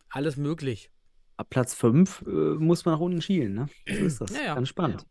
alles 0.09 0.35
möglich. 0.37 0.89
ab 1.37 1.49
Platz 1.49 1.73
5 1.75 2.23
äh, 2.25 2.29
muss 2.29 2.85
man 2.85 2.93
nach 2.95 3.01
unten 3.01 3.21
schielen, 3.21 3.53
ne? 3.53 3.67
So 3.87 4.05
ist 4.05 4.21
das. 4.21 4.31
Ja. 4.35 4.55
Ganz 4.55 4.69
spannend. 4.69 5.05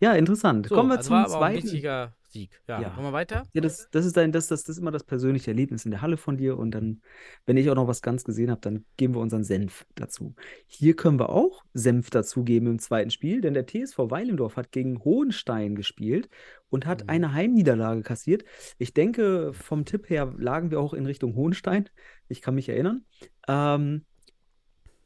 Ja, 0.00 0.12
interessant. 0.14 0.68
So, 0.68 0.74
Kommen 0.76 0.90
wir 0.90 0.98
also 0.98 1.08
zum 1.08 1.16
war 1.16 1.24
aber 1.26 1.36
auch 1.38 1.42
ein 1.42 1.52
zweiten. 1.54 1.64
wichtiger 1.64 2.14
Sieg. 2.30 2.50
Ja, 2.68 2.80
Ja. 2.82 2.90
kommen 2.90 3.06
wir 3.08 3.12
weiter? 3.12 3.44
Ja, 3.54 3.60
das, 3.62 3.88
das 3.90 4.04
ist 4.04 4.16
dein, 4.16 4.32
das, 4.32 4.48
das, 4.48 4.62
das 4.62 4.76
ist 4.76 4.78
immer 4.82 4.90
das 4.90 5.04
persönliche 5.04 5.50
Erlebnis 5.50 5.84
in 5.86 5.90
der 5.90 6.02
Halle 6.02 6.16
von 6.18 6.36
dir. 6.36 6.58
Und 6.58 6.72
dann, 6.72 7.00
wenn 7.46 7.56
ich 7.56 7.70
auch 7.70 7.74
noch 7.74 7.88
was 7.88 8.02
ganz 8.02 8.22
gesehen 8.24 8.50
habe, 8.50 8.60
dann 8.60 8.84
geben 8.98 9.14
wir 9.14 9.20
unseren 9.20 9.44
Senf 9.44 9.86
dazu. 9.94 10.34
Hier 10.66 10.94
können 10.94 11.18
wir 11.18 11.30
auch 11.30 11.64
Senf 11.72 12.10
dazugeben 12.10 12.68
im 12.68 12.78
zweiten 12.78 13.10
Spiel, 13.10 13.40
denn 13.40 13.54
der 13.54 13.66
TSV 13.66 13.98
Weilendorf 14.10 14.56
hat 14.56 14.72
gegen 14.72 15.02
Hohenstein 15.04 15.74
gespielt 15.74 16.28
und 16.68 16.84
hat 16.86 17.04
Mhm. 17.04 17.08
eine 17.08 17.32
Heimniederlage 17.32 18.02
kassiert. 18.02 18.44
Ich 18.76 18.92
denke, 18.92 19.52
vom 19.54 19.84
Tipp 19.86 20.10
her 20.10 20.34
lagen 20.36 20.70
wir 20.70 20.80
auch 20.80 20.92
in 20.94 21.06
Richtung 21.06 21.34
Hohenstein. 21.34 21.88
Ich 22.28 22.42
kann 22.42 22.54
mich 22.54 22.68
erinnern. 22.68 23.06
Ähm, 23.48 24.04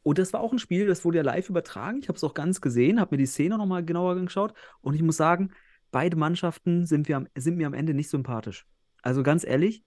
und 0.02 0.18
das 0.18 0.32
war 0.32 0.40
auch 0.40 0.52
ein 0.52 0.58
Spiel, 0.58 0.86
das 0.88 1.04
wurde 1.04 1.18
ja 1.18 1.22
live 1.24 1.48
übertragen. 1.48 2.00
Ich 2.00 2.08
habe 2.08 2.16
es 2.16 2.24
auch 2.24 2.34
ganz 2.34 2.60
gesehen, 2.60 2.98
habe 3.00 3.14
mir 3.14 3.18
die 3.18 3.26
Szene 3.26 3.56
nochmal 3.56 3.84
genauer 3.84 4.12
angeschaut. 4.12 4.52
Und 4.80 4.94
ich 4.94 5.02
muss 5.02 5.16
sagen, 5.16 5.52
beide 5.92 6.16
Mannschaften 6.16 6.86
sind, 6.86 7.06
wir 7.06 7.16
am, 7.16 7.28
sind 7.36 7.56
mir 7.56 7.68
am 7.68 7.74
Ende 7.74 7.94
nicht 7.94 8.10
sympathisch. 8.10 8.66
Also 9.02 9.22
ganz 9.22 9.44
ehrlich, 9.44 9.84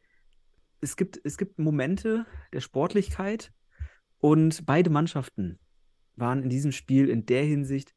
es 0.81 0.95
gibt, 0.95 1.19
es 1.23 1.37
gibt 1.37 1.59
Momente 1.59 2.25
der 2.53 2.61
Sportlichkeit 2.61 3.51
und 4.19 4.65
beide 4.65 4.89
Mannschaften 4.89 5.59
waren 6.15 6.43
in 6.43 6.49
diesem 6.49 6.71
Spiel 6.71 7.09
in 7.09 7.25
der 7.25 7.43
Hinsicht 7.43 7.93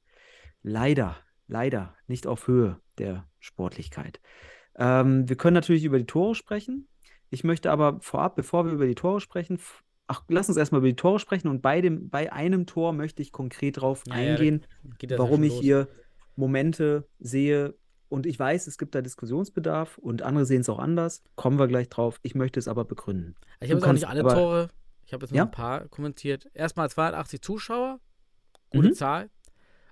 leider, 0.63 1.17
leider 1.47 1.95
nicht 2.07 2.27
auf 2.27 2.49
Höhe 2.49 2.81
der 2.99 3.29
Sportlichkeit. 3.39 4.21
Ähm, 4.77 5.29
wir 5.29 5.37
können 5.37 5.55
natürlich 5.55 5.85
über 5.85 5.99
die 5.99 6.07
Tore 6.07 6.35
sprechen. 6.35 6.89
Ich 7.31 7.45
möchte 7.45 7.71
aber 7.71 8.01
vorab, 8.01 8.37
bevor 8.37 8.65
wir 8.65 8.73
über 8.73 8.87
die 8.87 8.95
Tore 8.95 9.21
sprechen, 9.21 9.61
ach, 10.07 10.25
lass 10.29 10.49
uns 10.49 10.57
erstmal 10.57 10.81
über 10.81 10.89
die 10.89 10.97
Tore 10.97 11.19
sprechen 11.19 11.49
und 11.49 11.61
bei, 11.61 11.81
dem, 11.81 12.09
bei 12.09 12.33
einem 12.33 12.67
Tor 12.67 12.93
möchte 12.93 13.23
ich 13.23 13.33
konkret 13.33 13.81
drauf 13.81 14.03
Ja, 14.07 14.15
eingehen, 14.15 14.67
ja 15.03 15.19
warum 15.19 15.43
ich 15.43 15.53
los. 15.53 15.61
hier 15.61 15.89
Momente 16.37 17.09
sehe. 17.19 17.75
Und 18.09 18.25
ich 18.27 18.39
weiß, 18.39 18.67
es 18.67 18.79
gibt 18.79 18.95
da 18.95 19.03
Diskussionsbedarf 19.03 19.99
und 19.99 20.23
andere 20.23 20.47
sehen 20.47 20.63
es 20.63 20.69
auch 20.69 20.79
anders. 20.79 21.23
Kommen 21.37 21.59
wir 21.59 21.69
gleich 21.69 21.89
drauf. 21.89 22.19
Ich 22.23 22.35
möchte 22.35 22.59
es 22.59 22.67
aber 22.69 22.85
begründen. 22.85 23.35
Ich 23.61 23.71
habe 23.71 23.81
jetzt 23.81 23.89
auch 23.89 23.93
nicht 23.93 24.09
alle 24.09 24.21
aber- 24.21 24.35
Tore. 24.35 24.69
Ich 25.05 25.13
habe 25.13 25.25
jetzt 25.25 25.31
nur 25.33 25.39
Ja? 25.39 25.45
ein 25.45 25.51
paar 25.51 25.89
kommentiert. 25.89 26.49
Erstmal 26.55 26.89
280 26.91 27.41
Zuschauer. 27.43 28.01
Gute 28.71 28.89
Mhm. 28.89 28.95
Zahl. 28.95 29.31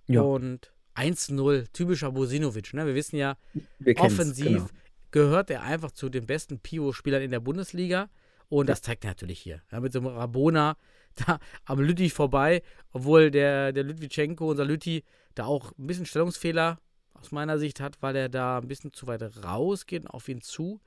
Ja. 0.09 0.21
Und 0.23 0.73
1-0, 0.95 1.67
typischer 1.73 2.13
Bosinovic. 2.13 2.73
Ne? 2.75 2.87
Wir 2.87 2.95
wissen 2.95 3.17
ja, 3.17 3.37
Wir 3.79 3.99
offensiv 3.99 4.47
genau. 4.47 4.67
gehört 5.11 5.51
er 5.51 5.63
einfach 5.63 5.91
zu 5.91 6.09
den 6.09 6.27
besten 6.27 6.59
Pio-Spielern 6.59 7.23
in 7.23 7.31
der 7.31 7.41
Bundesliga. 7.41 8.09
Und 8.49 8.67
Ja. 8.69 8.73
das 8.75 8.83
zeigt 8.83 9.05
er 9.05 9.11
natürlich 9.11 9.41
hier. 9.41 9.61
Ja, 9.73 9.81
mit 9.81 9.93
so 9.93 9.99
einem 9.99 10.09
Rabona 10.09 10.77
da 11.27 11.39
am 11.65 11.81
Lütti 11.81 12.09
vorbei, 12.11 12.63
obwohl 12.93 13.31
der, 13.31 13.73
der 13.73 13.85
Lütwitschenko, 13.85 14.49
unser 14.51 14.65
Lütti, 14.65 15.03
da 15.35 15.45
auch 15.47 15.73
ein 15.79 15.87
bisschen 15.87 16.07
Stellungsfehler 16.07 16.79
aus 17.21 17.33
meiner 17.33 17.59
Sicht 17.59 17.81
hat, 17.81 18.01
weil 18.03 18.17
er 18.17 18.29
da 18.29 18.59
ein 18.59 18.69
bisschen 18.69 18.93
zu 18.93 19.07
weit 19.07 19.23
rausgeht 19.45 20.03
und 20.05 20.09
auf 20.11 20.29
ihn 20.29 20.41
zu. 20.41 20.81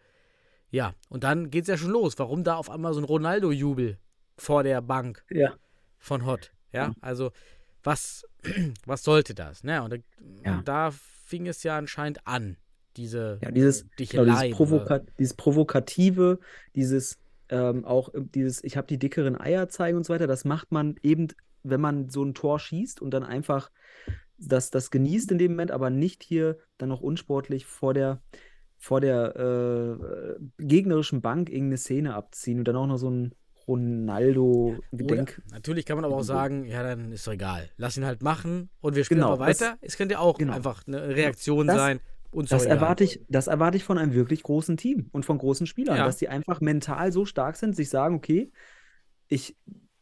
Ja, 0.72 0.94
und 1.10 1.24
dann 1.24 1.50
geht 1.50 1.64
es 1.64 1.68
ja 1.68 1.78
schon 1.78 1.92
los. 1.92 2.18
Warum 2.20 2.44
da 2.44 2.56
auf 2.56 2.70
einmal 2.70 2.94
so 2.94 3.00
ein 3.02 3.06
Ronaldo-Jubel 3.06 3.98
vor 4.38 4.64
der 4.64 4.82
Bank 4.82 5.24
Ja. 5.30 5.56
von 5.98 6.26
Hot? 6.26 6.52
Ja, 6.72 6.88
Ja. 6.88 6.94
also 7.02 7.32
was, 7.84 8.26
was 8.86 9.04
sollte 9.04 9.34
das? 9.34 9.64
Ne? 9.64 9.82
Und 9.82 9.94
da, 9.94 9.98
Ja. 10.46 10.58
und 10.58 10.68
da 10.68 10.92
fing 10.92 11.48
es 11.48 11.64
ja 11.64 11.78
anscheinend 11.78 12.26
an, 12.28 12.58
diese 12.98 13.40
Ja, 13.42 13.52
dieses, 13.52 13.86
genau, 13.98 14.26
dieses, 14.26 14.52
Provoka 14.52 15.00
dieses 15.18 15.34
Provokative, 15.36 16.40
dieses 16.76 17.18
ähm, 17.50 17.84
auch 17.86 18.14
äh, 18.14 18.22
dieses, 18.24 18.64
ich 18.64 18.78
habe 18.78 18.88
die 18.88 19.00
dickeren 19.00 19.40
Eier 19.40 19.70
zeigen 19.70 19.98
und 19.98 20.06
so 20.06 20.14
weiter, 20.14 20.28
das 20.28 20.46
macht 20.46 20.72
man 20.72 20.96
eben, 21.02 21.30
wenn 21.64 21.82
man 21.82 22.10
so 22.10 22.24
ein 22.24 22.34
Tor 22.36 22.60
schießt 22.60 23.02
und 23.02 23.12
dann 23.12 23.24
einfach 23.24 23.70
das, 24.40 24.72
das 24.72 24.92
genießt 24.92 25.32
in 25.32 25.38
dem 25.38 25.52
Moment, 25.52 25.72
aber 25.72 25.90
nicht 25.90 26.24
hier 26.24 26.58
dann 26.78 26.90
noch 26.90 27.02
unsportlich 27.02 27.66
vor 27.66 27.94
der, 27.94 28.22
vor 28.78 29.02
der 29.02 29.36
äh, 29.36 30.36
gegnerischen 30.64 31.22
Bank 31.22 31.50
irgendeine 31.50 31.78
Szene 31.78 32.14
abziehen 32.16 32.60
und 32.60 32.68
dann 32.68 32.76
auch 32.76 32.88
noch 32.88 32.98
so 32.98 33.10
ein 33.10 33.36
Ronaldo-Gedenk. 33.68 35.42
Oder, 35.46 35.54
natürlich 35.56 35.86
kann 35.86 35.98
man 35.98 36.06
aber 36.06 36.16
auch 36.16 36.24
sagen, 36.24 36.66
ja, 36.66 36.84
dann 36.84 37.12
ist 37.12 37.26
doch 37.28 37.34
egal. 37.34 37.70
Lass 37.78 37.98
ihn 37.98 38.06
halt 38.06 38.24
machen 38.24 38.70
und 38.82 38.96
wir 38.96 39.04
spielen 39.04 39.20
Genau, 39.22 39.34
aber 39.34 39.48
das- 39.48 39.62
weiter. 39.62 39.78
es 39.82 39.98
könnte 39.98 40.14
ja 40.14 40.20
auch 40.20 40.38
genau. 40.38 40.54
einfach 40.54 40.86
eine 40.88 41.08
Reaktion 41.10 41.68
Das- 41.68 41.78
sein. 41.78 42.00
Uns 42.32 42.52
Das 42.52 42.66
erwarte, 42.68 43.04
ich, 43.04 43.26
das 43.28 43.48
erwarte 43.48 43.76
ich 43.78 43.84
von 43.84 43.98
einem 43.98 44.14
wirklich 44.14 44.44
großen 44.44 44.78
Team 44.78 45.10
und 45.14 45.26
von 45.26 45.40
großen 45.40 45.66
Spielern, 45.66 45.98
Ja. 45.98 46.06
dass 46.06 46.18
die 46.18 46.30
einfach 46.30 46.62
mental 46.62 47.12
so 47.12 47.26
stark 47.26 47.56
sind, 47.56 47.76
sich 47.76 47.90
sagen, 47.90 48.14
okay, 48.14 48.52
ich 49.30 49.58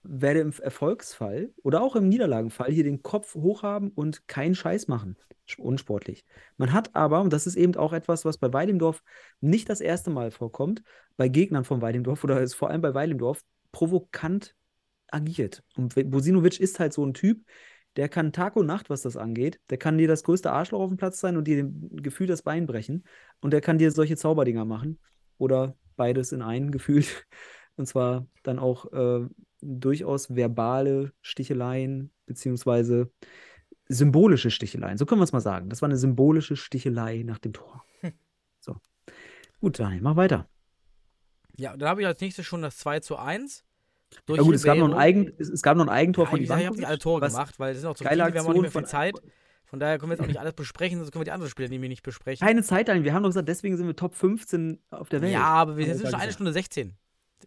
werde 0.10 0.40
im 0.40 0.54
Erfolgsfall 0.62 1.52
oder 1.64 1.82
auch 1.82 1.96
im 1.96 2.08
Niederlagenfall 2.08 2.72
hier 2.72 2.84
den 2.84 3.02
Kopf 3.04 3.36
hochhaben 3.36 3.90
und 3.90 4.28
keinen 4.28 4.56
Scheiß 4.56 4.88
machen. 4.88 5.18
Unsportlich. 5.58 6.26
Man 6.58 6.74
hat 6.74 6.96
aber, 6.96 7.22
und 7.22 7.32
das 7.32 7.48
ist 7.48 7.56
eben 7.56 7.76
auch 7.76 7.94
etwas, 7.94 8.26
was 8.26 8.38
bei 8.38 8.52
Weidendorf 8.52 9.04
nicht 9.40 9.70
das 9.70 9.82
erste 9.82 10.10
Mal 10.10 10.32
vorkommt, 10.32 10.84
bei 11.16 11.30
Gegnern 11.30 11.64
von 11.64 11.82
Weidendorf 11.82 12.24
oder 12.24 12.42
ist 12.42 12.54
vor 12.54 12.70
allem 12.70 12.82
bei 12.82 12.94
Weidendorf, 12.94 13.42
provokant 13.72 14.56
agiert. 15.10 15.64
Und 15.76 15.96
Bosinovic 16.10 16.60
ist 16.60 16.80
halt 16.80 16.94
so 16.94 17.06
ein 17.06 17.14
Typ, 17.14 17.46
der 17.98 18.10
kann 18.10 18.32
Tag 18.32 18.56
und 18.56 18.68
Nacht, 18.68 18.90
was 18.90 19.02
das 19.02 19.18
angeht. 19.18 19.60
Der 19.70 19.78
kann 19.78 19.98
dir 19.98 20.08
das 20.08 20.24
größte 20.24 20.52
Arschloch 20.52 20.82
auf 20.82 20.90
dem 20.90 20.98
Platz 20.98 21.20
sein 21.20 21.36
und 21.36 21.48
dir 21.48 21.58
dem 21.58 21.90
Gefühl 22.04 22.28
das 22.28 22.44
Bein 22.44 22.68
brechen. 22.68 23.04
Und 23.42 23.52
der 23.52 23.62
kann 23.62 23.80
dir 23.80 23.92
solche 23.92 24.16
Zauberdinger 24.16 24.66
machen. 24.66 25.00
Oder 25.40 25.76
beides 25.96 26.32
in 26.32 26.44
einen 26.44 26.72
gefühlt. 26.72 27.26
Und 27.76 27.88
zwar 27.88 28.28
dann 28.44 28.60
auch 28.60 28.92
äh, 28.94 29.28
durchaus 29.62 30.36
verbale 30.36 31.14
Sticheleien, 31.22 32.12
beziehungsweise 32.26 33.12
symbolische 33.88 34.52
Sticheleien. 34.52 34.98
So 34.98 35.06
können 35.06 35.22
wir 35.22 35.24
es 35.26 35.32
mal 35.32 35.40
sagen. 35.40 35.70
Das 35.70 35.82
war 35.82 35.88
eine 35.90 35.98
symbolische 35.98 36.56
Stichelei 36.56 37.24
nach 37.24 37.40
dem 37.40 37.54
Tor. 37.54 37.84
So. 38.60 38.76
Gut, 39.62 39.80
Daniel, 39.80 40.02
mach 40.02 40.16
weiter. 40.18 40.50
Ja, 41.58 41.78
dann 41.78 41.88
habe 41.90 42.02
ich 42.02 42.08
als 42.08 42.20
nächstes 42.20 42.46
schon 42.46 42.62
das 42.62 42.78
2 42.78 43.00
zu 43.00 43.16
1. 43.18 43.64
Durch 44.26 44.38
Ja 44.38 44.44
gut, 44.44 44.56
es 44.56 44.64
gab, 44.64 44.78
noch 44.78 44.90
ein. 44.90 44.98
Eigen, 44.98 45.32
es, 45.38 45.62
gab 45.62 45.78
noch 45.78 45.86
ein 45.86 45.90
Eigentor 45.90 46.26
Ja, 46.26 46.30
von 46.32 46.40
gesagt, 46.40 46.62
ich 46.62 46.68
habe 46.68 46.76
nicht 46.78 46.88
alle 46.88 46.98
Tore 46.98 47.22
was- 47.22 47.34
gemacht, 47.34 47.60
weil 47.60 47.74
es 47.74 47.82
sind 47.82 47.90
auch 47.90 47.96
zu 47.96 48.04
viele, 48.04 48.18
wir 48.18 48.24
haben 48.26 48.48
auch 48.48 48.54
nicht 48.54 48.62
mehr 48.62 48.66
Aktion 48.68 48.84
viel 48.84 48.90
Zeit. 48.90 49.16
Von 49.66 49.80
daher 49.80 50.00
können 50.00 50.10
wir 50.12 50.16
jetzt 50.16 50.24
auch 50.24 50.28
nicht 50.28 50.40
alles 50.40 50.54
besprechen, 50.54 50.98
sonst 51.00 51.12
können 51.12 51.22
wir 51.22 51.26
die 51.26 51.32
anderen 51.32 51.50
Spiele 51.50 51.70
nämlich 51.70 51.90
nicht 51.90 52.04
besprechen. 52.04 52.46
Keine 52.46 52.64
Zeit, 52.64 52.88
Daniel. 52.88 53.04
Wir 53.04 53.14
haben 53.14 53.24
doch 53.24 53.30
gesagt, 53.30 53.48
deswegen 53.50 53.76
sind 53.78 53.86
wir 53.88 53.96
Top 53.96 54.16
15 54.16 54.80
auf 54.92 55.10
der 55.10 55.22
Welt. 55.22 55.34
ja, 55.34 55.44
aber 55.44 55.78
wir 55.78 55.94
sind 55.96 56.10
schon 56.10 56.20
eine. 56.20 56.32
Stunde 56.32 56.54
16. 56.54 56.96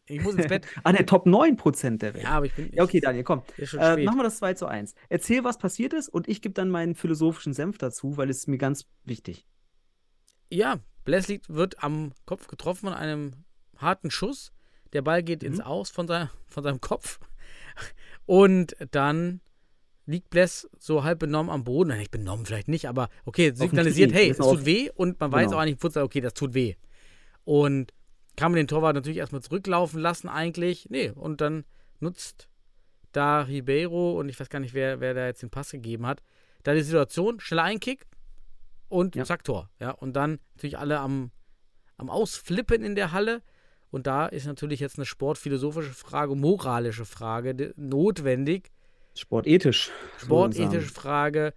Ich 0.06 0.22
muss 0.22 0.34
ins 0.34 0.48
Bett. 0.48 0.66
Ah, 0.84 0.92
der 0.92 1.06
Top 1.06 1.26
9% 1.26 1.98
der 1.98 2.14
Welt. 2.14 2.24
ja, 2.24 2.30
aber 2.30 2.46
ich 2.46 2.54
bin. 2.54 2.70
Ja, 2.72 2.82
okay, 2.82 3.00
Daniel, 3.00 3.24
komm. 3.24 3.42
Äh, 3.58 4.02
machen 4.04 4.18
wir 4.18 4.22
das 4.24 4.38
2 4.38 4.54
zu 4.54 4.66
1. 4.66 4.94
Erzähl, 5.08 5.44
was 5.44 5.58
passiert 5.58 5.92
ist 5.92 6.08
und 6.08 6.28
ich 6.28 6.42
gebe 6.42 6.52
dann 6.54 6.68
meinen 6.70 6.94
philosophischen 6.94 7.52
Senf 7.54 7.78
dazu, 7.78 8.16
weil 8.16 8.28
es 8.30 8.38
ist 8.38 8.48
mir 8.48 8.58
ganz 8.58 8.86
wichtig. 9.04 9.46
Ja, 10.50 10.80
Blesslied 11.04 11.48
wird 11.48 11.82
am 11.82 12.12
Kopf 12.26 12.48
getroffen 12.48 12.86
von 12.86 12.94
einem 12.94 13.32
harten 13.76 14.10
Schuss. 14.10 14.52
Der 14.92 15.02
Ball 15.02 15.22
geht 15.22 15.42
ins 15.42 15.58
Mhm. 15.58 15.64
Aus 15.64 15.90
von, 15.90 16.08
sein, 16.08 16.28
von 16.48 16.64
seinem 16.64 16.80
Kopf. 16.80 17.20
Und 18.26 18.76
dann 18.90 19.40
liegt 20.06 20.30
Bless 20.30 20.68
so 20.78 21.04
halb 21.04 21.20
benommen 21.20 21.50
am 21.50 21.62
Boden. 21.64 21.96
Nicht 21.96 22.10
benommen, 22.10 22.44
vielleicht 22.44 22.68
nicht, 22.68 22.88
aber 22.88 23.08
okay, 23.24 23.52
signalisiert, 23.54 24.12
hey, 24.12 24.30
es 24.30 24.38
tut 24.38 24.64
weh 24.64 24.90
und 24.94 25.20
man 25.20 25.30
weiß 25.30 25.46
Genau. 25.46 25.56
auch 25.56 25.60
eigentlich 25.62 25.96
okay, 25.96 26.20
das 26.20 26.34
tut 26.34 26.54
weh. 26.54 26.74
Und 27.44 27.92
kann 28.40 28.52
man 28.52 28.56
den 28.56 28.68
Torwart 28.68 28.94
natürlich 28.94 29.18
erstmal 29.18 29.42
zurücklaufen 29.42 30.00
lassen 30.00 30.26
eigentlich. 30.28 30.88
Nee, 30.88 31.10
und 31.10 31.42
dann 31.42 31.64
nutzt 31.98 32.48
da 33.12 33.42
Ribeiro 33.42 34.18
und 34.18 34.30
ich 34.30 34.40
weiß 34.40 34.48
gar 34.48 34.60
nicht, 34.60 34.72
wer, 34.72 34.98
wer 35.00 35.12
da 35.12 35.26
jetzt 35.26 35.42
den 35.42 35.50
Pass 35.50 35.72
gegeben 35.72 36.06
hat, 36.06 36.22
da 36.62 36.72
die 36.72 36.80
Situation, 36.80 37.38
schneller 37.38 37.64
Einkick 37.64 38.06
und 38.88 39.14
Ja. 39.14 39.24
zack, 39.24 39.44
Tor. 39.44 39.68
Ja, 39.78 39.90
und 39.90 40.14
dann 40.14 40.40
natürlich 40.54 40.78
alle 40.78 41.00
am, 41.00 41.32
am 41.98 42.08
Ausflippen 42.08 42.82
in 42.82 42.94
der 42.94 43.12
Halle. 43.12 43.42
Und 43.90 44.06
da 44.06 44.26
ist 44.26 44.46
natürlich 44.46 44.80
jetzt 44.80 44.96
eine 44.96 45.04
sportphilosophische 45.04 45.92
Frage, 45.92 46.34
moralische 46.34 47.04
Frage 47.04 47.74
notwendig. 47.76 48.70
Sportethisch. 49.14 49.90
Sportethische 50.16 50.88
Frage. 50.94 51.52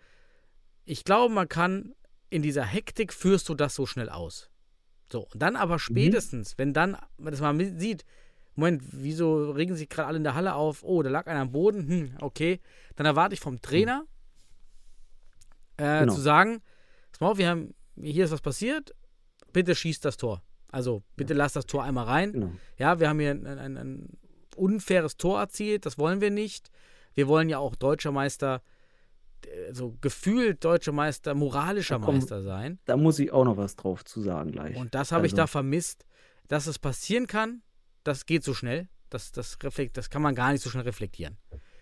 Ich 0.83 1.05
glaube, 1.05 1.33
man 1.33 1.47
kann 1.47 1.93
in 2.29 2.41
dieser 2.41 2.65
Hektik 2.65 3.13
führst 3.13 3.47
du 3.47 3.55
das 3.55 3.73
so 3.73 3.85
schnell 3.85 4.09
aus. 4.09 4.49
So, 5.13 5.27
und 5.31 5.39
dann 5.43 5.53
Mhm. 5.53 5.59
aber 5.59 5.77
spätestens, 5.77 6.57
wenn 6.57 6.73
dann, 6.73 6.97
wenn 7.19 7.29
das 7.29 7.39
mal 7.39 7.53
mit- 7.53 7.79
sieht, 7.79 8.03
Moment, 8.55 8.81
wieso 8.91 9.51
regen 9.51 9.75
sich 9.75 9.87
gerade 9.87 10.07
alle 10.07 10.17
in 10.17 10.23
der 10.23 10.33
Halle 10.33 10.55
auf? 10.55 10.81
Oh, 10.83 11.03
da 11.03 11.09
lag 11.11 11.27
einer 11.27 11.41
am 11.41 11.51
Boden, 11.51 11.87
hm, 11.87 12.17
okay. 12.19 12.59
Dann 12.95 13.05
erwarte 13.05 13.35
ich 13.35 13.39
vom 13.39 13.61
Trainer 13.61 14.05
äh, 15.77 15.99
Genau. 16.01 16.13
zu 16.15 16.21
sagen, 16.21 16.61
pass 17.11 17.19
mal 17.21 17.27
auf, 17.29 17.37
wir 17.37 17.47
haben, 17.49 17.75
hier 17.95 18.25
ist 18.25 18.31
was 18.31 18.41
passiert, 18.41 18.95
bitte 19.51 19.75
schießt 19.75 20.03
das 20.03 20.17
Tor. 20.17 20.41
Also 20.71 21.03
bitte 21.15 21.35
lass 21.35 21.53
das 21.53 21.67
Tor 21.67 21.83
einmal 21.83 22.05
rein. 22.05 22.31
Genau. 22.33 22.51
Ja, 22.79 22.99
wir 22.99 23.07
haben 23.09 23.19
hier 23.19 23.31
ein, 23.31 23.45
ein, 23.45 23.77
ein 23.77 24.09
unfaires 24.55 25.15
Tor 25.17 25.39
erzielt, 25.39 25.85
das 25.85 25.99
wollen 25.99 26.21
wir 26.21 26.31
nicht. 26.31 26.71
Wir 27.13 27.27
wollen 27.27 27.49
ja 27.49 27.59
auch 27.59 27.75
deutscher 27.75 28.11
Meister, 28.11 28.63
äh, 29.47 29.73
so 29.73 29.95
gefühlt 30.01 30.63
deutscher 30.63 30.91
Meister, 30.91 31.33
moralischer 31.35 31.99
Da 31.99 32.05
kommen- 32.05 32.19
Meister 32.19 32.41
sein. 32.43 32.79
Da 32.85 32.97
muss 32.97 33.19
ich 33.19 33.31
auch 33.31 33.45
noch 33.45 33.57
was 33.57 33.75
drauf 33.75 34.03
zu 34.05 34.21
sagen 34.21 34.51
gleich. 34.51 34.75
Und 34.75 34.93
das 34.95 35.11
habe 35.11 35.25
ich 35.25 35.33
Also- 35.33 35.41
da 35.43 35.47
vermisst, 35.47 36.05
dass 36.47 36.67
es 36.67 36.79
passieren 36.79 37.27
kann. 37.27 37.61
Das 38.03 38.25
geht 38.25 38.43
so 38.43 38.53
schnell. 38.53 38.87
Das, 39.09 39.31
das, 39.31 39.57
reflekt, 39.63 39.95
das 39.97 40.09
kann 40.09 40.21
man 40.21 40.33
gar 40.35 40.51
nicht 40.51 40.61
so 40.63 40.69
schnell 40.69 40.83
reflektieren. 40.83 41.37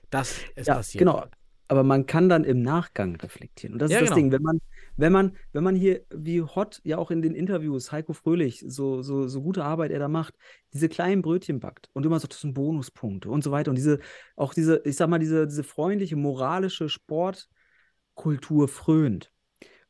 dass 0.10 0.42
es 0.56 0.68
Ja, 0.68 0.76
passiert. 0.76 1.00
genau. 1.00 1.26
Aber 1.70 1.84
man 1.84 2.06
kann 2.06 2.28
dann 2.28 2.44
im 2.44 2.62
Nachgang 2.62 3.16
reflektieren. 3.16 3.74
Und 3.76 3.80
das 3.80 3.90
Ja, 3.92 4.00
ist 4.00 4.02
das 4.02 4.10
genau. 4.10 4.16
Ding, 4.18 4.32
wenn 4.34 4.42
man, 4.42 4.60
wenn 4.98 5.12
man, 5.12 5.36
wenn 5.52 5.64
man 5.64 5.76
hier, 5.76 6.02
wie 6.14 6.42
Hot 6.42 6.82
ja 6.84 6.98
auch 6.98 7.12
in 7.12 7.22
den 7.22 7.36
Interviews, 7.36 7.92
Heiko 7.92 8.14
Fröhlich, 8.14 8.64
so, 8.68 9.02
so, 9.02 9.28
so 9.28 9.42
gute 9.42 9.64
Arbeit 9.64 9.92
er 9.92 10.00
da 10.00 10.08
macht, 10.08 10.36
diese 10.74 10.90
kleinen 10.90 11.22
Brötchen 11.22 11.60
backt 11.60 11.90
und 11.94 12.06
immer 12.06 12.20
sagt, 12.20 12.34
das 12.34 12.42
sind 12.42 12.54
Bonuspunkte 12.54 13.30
und 13.30 13.44
so 13.44 13.52
weiter. 13.52 13.72
Und 13.72 13.76
diese, 13.76 14.00
auch 14.36 14.54
diese, 14.54 14.82
ich 14.86 14.96
sag 14.96 15.10
mal, 15.10 15.20
diese, 15.20 15.48
diese 15.48 15.64
freundliche, 15.64 16.16
moralische 16.16 16.90
Sportkultur 16.90 18.68
frönt. 18.68 19.32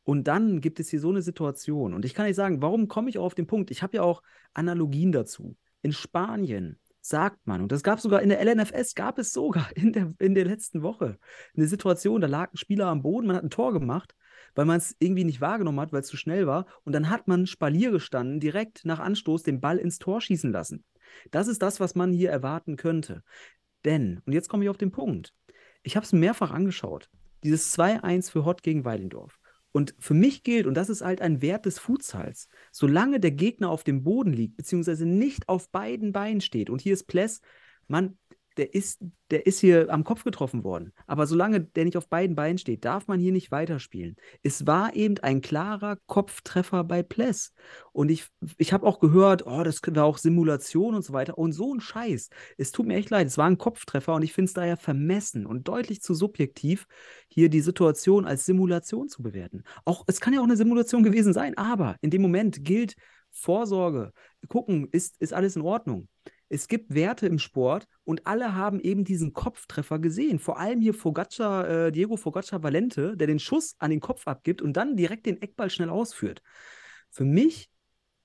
Und 0.04 0.26
dann 0.28 0.60
gibt 0.60 0.80
es 0.80 0.88
hier 0.88 1.00
so 1.00 1.10
eine 1.10 1.22
Situation. 1.22 1.94
Und 1.94 2.04
ich 2.04 2.14
kann 2.14 2.26
nicht 2.26 2.36
sagen, 2.36 2.60
warum 2.60 2.88
komme 2.88 3.08
ich 3.08 3.18
auch 3.18 3.24
auf 3.24 3.34
den 3.34 3.46
Punkt? 3.46 3.70
Ich 3.70 3.82
habe 3.82 3.96
ja 3.96 4.02
auch 4.02 4.22
Analogien 4.52 5.12
dazu. 5.12 5.56
In 5.82 5.92
Spanien 5.92 6.78
sagt 7.00 7.46
man, 7.46 7.60
und 7.60 7.72
das 7.72 7.82
gab 7.82 7.98
es 7.98 8.04
sogar 8.04 8.22
in 8.22 8.28
der 8.28 8.40
LNFS, 8.44 8.94
gab 8.94 9.18
es 9.18 9.32
sogar 9.32 9.76
in 9.76 9.92
der, 9.92 10.12
in 10.18 10.34
der 10.34 10.44
letzten 10.44 10.82
Woche 10.82 11.18
eine 11.56 11.66
Situation, 11.66 12.20
da 12.20 12.28
lag 12.28 12.52
ein 12.52 12.56
Spieler 12.56 12.86
am 12.86 13.02
Boden, 13.02 13.26
man 13.26 13.36
hat 13.36 13.44
ein 13.44 13.50
Tor 13.50 13.72
gemacht, 13.72 14.14
weil 14.54 14.64
man 14.64 14.78
es 14.78 14.96
irgendwie 14.98 15.24
nicht 15.24 15.40
wahrgenommen 15.40 15.80
hat, 15.80 15.92
weil 15.92 16.00
es 16.00 16.08
zu 16.08 16.16
schnell 16.16 16.46
war. 16.46 16.66
Und 16.84 16.92
dann 16.92 17.10
hat 17.10 17.28
man 17.28 17.46
Spalier 17.46 17.90
gestanden, 17.90 18.40
direkt 18.40 18.84
nach 18.84 19.00
Anstoß 19.00 19.42
den 19.42 19.60
Ball 19.60 19.78
ins 19.78 19.98
Tor 19.98 20.20
schießen 20.20 20.50
lassen. 20.52 20.84
Das 21.30 21.48
ist 21.48 21.62
das, 21.62 21.80
was 21.80 21.94
man 21.94 22.12
hier 22.12 22.30
erwarten 22.30 22.76
könnte. 22.76 23.22
Denn, 23.84 24.20
und 24.26 24.32
jetzt 24.32 24.48
komme 24.48 24.64
ich 24.64 24.70
auf 24.70 24.78
den 24.78 24.92
Punkt, 24.92 25.34
ich 25.82 25.96
habe 25.96 26.04
es 26.04 26.12
mehrfach 26.12 26.52
angeschaut, 26.52 27.10
dieses 27.42 27.76
2-1 27.76 28.30
für 28.30 28.44
Hott 28.44 28.62
gegen 28.62 28.84
Weilendorf. 28.84 29.38
Und 29.72 29.94
für 29.98 30.14
mich 30.14 30.42
gilt, 30.42 30.66
und 30.66 30.74
das 30.74 30.90
ist 30.90 31.02
halt 31.02 31.22
ein 31.22 31.40
Wert 31.40 31.64
des 31.64 31.78
Futsals, 31.78 32.48
solange 32.70 33.18
der 33.20 33.30
Gegner 33.30 33.70
auf 33.70 33.84
dem 33.84 34.04
Boden 34.04 34.32
liegt, 34.32 34.56
beziehungsweise 34.56 35.06
nicht 35.06 35.48
auf 35.48 35.70
beiden 35.70 36.12
Beinen 36.12 36.42
steht, 36.42 36.68
und 36.68 36.82
hier 36.82 36.92
ist 36.92 37.06
Pless, 37.06 37.40
man, 37.88 38.18
der 38.56 38.74
ist, 38.74 39.02
der 39.30 39.46
ist 39.46 39.60
hier 39.60 39.90
am 39.90 40.04
Kopf 40.04 40.24
getroffen 40.24 40.64
worden. 40.64 40.92
Aber 41.06 41.26
solange 41.26 41.60
der 41.60 41.84
nicht 41.84 41.96
auf 41.96 42.08
beiden 42.08 42.36
Beinen 42.36 42.58
steht, 42.58 42.84
darf 42.84 43.08
man 43.08 43.20
hier 43.20 43.32
nicht 43.32 43.50
weiterspielen. 43.50 44.16
Es 44.42 44.66
war 44.66 44.94
eben 44.94 45.18
ein 45.18 45.40
klarer 45.40 45.96
Kopftreffer 46.06 46.84
bei 46.84 47.02
Pless. 47.02 47.52
Und 47.92 48.10
ich, 48.10 48.26
ich 48.58 48.72
habe 48.72 48.86
auch 48.86 49.00
gehört, 49.00 49.46
oh, 49.46 49.62
das 49.62 49.80
war 49.86 50.04
auch 50.04 50.18
Simulation 50.18 50.94
und 50.94 51.04
so 51.04 51.12
weiter. 51.12 51.38
Und 51.38 51.52
so 51.52 51.74
ein 51.74 51.80
Scheiß. 51.80 52.28
Es 52.58 52.72
tut 52.72 52.86
mir 52.86 52.96
echt 52.96 53.10
leid. 53.10 53.26
Es 53.26 53.38
war 53.38 53.46
ein 53.46 53.58
Kopftreffer 53.58 54.14
und 54.14 54.22
ich 54.22 54.32
finde 54.32 54.48
es 54.48 54.54
daher 54.54 54.76
vermessen 54.76 55.46
und 55.46 55.68
deutlich 55.68 56.02
zu 56.02 56.14
subjektiv, 56.14 56.86
hier 57.28 57.48
die 57.48 57.60
Situation 57.60 58.26
als 58.26 58.44
Simulation 58.44 59.08
zu 59.08 59.22
bewerten. 59.22 59.62
Auch, 59.84 60.04
es 60.06 60.20
kann 60.20 60.34
ja 60.34 60.40
auch 60.40 60.44
eine 60.44 60.56
Simulation 60.56 61.02
gewesen 61.02 61.32
sein, 61.32 61.56
aber 61.56 61.96
in 62.00 62.10
dem 62.10 62.22
Moment 62.22 62.64
gilt 62.64 62.96
Vorsorge. 63.30 64.12
Gucken, 64.48 64.88
ist, 64.90 65.20
ist 65.20 65.32
alles 65.32 65.56
in 65.56 65.62
Ordnung. 65.62 66.08
Es 66.52 66.68
gibt 66.68 66.92
Werte 66.94 67.26
im 67.26 67.38
Sport 67.38 67.88
und 68.04 68.26
alle 68.26 68.54
haben 68.54 68.78
eben 68.78 69.04
diesen 69.04 69.32
Kopftreffer 69.32 69.98
gesehen. 69.98 70.38
Vor 70.38 70.58
allem 70.58 70.82
hier 70.82 70.92
Fogaccia, 70.92 71.86
äh, 71.86 71.92
Diego 71.92 72.18
Fogaccia 72.18 72.62
Valente, 72.62 73.16
der 73.16 73.26
den 73.26 73.38
Schuss 73.38 73.74
an 73.78 73.90
den 73.90 74.00
Kopf 74.00 74.28
abgibt 74.28 74.60
und 74.60 74.74
dann 74.74 74.94
direkt 74.94 75.24
den 75.24 75.40
Eckball 75.40 75.70
schnell 75.70 75.88
ausführt. 75.88 76.42
Für 77.08 77.24
mich 77.24 77.70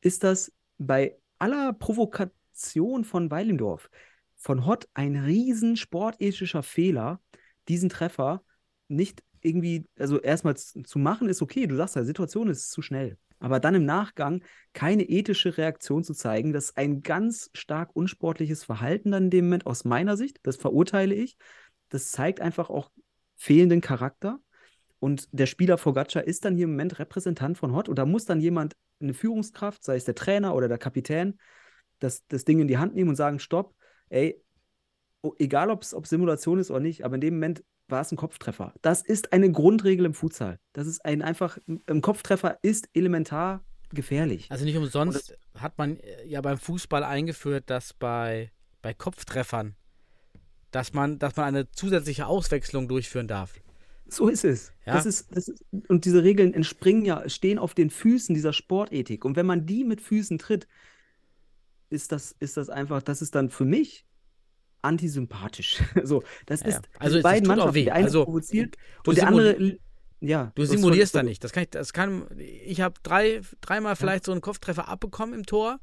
ist 0.01 0.25
das 0.25 0.51
bei 0.77 1.17
aller 1.39 1.71
Provokation 1.71 3.05
von 3.05 3.31
Weilendorf 3.31 3.89
von 4.35 4.65
Hott 4.65 4.89
ein 4.93 5.15
riesen 5.15 5.77
sportethischer 5.77 6.63
Fehler, 6.63 7.21
diesen 7.69 7.87
Treffer 7.87 8.43
nicht 8.89 9.23
irgendwie, 9.41 9.87
also 9.97 10.19
erstmal 10.19 10.55
zu 10.55 10.99
machen 10.99 11.29
ist 11.29 11.41
okay, 11.41 11.67
du 11.67 11.75
sagst 11.75 11.95
ja, 11.95 12.03
Situation 12.03 12.49
ist 12.49 12.71
zu 12.71 12.81
schnell. 12.81 13.17
Aber 13.39 13.59
dann 13.59 13.75
im 13.75 13.85
Nachgang 13.85 14.43
keine 14.73 15.03
ethische 15.03 15.57
Reaktion 15.57 16.03
zu 16.03 16.13
zeigen, 16.13 16.53
das 16.53 16.65
ist 16.65 16.77
ein 16.77 17.03
ganz 17.03 17.51
stark 17.53 17.91
unsportliches 17.93 18.63
Verhalten 18.63 19.11
dann 19.11 19.25
in 19.25 19.29
dem 19.29 19.45
Moment 19.45 19.67
aus 19.67 19.85
meiner 19.85 20.17
Sicht. 20.17 20.39
Das 20.43 20.55
verurteile 20.55 21.13
ich. 21.13 21.37
Das 21.89 22.11
zeigt 22.11 22.41
einfach 22.41 22.69
auch 22.69 22.89
fehlenden 23.35 23.81
Charakter. 23.81 24.39
Und 24.99 25.29
der 25.31 25.45
Spieler 25.45 25.77
Fogaccia 25.77 26.21
ist 26.21 26.45
dann 26.45 26.55
hier 26.55 26.63
im 26.63 26.71
Moment 26.71 26.97
Repräsentant 26.97 27.57
von 27.57 27.73
Hott. 27.73 27.87
Und 27.87 27.99
da 27.99 28.05
muss 28.05 28.25
dann 28.25 28.41
jemand, 28.41 28.75
eine 28.99 29.13
Führungskraft, 29.13 29.83
sei 29.83 29.95
es 29.95 30.05
der 30.05 30.15
Trainer 30.15 30.55
oder 30.55 30.67
der 30.67 30.79
Kapitän, 30.79 31.39
das, 31.99 32.25
das 32.27 32.45
Ding 32.45 32.59
in 32.59 32.67
die 32.67 32.79
Hand 32.79 32.95
nehmen 32.95 33.09
und 33.09 33.15
sagen: 33.15 33.37
Stopp, 33.37 33.75
ey, 34.09 34.41
egal 35.37 35.69
ob 35.69 35.83
es 35.83 35.91
Simulation 35.91 36.57
ist 36.57 36.71
oder 36.71 36.79
nicht, 36.79 37.03
aber 37.03 37.15
in 37.15 37.21
dem 37.21 37.35
Moment 37.35 37.63
war 37.89 38.01
es 38.01 38.11
ein 38.11 38.17
Kopftreffer. 38.17 38.73
Das 38.81 39.01
ist 39.01 39.33
eine 39.33 39.51
Grundregel 39.51 40.05
im 40.05 40.13
Futsal. 40.13 40.59
Das 40.73 40.87
ist 40.87 41.03
ein 41.05 41.21
einfach, 41.21 41.57
ein 41.87 42.01
Kopftreffer 42.01 42.59
ist 42.61 42.89
elementar 42.93 43.63
gefährlich. 43.91 44.47
Also 44.49 44.65
nicht 44.65 44.77
umsonst 44.77 45.37
hat 45.55 45.77
man 45.77 45.97
äh, 45.97 46.25
ja 46.25 46.41
beim 46.41 46.57
Fußball 46.57 47.03
eingeführt, 47.03 47.69
dass 47.69 47.93
bei, 47.93 48.51
bei 48.81 48.93
Kopftreffern, 48.93 49.75
dass 50.71 50.93
man, 50.93 51.19
dass 51.19 51.35
man 51.35 51.45
eine 51.45 51.71
zusätzliche 51.71 52.27
Auswechslung 52.27 52.87
durchführen 52.87 53.27
darf. 53.27 53.53
So 54.09 54.27
ist 54.27 54.45
es. 54.45 54.71
Ja. 54.85 54.93
Das 54.93 55.05
ist, 55.05 55.35
das 55.35 55.47
ist. 55.49 55.65
Und 55.87 56.05
diese 56.05 56.23
Regeln 56.23 56.53
entspringen 56.53 57.03
ja, 57.05 57.27
stehen 57.29 57.59
auf 57.59 57.73
den 57.73 57.89
Füßen 57.89 58.33
dieser 58.33 58.53
Sportethik. 58.53 59.25
Und 59.25 59.35
wenn 59.35 59.45
man 59.45 59.65
die 59.65 59.83
mit 59.83 60.01
Füßen 60.01 60.37
tritt, 60.37 60.67
ist 61.89 62.11
das, 62.11 62.35
ist 62.39 62.57
das 62.57 62.69
einfach, 62.69 63.01
das 63.01 63.21
ist 63.21 63.35
dann 63.35 63.49
für 63.49 63.65
mich 63.65 64.06
antisympathisch. 64.81 65.81
so, 66.03 66.23
das 66.45 66.61
Ja, 66.61 66.67
ist 66.67 66.75
ja. 66.75 66.81
Also 66.99 67.17
die 67.17 67.23
beiden 67.23 67.47
Mannschaften. 67.47 67.75
weh. 67.75 67.83
Der 67.85 67.93
eine 67.95 68.05
Also, 68.05 68.25
provoziert 68.25 68.75
und 69.05 69.17
der 69.17 69.27
andere. 69.27 69.77
Ja, 70.19 70.51
Du 70.55 70.65
simulierst 70.65 71.13
da 71.13 71.21
nicht. 71.21 71.43
Das 71.43 71.51
kann 71.51 71.63
ich, 71.63 71.69
das 71.69 71.93
kann, 71.93 72.25
ich 72.39 72.81
habe 72.81 72.95
drei, 73.03 73.41
dreimal 73.61 73.95
vielleicht 73.95 74.25
so 74.25 74.31
einen 74.31 74.41
Kopftreffer 74.41 74.87
abbekommen 74.87 75.35
im 75.35 75.45
Tor. 75.45 75.79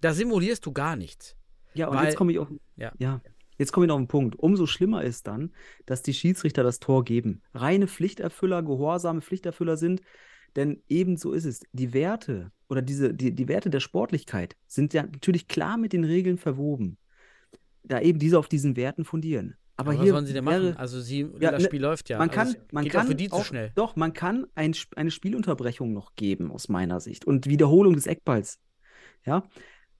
Da 0.00 0.14
simulierst 0.14 0.64
du 0.64 0.72
gar 0.72 0.96
nichts. 0.96 1.36
Ja, 1.74 1.88
und 1.88 1.96
Weil- 1.96 2.06
jetzt 2.06 2.16
komme 2.16 2.32
ich 2.32 2.38
auf. 2.38 2.48
Ja. 2.76 2.92
ja. 2.98 3.20
Jetzt 3.58 3.72
komme 3.72 3.84
ich 3.84 3.88
noch 3.88 3.96
auf 3.96 4.00
den 4.00 4.08
Punkt. 4.08 4.36
Umso 4.36 4.64
schlimmer 4.64 5.02
ist 5.04 5.26
dann, 5.26 5.52
dass 5.84 6.00
die 6.00 6.14
Schiedsrichter 6.14 6.62
das 6.62 6.78
Tor 6.80 7.04
geben. 7.04 7.42
Reine 7.52 7.86
Pflichterfüller, 7.86 8.62
gehorsame 8.62 9.20
Pflichterfüller 9.20 9.76
sind. 9.76 10.00
Denn 10.56 10.82
ebenso 10.88 11.32
ist 11.32 11.44
es. 11.44 11.60
Die 11.72 11.92
Werte 11.92 12.52
oder 12.70 12.80
diese, 12.80 13.12
die, 13.12 13.34
die 13.34 13.46
Werte 13.48 13.68
der 13.68 13.80
Sportlichkeit 13.80 14.56
sind 14.66 14.94
ja 14.94 15.02
natürlich 15.02 15.48
klar 15.48 15.76
mit 15.76 15.92
den 15.92 16.04
Regeln 16.04 16.38
verwoben. 16.38 16.96
Da 17.82 18.00
eben 18.00 18.18
diese 18.18 18.38
auf 18.38 18.48
diesen 18.48 18.76
Werten 18.76 19.04
fundieren. 19.04 19.56
Aber, 19.76 19.90
Aber 19.92 19.98
was 19.98 20.04
hier 20.04 20.12
sollen 20.12 20.26
sie 20.26 20.32
denn 20.34 20.44
wäre, 20.44 20.62
machen? 20.64 20.76
Also 20.76 21.00
sie, 21.00 21.26
Ja, 21.40 21.50
das 21.52 21.62
ne, 21.62 21.68
Spiel 21.68 21.80
läuft 21.80 22.10
ja. 22.10 22.18
man 22.18 22.28
Also 22.28 22.38
kann, 22.38 22.48
es 22.48 22.72
man 22.72 22.88
kann 22.88 23.06
für 23.06 23.14
die 23.14 23.28
zu 23.28 23.34
auch, 23.36 23.44
schnell. 23.44 23.72
Doch, 23.74 23.96
man 23.96 24.12
kann 24.12 24.46
ein, 24.54 24.74
eine 24.96 25.10
Spielunterbrechung 25.10 25.92
noch 25.94 26.14
geben, 26.16 26.50
aus 26.52 26.68
meiner 26.68 27.00
Sicht. 27.00 27.24
Und 27.24 27.46
Wiederholung 27.46 27.94
des 27.94 28.06
Eckballs. 28.06 28.58
Ja. 29.24 29.44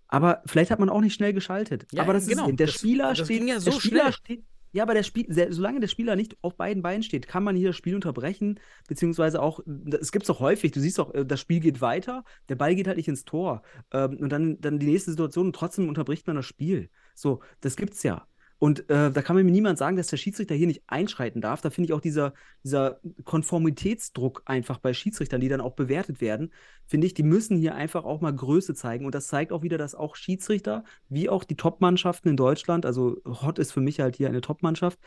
Aber 0.08 0.42
vielleicht 0.46 0.70
hat 0.70 0.80
man 0.80 0.90
auch 0.90 1.00
nicht 1.00 1.14
schnell 1.14 1.32
geschaltet. 1.32 1.86
Ja, 1.92 2.02
aber 2.02 2.12
das 2.12 2.26
genau. 2.26 2.48
ist 2.48 2.58
der 2.58 2.66
Das- 2.66 2.74
Spieler 2.74 3.08
das 3.14 3.18
steht. 3.26 3.40
ja 3.40 3.46
der 3.54 3.60
so 3.60 3.70
Spieler 3.72 4.00
schnell. 4.00 4.12
steht. 4.12 4.44
Ja, 4.72 4.84
aber 4.84 4.94
der 4.94 5.02
Spiel, 5.02 5.26
solange 5.52 5.80
der 5.80 5.88
Spieler 5.88 6.14
nicht 6.14 6.36
auf 6.42 6.56
beiden 6.56 6.80
Beinen 6.82 7.02
steht, 7.02 7.26
kann 7.26 7.42
man 7.42 7.56
hier 7.56 7.70
das 7.70 7.76
Spiel 7.76 7.96
unterbrechen, 7.96 8.60
beziehungsweise 8.86 9.42
auch, 9.42 9.58
es 10.00 10.12
gibt 10.12 10.22
es 10.24 10.30
auch 10.30 10.38
häufig, 10.38 10.70
du 10.70 10.78
siehst 10.78 11.00
auch, 11.00 11.12
äh, 11.12 11.24
das 11.26 11.40
Spiel 11.40 11.58
geht 11.58 11.80
weiter, 11.80 12.22
der 12.48 12.54
Ball 12.54 12.76
geht 12.76 12.86
halt 12.86 12.96
nicht 12.96 13.08
ins 13.08 13.24
Tor. 13.24 13.62
Ähm, 13.92 14.18
und 14.18 14.28
dann, 14.30 14.60
dann 14.60 14.78
die 14.78 14.86
nächste 14.86 15.10
Situation 15.10 15.46
und 15.46 15.56
trotzdem 15.56 15.88
unterbricht 15.88 16.26
man 16.28 16.36
das 16.36 16.46
Spiel. 16.46 16.88
So, 17.14 17.40
das 17.60 17.76
gibt's 17.76 18.02
ja. 18.02 18.26
Und 18.60 18.90
äh, 18.90 19.10
da 19.10 19.22
kann 19.22 19.36
mir 19.36 19.44
niemand 19.44 19.78
sagen, 19.78 19.96
dass 19.96 20.08
der 20.08 20.18
Schiedsrichter 20.18 20.54
hier 20.54 20.66
nicht 20.66 20.82
einschreiten 20.86 21.40
darf. 21.40 21.62
Da 21.62 21.70
finde 21.70 21.86
ich 21.86 21.92
auch 21.94 22.00
dieser, 22.02 22.34
dieser 22.62 23.00
Konformitätsdruck 23.24 24.42
einfach 24.44 24.78
bei 24.78 24.92
Schiedsrichtern, 24.92 25.40
die 25.40 25.48
dann 25.48 25.62
auch 25.62 25.74
bewertet 25.74 26.20
werden, 26.20 26.52
finde 26.84 27.06
ich, 27.06 27.14
die 27.14 27.22
müssen 27.22 27.56
hier 27.56 27.74
einfach 27.74 28.04
auch 28.04 28.20
mal 28.20 28.34
Größe 28.34 28.74
zeigen. 28.74 29.06
Und 29.06 29.14
das 29.14 29.28
zeigt 29.28 29.52
auch 29.52 29.62
wieder, 29.62 29.78
dass 29.78 29.94
auch 29.94 30.14
Schiedsrichter, 30.14 30.84
wie 31.08 31.30
auch 31.30 31.44
die 31.44 31.56
Top-Mannschaften 31.56 32.28
in 32.28 32.36
Deutschland, 32.36 32.84
also 32.84 33.16
Hott 33.24 33.58
ist 33.58 33.72
für 33.72 33.80
mich 33.80 33.98
halt 33.98 34.16
hier 34.16 34.28
eine 34.28 34.42
Top-Mannschaft, 34.42 34.98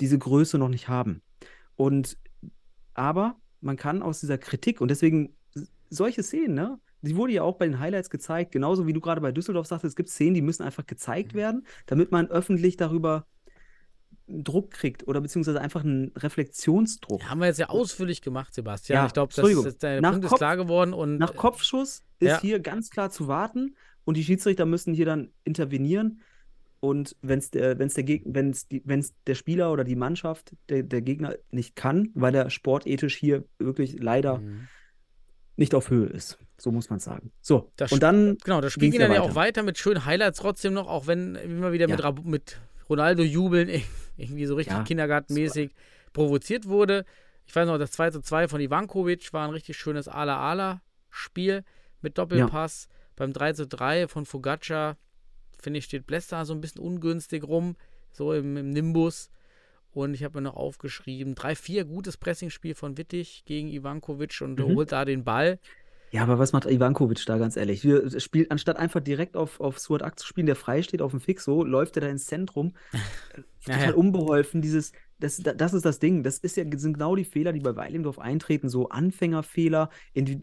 diese 0.00 0.16
Größe 0.16 0.56
noch 0.56 0.68
nicht 0.68 0.86
haben. 0.86 1.22
Und 1.74 2.18
aber 2.94 3.34
man 3.60 3.76
kann 3.76 4.02
aus 4.02 4.20
dieser 4.20 4.38
Kritik 4.38 4.80
und 4.80 4.92
deswegen 4.92 5.34
solche 5.90 6.22
Szenen, 6.22 6.54
ne? 6.54 6.78
Die 7.02 7.16
wurde 7.16 7.32
ja 7.32 7.42
auch 7.42 7.56
bei 7.56 7.66
den 7.66 7.78
Highlights 7.80 8.10
gezeigt, 8.10 8.52
genauso 8.52 8.86
wie 8.86 8.92
du 8.92 9.00
gerade 9.00 9.20
bei 9.20 9.32
Düsseldorf 9.32 9.66
sagtest, 9.66 9.92
es 9.92 9.96
gibt 9.96 10.08
Szenen, 10.08 10.34
die 10.34 10.42
müssen 10.42 10.62
einfach 10.62 10.86
gezeigt 10.86 11.34
werden, 11.34 11.66
damit 11.86 12.12
man 12.12 12.28
öffentlich 12.28 12.76
darüber 12.76 13.26
Druck 14.28 14.70
kriegt 14.70 15.06
oder 15.08 15.20
beziehungsweise 15.20 15.60
einfach 15.60 15.82
einen 15.84 16.12
Reflexionsdruck. 16.16 17.20
Ja, 17.22 17.28
haben 17.30 17.40
wir 17.40 17.46
jetzt 17.48 17.58
ja 17.58 17.68
ausführlich 17.68 18.22
gemacht, 18.22 18.54
Sebastian. 18.54 18.96
Ja, 18.98 19.06
ich 19.06 19.12
glaube, 19.12 19.32
das 19.34 19.48
ist, 19.50 19.82
der 19.82 20.00
Nach 20.00 20.12
Punkt 20.12 20.24
ist 20.24 20.30
Kopf- 20.30 20.38
klar 20.38 20.56
geworden. 20.56 20.92
Und 20.94 21.18
Nach 21.18 21.34
Kopfschuss 21.34 22.04
ist 22.20 22.28
ja. 22.28 22.40
hier 22.40 22.60
ganz 22.60 22.90
klar 22.90 23.10
zu 23.10 23.26
warten 23.26 23.74
und 24.04 24.16
die 24.16 24.24
Schiedsrichter 24.24 24.64
müssen 24.64 24.94
hier 24.94 25.06
dann 25.06 25.30
intervenieren. 25.44 26.20
Und 26.80 27.16
wenn 27.22 27.38
es 27.38 27.50
der, 27.50 27.78
wenn's 27.78 27.94
der, 27.94 28.04
Geg- 28.04 28.22
wenn's 28.24 28.66
die, 28.68 28.82
wenn's 28.84 29.14
der 29.26 29.34
Spieler 29.34 29.72
oder 29.72 29.84
die 29.84 29.96
Mannschaft, 29.96 30.54
der, 30.68 30.82
der 30.82 31.02
Gegner 31.02 31.34
nicht 31.50 31.76
kann, 31.76 32.08
weil 32.14 32.34
er 32.34 32.48
sportethisch 32.50 33.16
hier 33.16 33.44
wirklich 33.58 33.98
leider 34.00 34.38
Mhm. 34.38 34.68
Nicht 35.56 35.74
auf 35.74 35.90
Höhe 35.90 36.06
ist. 36.06 36.38
So 36.58 36.70
muss 36.70 36.90
man 36.90 36.98
sagen. 37.00 37.32
So, 37.40 37.72
Das 37.76 37.92
und 37.92 38.02
dann 38.02 38.38
Genau, 38.44 38.60
das 38.60 38.72
Spiel 38.72 38.90
ging 38.90 39.00
ja 39.00 39.06
dann 39.08 39.14
ja 39.16 39.22
weiter. 39.22 39.30
auch 39.32 39.34
weiter 39.34 39.62
mit 39.62 39.78
schönen 39.78 40.04
Highlights 40.04 40.38
trotzdem 40.38 40.72
noch, 40.74 40.88
auch 40.88 41.06
wenn 41.06 41.34
immer 41.34 41.72
wieder 41.72 41.88
mit, 41.88 41.98
Ja. 41.98 42.06
Rab- 42.06 42.24
mit 42.24 42.58
Ronaldo 42.88 43.22
jubeln 43.22 43.68
irgendwie 44.16 44.46
so 44.46 44.54
richtig 44.54 44.74
Ja, 44.76 44.82
kindergartenmäßig 44.84 45.72
provoziert 46.12 46.68
wurde. 46.68 47.04
Ich 47.46 47.54
weiß 47.56 47.66
noch, 47.66 47.78
das 47.78 47.90
2 47.92 48.10
zu 48.10 48.20
2 48.20 48.46
von 48.48 48.60
Ivankovic 48.60 49.32
war 49.32 49.44
ein 49.46 49.50
richtig 49.52 49.76
schönes 49.76 50.06
Ala-Ala-Spiel 50.08 51.64
mit 52.00 52.18
Doppelpass. 52.18 52.88
Beim 53.16 53.32
3 53.32 53.52
zu 53.54 53.66
3 53.66 54.08
von 54.08 54.24
Fogaccia, 54.26 54.96
finde 55.60 55.78
ich, 55.78 55.84
steht 55.84 56.06
Blesta 56.06 56.44
so 56.44 56.54
ein 56.54 56.60
bisschen 56.60 56.80
ungünstig 56.80 57.44
rum, 57.44 57.76
so 58.12 58.32
im, 58.32 58.56
im 58.56 58.70
Nimbus. 58.70 59.30
Und 59.92 60.14
ich 60.14 60.24
habe 60.24 60.38
mir 60.38 60.42
noch 60.42 60.56
aufgeschrieben, 60.56 61.34
3-4 61.34 61.84
gutes 61.84 62.16
Pressingspiel 62.16 62.74
von 62.74 62.96
Wittig 62.98 63.44
gegen 63.44 63.68
Ivankovic 63.68 64.40
und 64.42 64.58
Mhm. 64.58 64.74
holt 64.74 64.92
da 64.92 65.04
den 65.04 65.24
Ball. 65.24 65.58
Ja, 66.10 66.22
aber 66.24 66.38
was 66.38 66.52
macht 66.52 66.66
Ivankovic 66.66 67.24
da 67.24 67.38
ganz 67.38 67.56
ehrlich? 67.56 67.84
Wir 67.84 68.20
spielt, 68.20 68.50
anstatt 68.50 68.76
einfach 68.76 69.00
direkt 69.00 69.34
auf, 69.34 69.60
auf 69.60 69.78
Suat 69.78 70.02
Ak 70.02 70.18
zu 70.18 70.26
spielen, 70.26 70.46
der 70.46 70.56
frei 70.56 70.82
steht 70.82 71.00
auf 71.00 71.12
dem 71.12 71.20
Fixo, 71.20 71.64
läuft 71.64 71.96
er 71.96 72.02
da 72.02 72.08
ins 72.08 72.26
Zentrum. 72.26 72.74
Ja, 73.68 73.74
Total 73.76 73.90
ja. 73.90 73.94
unbeholfen. 73.94 74.60
Dieses, 74.60 74.90
das, 75.20 75.36
das 75.38 75.72
ist 75.72 75.84
das 75.84 76.00
Ding. 76.00 76.24
Das 76.24 76.38
ist 76.38 76.56
ja, 76.56 76.64
sind 76.76 76.94
genau 76.94 77.14
die 77.14 77.24
Fehler, 77.24 77.52
die 77.52 77.60
bei 77.60 77.76
Weilendorf 77.76 78.18
eintreten, 78.18 78.68
so 78.68 78.88
Anfängerfehler. 78.88 79.88
In 80.14 80.24
die, 80.24 80.40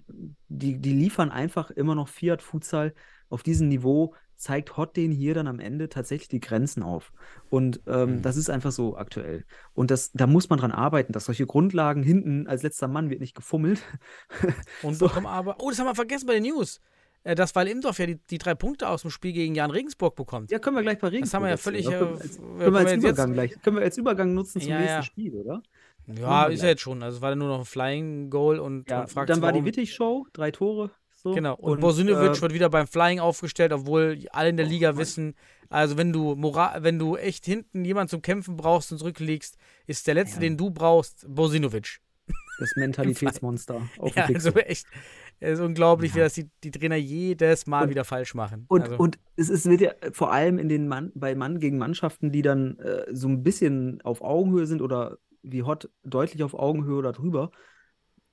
die, 0.47 0.77
die 0.79 0.93
liefern 0.93 1.29
einfach 1.29 1.69
immer 1.69 1.95
noch 1.95 2.07
Fiat 2.07 2.41
Futsal 2.41 2.93
auf 3.27 3.43
diesem 3.43 3.67
Niveau. 3.67 4.15
Zeigt 4.39 4.77
Hot 4.77 4.95
den 4.97 5.11
hier 5.11 5.33
dann 5.33 5.47
am 5.47 5.59
Ende 5.59 5.89
tatsächlich 5.89 6.29
die 6.29 6.39
Grenzen 6.39 6.81
auf. 6.81 7.11
Und 7.49 7.81
ähm, 7.87 8.15
Mhm. 8.17 8.21
das 8.21 8.37
ist 8.37 8.49
einfach 8.49 8.71
so 8.71 8.95
aktuell. 8.97 9.43
Und 9.73 9.91
das, 9.91 10.11
da 10.13 10.27
muss 10.27 10.49
man 10.49 10.57
dran 10.59 10.71
arbeiten, 10.71 11.11
dass 11.13 11.25
solche 11.25 11.45
Grundlagen 11.45 12.01
hinten 12.03 12.47
als 12.47 12.63
letzter 12.63 12.87
Mann 12.87 13.09
wird 13.09 13.19
nicht 13.19 13.35
gefummelt. 13.35 13.81
Und 14.81 14.95
So. 14.95 15.07
bekommen 15.07 15.27
aber, 15.27 15.57
oh, 15.59 15.69
das 15.69 15.77
haben 15.79 15.87
wir 15.87 15.95
vergessen 15.95 16.25
bei 16.25 16.35
den 16.35 16.43
News, 16.43 16.79
äh, 17.25 17.35
dass 17.35 17.53
Weil 17.53 17.67
Imdorf 17.67 17.99
ja 17.99 18.05
die, 18.05 18.15
die 18.29 18.37
drei 18.37 18.55
Punkte 18.55 18.87
aus 18.87 19.01
dem 19.01 19.11
Spiel 19.11 19.33
gegen 19.33 19.55
Jan 19.55 19.71
Regensburg 19.71 20.15
bekommt. 20.15 20.51
Ja, 20.51 20.59
können 20.59 20.77
wir 20.77 20.83
gleich 20.83 20.99
bei 20.99 21.09
Regensburg 21.09 21.25
Das 21.31 21.33
haben 21.33 21.43
wir 21.43 21.49
ja 21.49 21.57
völlig, 21.57 21.85
äh, 21.85 21.89
Können 21.91 22.15
wir 22.15 22.21
als, 22.21 22.37
können 22.37 22.57
wir 22.73 22.79
als 22.79 22.85
wir 22.85 22.91
jetzt- 22.93 23.03
Übergang 23.03 23.33
gleich, 23.33 23.61
können 23.61 23.75
wir 23.75 23.83
als 23.83 23.97
Übergang 23.97 24.33
nutzen 24.33 24.61
zum 24.61 24.71
Ja, 24.71 24.77
nächsten 24.79 24.95
ja. 24.95 25.03
Spiel, 25.03 25.33
oder? 25.35 25.61
Ja, 26.07 26.45
ist 26.45 26.63
ja 26.63 26.69
jetzt 26.69 26.81
schon. 26.81 27.03
Also 27.03 27.17
es 27.17 27.21
war 27.21 27.35
nur 27.35 27.49
noch 27.49 27.59
ein 27.59 27.65
Flying 27.65 28.29
Goal 28.31 28.57
und, 28.59 28.89
Ja, 28.89 29.01
und 29.01 29.11
fragt 29.11 29.29
dann 29.29 29.41
war 29.43 29.51
die 29.51 29.63
Wittig-Show, 29.65 30.25
drei 30.33 30.49
Tore. 30.49 30.89
So. 31.21 31.33
Genau. 31.33 31.55
Und, 31.55 31.73
Und, 31.73 31.79
Bosinovic 31.81 32.37
äh, 32.37 32.41
wird 32.41 32.53
wieder 32.53 32.69
beim 32.69 32.87
Flying 32.87 33.19
aufgestellt, 33.19 33.73
obwohl 33.73 34.25
alle 34.31 34.49
in 34.49 34.57
der 34.57 34.65
Oh, 34.65 34.69
Liga 34.69 34.91
Mann. 34.91 34.97
wissen, 34.99 35.35
also 35.69 35.97
wenn 35.97 36.13
du 36.13 36.35
Moral, 36.35 36.81
wenn 36.83 36.97
du 36.97 37.15
echt 37.17 37.45
hinten 37.45 37.83
jemanden 37.83 38.09
zum 38.09 38.21
Kämpfen 38.21 38.55
brauchst 38.55 38.91
und 38.91 38.99
zurückliegst, 38.99 39.57
ist 39.85 40.07
der 40.07 40.13
letzte, 40.15 40.35
Ja. 40.37 40.41
den 40.41 40.57
du 40.57 40.69
brauchst, 40.71 41.25
Bosinovic. 41.27 41.99
das 42.59 42.71
Mentalitätsmonster 42.75 43.81
Ja, 44.15 44.25
also 44.25 44.51
echt. 44.51 44.85
Es 45.41 45.59
ist 45.59 45.65
unglaublich, 45.65 46.13
wie 46.15 46.19
Ja. 46.19 46.25
das 46.25 46.33
die, 46.33 46.49
die 46.63 46.71
Trainer 46.71 46.95
jedes 46.97 47.65
Mal 47.67 47.83
Und- 47.83 47.89
wieder 47.89 48.03
falsch 48.05 48.33
machen. 48.35 48.65
Und, 48.67 48.83
also, 48.83 48.97
und 48.97 49.19
es 49.35 49.49
ist, 49.49 49.65
wird 49.69 49.81
ja 49.81 49.91
vor 50.11 50.31
allem 50.33 50.57
in 50.59 50.67
den 50.69 50.87
Mann, 50.87 51.11
bei 51.15 51.33
Mann 51.35 51.59
gegen 51.59 51.77
Mannschaften, 51.77 52.31
die 52.31 52.41
dann 52.41 52.77
äh, 52.79 53.05
so 53.11 53.27
ein 53.27 53.43
bisschen 53.43 54.01
auf 54.03 54.21
Augenhöhe 54.21 54.65
sind 54.67 54.81
oder 54.81 55.17
wie 55.41 55.63
Hot 55.63 55.89
deutlich 56.03 56.43
auf 56.43 56.53
Augenhöhe 56.53 56.95
oder 56.97 57.13
drüber, 57.13 57.51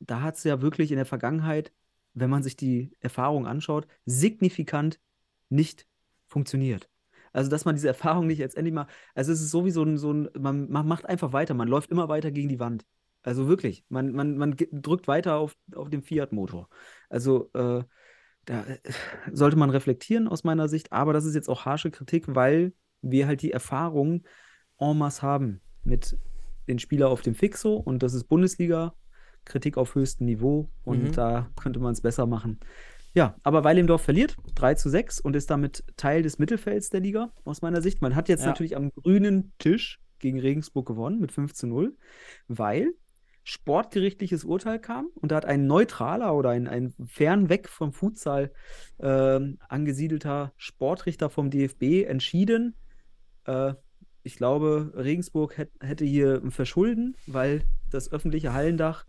da 0.01 0.21
hat 0.23 0.37
es 0.37 0.45
ja 0.45 0.61
wirklich 0.63 0.91
in 0.91 0.97
der 0.97 1.07
Vergangenheit, 1.07 1.73
wenn 2.17 2.31
man 2.31 2.43
sich 2.43 2.57
die 2.57 2.97
Erfahrung 3.01 3.47
anschaut, 3.47 3.87
signifikant 4.07 4.99
nicht 5.51 5.87
funktioniert. 6.27 6.89
Also, 7.33 7.51
dass 7.51 7.67
man 7.67 7.75
diese 7.75 7.89
Erfahrung 7.89 8.27
nicht 8.27 8.39
jetzt 8.39 8.57
endlich 8.57 8.75
mal, 8.75 8.87
also 9.15 9.31
es 9.31 9.43
ist 9.43 9.51
so 9.51 9.67
wie 9.67 9.71
so 9.71 9.83
ein, 9.83 9.99
so 9.99 10.13
ein 10.13 10.31
man, 10.39 10.71
man 10.71 10.89
macht 10.89 11.05
einfach 11.07 11.33
weiter, 11.35 11.53
man 11.55 11.69
läuft 11.69 11.91
immer 11.91 12.09
weiter 12.09 12.31
gegen 12.31 12.49
die 12.49 12.59
Wand. 12.59 12.87
Also 13.23 13.49
wirklich, 13.49 13.85
man, 13.89 14.13
man, 14.13 14.39
man 14.39 14.57
drückt 14.57 15.09
weiter 15.09 15.37
auf, 15.37 15.57
auf 15.75 15.91
dem 15.91 16.03
Fiat-Motor. 16.03 16.69
Also, 17.11 17.51
äh, 17.53 17.85
da 18.47 18.65
äh, 18.65 18.79
sollte 19.33 19.57
man 19.57 19.69
reflektieren 19.69 20.29
aus 20.29 20.45
meiner 20.45 20.69
Sicht, 20.69 20.93
aber 20.93 21.13
das 21.13 21.27
ist 21.27 21.35
jetzt 21.35 21.49
auch 21.49 21.67
harsche 21.67 21.91
Kritik, 21.91 22.35
weil 22.35 22.73
wir 23.03 23.27
halt 23.27 23.43
die 23.43 23.53
Erfahrung 23.53 24.25
en 24.79 24.97
masse 24.97 25.21
haben 25.23 25.61
mit 25.85 26.17
den 26.69 26.79
Spielern 26.79 27.11
auf 27.11 27.21
dem 27.21 27.35
Fixo 27.35 27.75
und 27.75 28.03
das 28.03 28.15
ist 28.15 28.25
Bundesliga, 28.25 28.95
Kritik 29.47 29.79
auf 29.79 29.95
höchstem 29.95 30.27
Niveau 30.27 30.69
und 30.85 31.03
Mhm. 31.05 31.13
da 31.13 31.51
könnte 31.61 31.81
man 31.81 31.93
es 31.95 32.03
besser 32.03 32.27
machen. 32.27 32.61
Ja, 33.15 33.37
aber 33.43 33.65
Weilimdorf 33.65 34.03
verliert 34.03 34.37
3 34.57 34.75
zu 34.75 34.91
6 34.91 35.21
und 35.21 35.35
ist 35.37 35.49
damit 35.51 35.83
Teil 35.97 36.23
des 36.23 36.39
Mittelfelds 36.39 36.91
der 36.91 37.01
Liga, 37.01 37.33
aus 37.45 37.63
meiner 37.63 37.81
Sicht. 37.81 38.03
Man 38.03 38.15
hat 38.15 38.29
jetzt 38.29 38.43
Ja. 38.43 38.49
natürlich 38.49 38.77
am 38.77 38.91
grünen 38.91 39.53
Tisch 39.59 40.01
gegen 40.19 40.39
Regensburg 40.39 40.87
gewonnen 40.87 41.19
mit 41.19 41.33
5 41.33 41.55
zu 41.55 41.67
0, 41.67 41.97
weil 42.49 42.93
sportgerichtliches 43.45 44.45
Urteil 44.45 44.81
kam 44.81 45.09
und 45.15 45.31
da 45.31 45.37
hat 45.37 45.45
ein 45.47 45.67
neutraler 45.67 46.35
oder 46.35 46.51
ein, 46.51 46.67
ein 46.67 46.93
fernweg 47.07 47.69
vom 47.69 47.93
Futsal 47.93 48.53
ähm, 48.99 49.59
angesiedelter 49.69 50.53
Sportrichter 50.57 51.31
vom 51.31 51.51
DFB 51.51 52.05
entschieden, 52.07 52.75
äh, 53.45 53.75
ich 54.25 54.37
glaube, 54.37 54.93
Regensburg 54.97 55.57
hätt, 55.57 55.71
hätte 55.81 56.05
hier 56.05 56.43
ein 56.43 56.51
Verschulden, 56.51 57.15
weil 57.29 57.63
das 57.89 58.11
öffentliche 58.11 58.53
Hallendach, 58.53 59.07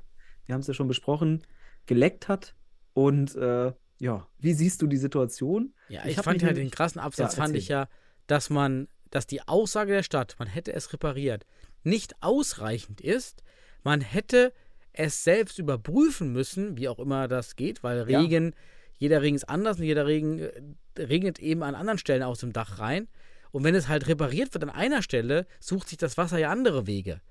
wir 0.48 0.54
haben 0.54 0.62
es 0.62 0.68
ja 0.68 0.74
schon 0.74 0.88
besprochen, 0.88 1.44
geleckt 1.86 2.28
hat. 2.28 2.56
Und 2.94 3.36
äh, 3.36 3.74
ja, 4.00 4.28
wie 4.40 4.54
siehst 4.54 4.82
du 4.82 4.88
die 4.88 4.98
Situation? 4.98 5.74
ja, 5.90 6.02
ich 6.06 6.18
ich, 6.18 6.24
fand 6.24 6.38
mich 6.38 6.46
halt 6.46 6.58
den 6.58 6.72
krassen 6.72 7.00
Absatz, 7.00 7.36
Ja, 7.36 7.44
fand 7.44 7.56
ich 7.56 7.68
ja, 7.68 7.88
dass 8.26 8.50
man, 8.50 8.88
dass 9.12 9.28
die 9.28 9.48
Aussage 9.48 9.94
der 9.94 10.04
Stadt, 10.04 10.36
man 10.40 10.48
hätte 10.48 10.74
es 10.74 10.92
repariert, 10.94 11.46
nicht 11.84 12.16
ausreichend 12.22 13.02
ist. 13.02 13.44
Man 13.84 14.02
hätte 14.02 14.54
es 14.94 15.24
selbst 15.24 15.60
überprüfen 15.60 16.34
müssen, 16.34 16.78
wie 16.78 16.90
auch 16.90 17.00
immer 17.00 17.28
das 17.28 17.56
geht, 17.56 17.84
weil 17.84 18.10
Ja. 18.10 18.20
Regen, 18.20 18.54
jeder 18.98 19.22
Regen 19.22 19.36
ist 19.36 19.48
anders 19.48 19.78
und 19.78 19.84
jeder 19.84 20.08
Regen 20.08 20.40
äh, 20.40 20.52
regnet 20.98 21.40
eben 21.40 21.62
an 21.64 21.76
anderen 21.76 22.00
Stellen 22.00 22.24
aus 22.24 22.40
dem 22.40 22.52
Dach 22.54 22.80
rein. 22.80 23.08
Und 23.52 23.64
wenn 23.64 23.76
es 23.76 23.88
halt 23.88 24.08
repariert 24.08 24.54
wird 24.54 24.64
an 24.64 24.70
einer 24.70 25.02
Stelle, 25.02 25.46
sucht 25.60 25.88
sich 25.88 25.98
das 25.98 26.18
Wasser 26.18 26.38
ja 26.38 26.50
andere 26.50 26.88
Wege. 26.88 27.22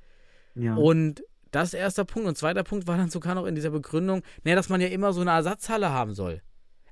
Ja. 0.54 0.74
Und 0.74 1.22
das 1.60 1.68
ist 1.72 1.74
erster 1.78 2.04
Punkt. 2.04 2.28
Und 2.28 2.36
zweiter 2.38 2.64
Punkt 2.64 2.86
war 2.86 2.96
dann 2.96 3.10
sogar 3.10 3.34
noch 3.34 3.46
in 3.46 3.54
dieser 3.54 3.70
Begründung, 3.70 4.22
naja, 4.44 4.56
dass 4.56 4.68
man 4.68 4.80
ja 4.80 4.88
immer 4.88 5.12
so 5.12 5.20
eine 5.20 5.30
Ersatzhalle 5.30 5.90
haben 5.90 6.14
soll. 6.14 6.42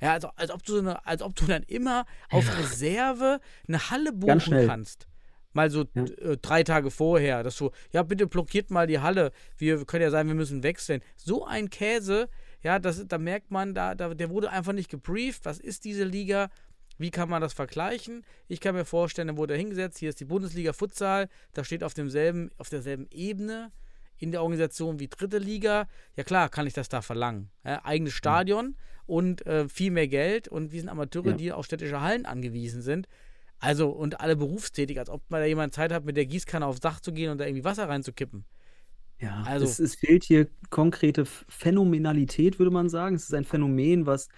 Ja, 0.00 0.12
also 0.12 0.28
als 0.36 0.50
ob 0.50 0.62
du, 0.64 0.72
so 0.74 0.78
eine, 0.80 1.06
als 1.06 1.22
ob 1.22 1.34
du 1.34 1.46
dann 1.46 1.62
immer 1.62 2.04
auf 2.30 2.58
Reserve 2.58 3.40
eine 3.66 3.90
Halle 3.90 4.12
buchen 4.12 4.66
kannst. 4.66 5.06
Mal 5.52 5.70
so 5.70 5.84
Ja. 5.94 6.02
äh, 6.04 6.36
drei 6.36 6.64
Tage 6.64 6.90
vorher, 6.90 7.42
dass 7.44 7.56
du, 7.56 7.70
ja, 7.92 8.02
bitte 8.02 8.26
blockiert 8.26 8.70
mal 8.70 8.86
die 8.88 8.98
Halle. 8.98 9.30
Wir 9.56 9.84
können 9.86 10.02
ja 10.02 10.10
sagen, 10.10 10.28
wir 10.28 10.34
müssen 10.34 10.62
wechseln. 10.64 11.00
So 11.16 11.46
ein 11.46 11.70
Käse, 11.70 12.28
ja, 12.62 12.78
das, 12.80 13.06
da 13.06 13.18
merkt 13.18 13.50
man, 13.52 13.72
da, 13.72 13.94
da, 13.94 14.14
der 14.14 14.30
wurde 14.30 14.50
einfach 14.50 14.72
nicht 14.72 14.90
gebrieft. 14.90 15.44
Was 15.44 15.60
ist 15.60 15.84
diese 15.84 16.04
Liga? 16.04 16.50
Wie 16.98 17.10
kann 17.10 17.28
man 17.28 17.40
das 17.40 17.52
vergleichen? 17.52 18.24
Ich 18.48 18.60
kann 18.60 18.74
mir 18.74 18.84
vorstellen, 18.84 19.28
da 19.28 19.36
wurde 19.36 19.54
er 19.54 19.58
hingesetzt, 19.58 19.98
hier 19.98 20.08
ist 20.08 20.20
die 20.20 20.24
Bundesliga 20.24 20.72
Futsal, 20.72 21.28
da 21.52 21.64
steht 21.64 21.82
auf 21.84 21.94
demselben, 21.94 22.50
auf 22.58 22.68
derselben 22.68 23.06
Ebene 23.10 23.72
in 24.18 24.30
der 24.32 24.42
Organisation 24.42 24.98
wie 25.00 25.08
dritte 25.08 25.38
Liga. 25.38 25.86
Ja 26.16 26.24
klar, 26.24 26.48
kann 26.48 26.66
ich 26.66 26.72
das 26.74 26.88
da 26.88 27.02
verlangen. 27.02 27.50
Ja, 27.64 27.84
eigenes 27.84 28.12
Stadion 28.14 28.76
und 29.06 29.46
äh, 29.46 29.68
viel 29.68 29.90
mehr 29.90 30.08
Geld 30.08 30.48
und 30.48 30.72
wir 30.72 30.80
sind 30.80 30.88
Amateure, 30.88 31.30
Ja. 31.30 31.36
die 31.36 31.52
auf 31.52 31.64
städtische 31.64 32.00
Hallen 32.00 32.26
angewiesen 32.26 32.82
sind. 32.82 33.08
Also 33.58 33.88
und 33.90 34.20
alle 34.20 34.36
berufstätig, 34.36 34.98
als 34.98 35.08
ob 35.08 35.22
mal 35.30 35.40
da 35.40 35.46
jemand 35.46 35.72
Zeit 35.74 35.92
hat, 35.92 36.04
mit 36.04 36.16
der 36.16 36.26
Gießkanne 36.26 36.66
aufs 36.66 36.80
Dach 36.80 37.00
zu 37.00 37.12
gehen 37.12 37.30
und 37.30 37.38
da 37.38 37.46
irgendwie 37.46 37.64
Wasser 37.64 37.88
reinzukippen. 37.88 38.44
Ja, 39.20 39.42
Also- 39.46 39.64
es, 39.64 39.78
es 39.78 39.94
fehlt 39.94 40.24
hier 40.24 40.48
konkrete 40.70 41.24
Phänomenalität, 41.24 42.58
würde 42.58 42.70
man 42.72 42.88
sagen. 42.90 43.14
Es 43.16 43.24
ist 43.24 43.34
ein 43.34 43.44
Phänomen, 43.44 44.06
was 44.06 44.28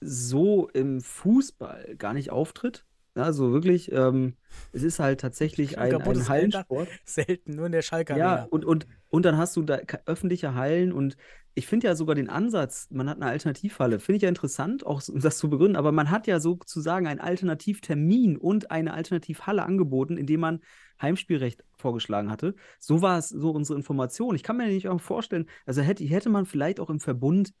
so 0.00 0.68
im 0.70 1.00
Fußball 1.00 1.96
gar 1.98 2.14
nicht 2.14 2.30
auftritt. 2.30 2.84
Also 3.16 3.52
wirklich, 3.52 3.90
ähm, 3.92 4.34
es 4.72 4.82
ist 4.82 4.98
halt 4.98 5.20
tatsächlich 5.20 5.78
ein, 5.78 5.94
ein 5.94 6.28
Hallensport. 6.28 6.88
Selten, 7.04 7.56
nur 7.56 7.66
in 7.66 7.72
der 7.72 7.82
Schalke 7.82 8.16
Ja, 8.16 8.46
und, 8.50 8.64
und, 8.64 8.86
und 9.08 9.24
dann 9.24 9.36
hast 9.36 9.56
du 9.56 9.62
da 9.62 9.78
öffentliche 10.04 10.54
Hallen 10.54 10.92
und 10.92 11.16
ich 11.54 11.66
finde 11.66 11.86
ja 11.86 11.94
sogar 11.94 12.14
den 12.14 12.28
Ansatz, 12.28 12.86
man 12.90 13.08
hat 13.08 13.16
eine 13.16 13.30
Alternativhalle, 13.30 13.98
finde 13.98 14.16
ich 14.16 14.22
ja 14.22 14.28
interessant, 14.28 14.84
auch 14.84 15.00
um 15.08 15.20
das 15.20 15.38
zu 15.38 15.48
begründen, 15.48 15.76
aber 15.76 15.90
man 15.90 16.10
hat 16.10 16.26
ja 16.26 16.38
sozusagen 16.38 17.06
einen 17.06 17.20
Alternativtermin 17.20 18.36
und 18.36 18.70
eine 18.70 18.92
Alternativhalle 18.92 19.64
angeboten, 19.64 20.18
indem 20.18 20.40
man 20.40 20.60
Heimspielrecht 21.00 21.64
vorgeschlagen 21.78 22.30
hatte. 22.30 22.54
So 22.78 23.00
war 23.00 23.18
es 23.18 23.30
so 23.30 23.52
unsere 23.52 23.78
Information. 23.78 24.34
Ich 24.34 24.42
kann 24.42 24.58
mir 24.58 24.66
nicht 24.66 24.88
auch 24.88 25.00
vorstellen, 25.00 25.46
also 25.64 25.80
hätte, 25.80 26.04
hätte 26.04 26.28
man 26.28 26.44
vielleicht 26.44 26.78
auch 26.78 26.90
im 26.90 27.00
Verbund 27.00 27.54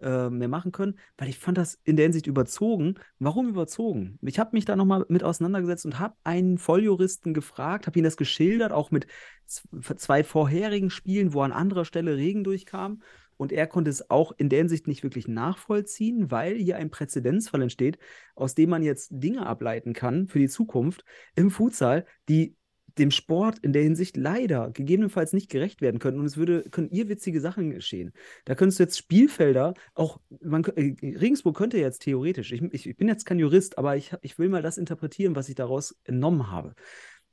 äh, 0.00 0.30
mehr 0.30 0.48
machen 0.48 0.72
können, 0.72 0.98
weil 1.16 1.28
ich 1.28 1.38
fand 1.38 1.58
das 1.58 1.78
in 1.84 1.96
der 1.96 2.04
Hinsicht 2.04 2.26
überzogen. 2.26 2.94
Warum 3.18 3.48
überzogen? 3.48 4.18
Ich 4.22 4.38
habe 4.38 4.50
mich 4.52 4.64
da 4.64 4.76
nochmal 4.76 5.04
mit 5.08 5.24
auseinandergesetzt 5.24 5.86
und 5.86 5.98
habe 5.98 6.16
einen 6.24 6.58
Volljuristen 6.58 7.34
gefragt, 7.34 7.86
habe 7.86 7.98
ihm 7.98 8.04
das 8.04 8.16
geschildert, 8.16 8.72
auch 8.72 8.90
mit 8.90 9.06
zwei 9.46 10.24
vorherigen 10.24 10.90
Spielen, 10.90 11.32
wo 11.32 11.42
an 11.42 11.52
anderer 11.52 11.84
Stelle 11.84 12.16
Regen 12.16 12.44
durchkam. 12.44 13.02
Und 13.38 13.52
er 13.52 13.68
konnte 13.68 13.88
es 13.88 14.10
auch 14.10 14.32
in 14.36 14.48
der 14.48 14.58
Hinsicht 14.58 14.88
nicht 14.88 15.04
wirklich 15.04 15.28
nachvollziehen, 15.28 16.30
weil 16.30 16.56
hier 16.56 16.76
ein 16.76 16.90
Präzedenzfall 16.90 17.62
entsteht, 17.62 17.98
aus 18.34 18.56
dem 18.56 18.68
man 18.68 18.82
jetzt 18.82 19.10
Dinge 19.12 19.46
ableiten 19.46 19.92
kann 19.92 20.26
für 20.26 20.40
die 20.40 20.48
Zukunft 20.48 21.04
im 21.36 21.50
Futsal, 21.50 22.04
die 22.28 22.56
dem 22.98 23.10
Sport 23.10 23.58
in 23.60 23.72
der 23.72 23.82
Hinsicht 23.82 24.16
leider 24.16 24.70
gegebenenfalls 24.70 25.32
nicht 25.32 25.50
gerecht 25.50 25.80
werden 25.80 25.98
können. 25.98 26.18
Und 26.18 26.26
es 26.26 26.36
würde, 26.36 26.62
können 26.70 26.90
irrwitzige 26.90 27.40
Sachen 27.40 27.70
geschehen. 27.70 28.12
Da 28.44 28.54
könntest 28.54 28.78
du 28.78 28.84
jetzt 28.84 28.98
Spielfelder, 28.98 29.74
auch, 29.94 30.20
man, 30.42 30.64
äh, 30.64 30.94
Regensburg 31.02 31.56
könnte 31.56 31.78
jetzt 31.78 32.02
theoretisch, 32.02 32.52
ich, 32.52 32.62
ich, 32.62 32.88
ich 32.88 32.96
bin 32.96 33.08
jetzt 33.08 33.24
kein 33.26 33.38
Jurist, 33.38 33.78
aber 33.78 33.96
ich, 33.96 34.12
ich 34.22 34.38
will 34.38 34.48
mal 34.48 34.62
das 34.62 34.78
interpretieren, 34.78 35.36
was 35.36 35.48
ich 35.48 35.54
daraus 35.54 35.96
entnommen 36.04 36.50
habe. 36.50 36.74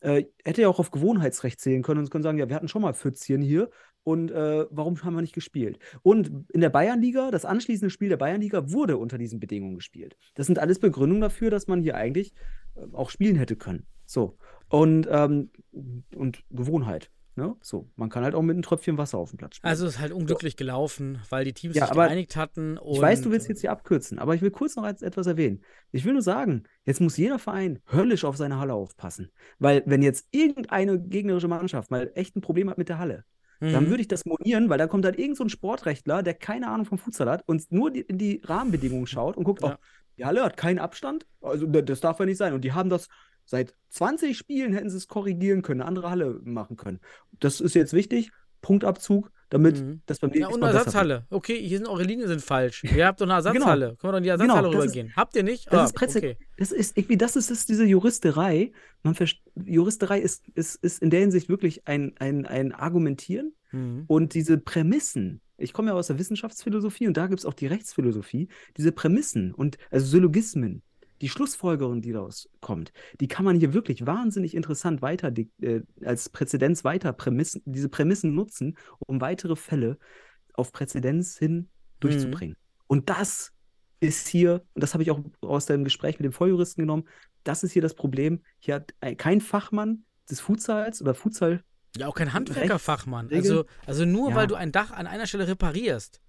Äh, 0.01 0.25
hätte 0.43 0.61
ja 0.61 0.69
auch 0.69 0.79
auf 0.79 0.91
Gewohnheitsrecht 0.91 1.59
zählen 1.59 1.81
können 1.81 2.01
und 2.01 2.11
können 2.11 2.23
sagen, 2.23 2.37
ja, 2.37 2.47
wir 2.47 2.55
hatten 2.55 2.67
schon 2.67 2.81
mal 2.81 2.93
Pfützchen 2.93 3.41
hier 3.41 3.69
und 4.03 4.29
äh, 4.29 4.65
warum 4.69 5.03
haben 5.03 5.15
wir 5.15 5.21
nicht 5.21 5.33
gespielt? 5.33 5.79
Und 6.03 6.45
in 6.53 6.61
der 6.61 6.69
Bayernliga, 6.69 7.31
das 7.31 7.43
anschließende 7.43 7.89
Spiel 7.89 8.09
der 8.09 8.17
Bayernliga 8.17 8.71
wurde 8.71 8.97
unter 8.97 9.17
diesen 9.17 9.39
Bedingungen 9.39 9.75
gespielt. 9.75 10.15
Das 10.35 10.45
sind 10.45 10.59
alles 10.59 10.79
Begründungen 10.79 11.21
dafür, 11.21 11.49
dass 11.49 11.67
man 11.67 11.81
hier 11.81 11.95
eigentlich 11.95 12.33
äh, 12.75 12.81
auch 12.93 13.09
spielen 13.09 13.35
hätte 13.35 13.55
können. 13.55 13.87
So. 14.05 14.37
Und, 14.69 15.07
ähm, 15.09 15.51
und 16.15 16.43
Gewohnheit. 16.49 17.11
Ne? 17.37 17.53
So, 17.61 17.89
man 17.97 18.09
kann 18.09 18.23
halt 18.23 18.33
auch 18.33 18.41
mit 18.41 18.53
einem 18.55 18.61
Tröpfchen 18.61 18.97
Wasser 18.97 19.17
auf 19.17 19.29
dem 19.31 19.37
Platz 19.37 19.57
spielen. 19.57 19.69
Also 19.69 19.85
es 19.85 19.95
ist 19.95 19.99
halt 19.99 20.13
unglücklich 20.13 20.55
gelaufen, 20.55 21.19
weil 21.29 21.43
die 21.43 21.51
Teams 21.51 21.75
Ja, 21.75 21.87
sich 21.87 21.93
geeinigt 21.93 22.37
hatten. 22.37 22.77
Und 22.77 22.95
ich 22.95 23.01
weiß, 23.01 23.21
du 23.23 23.29
willst 23.31 23.49
jetzt 23.49 23.59
hier 23.59 23.71
abkürzen, 23.73 24.19
aber 24.19 24.35
ich 24.35 24.41
will 24.41 24.51
kurz 24.51 24.77
noch 24.77 24.85
etwas 24.85 25.27
erwähnen. 25.27 25.61
Ich 25.91 26.05
will 26.05 26.13
nur 26.13 26.21
sagen, 26.21 26.63
jetzt 26.85 27.01
muss 27.01 27.17
jeder 27.17 27.37
Verein 27.37 27.79
höllisch 27.91 28.23
auf 28.23 28.37
seine 28.37 28.57
Halle 28.57 28.73
aufpassen. 28.73 29.31
Weil, 29.59 29.83
wenn 29.85 30.01
jetzt 30.01 30.27
irgendeine 30.31 30.97
gegnerische 30.97 31.49
Mannschaft 31.49 31.91
mal 31.91 32.09
echt 32.15 32.37
ein 32.37 32.41
Problem 32.41 32.69
hat 32.69 32.77
mit 32.77 32.87
der 32.87 32.99
Halle, 32.99 33.25
dann 33.59 33.85
Mhm. 33.85 33.89
würde 33.89 34.01
ich 34.01 34.07
das 34.07 34.23
monieren, 34.25 34.69
weil 34.69 34.77
da 34.77 34.87
kommt 34.87 35.03
halt 35.03 35.19
irgend 35.19 35.35
so 35.35 35.43
ein 35.43 35.49
Sportrechtler, 35.49 36.23
der 36.23 36.35
keine 36.35 36.69
Ahnung 36.69 36.85
vom 36.85 36.97
Futsal 36.97 37.29
hat 37.29 37.43
und 37.47 37.69
nur 37.69 37.91
die, 37.91 38.01
in 38.01 38.17
die 38.17 38.41
Rahmenbedingungen 38.45 39.07
schaut 39.07 39.35
und 39.35 39.43
guckt, 39.43 39.61
Ja. 39.61 39.73
oh, 39.75 39.85
die 40.17 40.23
Halle 40.25 40.41
hat 40.43 40.55
keinen 40.55 40.79
Abstand, 40.79 41.27
also 41.41 41.65
da- 41.65 41.81
das 41.81 41.99
darf 41.99 42.17
ja 42.19 42.25
nicht 42.25 42.37
sein. 42.37 42.53
Und 42.53 42.61
die 42.63 42.71
haben 42.71 42.89
das 42.89 43.09
seit 43.45 43.73
20 43.89 44.37
Spielen 44.37 44.73
hätten 44.73 44.89
sie 44.89 44.97
es 44.97 45.07
korrigieren 45.07 45.61
können, 45.61 45.81
eine 45.81 45.87
andere 45.87 46.09
Halle 46.09 46.39
machen 46.43 46.75
können. 46.77 46.99
Das 47.39 47.61
ist 47.61 47.75
jetzt 47.75 47.93
wichtig, 47.93 48.31
Punktabzug, 48.61 49.31
damit 49.49 49.79
Mhm. 49.79 50.01
das 50.07 50.19
beim 50.19 50.31
Ja, 50.31 50.37
nächsten 50.37 50.53
und 50.55 50.59
Mal 50.61 50.67
wird. 50.73 50.77
Ersatzhalle. 50.77 51.27
Okay, 51.29 51.55
hier 51.65 51.77
sind 51.77 51.87
eure 51.87 52.03
Linien 52.03 52.27
sind 52.27 52.41
falsch. 52.41 52.83
Ihr 52.83 53.05
habt 53.05 53.21
doch 53.21 53.25
eine 53.27 53.33
Ersatzhalle. 53.35 53.95
Können 53.95 54.01
wir 54.01 54.11
doch 54.11 54.17
in 54.17 54.23
die 54.23 54.29
Genau, 54.29 54.43
Ersatzhalle 54.55 54.67
ist- 54.69 54.83
rübergehen. 54.83 55.13
Habt 55.15 55.35
ihr 55.35 55.43
nicht? 55.43 55.67
Das 55.67 55.79
Ah, 55.81 55.85
ist 55.85 55.93
Presse- 55.93 56.17
okay. 56.17 56.37
Das 56.57 56.71
ist 56.71 56.97
irgendwie, 56.97 57.17
das 57.17 57.35
ist, 57.35 57.51
ist 57.51 57.69
diese 57.69 57.85
Juristerei. 57.85 58.71
Man 59.03 59.15
Juristerei 59.63 60.19
ist, 60.19 60.47
ist, 60.55 60.75
ist 60.83 61.01
in 61.01 61.11
der 61.11 61.19
Hinsicht 61.21 61.47
wirklich 61.47 61.87
ein, 61.87 62.15
ein, 62.17 62.45
ein 62.47 62.71
Argumentieren 62.71 63.53
Mhm. 63.71 64.05
und 64.07 64.33
diese 64.33 64.57
Prämissen. 64.57 65.41
Ich 65.57 65.71
komme 65.71 65.89
ja 65.89 65.93
aus 65.93 66.07
der 66.07 66.17
Wissenschaftsphilosophie 66.19 67.07
und 67.07 67.15
da 67.15 67.27
gibt 67.27 67.39
es 67.39 67.45
auch 67.45 67.53
die 67.53 67.67
Rechtsphilosophie. 67.67 68.49
Diese 68.77 68.91
Prämissen 68.91 69.53
und 69.53 69.77
also 69.91 70.05
Syllogismen, 70.07 70.81
die 71.21 71.29
Schlussfolgerung, 71.29 72.01
die 72.01 72.11
daraus 72.11 72.49
kommt, 72.61 72.91
die 73.21 73.27
kann 73.27 73.45
man 73.45 73.55
hier 73.57 73.73
wirklich 73.73 74.05
wahnsinnig 74.05 74.53
interessant 74.55 75.01
weiter 75.01 75.31
äh, 75.61 75.81
als 76.03 76.29
Präzedenz 76.29 76.83
weiter 76.83 77.13
Prämissen, 77.13 77.61
diese 77.65 77.89
Prämissen 77.89 78.35
nutzen, 78.35 78.77
um 78.99 79.21
weitere 79.21 79.55
Fälle 79.55 79.97
auf 80.53 80.71
Präzedenz 80.71 81.37
hin 81.37 81.69
durchzubringen. 81.99 82.55
Und 82.87 83.09
das 83.09 83.51
ist 83.99 84.27
hier, 84.27 84.63
und 84.73 84.83
das 84.83 84.93
habe 84.93 85.03
ich 85.03 85.11
auch 85.11 85.21
aus 85.41 85.65
dem 85.65 85.83
Gespräch 85.83 86.19
mit 86.19 86.25
dem 86.25 86.33
Volljuristen 86.33 86.81
genommen, 86.83 87.05
das 87.43 87.63
ist 87.63 87.71
hier 87.71 87.81
das 87.81 87.93
Problem. 87.95 88.41
Hier 88.59 88.75
hat 88.75 88.93
ein- 88.99 89.17
kein 89.17 89.39
Fachmann 89.41 90.03
des 90.29 90.39
Futsals 90.41 91.01
oder 91.01 91.13
Futsal 91.13 91.63
Ja, 91.97 92.07
auch 92.07 92.15
kein 92.15 92.33
Handwerkerfachmann. 92.33 93.29
Also, 93.31 93.65
also 93.85 94.03
nur 94.05 94.31
Ja. 94.31 94.35
weil 94.35 94.47
du 94.47 94.55
ein 94.55 94.71
Dach 94.73 94.91
an 94.91 95.07
einer 95.07 95.27
Stelle 95.27 95.47
reparierst, 95.47 96.19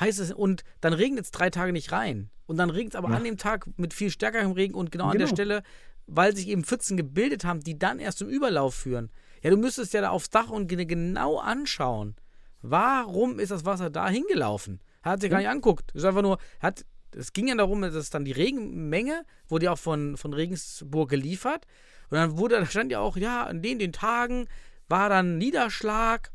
heißt 0.00 0.18
es, 0.20 0.32
und 0.32 0.62
dann 0.80 0.92
regnet 0.92 1.24
es 1.24 1.30
drei 1.30 1.50
Tage 1.50 1.72
nicht 1.72 1.92
rein. 1.92 2.30
Und 2.46 2.58
dann 2.58 2.70
regnet 2.70 2.94
es 2.94 2.98
aber 2.98 3.10
Ja. 3.10 3.16
an 3.16 3.24
dem 3.24 3.36
Tag 3.38 3.66
mit 3.76 3.92
viel 3.94 4.10
stärkerem 4.10 4.52
Regen 4.52 4.74
und 4.74 4.92
genau, 4.92 5.06
an 5.06 5.12
der 5.18 5.26
Genau. 5.26 5.34
Stelle, 5.34 5.62
weil 6.06 6.36
sich 6.36 6.48
eben 6.48 6.64
Pfützen 6.64 6.96
gebildet 6.96 7.44
haben, 7.44 7.60
die 7.60 7.78
dann 7.78 7.98
erst 7.98 8.18
zum 8.18 8.28
Überlauf 8.28 8.74
führen. 8.74 9.10
Ja, 9.42 9.50
du 9.50 9.56
müsstest 9.56 9.92
ja 9.94 10.00
da 10.00 10.10
aufs 10.10 10.30
Dach 10.30 10.50
und 10.50 10.68
ge- 10.68 10.84
genau 10.84 11.38
anschauen. 11.38 12.14
Warum 12.62 13.38
ist 13.38 13.50
das 13.50 13.64
Wasser 13.64 13.90
da 13.90 14.08
hingelaufen? 14.08 14.80
Er 15.02 15.12
hat 15.12 15.20
sich 15.20 15.30
gar 15.30 15.38
nicht 15.38 15.48
anguckt. 15.48 15.90
Es 15.94 16.02
ist 16.02 16.04
einfach 16.04 16.22
nur, 16.22 16.38
hat, 16.60 16.84
es 17.14 17.32
ging 17.32 17.48
ja 17.48 17.54
darum, 17.54 17.82
dass 17.82 18.10
dann 18.10 18.24
die 18.24 18.32
Regenmenge 18.32 19.24
wurde 19.48 19.66
ja 19.66 19.72
auch 19.72 19.78
von, 19.78 20.16
von 20.16 20.32
Regensburg 20.32 21.08
geliefert. 21.10 21.66
Und 22.10 22.16
dann 22.18 22.38
wurde, 22.38 22.56
da 22.56 22.66
stand 22.66 22.90
ja 22.92 23.00
auch, 23.00 23.16
ja, 23.16 23.44
an 23.44 23.62
den, 23.62 23.78
den 23.78 23.92
Tagen 23.92 24.48
war 24.88 25.08
dann 25.08 25.38
Niederschlag 25.38 26.30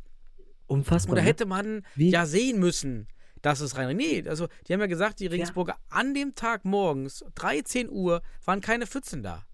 unfassbar. 0.68 1.16
da 1.16 1.22
ne? 1.22 1.28
hätte 1.28 1.46
man 1.46 1.86
Wie- 1.96 2.10
ja 2.10 2.26
sehen 2.26 2.60
müssen, 2.60 3.08
dass 3.42 3.60
es 3.60 3.78
rein. 3.78 3.96
Nee, 3.96 4.24
also 4.28 4.48
die 4.68 4.74
haben 4.74 4.80
ja 4.82 4.88
gesagt, 4.88 5.20
die 5.20 5.28
Regensburger, 5.28 5.78
an 5.90 6.14
dem 6.14 6.36
Tag 6.36 6.66
morgens, 6.66 7.26
13 7.36 7.90
Uhr, 7.90 8.22
waren 8.46 8.62
keine 8.62 8.88
Pfützen 8.88 9.24
da. 9.24 9.46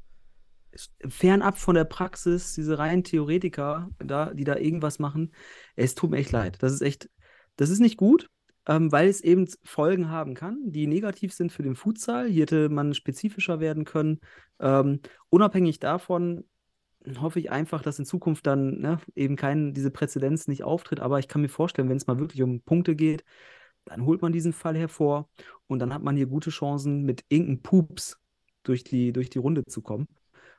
fernab 1.08 1.58
von 1.58 1.76
der 1.76 1.86
Praxis, 1.86 2.54
diese 2.54 2.78
reinen 2.78 3.04
Theoretiker, 3.04 3.90
da, 4.00 4.34
die 4.34 4.44
da 4.44 4.58
irgendwas 4.58 5.00
machen, 5.00 5.34
es 5.76 5.96
tut 5.96 6.12
mir 6.12 6.18
echt 6.18 6.32
leid. 6.32 6.58
Das 6.62 6.74
ist 6.74 6.82
echt, 6.82 7.10
das 7.56 7.70
ist 7.70 7.80
nicht 7.80 7.98
gut, 7.98 8.30
ähm, 8.68 8.92
weil 8.92 9.08
es 9.08 9.22
eben 9.22 9.48
Folgen 9.64 10.10
haben 10.10 10.34
kann, 10.36 10.60
die 10.66 10.88
negativ 10.88 11.34
sind 11.34 11.52
für 11.52 11.64
den 11.64 11.76
Futsal. 11.76 12.28
Hier 12.28 12.44
hätte 12.44 12.70
man 12.70 12.94
spezifischer 12.94 13.60
werden 13.60 13.86
können. 13.86 14.20
Ähm, 14.60 15.00
unabhängig 15.30 15.80
davon 15.80 16.44
hoffe 17.20 17.40
ich 17.40 17.52
einfach, 17.52 17.82
dass 17.82 18.00
in 18.00 18.06
Zukunft 18.06 18.46
dann 18.46 18.80
ne, 18.80 19.00
eben 19.16 19.36
kein, 19.36 19.74
diese 19.74 19.92
Präzedenz 19.92 20.48
nicht 20.48 20.64
auftritt. 20.64 21.00
Aber 21.00 21.20
ich 21.20 21.28
kann 21.28 21.42
mir 21.42 21.50
vorstellen, 21.50 21.90
wenn 21.90 21.98
es 21.98 22.08
mal 22.08 22.20
wirklich 22.20 22.44
um 22.44 22.62
Punkte 22.62 22.96
geht, 22.96 23.24
dann 23.90 24.06
holt 24.06 24.22
man 24.22 24.32
diesen 24.32 24.54
Fall 24.54 24.78
hervor 24.78 25.30
und 25.68 25.80
dann 25.80 25.94
hat 25.94 26.04
man 26.04 26.16
hier 26.16 26.28
gute 26.28 26.50
Chancen, 26.50 27.04
mit 27.04 27.26
irgendeinem 27.30 27.62
Pups 27.62 28.18
durch 28.64 28.84
die, 28.84 29.14
durch 29.14 29.30
die 29.30 29.40
Runde 29.40 29.64
zu 29.66 29.82
kommen. 29.82 30.08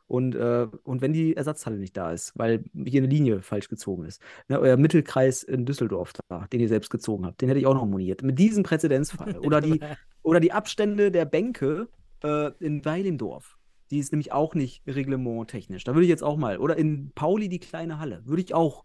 Und, 0.07 0.35
äh, 0.35 0.67
und 0.85 1.03
wenn 1.03 1.13
die 1.13 1.37
Ersatzhalle 1.37 1.77
nicht 1.77 1.95
da 1.95 2.13
ist, 2.13 2.33
weil 2.35 2.65
hier 2.73 3.03
eine 3.03 3.11
Linie 3.11 3.43
falsch 3.43 3.69
gezogen 3.69 4.07
ist. 4.07 4.23
Ne, 4.49 4.59
euer 4.59 4.79
Mittelkreis 4.79 5.43
in 5.43 5.67
Düsseldorf 5.67 6.15
da, 6.29 6.47
den 6.51 6.61
ihr 6.61 6.69
selbst 6.69 6.89
gezogen 6.89 7.27
habt, 7.27 7.43
den 7.43 7.49
hätte 7.49 7.61
ich 7.61 7.67
auch 7.67 7.75
noch 7.75 7.85
moniert. 7.85 8.23
Mit 8.23 8.39
diesem 8.39 8.63
Präzedenzfall. 8.63 9.39
Oder 9.45 9.61
die, 9.61 9.81
oder 10.23 10.41
die 10.41 10.53
Abstände 10.53 11.11
der 11.11 11.27
Bänke 11.27 11.89
äh, 12.25 12.51
in 12.59 12.85
Weilimdorf. 12.87 13.59
Die 13.91 13.99
ist 13.99 14.13
nämlich 14.13 14.33
auch 14.33 14.55
nicht 14.55 14.83
reglementtechnisch. 14.87 15.85
Da 15.85 15.95
würde 15.95 16.05
ich 16.05 16.11
jetzt 16.11 16.25
auch 16.25 16.37
mal. 16.37 16.59
Oder 16.59 16.77
in 16.77 17.13
Pauli 17.15 17.51
die 17.51 17.61
kleine 17.61 17.99
Halle. 17.99 18.23
Würde 18.25 18.43
ich 18.43 18.55
auch 18.55 18.85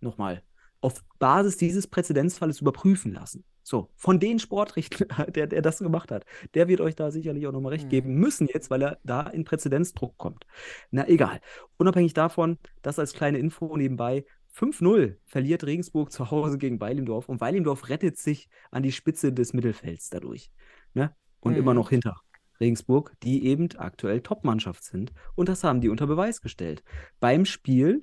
nochmal 0.00 0.42
auf 0.80 1.04
Basis 1.18 1.56
dieses 1.56 1.86
Präzedenzfalles 1.86 2.60
überprüfen 2.60 3.12
lassen. 3.12 3.44
So, 3.62 3.90
von 3.96 4.18
den 4.18 4.38
Sportrichtern, 4.38 5.08
der, 5.32 5.46
der 5.46 5.62
das 5.62 5.78
gemacht 5.78 6.10
hat, 6.10 6.24
der 6.54 6.68
wird 6.68 6.80
euch 6.80 6.96
da 6.96 7.10
sicherlich 7.10 7.46
auch 7.46 7.52
nochmal 7.52 7.72
recht 7.72 7.86
Mhm. 7.86 7.90
geben 7.90 8.14
müssen 8.14 8.48
jetzt, 8.52 8.70
weil 8.70 8.82
er 8.82 8.98
da 9.04 9.22
in 9.28 9.44
Präzedenzdruck 9.44 10.16
kommt. 10.18 10.46
Na, 10.90 11.08
egal. 11.08 11.40
Unabhängig 11.76 12.14
davon, 12.14 12.58
das 12.82 12.98
als 12.98 13.12
kleine 13.12 13.38
Info 13.38 13.76
nebenbei, 13.76 14.24
5-0 14.50 15.16
verliert 15.24 15.64
Regensburg 15.64 16.12
zu 16.12 16.30
Hause 16.30 16.58
gegen 16.58 16.80
Weilimdorf 16.80 17.28
und 17.28 17.40
Weilimdorf 17.40 17.88
rettet 17.88 18.18
sich 18.18 18.48
an 18.70 18.82
die 18.82 18.92
Spitze 18.92 19.32
des 19.32 19.52
Mittelfelds 19.54 20.10
dadurch. 20.10 20.50
Ne? 20.92 21.14
Und 21.40 21.52
Mhm. 21.52 21.58
immer 21.58 21.74
noch 21.74 21.88
hinter 21.90 22.16
Regensburg, 22.60 23.14
die 23.22 23.46
eben 23.46 23.68
aktuell 23.78 24.20
Topmannschaft 24.20 24.84
sind. 24.84 25.12
Und 25.34 25.48
das 25.48 25.64
haben 25.64 25.80
die 25.80 25.88
unter 25.88 26.06
Beweis 26.06 26.40
gestellt. 26.42 26.82
Beim 27.18 27.44
Spiel 27.46 28.00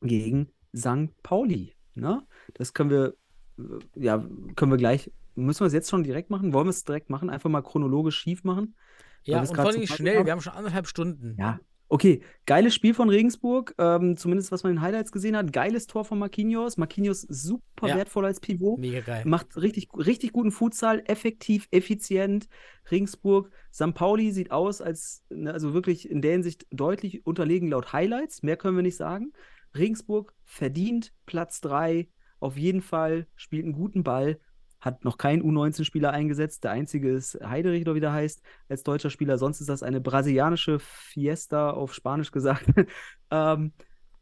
gegen 0.00 0.48
St. 0.76 1.10
Pauli. 1.22 1.74
Ne? 1.94 2.26
Das 2.54 2.72
können 2.72 2.90
wir, 2.90 3.14
ja, 3.94 4.24
können 4.56 4.70
wir 4.70 4.78
gleich, 4.78 5.10
müssen 5.34 5.60
wir 5.60 5.66
es 5.66 5.72
jetzt 5.72 5.90
schon 5.90 6.04
direkt 6.04 6.30
machen? 6.30 6.52
Wollen 6.52 6.66
wir 6.66 6.70
es 6.70 6.84
direkt 6.84 7.10
machen? 7.10 7.30
Einfach 7.30 7.50
mal 7.50 7.62
chronologisch 7.62 8.18
schief 8.18 8.44
machen? 8.44 8.74
Ja, 9.24 9.40
und 9.40 9.46
vor 9.46 9.66
allem 9.66 9.86
schnell, 9.86 10.18
haben? 10.18 10.26
wir 10.26 10.32
haben 10.32 10.40
schon 10.40 10.54
anderthalb 10.54 10.86
Stunden. 10.86 11.36
Ja, 11.38 11.60
okay. 11.88 12.22
Geiles 12.46 12.74
Spiel 12.74 12.94
von 12.94 13.08
Regensburg, 13.10 13.74
ähm, 13.78 14.16
zumindest 14.16 14.52
was 14.52 14.62
man 14.62 14.72
in 14.72 14.80
Highlights 14.80 15.12
gesehen 15.12 15.36
hat. 15.36 15.52
Geiles 15.52 15.86
Tor 15.86 16.04
von 16.04 16.18
Marquinhos. 16.18 16.76
Marquinhos 16.76 17.22
super 17.22 17.88
Ja. 17.88 17.96
wertvoll 17.96 18.24
als 18.24 18.40
Pivot. 18.40 18.78
Mega 18.78 19.00
geil. 19.00 19.24
Macht 19.26 19.56
richtig, 19.56 19.88
richtig 19.94 20.32
guten 20.32 20.50
Futsal, 20.50 21.02
effektiv, 21.06 21.68
effizient. 21.70 22.48
Regensburg, 22.90 23.50
St. 23.72 23.92
Pauli 23.94 24.32
sieht 24.32 24.50
aus, 24.50 24.80
als, 24.80 25.24
ne, 25.28 25.52
also 25.52 25.74
wirklich 25.74 26.10
in 26.10 26.22
der 26.22 26.32
Hinsicht 26.32 26.66
deutlich 26.70 27.26
unterlegen 27.26 27.68
laut 27.68 27.92
Highlights. 27.92 28.42
Mehr 28.42 28.56
können 28.56 28.76
wir 28.76 28.82
nicht 28.82 28.96
sagen. 28.96 29.32
Regensburg 29.76 30.32
verdient 30.44 31.12
Platz 31.26 31.60
3. 31.60 32.08
Auf 32.40 32.56
jeden 32.56 32.82
Fall 32.82 33.26
spielt 33.36 33.64
einen 33.64 33.72
guten 33.72 34.02
Ball. 34.02 34.38
Hat 34.80 35.04
noch 35.04 35.18
keinen 35.18 35.42
U19-Spieler 35.42 36.12
eingesetzt. 36.12 36.62
Der 36.64 36.70
einzige 36.70 37.10
ist 37.10 37.38
Heiderich, 37.44 37.82
oder 37.82 37.94
wie 37.94 38.00
der 38.00 38.12
heißt, 38.12 38.42
als 38.68 38.84
deutscher 38.84 39.10
Spieler. 39.10 39.36
Sonst 39.36 39.60
ist 39.60 39.68
das 39.68 39.82
eine 39.82 40.00
brasilianische 40.00 40.78
Fiesta 40.78 41.70
auf 41.70 41.94
Spanisch 41.94 42.30
gesagt. 42.30 42.64
ähm, 43.30 43.72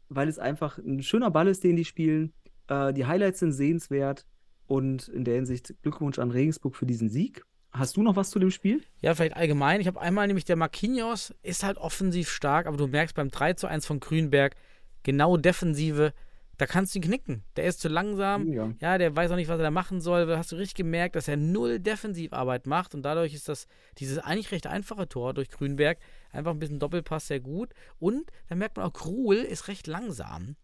weil 0.09 0.27
es 0.27 0.39
einfach 0.39 0.77
ein 0.77 1.03
schöner 1.03 1.29
Ball 1.29 1.47
ist, 1.47 1.63
den 1.63 1.75
die 1.75 1.85
spielen. 1.85 2.33
Äh, 2.67 2.93
die 2.93 3.05
Highlights 3.05 3.39
sind 3.39 3.51
sehenswert. 3.51 4.25
Und 4.65 5.07
in 5.07 5.23
der 5.23 5.35
Hinsicht 5.35 5.75
Glückwunsch 5.81 6.19
an 6.19 6.31
Regensburg 6.31 6.75
für 6.75 6.85
diesen 6.85 7.09
Sieg. 7.09 7.43
Hast 7.71 7.95
du 7.95 8.03
noch 8.03 8.15
was 8.15 8.31
zu 8.31 8.39
dem 8.39 8.51
Spiel? 8.51 8.83
Ja, 9.01 9.13
vielleicht 9.13 9.35
allgemein. 9.35 9.79
Ich 9.81 9.87
habe 9.87 10.01
einmal 10.01 10.27
nämlich 10.27 10.45
der 10.45 10.55
Marquinhos 10.55 11.33
ist 11.43 11.63
halt 11.63 11.77
offensiv 11.77 12.29
stark, 12.29 12.65
aber 12.65 12.77
du 12.77 12.87
merkst 12.87 13.15
beim 13.15 13.29
3 13.29 13.53
zu 13.53 13.67
1 13.67 13.85
von 13.85 13.99
Grünberg, 13.99 14.55
genau 15.03 15.37
Defensive, 15.37 16.13
da 16.57 16.65
kannst 16.65 16.93
du 16.95 16.99
ihn 16.99 17.03
knicken. 17.03 17.43
Der 17.55 17.65
ist 17.65 17.79
zu 17.81 17.87
langsam. 17.87 18.51
Ja. 18.51 18.73
Ja, 18.81 18.97
der 18.97 19.15
weiß 19.15 19.29
auch 19.31 19.35
nicht, 19.35 19.47
was 19.47 19.59
er 19.59 19.63
da 19.63 19.71
machen 19.71 20.01
soll. 20.01 20.25
Da 20.25 20.37
hast 20.37 20.51
du 20.51 20.55
richtig 20.55 20.75
gemerkt, 20.75 21.15
dass 21.15 21.27
er 21.27 21.37
null 21.37 21.79
Defensivarbeit 21.79 22.65
macht 22.65 22.95
und 22.95 23.03
dadurch 23.03 23.33
ist 23.33 23.47
das 23.47 23.67
dieses 23.99 24.17
eigentlich 24.17 24.51
recht 24.51 24.65
einfache 24.67 25.07
Tor 25.07 25.33
durch 25.33 25.49
Grünberg 25.49 25.99
einfach 26.31 26.51
ein 26.51 26.59
bisschen 26.59 26.79
Doppelpass 26.79 27.27
sehr 27.27 27.39
gut. 27.39 27.73
Und 27.99 28.31
da 28.49 28.55
merkt 28.55 28.77
man 28.77 28.85
auch, 28.87 28.93
Krul 28.93 29.35
ist 29.35 29.67
recht 29.67 29.85
langsam, 29.87 30.55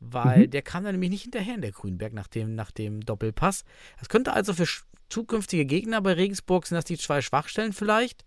weil 0.00 0.46
Mhm. 0.46 0.50
der 0.50 0.62
kam 0.62 0.84
dann 0.84 0.92
nämlich 0.94 1.10
nicht 1.10 1.22
hinterher 1.22 1.54
in 1.54 1.62
der 1.62 1.72
Grünberg 1.72 2.12
nach 2.12 2.28
dem, 2.28 2.54
nach 2.54 2.70
dem 2.70 3.00
Doppelpass. 3.00 3.64
Das 3.98 4.08
könnte 4.08 4.32
also 4.34 4.52
für 4.52 4.66
zukünftige 5.08 5.64
Gegner 5.66 6.00
bei 6.02 6.12
Regensburg 6.12 6.66
sind 6.66 6.76
das 6.76 6.84
die 6.84 6.98
zwei 6.98 7.22
Schwachstellen 7.22 7.72
vielleicht. 7.72 8.24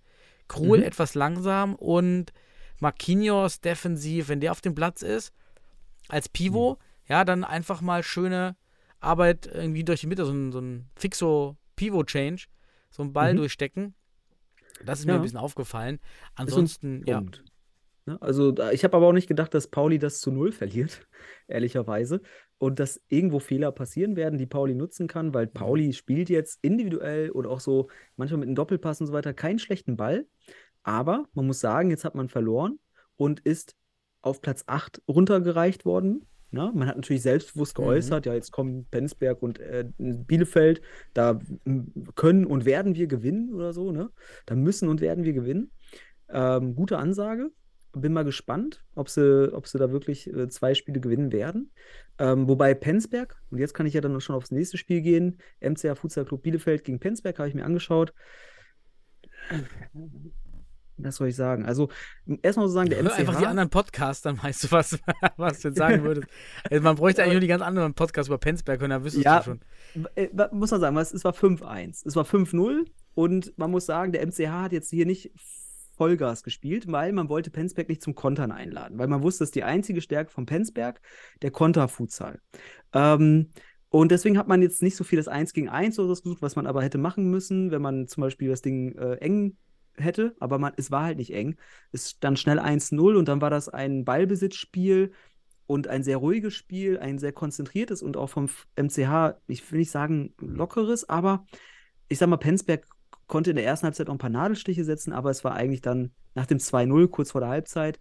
Krul 0.48 0.80
Mhm. 0.80 0.84
etwas 0.86 1.14
langsam 1.16 1.76
und 1.76 2.32
Marquinhos 2.80 3.62
defensiv, 3.62 4.28
wenn 4.30 4.40
der 4.40 4.52
auf 4.52 4.62
dem 4.62 4.76
Platz 4.76 5.02
ist, 5.02 5.34
als 6.08 6.30
Pivot, 6.30 6.78
ja, 7.08 7.24
dann 7.26 7.44
einfach 7.44 7.82
mal 7.82 8.04
schöne 8.04 8.56
Arbeit 9.00 9.48
irgendwie 9.54 9.84
durch 9.84 10.02
die 10.02 10.08
Mitte, 10.08 10.26
so 10.26 10.32
ein, 10.32 10.52
so 10.52 10.60
ein 10.60 10.90
Fixo-Pivot-Change, 10.96 12.46
so 12.90 13.04
einen 13.04 13.14
Ball 13.14 13.34
Mhm. 13.34 13.38
durchstecken. 13.38 13.94
Das 14.84 15.00
ist 15.00 15.06
mir 15.06 15.14
Ja. 15.14 15.20
ein 15.20 15.22
bisschen 15.22 15.38
aufgefallen. 15.40 16.00
Ansonsten, 16.36 17.04
ja. 17.06 17.22
Ne? 18.08 18.22
Also 18.22 18.56
ich 18.72 18.84
habe 18.84 18.98
aber 18.98 19.08
auch 19.08 19.14
nicht 19.14 19.28
gedacht, 19.28 19.54
dass 19.54 19.68
Pauli 19.68 19.98
das 19.98 20.20
zu 20.20 20.32
null 20.32 20.52
verliert, 20.52 21.08
ehrlicherweise. 21.48 22.22
Und 22.58 22.80
dass 22.80 23.02
irgendwo 23.08 23.40
Fehler 23.40 23.72
passieren 23.72 24.16
werden, 24.16 24.38
die 24.38 24.46
Pauli 24.46 24.76
nutzen 24.76 25.08
kann, 25.08 25.34
weil 25.34 25.48
Pauli 25.48 25.92
spielt 25.94 26.30
jetzt 26.30 26.60
individuell 26.62 27.32
oder 27.32 27.50
auch 27.50 27.60
so 27.60 27.90
manchmal 28.16 28.40
mit 28.40 28.48
einem 28.48 28.56
Doppelpass 28.56 29.02
und 29.02 29.08
so 29.08 29.14
weiter 29.14 29.34
keinen 29.34 29.60
schlechten 29.60 29.98
Ball. 29.98 30.26
Aber 30.84 31.26
man 31.34 31.48
muss 31.48 31.60
sagen, 31.60 31.90
jetzt 31.90 32.06
hat 32.06 32.16
man 32.16 32.30
verloren 32.30 32.80
und 33.18 33.40
ist 33.42 33.76
auf 34.22 34.42
Platz 34.42 34.64
8 34.68 35.02
runtergereicht 35.08 35.84
worden. 35.86 36.26
Ne? 36.56 36.72
Man 36.74 36.88
hat 36.88 36.96
natürlich 36.96 37.22
selbstbewusst 37.22 37.76
geäußert, 37.76 38.26
ja, 38.26 38.34
jetzt 38.34 38.52
kommen 38.52 38.86
Penzberg 38.90 39.44
und 39.44 39.60
äh, 39.60 39.86
Bielefeld, 39.98 40.82
da 41.14 41.40
m, 41.66 41.92
können 42.16 42.46
und 42.46 42.64
werden 42.64 42.96
wir 42.96 43.08
gewinnen 43.08 43.54
oder 43.54 43.74
so, 43.74 43.92
ne? 43.92 44.10
Da 44.46 44.56
müssen 44.56 44.88
und 44.88 45.02
werden 45.02 45.26
wir 45.26 45.34
gewinnen. 45.34 45.70
Ähm, 46.30 46.74
gute 46.76 46.98
Ansage. 46.98 47.52
Bin 47.92 48.14
mal 48.14 48.24
gespannt, 48.24 48.86
ob 48.96 49.10
sie, 49.10 49.54
ob 49.54 49.68
sie 49.68 49.78
da 49.80 49.92
wirklich 49.92 50.34
äh, 50.34 50.48
zwei 50.48 50.76
Spiele 50.76 51.02
gewinnen 51.02 51.34
werden. 51.34 51.72
Ähm, 52.18 52.48
wobei 52.48 52.74
Penzberg, 52.74 53.36
und 53.52 53.58
jetzt 53.58 53.74
kann 53.74 53.86
ich 53.86 53.94
ja 53.94 54.00
dann 54.00 54.20
schon 54.22 54.36
aufs 54.36 54.52
nächste 54.52 54.78
Spiel 54.78 55.02
gehen, 55.02 55.40
MCA 55.60 55.96
Futsal 55.96 56.24
Club 56.24 56.42
Bielefeld 56.42 56.86
gegen 56.86 57.00
Penzberg, 57.00 57.38
habe 57.38 57.50
ich 57.50 57.56
mir 57.56 57.66
angeschaut. 57.66 58.14
Was 60.98 61.18
soll 61.18 61.28
ich 61.28 61.36
sagen? 61.36 61.66
Also, 61.66 61.90
erstmal 62.42 62.68
so 62.68 62.74
sagen, 62.74 62.90
der 62.90 63.00
Hör 63.04 63.14
einfach 63.14 63.36
die 63.36 63.44
MCH. 63.44 63.50
anderen 63.50 63.70
Podcasts, 63.70 64.22
dann 64.24 64.42
weißt 64.42 64.64
du, 64.66 64.72
was, 64.72 64.98
was 65.38 65.60
du 65.62 65.68
jetzt 65.70 65.78
sagen 65.78 66.04
würdest. 66.04 66.28
Also 66.70 66.84
man 66.84 66.96
bräuchte 66.96 67.22
eigentlich 67.22 67.34
nur 67.34 67.42
die 67.42 67.48
ganz 67.48 67.62
anderen 67.62 67.94
Podcasts 67.94 68.30
über 68.30 68.38
Penzberg 68.38 68.82
und 68.82 68.90
dann 68.92 69.04
wüsstest 69.04 69.26
Ja, 69.26 69.40
du 69.40 69.44
schon. 69.44 69.60
äh, 70.16 70.30
muss 70.52 70.72
man 70.72 70.80
sagen, 70.82 70.98
es 70.98 71.24
war 71.24 71.34
5-1. 71.34 72.04
Es 72.06 72.16
war 72.16 72.26
5-0 72.26 72.86
und 73.14 73.58
man 73.58 73.72
muss 73.72 73.86
sagen, 73.86 74.12
der 74.14 74.26
MCH 74.26 74.48
hat 74.50 74.72
jetzt 74.72 74.90
hier 74.90 75.06
nicht 75.06 75.32
Vollgas 75.98 76.44
gespielt, 76.44 76.92
weil 76.92 77.14
man 77.14 77.30
wollte 77.30 77.50
Penzberg 77.52 77.88
nicht 77.88 78.02
zum 78.04 78.16
Kontern 78.16 78.52
einladen, 78.52 78.98
weil 78.98 79.08
man 79.08 79.22
wusste, 79.24 79.40
das 79.44 79.50
ist 79.50 79.56
die 79.56 79.64
einzige 79.64 80.02
Stärke 80.02 80.30
von 80.32 80.46
Penzberg, 80.46 81.02
der 81.42 81.52
Konterfutsal. 81.52 82.40
Ähm, 82.94 83.52
und 83.90 84.12
deswegen 84.12 84.38
hat 84.38 84.48
man 84.50 84.62
jetzt 84.62 84.82
nicht 84.82 84.98
so 84.98 85.06
viel 85.06 85.18
das 85.18 85.30
1 85.30 85.54
gegen 85.54 85.70
1 85.70 85.98
oder 86.00 86.14
so 86.16 86.22
gesucht, 86.24 86.42
was 86.42 86.58
man 86.58 86.68
aber 86.68 86.84
hätte 86.84 86.98
machen 86.98 87.30
müssen, 87.32 87.72
wenn 87.72 87.82
man 87.82 88.08
zum 88.08 88.22
Beispiel 88.22 88.50
das 88.50 88.62
Ding 88.62 88.94
äh, 88.98 89.16
eng 89.16 89.56
hätte, 89.98 90.36
aber 90.40 90.60
man, 90.60 90.74
es 90.78 90.92
war 90.92 91.04
halt 91.04 91.18
nicht 91.18 91.34
eng. 91.34 91.56
Es 91.92 92.12
stand 92.12 92.40
schnell 92.40 92.60
1-0 92.60 93.16
und 93.16 93.28
dann 93.28 93.42
war 93.42 93.50
das 93.50 93.70
ein 93.70 94.06
Ballbesitzspiel 94.06 95.12
und 95.68 95.88
ein 95.88 96.04
sehr 96.04 96.18
ruhiges 96.18 96.54
Spiel, 96.54 97.00
ein 97.00 97.18
sehr 97.18 97.32
konzentriertes 97.34 98.02
und 98.02 98.18
auch 98.18 98.30
vom 98.30 98.50
MCH, 98.76 99.36
ich 99.48 99.72
will 99.72 99.80
nicht 99.80 99.92
sagen 99.92 100.34
lockeres, 100.40 101.10
aber 101.10 101.46
ich 102.08 102.20
sag 102.20 102.30
mal, 102.30 102.38
Penzberg 102.38 102.86
konnte 103.28 103.50
in 103.50 103.56
der 103.56 103.66
ersten 103.66 103.86
Halbzeit 103.86 104.08
auch 104.08 104.14
ein 104.14 104.20
paar 104.20 104.30
Nadelstiche 104.30 104.84
setzen, 104.84 105.14
aber 105.14 105.32
es 105.32 105.44
war 105.44 105.56
eigentlich 105.56 105.82
dann 105.82 106.12
nach 106.36 106.46
dem 106.46 106.60
2-0, 106.60 107.08
kurz 107.08 107.32
vor 107.32 107.42
der 107.42 107.50
Halbzeit, 107.50 108.00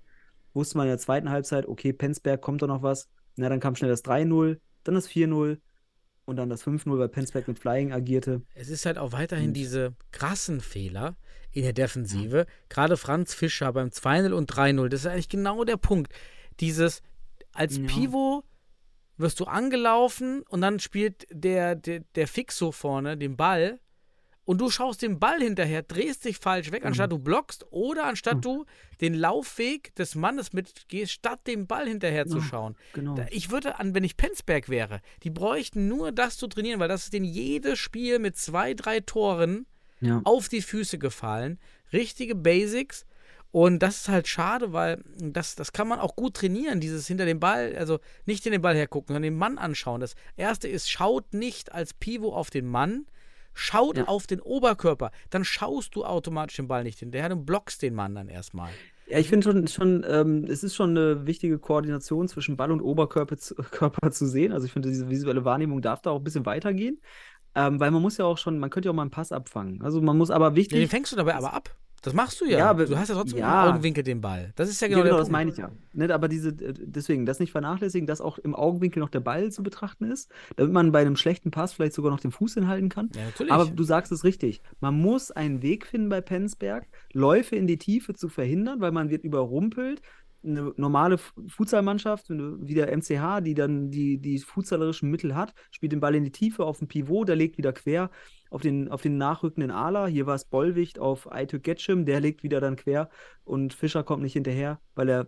wusste 0.52 0.76
man 0.76 0.86
in 0.86 0.90
der 0.90 0.98
zweiten 0.98 1.30
Halbzeit, 1.30 1.66
okay, 1.66 1.92
Penzberg 1.92 2.40
kommt 2.40 2.62
doch 2.62 2.68
noch 2.68 2.82
was. 2.82 3.08
Na, 3.36 3.48
dann 3.48 3.60
kam 3.60 3.74
schnell 3.74 3.90
das 3.90 4.04
3-0, 4.04 4.58
dann 4.84 4.94
das 4.94 5.08
4-0 5.08 5.58
und 6.26 6.36
dann 6.36 6.48
das 6.48 6.62
5-0, 6.64 6.98
weil 6.98 7.09
Penzberg 7.09 7.48
mit 7.48 7.59
Flying 7.59 7.92
agierte. 7.92 8.42
Es 8.55 8.68
ist 8.68 8.86
halt 8.86 8.98
auch 8.98 9.12
weiterhin 9.12 9.48
Und- 9.48 9.55
diese 9.55 9.94
krassen 10.12 10.60
Fehler 10.60 11.16
in 11.52 11.62
der 11.62 11.72
Defensive. 11.72 12.46
Gerade 12.68 12.96
Franz 12.96 13.34
Fischer 13.34 13.72
beim 13.72 13.88
2-0 13.90 14.32
und 14.32 14.46
3-0, 14.51 14.88
das 14.88 15.01
ist 15.01 15.06
eigentlich 15.06 15.28
genau 15.28 15.64
der 15.64 15.76
Punkt. 15.76 16.12
Dieses, 16.60 17.02
als 17.52 17.76
Ja. 17.78 17.84
Pivot 17.86 18.44
wirst 19.16 19.38
du 19.38 19.44
angelaufen 19.44 20.42
und 20.48 20.60
dann 20.60 20.80
spielt 20.80 21.26
der, 21.30 21.76
der, 21.76 22.01
der 22.16 22.26
Fixo 22.26 22.72
vorne 22.72 23.16
den 23.16 23.36
Ball 23.36 23.78
und 24.44 24.60
du 24.60 24.70
schaust 24.70 25.02
den 25.02 25.18
Ball 25.18 25.40
hinterher, 25.40 25.82
drehst 25.82 26.24
dich 26.24 26.38
falsch 26.38 26.70
weg, 26.70 26.84
anstatt 26.84 27.10
du 27.12 27.18
blockst 27.18 27.66
oder 27.70 28.04
anstatt 28.04 28.44
du 28.44 28.64
den 29.00 29.14
Laufweg 29.14 29.94
des 29.94 30.14
Mannes 30.14 30.52
mitgehst, 30.52 31.12
statt 31.12 31.46
dem 31.46 31.66
Ball 31.66 31.88
hinterher 31.88 32.26
zu 32.26 32.40
schauen. 32.40 32.76
genau. 32.92 33.16
Ich 33.30 33.50
würde 33.50 33.78
an, 33.78 33.94
wenn 33.94 34.04
ich 34.04 34.16
Penzberg 34.16 34.68
wäre, 34.68 35.00
die 35.22 35.30
bräuchten 35.30 35.88
nur 35.88 36.12
das 36.12 36.36
zu 36.36 36.46
trainieren, 36.46 36.78
weil 36.80 36.88
das 36.88 37.04
ist 37.04 37.12
denen 37.12 37.24
jedes 37.24 37.78
Spiel 37.78 38.18
mit 38.18 38.36
zwei, 38.36 38.74
drei 38.74 39.00
Toren 39.00 39.66
Ja. 40.00 40.20
auf 40.24 40.48
die 40.48 40.62
Füße 40.62 40.98
gefallen. 40.98 41.58
Richtige 41.92 42.34
Basics. 42.34 43.06
Und 43.50 43.78
das 43.84 43.98
ist 43.98 44.08
halt 44.08 44.26
schade, 44.26 44.72
weil 44.72 45.02
das, 45.16 45.54
das 45.54 45.72
kann 45.72 45.86
man 45.86 46.00
auch 46.00 46.16
gut 46.16 46.34
trainieren, 46.34 46.80
dieses 46.80 47.06
hinter 47.06 47.24
dem 47.24 47.38
Ball, 47.38 47.76
also 47.76 48.00
nicht 48.26 48.44
in 48.46 48.52
den 48.52 48.60
Ball 48.62 48.74
hergucken, 48.74 49.14
sondern 49.14 49.22
den 49.22 49.38
Mann 49.38 49.58
anschauen. 49.58 50.00
Das 50.00 50.16
erste 50.36 50.66
ist, 50.66 50.90
schaut 50.90 51.32
nicht 51.32 51.70
als 51.70 51.94
Pivot 51.94 52.34
auf 52.34 52.50
den 52.50 52.66
Mann, 52.66 53.06
schaut 53.55 53.97
Ja. 53.98 54.05
auf 54.05 54.26
den 54.26 54.40
Oberkörper. 54.40 55.10
Dann 55.31 55.44
schaust 55.44 55.94
du 55.97 56.05
automatisch 56.05 56.56
den 56.56 56.68
Ball 56.68 56.85
nicht 56.85 56.98
hinterher, 56.98 57.28
du 57.31 57.36
blockst 57.36 57.81
den 57.82 57.94
Mann 57.94 58.14
dann 58.14 58.28
erstmal. 58.28 58.70
Ja, 59.06 59.18
ich 59.18 59.28
finde 59.28 59.44
schon, 59.44 59.68
schon 59.68 60.05
ähm, 60.09 60.44
es 60.48 60.64
ist 60.64 60.74
schon 60.74 60.90
eine 60.90 61.26
wichtige 61.26 61.59
Koordination 61.59 62.26
zwischen 62.26 62.56
Ball 62.56 62.70
und 62.72 62.81
Oberkörper 62.81 63.36
zu, 63.36 63.55
Körper 63.70 64.10
zu 64.10 64.26
sehen. 64.26 64.52
Also 64.52 64.66
ich 64.66 64.72
finde, 64.72 64.89
diese 64.89 65.10
visuelle 65.10 65.44
Wahrnehmung 65.44 65.82
darf 65.82 66.01
da 66.02 66.10
auch 66.10 66.18
ein 66.18 66.24
bisschen 66.24 66.47
weitergehen. 66.47 67.01
Ähm, 67.56 67.78
weil 67.78 67.90
man 67.93 68.02
muss 68.02 68.16
ja 68.16 68.24
auch 68.24 68.39
schon, 68.39 68.59
man 68.59 68.68
könnte 68.70 68.89
ja 68.89 68.90
auch 68.90 68.97
mal 68.97 69.02
einen 69.02 69.10
Pass 69.12 69.31
abfangen. 69.31 69.81
Also 69.82 70.01
man 70.02 70.16
muss 70.18 70.31
aber 70.31 70.47
Ja, 70.47 70.51
den 70.51 70.56
wichtig. 70.56 70.90
fängst 70.90 71.12
du 71.12 71.16
dabei 71.16 71.36
aber 71.36 71.52
ab. 71.52 71.76
Das 72.05 72.14
machst 72.14 72.40
du 72.40 72.44
ja. 72.44 72.59
Ja, 72.59 72.70
aber- 72.70 72.86
du 72.86 72.97
hast 72.98 73.09
ja 73.09 73.14
trotzdem 73.14 73.39
ja. 73.40 73.64
im 73.66 73.72
Augenwinkel 73.72 74.05
den 74.05 74.20
Ball. 74.20 74.52
Das 74.56 74.68
ist 74.68 74.81
ja 74.81 74.86
Ja, 74.89 74.94
genau, 74.94 75.02
genau, 75.05 75.14
der 75.14 75.18
das 75.18 75.28
Punkt. 75.28 75.32
meine 75.32 75.51
ich 75.51 75.56
ja. 75.56 75.70
Ne, 75.93 76.12
aber 76.14 76.28
diese, 76.28 76.51
äh, 76.51 76.74
deswegen, 76.78 77.24
das 77.26 77.40
nicht 77.40 77.52
vernachlässigen, 77.52 78.06
dass 78.06 78.20
auch 78.20 78.39
im 78.39 78.55
Augenwinkel 78.55 79.01
noch 79.01 79.09
der 79.09 79.20
Ball 79.20 79.51
zu 79.51 79.62
betrachten 79.62 80.05
ist, 80.10 80.31
damit 80.56 80.72
man 80.72 80.93
bei 80.93 81.01
einem 81.01 81.16
schlechten 81.16 81.51
Pass 81.51 81.72
vielleicht 81.72 81.94
sogar 81.94 82.10
noch 82.12 82.20
den 82.20 82.31
Fuß 82.32 82.55
hinhalten 82.55 82.89
kann. 82.89 83.10
Ja, 83.16 83.24
natürlich. 83.24 83.52
Aber 83.52 83.64
du 83.66 83.82
sagst 83.82 84.12
es 84.12 84.22
richtig. 84.24 84.60
Man 84.81 85.01
muss 85.01 85.31
einen 85.31 85.62
Weg 85.62 85.86
finden 85.86 86.09
bei 86.09 86.20
Penzberg, 86.20 86.86
Läufe 87.12 87.56
in 87.56 87.66
die 87.66 87.78
Tiefe 87.78 88.14
zu 88.14 88.28
verhindern, 88.28 88.81
weil 88.81 88.93
man 88.93 89.10
wird 89.10 89.24
überrumpelt. 89.24 90.02
Eine 90.47 90.74
normale 90.76 91.16
Futsalmannschaft, 91.48 92.26
wie 92.28 92.74
der 92.74 92.94
MCH, 92.94 93.40
die 93.40 93.55
dann 93.55 93.90
die, 93.90 94.18
die 94.18 94.39
futsalerischen 94.39 95.10
Mittel 95.10 95.35
hat, 95.35 95.55
spielt 95.70 95.93
den 95.93 96.01
Ball 96.01 96.14
in 96.14 96.24
die 96.24 96.32
Tiefe 96.32 96.64
auf 96.64 96.81
den 96.81 96.89
Pivot, 96.89 97.28
der 97.28 97.36
legt 97.36 97.56
wieder 97.56 97.72
quer 97.72 98.10
auf 98.55 98.62
den, 98.62 98.89
auf 98.90 99.02
den 99.02 99.18
nachrückenden 99.18 99.70
Ala. 99.70 100.06
Hier 100.06 100.26
war 100.26 100.35
es 100.36 100.44
Bollwicht 100.44 100.98
auf 100.98 101.31
Aituk 101.32 101.62
Getschim, 101.64 102.05
der 102.06 102.20
legt 102.20 102.43
wieder 102.43 102.60
dann 102.60 102.76
quer 102.76 103.10
und 103.44 103.74
Fischer 103.74 104.02
kommt 104.05 104.22
nicht 104.22 104.35
hinterher, 104.35 104.81
weil 104.94 105.09
er 105.09 105.26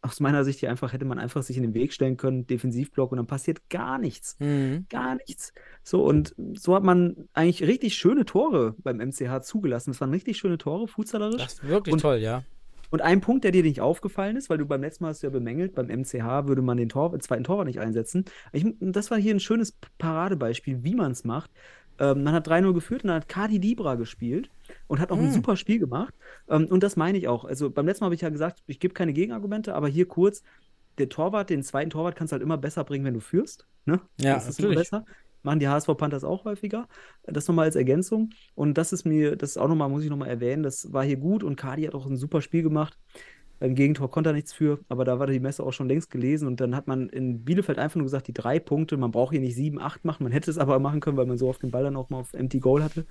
aus 0.00 0.20
meiner 0.20 0.44
Sicht 0.44 0.60
hier 0.60 0.70
einfach 0.70 0.92
hätte 0.92 1.04
man 1.04 1.18
einfach 1.18 1.42
sich 1.42 1.56
in 1.56 1.64
den 1.64 1.74
Weg 1.74 1.92
stellen 1.92 2.16
können, 2.16 2.46
Defensivblock 2.46 3.10
und 3.10 3.16
dann 3.16 3.26
passiert 3.26 3.68
gar 3.68 3.98
nichts 3.98 4.36
Mhm. 4.38 4.86
gar 4.88 5.16
nichts. 5.16 5.52
So, 5.82 6.04
und 6.04 6.36
so 6.54 6.76
hat 6.76 6.84
man 6.84 7.28
eigentlich 7.32 7.64
richtig 7.66 7.94
schöne 7.96 8.24
Tore 8.24 8.76
beim 8.78 9.00
MCH 9.00 9.42
zugelassen. 9.42 9.90
Es 9.90 10.00
waren 10.00 10.10
richtig 10.10 10.36
schöne 10.38 10.56
Tore, 10.56 10.86
futsalerisch. 10.86 11.42
Das 11.42 11.54
ist 11.54 11.68
wirklich 11.68 11.92
Und- 11.94 12.00
toll, 12.00 12.18
ja. 12.18 12.44
Und 12.90 13.02
ein 13.02 13.20
Punkt, 13.20 13.44
der 13.44 13.50
dir 13.50 13.64
nicht 13.64 13.82
aufgefallen 13.82 14.36
ist, 14.36 14.48
weil 14.48 14.56
du 14.56 14.64
beim 14.64 14.80
letzten 14.80 15.04
Mal 15.04 15.10
hast 15.10 15.22
du 15.22 15.26
ja 15.26 15.30
bemängelt, 15.30 15.74
beim 15.74 15.88
MCH 15.90 16.46
würde 16.46 16.62
man 16.62 16.78
den 16.78 16.88
Tor, 16.88 17.18
zweiten 17.18 17.44
Torwart 17.44 17.66
nicht 17.66 17.80
einsetzen. 17.80 18.24
Ich, 18.52 18.64
das 18.80 19.10
war 19.10 19.18
hier 19.18 19.34
ein 19.34 19.40
schönes 19.40 19.76
Paradebeispiel, 19.98 20.84
wie 20.84 20.94
man 20.94 21.12
es 21.12 21.24
macht. 21.24 21.50
Ähm, 21.98 22.22
man 22.24 22.34
hat 22.34 22.46
3-0 22.48 22.72
geführt 22.74 23.02
und 23.04 23.08
dann 23.08 23.16
hat 23.16 23.28
Kadi 23.28 23.58
Dibra 23.60 23.94
gespielt 23.96 24.50
und 24.86 25.00
hat 25.00 25.10
auch 25.12 25.18
ein 25.18 25.26
Hm. 25.26 25.32
super 25.32 25.56
Spiel 25.56 25.78
gemacht. 25.78 26.14
Ähm, 26.48 26.66
und 26.70 26.82
das 26.82 26.96
meine 26.96 27.18
ich 27.18 27.28
auch. 27.28 27.44
Also 27.44 27.70
beim 27.70 27.86
letzten 27.86 28.04
Mal 28.04 28.06
habe 28.06 28.14
ich 28.14 28.20
ja 28.22 28.28
gesagt, 28.30 28.62
ich 28.66 28.80
gebe 28.80 28.94
keine 28.94 29.12
Gegenargumente, 29.12 29.74
aber 29.74 29.88
hier 29.88 30.06
kurz, 30.06 30.42
der 30.98 31.08
Torwart, 31.08 31.50
den 31.50 31.62
zweiten 31.62 31.90
Torwart 31.90 32.16
kannst 32.16 32.32
du 32.32 32.34
halt 32.34 32.42
immer 32.42 32.58
besser 32.58 32.84
bringen, 32.84 33.04
wenn 33.04 33.14
du 33.14 33.20
führst. 33.20 33.66
Ne? 33.84 34.00
Ja, 34.20 34.34
das 34.34 34.48
ist 34.48 34.58
immer 34.58 34.68
natürlich. 34.70 34.90
besser. 34.90 35.04
Machen 35.42 35.60
die 35.60 35.68
HSV 35.68 35.96
Panthers 35.96 36.24
auch 36.24 36.44
häufiger. 36.44 36.88
Das 37.22 37.46
nochmal 37.46 37.66
als 37.66 37.76
Ergänzung. 37.76 38.30
Und 38.54 38.74
das 38.76 38.92
ist 38.92 39.04
mir, 39.04 39.36
das 39.36 39.50
ist 39.50 39.56
auch 39.58 39.68
nochmal, 39.68 39.88
muss 39.88 40.02
ich 40.02 40.10
nochmal 40.10 40.28
erwähnen, 40.28 40.62
das 40.64 40.92
war 40.92 41.04
hier 41.04 41.16
gut 41.16 41.44
und 41.44 41.56
Kadi 41.56 41.84
hat 41.84 41.94
auch 41.94 42.06
ein 42.06 42.16
super 42.16 42.42
Spiel 42.42 42.62
gemacht. 42.64 42.98
Beim 43.60 43.74
Gegentor 43.74 44.10
konnte 44.10 44.30
er 44.30 44.34
nichts 44.34 44.52
für, 44.52 44.78
aber 44.88 45.04
da 45.04 45.18
war 45.18 45.26
die 45.26 45.40
Messe 45.40 45.62
auch 45.64 45.72
schon 45.72 45.88
längst 45.88 46.10
gelesen 46.10 46.46
und 46.46 46.60
dann 46.60 46.76
hat 46.76 46.86
man 46.86 47.08
in 47.08 47.44
Bielefeld 47.44 47.78
einfach 47.78 47.96
nur 47.96 48.04
gesagt, 48.04 48.28
die 48.28 48.32
drei 48.32 48.60
Punkte, 48.60 48.96
man 48.96 49.10
braucht 49.10 49.32
hier 49.32 49.40
nicht 49.40 49.56
sieben, 49.56 49.80
acht 49.80 50.04
machen, 50.04 50.22
man 50.22 50.32
hätte 50.32 50.50
es 50.50 50.58
aber 50.58 50.78
machen 50.78 51.00
können, 51.00 51.16
weil 51.16 51.26
man 51.26 51.38
so 51.38 51.48
oft 51.48 51.62
den 51.62 51.70
Ball 51.70 51.82
dann 51.82 51.96
auch 51.96 52.10
mal 52.10 52.20
auf 52.20 52.34
Empty 52.34 52.60
Goal 52.60 52.82
hatte. 52.82 53.04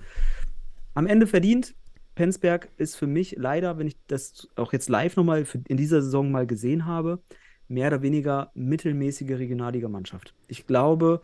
Am 0.94 1.06
Ende 1.06 1.26
verdient. 1.26 1.74
Penzberg 2.14 2.68
ist 2.78 2.96
für 2.96 3.06
mich 3.06 3.36
leider, 3.38 3.78
wenn 3.78 3.86
ich 3.86 3.96
das 4.08 4.48
auch 4.56 4.72
jetzt 4.72 4.88
live 4.88 5.14
nochmal 5.16 5.46
in 5.68 5.76
dieser 5.76 6.02
Saison 6.02 6.32
mal 6.32 6.46
gesehen 6.46 6.84
habe, 6.86 7.22
mehr 7.68 7.88
oder 7.88 8.02
weniger 8.02 8.50
mittelmäßige 8.54 9.38
Regionalliga-Mannschaft. 9.38 10.34
Ich 10.48 10.66
glaube, 10.66 11.20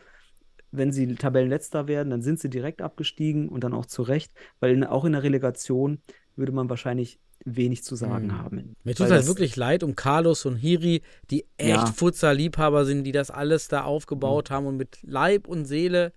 wenn 0.71 0.93
sie 0.93 1.15
Tabellenletzter 1.15 1.89
werden, 1.89 2.11
dann 2.11 2.23
sind 2.23 2.39
sie 2.39 2.51
direkt 2.51 2.83
abgestiegen 2.83 3.49
und 3.49 3.65
dann 3.65 3.75
auch 3.75 3.87
zu 3.87 4.03
Recht, 4.03 4.33
weil 4.61 4.73
in, 4.73 4.85
auch 4.85 5.05
in 5.05 5.13
der 5.13 5.23
Relegation 5.23 5.99
würde 6.37 6.53
man 6.53 6.69
wahrscheinlich 6.69 7.19
wenig 7.45 7.85
zu 7.85 7.95
sagen 7.97 8.29
Mhm. 8.29 8.39
haben. 8.39 8.77
Mir 8.85 8.95
tut 8.95 9.07
es 9.07 9.13
halt 9.13 9.27
wirklich 9.27 9.57
leid 9.57 9.83
um 9.83 9.95
Carlos 9.97 10.47
und 10.47 10.57
Hiri, 10.57 11.03
die 11.31 11.45
echt 11.59 11.69
Ja. 11.71 11.87
Futsal-Liebhaber 11.87 12.85
sind, 12.85 13.05
die 13.05 13.13
das 13.13 13.31
alles 13.31 13.69
da 13.69 13.83
aufgebaut 13.85 14.51
haben 14.51 14.67
und 14.67 14.77
mit 14.77 14.99
Leib 15.03 15.47
und 15.47 15.65
Seele 15.67 16.13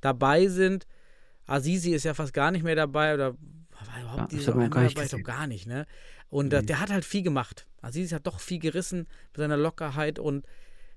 dabei 0.00 0.46
sind. 0.48 0.86
Azizi 1.46 1.92
ist 1.92 2.04
ja 2.04 2.14
fast 2.14 2.34
gar 2.34 2.50
nicht 2.50 2.62
mehr 2.64 2.76
dabei 2.76 3.14
oder 3.14 3.34
war 3.34 4.00
überhaupt 4.02 4.32
Ja, 4.32 4.38
einmal 4.52 4.68
gar 4.70 4.82
nicht 4.82 4.96
dabei? 4.96 5.04
Gesehen. 5.04 5.22
gar 5.24 5.46
nicht, 5.46 5.66
ne? 5.66 5.86
Und 6.30 6.52
äh, 6.52 6.62
der 6.62 6.80
hat 6.80 6.90
halt 6.90 7.04
viel 7.04 7.22
gemacht. 7.22 7.66
Azizi 7.80 8.14
hat 8.14 8.26
doch 8.26 8.40
viel 8.40 8.58
gerissen 8.58 9.06
mit 9.32 9.36
seiner 9.36 9.56
Lockerheit 9.56 10.18
und 10.18 10.44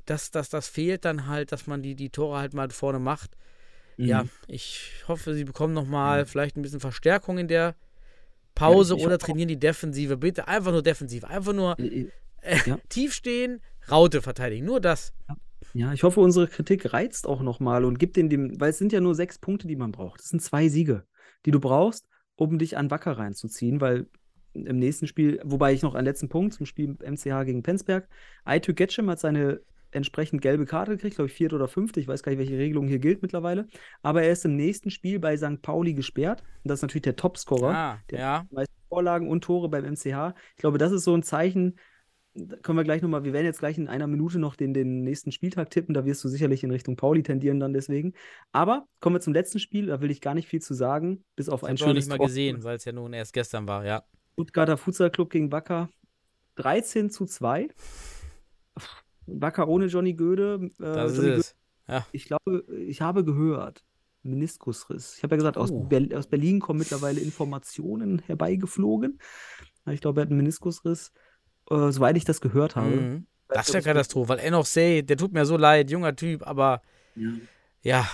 das, 0.06 0.32
das, 0.32 0.50
das 0.50 0.68
fehlt 0.68 1.06
dann 1.06 1.28
halt, 1.28 1.52
dass 1.52 1.68
man 1.68 1.82
die, 1.84 1.96
die 1.96 2.10
Tore 2.10 2.40
halt 2.40 2.54
mal 2.54 2.70
vorne 2.72 3.00
macht. 3.00 3.38
Ja, 3.98 4.24
Mhm. 4.24 4.30
ich 4.48 5.04
hoffe, 5.08 5.36
sie 5.36 5.44
bekommen 5.44 5.74
nochmal 5.74 6.26
vielleicht 6.26 6.58
ein 6.58 6.64
bisschen 6.64 6.80
Verstärkung 6.80 7.38
in 7.38 7.48
der 7.48 7.76
Pause 8.62 8.98
Ja, 8.98 9.06
oder 9.06 9.18
trainieren 9.18 9.48
die 9.50 9.60
Defensive. 9.60 10.18
Bitte 10.18 10.48
einfach 10.48 10.72
nur 10.72 10.84
defensiv. 10.84 11.24
Einfach 11.24 11.54
nur 11.54 11.78
Äh, 11.80 12.08
äh, 12.42 12.58
Ja. 12.66 12.78
tief 12.90 13.14
stehen, 13.14 13.62
Raute 13.90 14.22
verteidigen. 14.22 14.66
Nur 14.66 14.80
das. 14.80 15.14
Ja, 15.74 15.94
ich 15.94 16.04
hoffe, 16.04 16.20
unsere 16.20 16.48
Kritik 16.48 16.92
reizt 16.94 17.28
auch 17.28 17.42
nochmal 17.42 17.86
und 17.86 17.98
gibt 18.00 18.18
den 18.18 18.30
dem, 18.30 18.60
weil 18.60 18.72
es 18.72 18.78
sind 18.78 18.92
ja 18.92 19.00
nur 19.00 19.16
sechs 19.16 19.40
Punkte, 19.40 19.68
die 19.68 19.76
man 19.76 19.92
braucht. 19.92 20.20
Das 20.20 20.30
sind 20.30 20.42
zwei 20.42 20.68
Siege, 20.68 21.06
die 21.46 21.52
du 21.52 21.60
brauchst, 21.60 22.08
um 22.36 22.58
dich 22.60 22.78
an 22.78 22.92
Wacker 22.92 23.14
reinzuziehen, 23.18 23.80
weil 23.80 24.08
im 24.54 24.80
nächsten 24.80 25.08
Spiel, 25.08 25.40
wobei 25.46 25.72
ich 25.72 25.82
noch 25.82 25.96
einen 25.96 26.06
letzten 26.06 26.28
Punkt 26.28 26.54
zum 26.54 26.66
Spiel 26.66 26.98
MCH 27.00 27.46
gegen 27.46 27.64
Penzberg. 27.64 28.10
Aitu 28.44 28.74
Getschem 28.74 29.10
hat 29.10 29.20
seine 29.20 29.62
entsprechend 29.92 30.42
gelbe 30.42 30.66
Karte 30.66 30.92
gekriegt, 30.92 31.16
glaube 31.16 31.30
ich, 31.30 31.36
vierte 31.36 31.56
oder 31.56 31.68
fünfte. 31.68 32.00
Ich 32.00 32.08
weiß 32.08 32.24
gar 32.24 32.32
nicht, 32.32 32.40
welche 32.40 32.58
Regelung 32.58 32.88
hier 32.88 33.00
gilt 33.00 33.22
mittlerweile. 33.22 33.68
Aber 34.02 34.24
er 34.24 34.32
ist 34.32 34.46
im 34.46 34.56
nächsten 34.56 34.92
Spiel 34.92 35.20
bei 35.20 35.38
St. 35.38 35.62
Pauli 35.62 35.94
gesperrt. 35.94 36.42
Und 36.64 36.70
das 36.70 36.80
ist 36.80 36.84
natürlich 36.84 37.04
der 37.04 37.16
Topscorer. 37.16 37.76
Ah, 37.76 38.00
der 38.10 38.20
ja. 38.20 38.48
meisten 38.52 38.74
Vorlagen 38.90 39.30
und 39.30 39.44
Tore 39.44 39.70
beim 39.70 39.86
MCH. 39.86 40.34
Ich 40.56 40.58
glaube, 40.58 40.78
das 40.78 40.92
ist 40.92 41.04
so 41.04 41.16
ein 41.16 41.24
Zeichen. 41.24 41.78
Da 42.34 42.56
können 42.58 42.78
wir 42.78 42.86
gleich 42.86 43.02
nochmal, 43.02 43.26
wir 43.26 43.34
werden 43.34 43.46
jetzt 43.46 43.60
gleich 43.60 43.78
in 43.78 43.90
einer 43.90 44.08
Minute 44.08 44.40
noch 44.40 44.56
den, 44.56 44.74
den 44.74 45.04
nächsten 45.04 45.34
Spieltag 45.34 45.70
tippen. 45.70 45.94
Da 45.94 46.06
wirst 46.06 46.24
du 46.24 46.30
sicherlich 46.30 46.64
in 46.64 46.72
Richtung 46.72 46.96
Pauli 46.96 47.24
tendieren 47.24 47.60
dann 47.60 47.74
deswegen. 47.74 48.14
Aber 48.54 48.86
kommen 49.02 49.18
wir 49.18 49.22
zum 49.22 49.34
letzten 49.34 49.60
Spiel. 49.60 49.88
Da 49.88 50.02
will 50.02 50.12
ich 50.12 50.22
gar 50.22 50.34
nicht 50.34 50.48
viel 50.48 50.62
zu 50.62 50.74
sagen, 50.74 51.26
bis 51.36 51.50
auf 51.50 51.64
Ich 51.64 51.70
ein 51.70 51.78
habe 51.78 51.92
auch 51.92 51.94
nicht 51.94 52.06
schönes 52.06 52.18
mal 52.18 52.26
gesehen, 52.26 52.64
weil 52.64 52.78
es 52.78 52.86
ja 52.86 52.94
nun 52.94 53.14
erst 53.14 53.34
gestern 53.34 53.68
war, 53.68 53.86
ja. 53.86 54.04
Stuttgarter 54.34 54.78
Futsal 54.78 55.12
Club 55.12 55.30
gegen 55.30 55.52
Wacker. 55.52 55.90
13 56.56 57.10
zu 57.10 57.26
2. 57.26 57.68
Wacker 59.27 59.68
ohne 59.68 59.85
Johnny 59.88 60.14
Göde. 60.14 60.69
Äh, 60.80 60.84
Das 60.84 61.11
ist 61.14 61.18
Johnny 61.18 61.30
es. 61.31 61.56
ich 62.11 62.26
glaube, 62.26 62.64
ich 62.88 63.02
habe 63.02 63.23
gehört, 63.23 63.84
Meniskusriss. 64.23 65.15
Ich 65.18 65.23
habe 65.23 65.35
ja 65.35 65.38
gesagt, 65.38 65.57
aus, 65.57 65.72
Oh. 65.72 65.84
Ber 65.84 66.18
aus 66.18 66.27
Berlin 66.27 66.60
kommen 66.60 66.80
mittlerweile 66.80 67.19
Informationen 67.19 68.19
herbeigeflogen. 68.26 69.19
Ich 69.89 70.02
glaube, 70.02 70.22
er 70.22 70.23
hat 70.23 70.30
einen 70.30 70.38
Meniskusriss, 70.38 71.11
äh, 71.69 71.91
soweit 71.91 72.18
ich 72.18 72.26
das 72.26 72.39
gehört 72.41 72.76
habe. 72.76 72.89
Mhm. 72.89 73.26
Das 73.48 73.68
ist 73.68 73.73
ja 73.73 73.81
Katastrophe, 73.81 74.30
weil 74.30 74.39
Enoch 74.39 74.65
Say, 74.65 75.02
der 75.02 75.18
tut 75.18 75.34
mir 75.34 75.45
so 75.45 75.57
leid, 75.57 75.91
junger 75.91 76.15
Typ, 76.15 76.45
aber 76.48 76.81
Ja. 77.15 77.31
ja, 77.81 78.10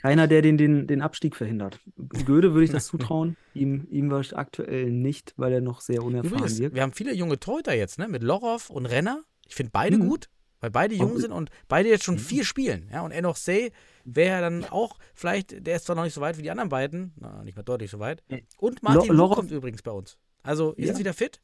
Keiner, 0.00 0.26
der 0.26 0.42
den, 0.42 0.56
den, 0.58 0.88
den 0.88 1.00
Abstieg 1.02 1.36
verhindert. 1.36 1.78
Göde 2.26 2.52
würde 2.54 2.64
ich 2.64 2.72
das 2.72 2.86
zutrauen, 2.86 3.36
ihm, 3.54 3.86
ihm 3.90 4.10
war 4.10 4.24
aktuell 4.32 4.90
nicht, 4.90 5.34
weil 5.36 5.52
er 5.52 5.60
noch 5.60 5.80
sehr 5.80 6.02
unerfahren 6.02 6.32
Übrigens, 6.38 6.58
wirkt. 6.58 6.74
wir 6.74 6.82
haben 6.82 6.92
viele 6.92 7.14
junge 7.14 7.38
Torhüter 7.38 7.74
jetzt, 7.74 7.98
ne? 8.00 8.08
Mit 8.08 8.24
Lorov 8.24 8.68
und 8.70 8.86
Renner. 8.86 9.22
Ich 9.46 9.54
finde 9.54 9.70
beide 9.72 9.98
Mhm. 9.98 10.08
gut, 10.08 10.28
weil 10.62 10.70
beide 10.70 10.94
jung 10.94 11.18
sind 11.18 11.32
und 11.32 11.50
beide 11.68 11.90
jetzt 11.90 12.04
schon 12.04 12.18
vier 12.18 12.44
spielen. 12.44 12.88
Ja? 12.90 13.02
Und 13.02 13.10
Enoch 13.10 13.36
Say 13.36 13.72
wäre 14.04 14.40
dann 14.40 14.64
auch, 14.64 14.96
vielleicht, 15.14 15.66
der 15.66 15.76
ist 15.76 15.84
zwar 15.84 15.96
noch 15.96 16.04
nicht 16.04 16.14
so 16.14 16.20
weit 16.22 16.38
wie 16.38 16.42
die 16.42 16.50
anderen 16.50 16.70
beiden, 16.70 17.12
na, 17.20 17.42
nicht 17.44 17.54
mehr 17.56 17.64
deutlich 17.64 17.90
so 17.90 17.98
weit. 17.98 18.22
Und 18.56 18.82
Martin 18.82 19.14
Lo- 19.14 19.28
kommt 19.30 19.50
übrigens 19.50 19.82
bei 19.82 19.90
uns. 19.90 20.16
Also, 20.42 20.72
ist 20.72 20.88
Ja. 20.88 20.98
wieder 20.98 21.12
fit, 21.12 21.40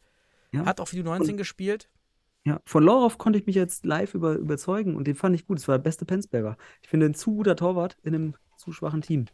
Ja. 0.53 0.65
hat 0.65 0.81
auch 0.81 0.89
für 0.89 0.97
die 0.97 1.03
19 1.03 1.37
gespielt. 1.37 1.89
Ja, 2.45 2.61
von 2.65 2.83
Lorov 2.83 3.19
konnte 3.19 3.39
ich 3.39 3.47
mich 3.47 3.57
jetzt 3.57 3.85
live 3.85 4.15
über, 4.15 4.35
überzeugen 4.35 4.97
und 4.97 5.07
den 5.07 5.15
fand 5.17 5.35
ich 5.35 5.47
gut. 5.47 5.59
Es 5.59 5.69
war 5.69 5.77
der 5.77 5.83
beste 5.83 6.05
Penzberger. 6.07 6.57
Ich 6.83 6.89
finde, 6.89 7.07
ein 7.07 7.15
zu 7.15 7.35
guter 7.35 7.57
Torwart 7.57 7.97
in 8.03 8.15
einem 8.15 8.35
zu 8.57 8.73
schwachen 8.73 9.03
Team. 9.03 9.27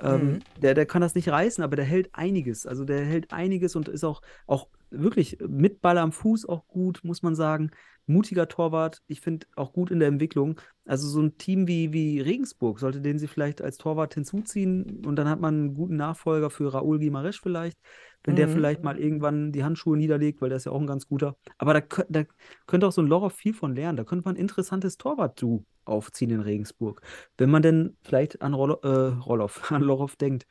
Ähm, 0.00 0.24
Mhm. 0.34 0.38
der, 0.60 0.74
der 0.74 0.86
kann 0.86 1.00
das 1.02 1.14
nicht 1.14 1.28
reißen, 1.28 1.62
aber 1.64 1.76
der 1.76 1.84
hält 1.84 2.10
einiges. 2.14 2.66
Also 2.66 2.84
der 2.84 3.04
hält 3.04 3.32
einiges 3.32 3.76
und 3.76 3.88
ist 3.88 4.04
auch, 4.04 4.22
auch 4.46 4.68
wirklich 5.00 5.38
mit 5.46 5.80
Ball 5.80 5.98
am 5.98 6.12
Fuß 6.12 6.46
auch 6.48 6.66
gut, 6.66 7.00
muss 7.04 7.22
man 7.22 7.34
sagen. 7.34 7.70
Mutiger 8.06 8.48
Torwart. 8.48 9.02
Ich 9.06 9.20
finde 9.20 9.46
auch 9.56 9.72
gut 9.72 9.90
in 9.90 9.98
der 9.98 10.08
Entwicklung. 10.08 10.60
Also 10.84 11.08
so 11.08 11.20
ein 11.22 11.38
Team 11.38 11.66
wie, 11.66 11.92
wie 11.92 12.20
Regensburg 12.20 12.78
sollte 12.78 13.00
den 13.00 13.18
sie 13.18 13.28
vielleicht 13.28 13.62
als 13.62 13.78
Torwart 13.78 14.14
hinzuziehen 14.14 15.04
und 15.06 15.16
dann 15.16 15.28
hat 15.28 15.40
man 15.40 15.54
einen 15.54 15.74
guten 15.74 15.96
Nachfolger 15.96 16.50
für 16.50 16.72
Raoul 16.74 16.98
Gimaresch 16.98 17.40
vielleicht, 17.40 17.78
wenn 18.24 18.36
der 18.36 18.46
Mhm. 18.46 18.52
vielleicht 18.52 18.82
mal 18.82 18.98
irgendwann 18.98 19.52
die 19.52 19.64
Handschuhe 19.64 19.96
niederlegt, 19.96 20.40
weil 20.42 20.48
der 20.50 20.56
ist 20.56 20.66
ja 20.66 20.72
auch 20.72 20.80
ein 20.80 20.86
ganz 20.86 21.06
guter. 21.06 21.36
Aber 21.58 21.74
da, 21.74 21.80
da 22.08 22.24
könnte 22.66 22.86
auch 22.86 22.92
so 22.92 23.02
ein 23.02 23.06
Lorov 23.08 23.32
viel 23.34 23.54
von 23.54 23.74
lernen. 23.74 23.96
Da 23.96 24.04
könnte 24.04 24.24
man 24.26 24.36
ein 24.36 24.40
interessantes 24.40 24.96
Torwart-Duo 24.98 25.64
aufziehen 25.84 26.30
in 26.30 26.40
Regensburg. 26.40 27.02
Wenn 27.36 27.50
man 27.50 27.62
denn 27.62 27.96
vielleicht 28.02 28.42
an 28.42 28.54
Rolo, 28.54 28.80
äh, 28.82 28.88
Roloff, 28.88 29.62
an 29.72 29.82
Lorov 29.82 30.16
denkt. 30.16 30.46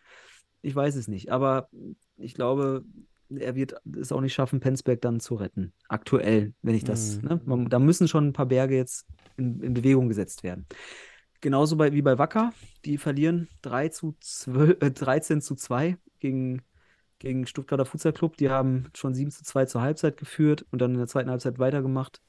Ich 0.62 0.76
weiß 0.76 0.96
es 0.96 1.08
nicht. 1.08 1.32
Aber 1.32 1.70
ich 2.18 2.34
glaube, 2.34 2.84
er 3.38 3.56
wird 3.56 3.76
es 4.00 4.12
auch 4.12 4.22
nicht 4.22 4.34
schaffen, 4.34 4.60
Penzberg 4.60 5.02
dann 5.02 5.20
zu 5.20 5.36
retten. 5.36 5.74
Aktuell, 5.88 6.54
wenn 6.62 6.76
ich 6.76 6.84
das. 6.84 7.22
Mhm. 7.22 7.28
Ne? 7.28 7.42
Man, 7.46 7.70
da 7.70 7.80
müssen 7.80 8.08
schon 8.08 8.28
ein 8.28 8.34
paar 8.34 8.46
Berge 8.46 8.76
jetzt 8.76 9.06
in, 9.38 9.62
in 9.62 9.74
Bewegung 9.74 10.08
gesetzt 10.08 10.44
werden. 10.44 10.66
Genauso 11.42 11.76
bei, 11.76 11.92
wie 11.92 12.02
bei 12.02 12.18
Wacker. 12.18 12.54
Die 12.86 12.98
verlieren 12.98 13.50
3 13.64 13.90
zu 13.90 14.16
12, 14.20 14.78
äh, 14.82 14.92
13 14.92 15.42
zu 15.42 15.56
2 15.56 15.98
gegen, 16.20 16.62
gegen 17.20 17.46
Stuttgarter 17.48 17.86
Futsal 17.86 18.14
Club. 18.14 18.38
Die 18.38 18.50
haben 18.50 18.86
schon 18.96 19.14
7 19.14 19.30
zu 19.30 19.44
2 19.44 19.66
zur 19.66 19.82
Halbzeit 19.82 20.18
geführt 20.18 20.66
und 20.72 20.82
dann 20.82 20.92
in 20.92 20.98
der 20.98 21.08
zweiten 21.08 21.30
Halbzeit 21.30 21.60
weitergemacht. 21.60 22.22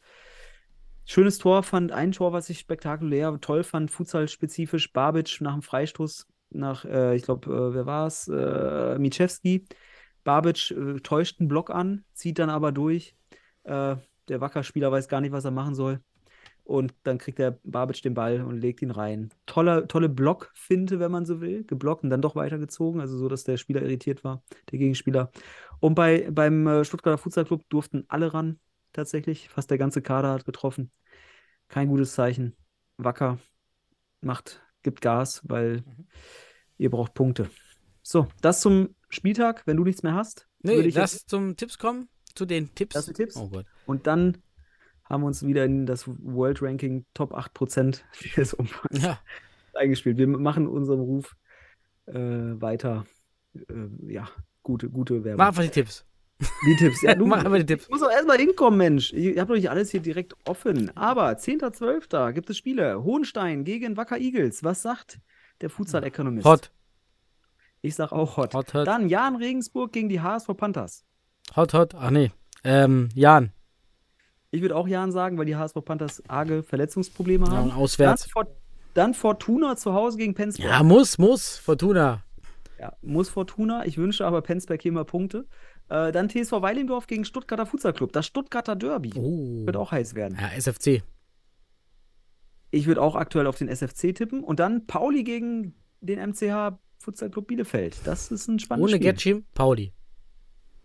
Schönes 1.06 1.38
Tor 1.38 1.62
fand 1.62 1.92
ein 1.92 2.12
Tor, 2.12 2.32
was 2.32 2.48
ich 2.48 2.58
spektakulär 2.58 3.38
toll 3.40 3.62
fand, 3.62 3.90
futsal-spezifisch. 3.90 4.92
Babic 4.92 5.40
nach 5.40 5.52
dem 5.52 5.62
Freistoß, 5.62 6.26
nach, 6.50 6.84
äh, 6.84 7.14
ich 7.14 7.22
glaube, 7.22 7.50
äh, 7.52 7.74
wer 7.74 7.86
war 7.86 8.06
es? 8.06 8.26
Äh, 8.26 8.98
Michewski. 8.98 9.66
Babic 10.24 10.70
äh, 10.72 11.00
täuscht 11.00 11.40
einen 11.40 11.48
Block 11.48 11.70
an, 11.70 12.04
zieht 12.14 12.38
dann 12.38 12.50
aber 12.50 12.72
durch. 12.72 13.14
Äh, 13.64 13.96
der 14.28 14.40
Wacker-Spieler 14.40 14.90
weiß 14.90 15.08
gar 15.08 15.20
nicht, 15.20 15.32
was 15.32 15.44
er 15.44 15.50
machen 15.50 15.74
soll. 15.74 16.00
Und 16.64 16.94
dann 17.02 17.18
kriegt 17.18 17.38
der 17.38 17.58
Babic 17.62 18.00
den 18.02 18.14
Ball 18.14 18.40
und 18.42 18.56
legt 18.58 18.80
ihn 18.80 18.90
rein. 18.90 19.30
Tolle, 19.44 19.86
tolle 19.86 20.08
Blockfinte, 20.08 20.98
wenn 20.98 21.10
man 21.12 21.26
so 21.26 21.40
will. 21.42 21.64
Geblockt 21.64 22.04
und 22.04 22.10
dann 22.10 22.22
doch 22.22 22.36
weitergezogen, 22.36 23.00
also 23.02 23.18
so, 23.18 23.28
dass 23.28 23.44
der 23.44 23.58
Spieler 23.58 23.82
irritiert 23.82 24.24
war, 24.24 24.42
der 24.70 24.78
Gegenspieler. 24.78 25.30
Und 25.80 25.94
bei, 25.94 26.28
beim 26.30 26.66
äh, 26.66 26.84
Stuttgarter 26.84 27.18
Futsal 27.18 27.44
Club 27.44 27.62
durften 27.68 28.04
alle 28.08 28.32
ran, 28.32 28.58
tatsächlich. 28.94 29.48
Fast 29.50 29.70
der 29.70 29.78
ganze 29.78 30.00
Kader 30.00 30.32
hat 30.32 30.46
getroffen. 30.46 30.90
Kein 31.68 31.88
gutes 31.88 32.14
Zeichen. 32.14 32.56
Wacker 32.96 33.38
macht, 34.20 34.62
gibt 34.82 35.00
Gas, 35.00 35.42
weil 35.44 35.78
Mhm. 35.78 36.06
ihr 36.78 36.90
braucht 36.90 37.14
Punkte. 37.14 37.50
So, 38.02 38.26
das 38.40 38.60
zum 38.60 38.94
Spieltag. 39.14 39.62
Wenn 39.66 39.76
du 39.76 39.84
nichts 39.84 40.02
mehr 40.02 40.14
hast, 40.14 40.48
Nee, 40.62 40.76
würde 40.76 40.88
ich 40.88 40.94
lass 40.94 41.12
jetzt, 41.14 41.30
zum 41.30 41.56
Tipps 41.56 41.78
kommen. 41.78 42.08
Zu 42.34 42.46
den 42.46 42.74
Tipps. 42.74 42.94
Das 42.94 43.06
sind 43.06 43.16
Tipps? 43.16 43.36
Oh 43.36 43.48
Gott. 43.48 43.66
und 43.86 44.06
dann 44.06 44.38
haben 45.04 45.22
wir 45.22 45.26
uns 45.26 45.46
wieder 45.46 45.64
in 45.64 45.86
das 45.86 46.04
World 46.06 46.62
Ranking 46.62 47.04
Top 47.14 47.32
8% 47.34 48.00
des 48.36 48.54
Umfangs 48.54 49.02
Ja, 49.02 49.18
eingespielt. 49.74 50.16
Wir 50.16 50.26
machen 50.26 50.66
unserem 50.66 51.00
Ruf 51.00 51.36
äh, 52.06 52.14
weiter, 52.14 53.04
äh, 53.54 53.62
ja, 54.12 54.28
gute, 54.62 54.88
gute 54.90 55.22
Werbung. 55.24 55.38
mach 55.38 55.48
einfach 55.48 55.62
die 55.62 55.68
Tipps. 55.70 56.04
Die 56.66 56.76
Tipps. 56.76 57.02
Ja, 57.02 57.14
du, 57.14 57.26
Mach 57.26 57.44
einfach 57.44 57.58
die 57.58 57.66
Tipps. 57.66 57.84
Ich 57.84 57.90
muss 57.90 58.02
auch 58.02 58.10
erstmal 58.10 58.38
hinkommen, 58.38 58.78
Mensch. 58.78 59.12
Ich 59.12 59.38
habe 59.38 59.48
doch 59.48 59.54
nicht 59.54 59.70
alles 59.70 59.90
hier 59.90 60.00
direkt 60.00 60.34
offen. 60.46 60.94
Aber 60.96 61.30
10.12. 61.30 62.32
gibt 62.32 62.50
es 62.50 62.56
Spiele. 62.58 63.04
Hohenstein 63.04 63.64
gegen 63.64 63.96
Wacker 63.96 64.18
Eagles. 64.18 64.64
Was 64.64 64.82
sagt 64.82 65.20
der 65.60 65.70
Futsal-Ökonomist? 65.70 66.44
Hot, 66.46 66.72
Ich 67.84 67.94
sag 67.96 68.12
auch 68.12 68.38
hot. 68.38 68.54
hot, 68.54 68.72
hot, 68.72 68.86
Dann 68.86 69.10
Jan 69.10 69.36
Regensburg 69.36 69.92
gegen 69.92 70.08
die 70.08 70.20
HSV 70.22 70.48
Panthers. 70.56 71.04
hot, 71.54 71.74
hot. 71.74 71.94
Ach 71.94 72.10
nee. 72.10 72.30
Ähm, 72.64 73.10
Jan. 73.14 73.52
Ich 74.50 74.62
würde 74.62 74.74
auch 74.74 74.88
Jan 74.88 75.12
sagen, 75.12 75.36
weil 75.36 75.44
die 75.44 75.56
HSV 75.56 75.84
Panthers 75.84 76.22
arge 76.26 76.62
Verletzungsprobleme 76.62 77.44
Ja, 77.46 77.52
haben. 77.52 77.70
auswärts. 77.72 78.26
Dann, 78.34 78.46
dann 78.94 79.12
Fortuna 79.14 79.76
zu 79.76 79.92
Hause 79.92 80.16
gegen 80.16 80.32
Penzberg. 80.34 80.70
Ja, 80.70 80.82
muss, 80.82 81.18
muss. 81.18 81.58
Fortuna. 81.58 82.22
Ja, 82.78 82.94
muss 83.02 83.28
Fortuna. 83.28 83.84
Ich 83.84 83.98
wünsche 83.98 84.24
aber 84.24 84.40
Penzberg 84.40 84.80
hier 84.80 84.92
mal 84.92 85.04
Punkte. 85.04 85.46
Äh, 85.90 86.10
dann 86.10 86.30
TSV 86.30 86.52
Weilendorf 86.62 87.06
gegen 87.06 87.26
Stuttgarter 87.26 87.66
Futsal 87.66 87.92
Club. 87.92 88.12
Das 88.14 88.24
Stuttgarter 88.24 88.76
Derby. 88.76 89.12
Oh. 89.16 89.66
Wird 89.66 89.76
auch 89.76 89.92
heiß 89.92 90.14
werden. 90.14 90.38
Ja, 90.40 90.48
SFC. 90.56 91.02
Ich 92.70 92.86
würde 92.86 93.02
auch 93.02 93.14
aktuell 93.14 93.46
auf 93.46 93.58
den 93.58 93.68
SFC 93.68 94.14
tippen. 94.14 94.42
Und 94.42 94.58
dann 94.58 94.86
Pauli 94.86 95.22
gegen 95.22 95.74
den 96.00 96.18
MCH 96.18 96.78
Futsal 97.04 97.28
Club 97.28 97.46
Bielefeld. 97.48 97.98
Das 98.04 98.30
ist 98.30 98.48
ein 98.48 98.58
spannendes 98.58 98.90
Ohne 98.92 98.96
Spiel. 98.98 99.12
Getschim, 99.12 99.44
Pauli. 99.54 99.92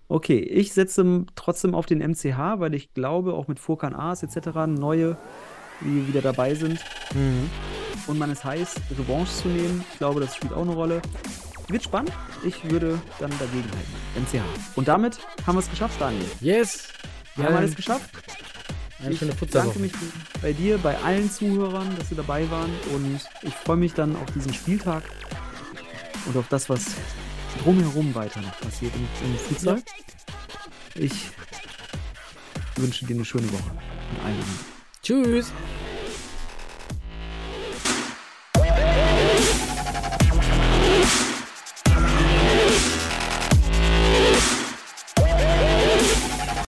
Okay, 0.09 0.39
ich 0.39 0.73
setze 0.73 1.25
trotzdem 1.35 1.73
auf 1.73 1.85
den 1.85 1.99
MCH, 1.99 2.59
weil 2.59 2.73
ich 2.73 2.93
glaube, 2.93 3.33
auch 3.33 3.47
mit 3.47 3.59
Furkan 3.59 3.95
Aas 3.95 4.21
etc. 4.23 4.67
neue, 4.67 5.17
die 5.81 6.07
wieder 6.07 6.21
dabei 6.21 6.55
sind. 6.55 6.83
Mhm. 7.13 7.49
Und 8.07 8.17
man 8.17 8.31
ist 8.31 8.43
heiß, 8.43 8.75
Revanche 8.97 9.31
zu 9.31 9.47
nehmen. 9.47 9.85
Ich 9.93 9.97
glaube, 9.99 10.19
das 10.19 10.35
spielt 10.35 10.51
auch 10.51 10.63
eine 10.63 10.73
Rolle. 10.73 11.01
Wird 11.69 11.83
spannend. 11.83 12.11
Ich 12.43 12.69
würde 12.69 12.99
dann 13.19 13.29
dagegen 13.31 13.69
halten. 13.71 14.25
MCH. 14.25 14.43
Und 14.75 14.87
damit 14.87 15.19
haben 15.45 15.55
wir 15.55 15.59
es 15.59 15.69
geschafft, 15.69 16.01
Daniel. 16.01 16.25
Yes. 16.41 16.89
Wir 17.35 17.45
haben 17.45 17.55
alles 17.55 17.75
geschafft. 17.75 18.09
Eine 18.99 19.11
Ich 19.11 19.19
schöne 19.19 19.31
danke 19.31 19.45
Futsalwoche. 19.45 19.79
mich 19.79 19.93
bei 20.41 20.51
dir, 20.51 20.79
bei 20.79 20.97
allen 20.97 21.29
Zuhörern, 21.31 21.87
dass 21.97 22.09
sie 22.09 22.15
dabei 22.15 22.49
waren. 22.51 22.71
Und 22.93 23.21
ich 23.43 23.53
freue 23.53 23.77
mich 23.77 23.93
dann 23.93 24.15
auf 24.17 24.29
diesen 24.33 24.53
Spieltag 24.53 25.03
und 26.25 26.37
auf 26.37 26.47
das, 26.49 26.69
was 26.69 26.85
drumherum 27.63 28.13
weiter 28.15 28.41
noch 28.41 28.59
passiert 28.59 28.93
im, 28.95 29.07
im 29.25 29.37
Futsal. 29.37 29.81
Ich 30.95 31.31
wünsche 32.75 33.05
dir 33.05 33.15
eine 33.15 33.25
schöne 33.25 33.51
Woche. 33.51 33.71
Und 33.71 34.25
anderen. 34.25 34.59
Tschüss. 35.01 35.51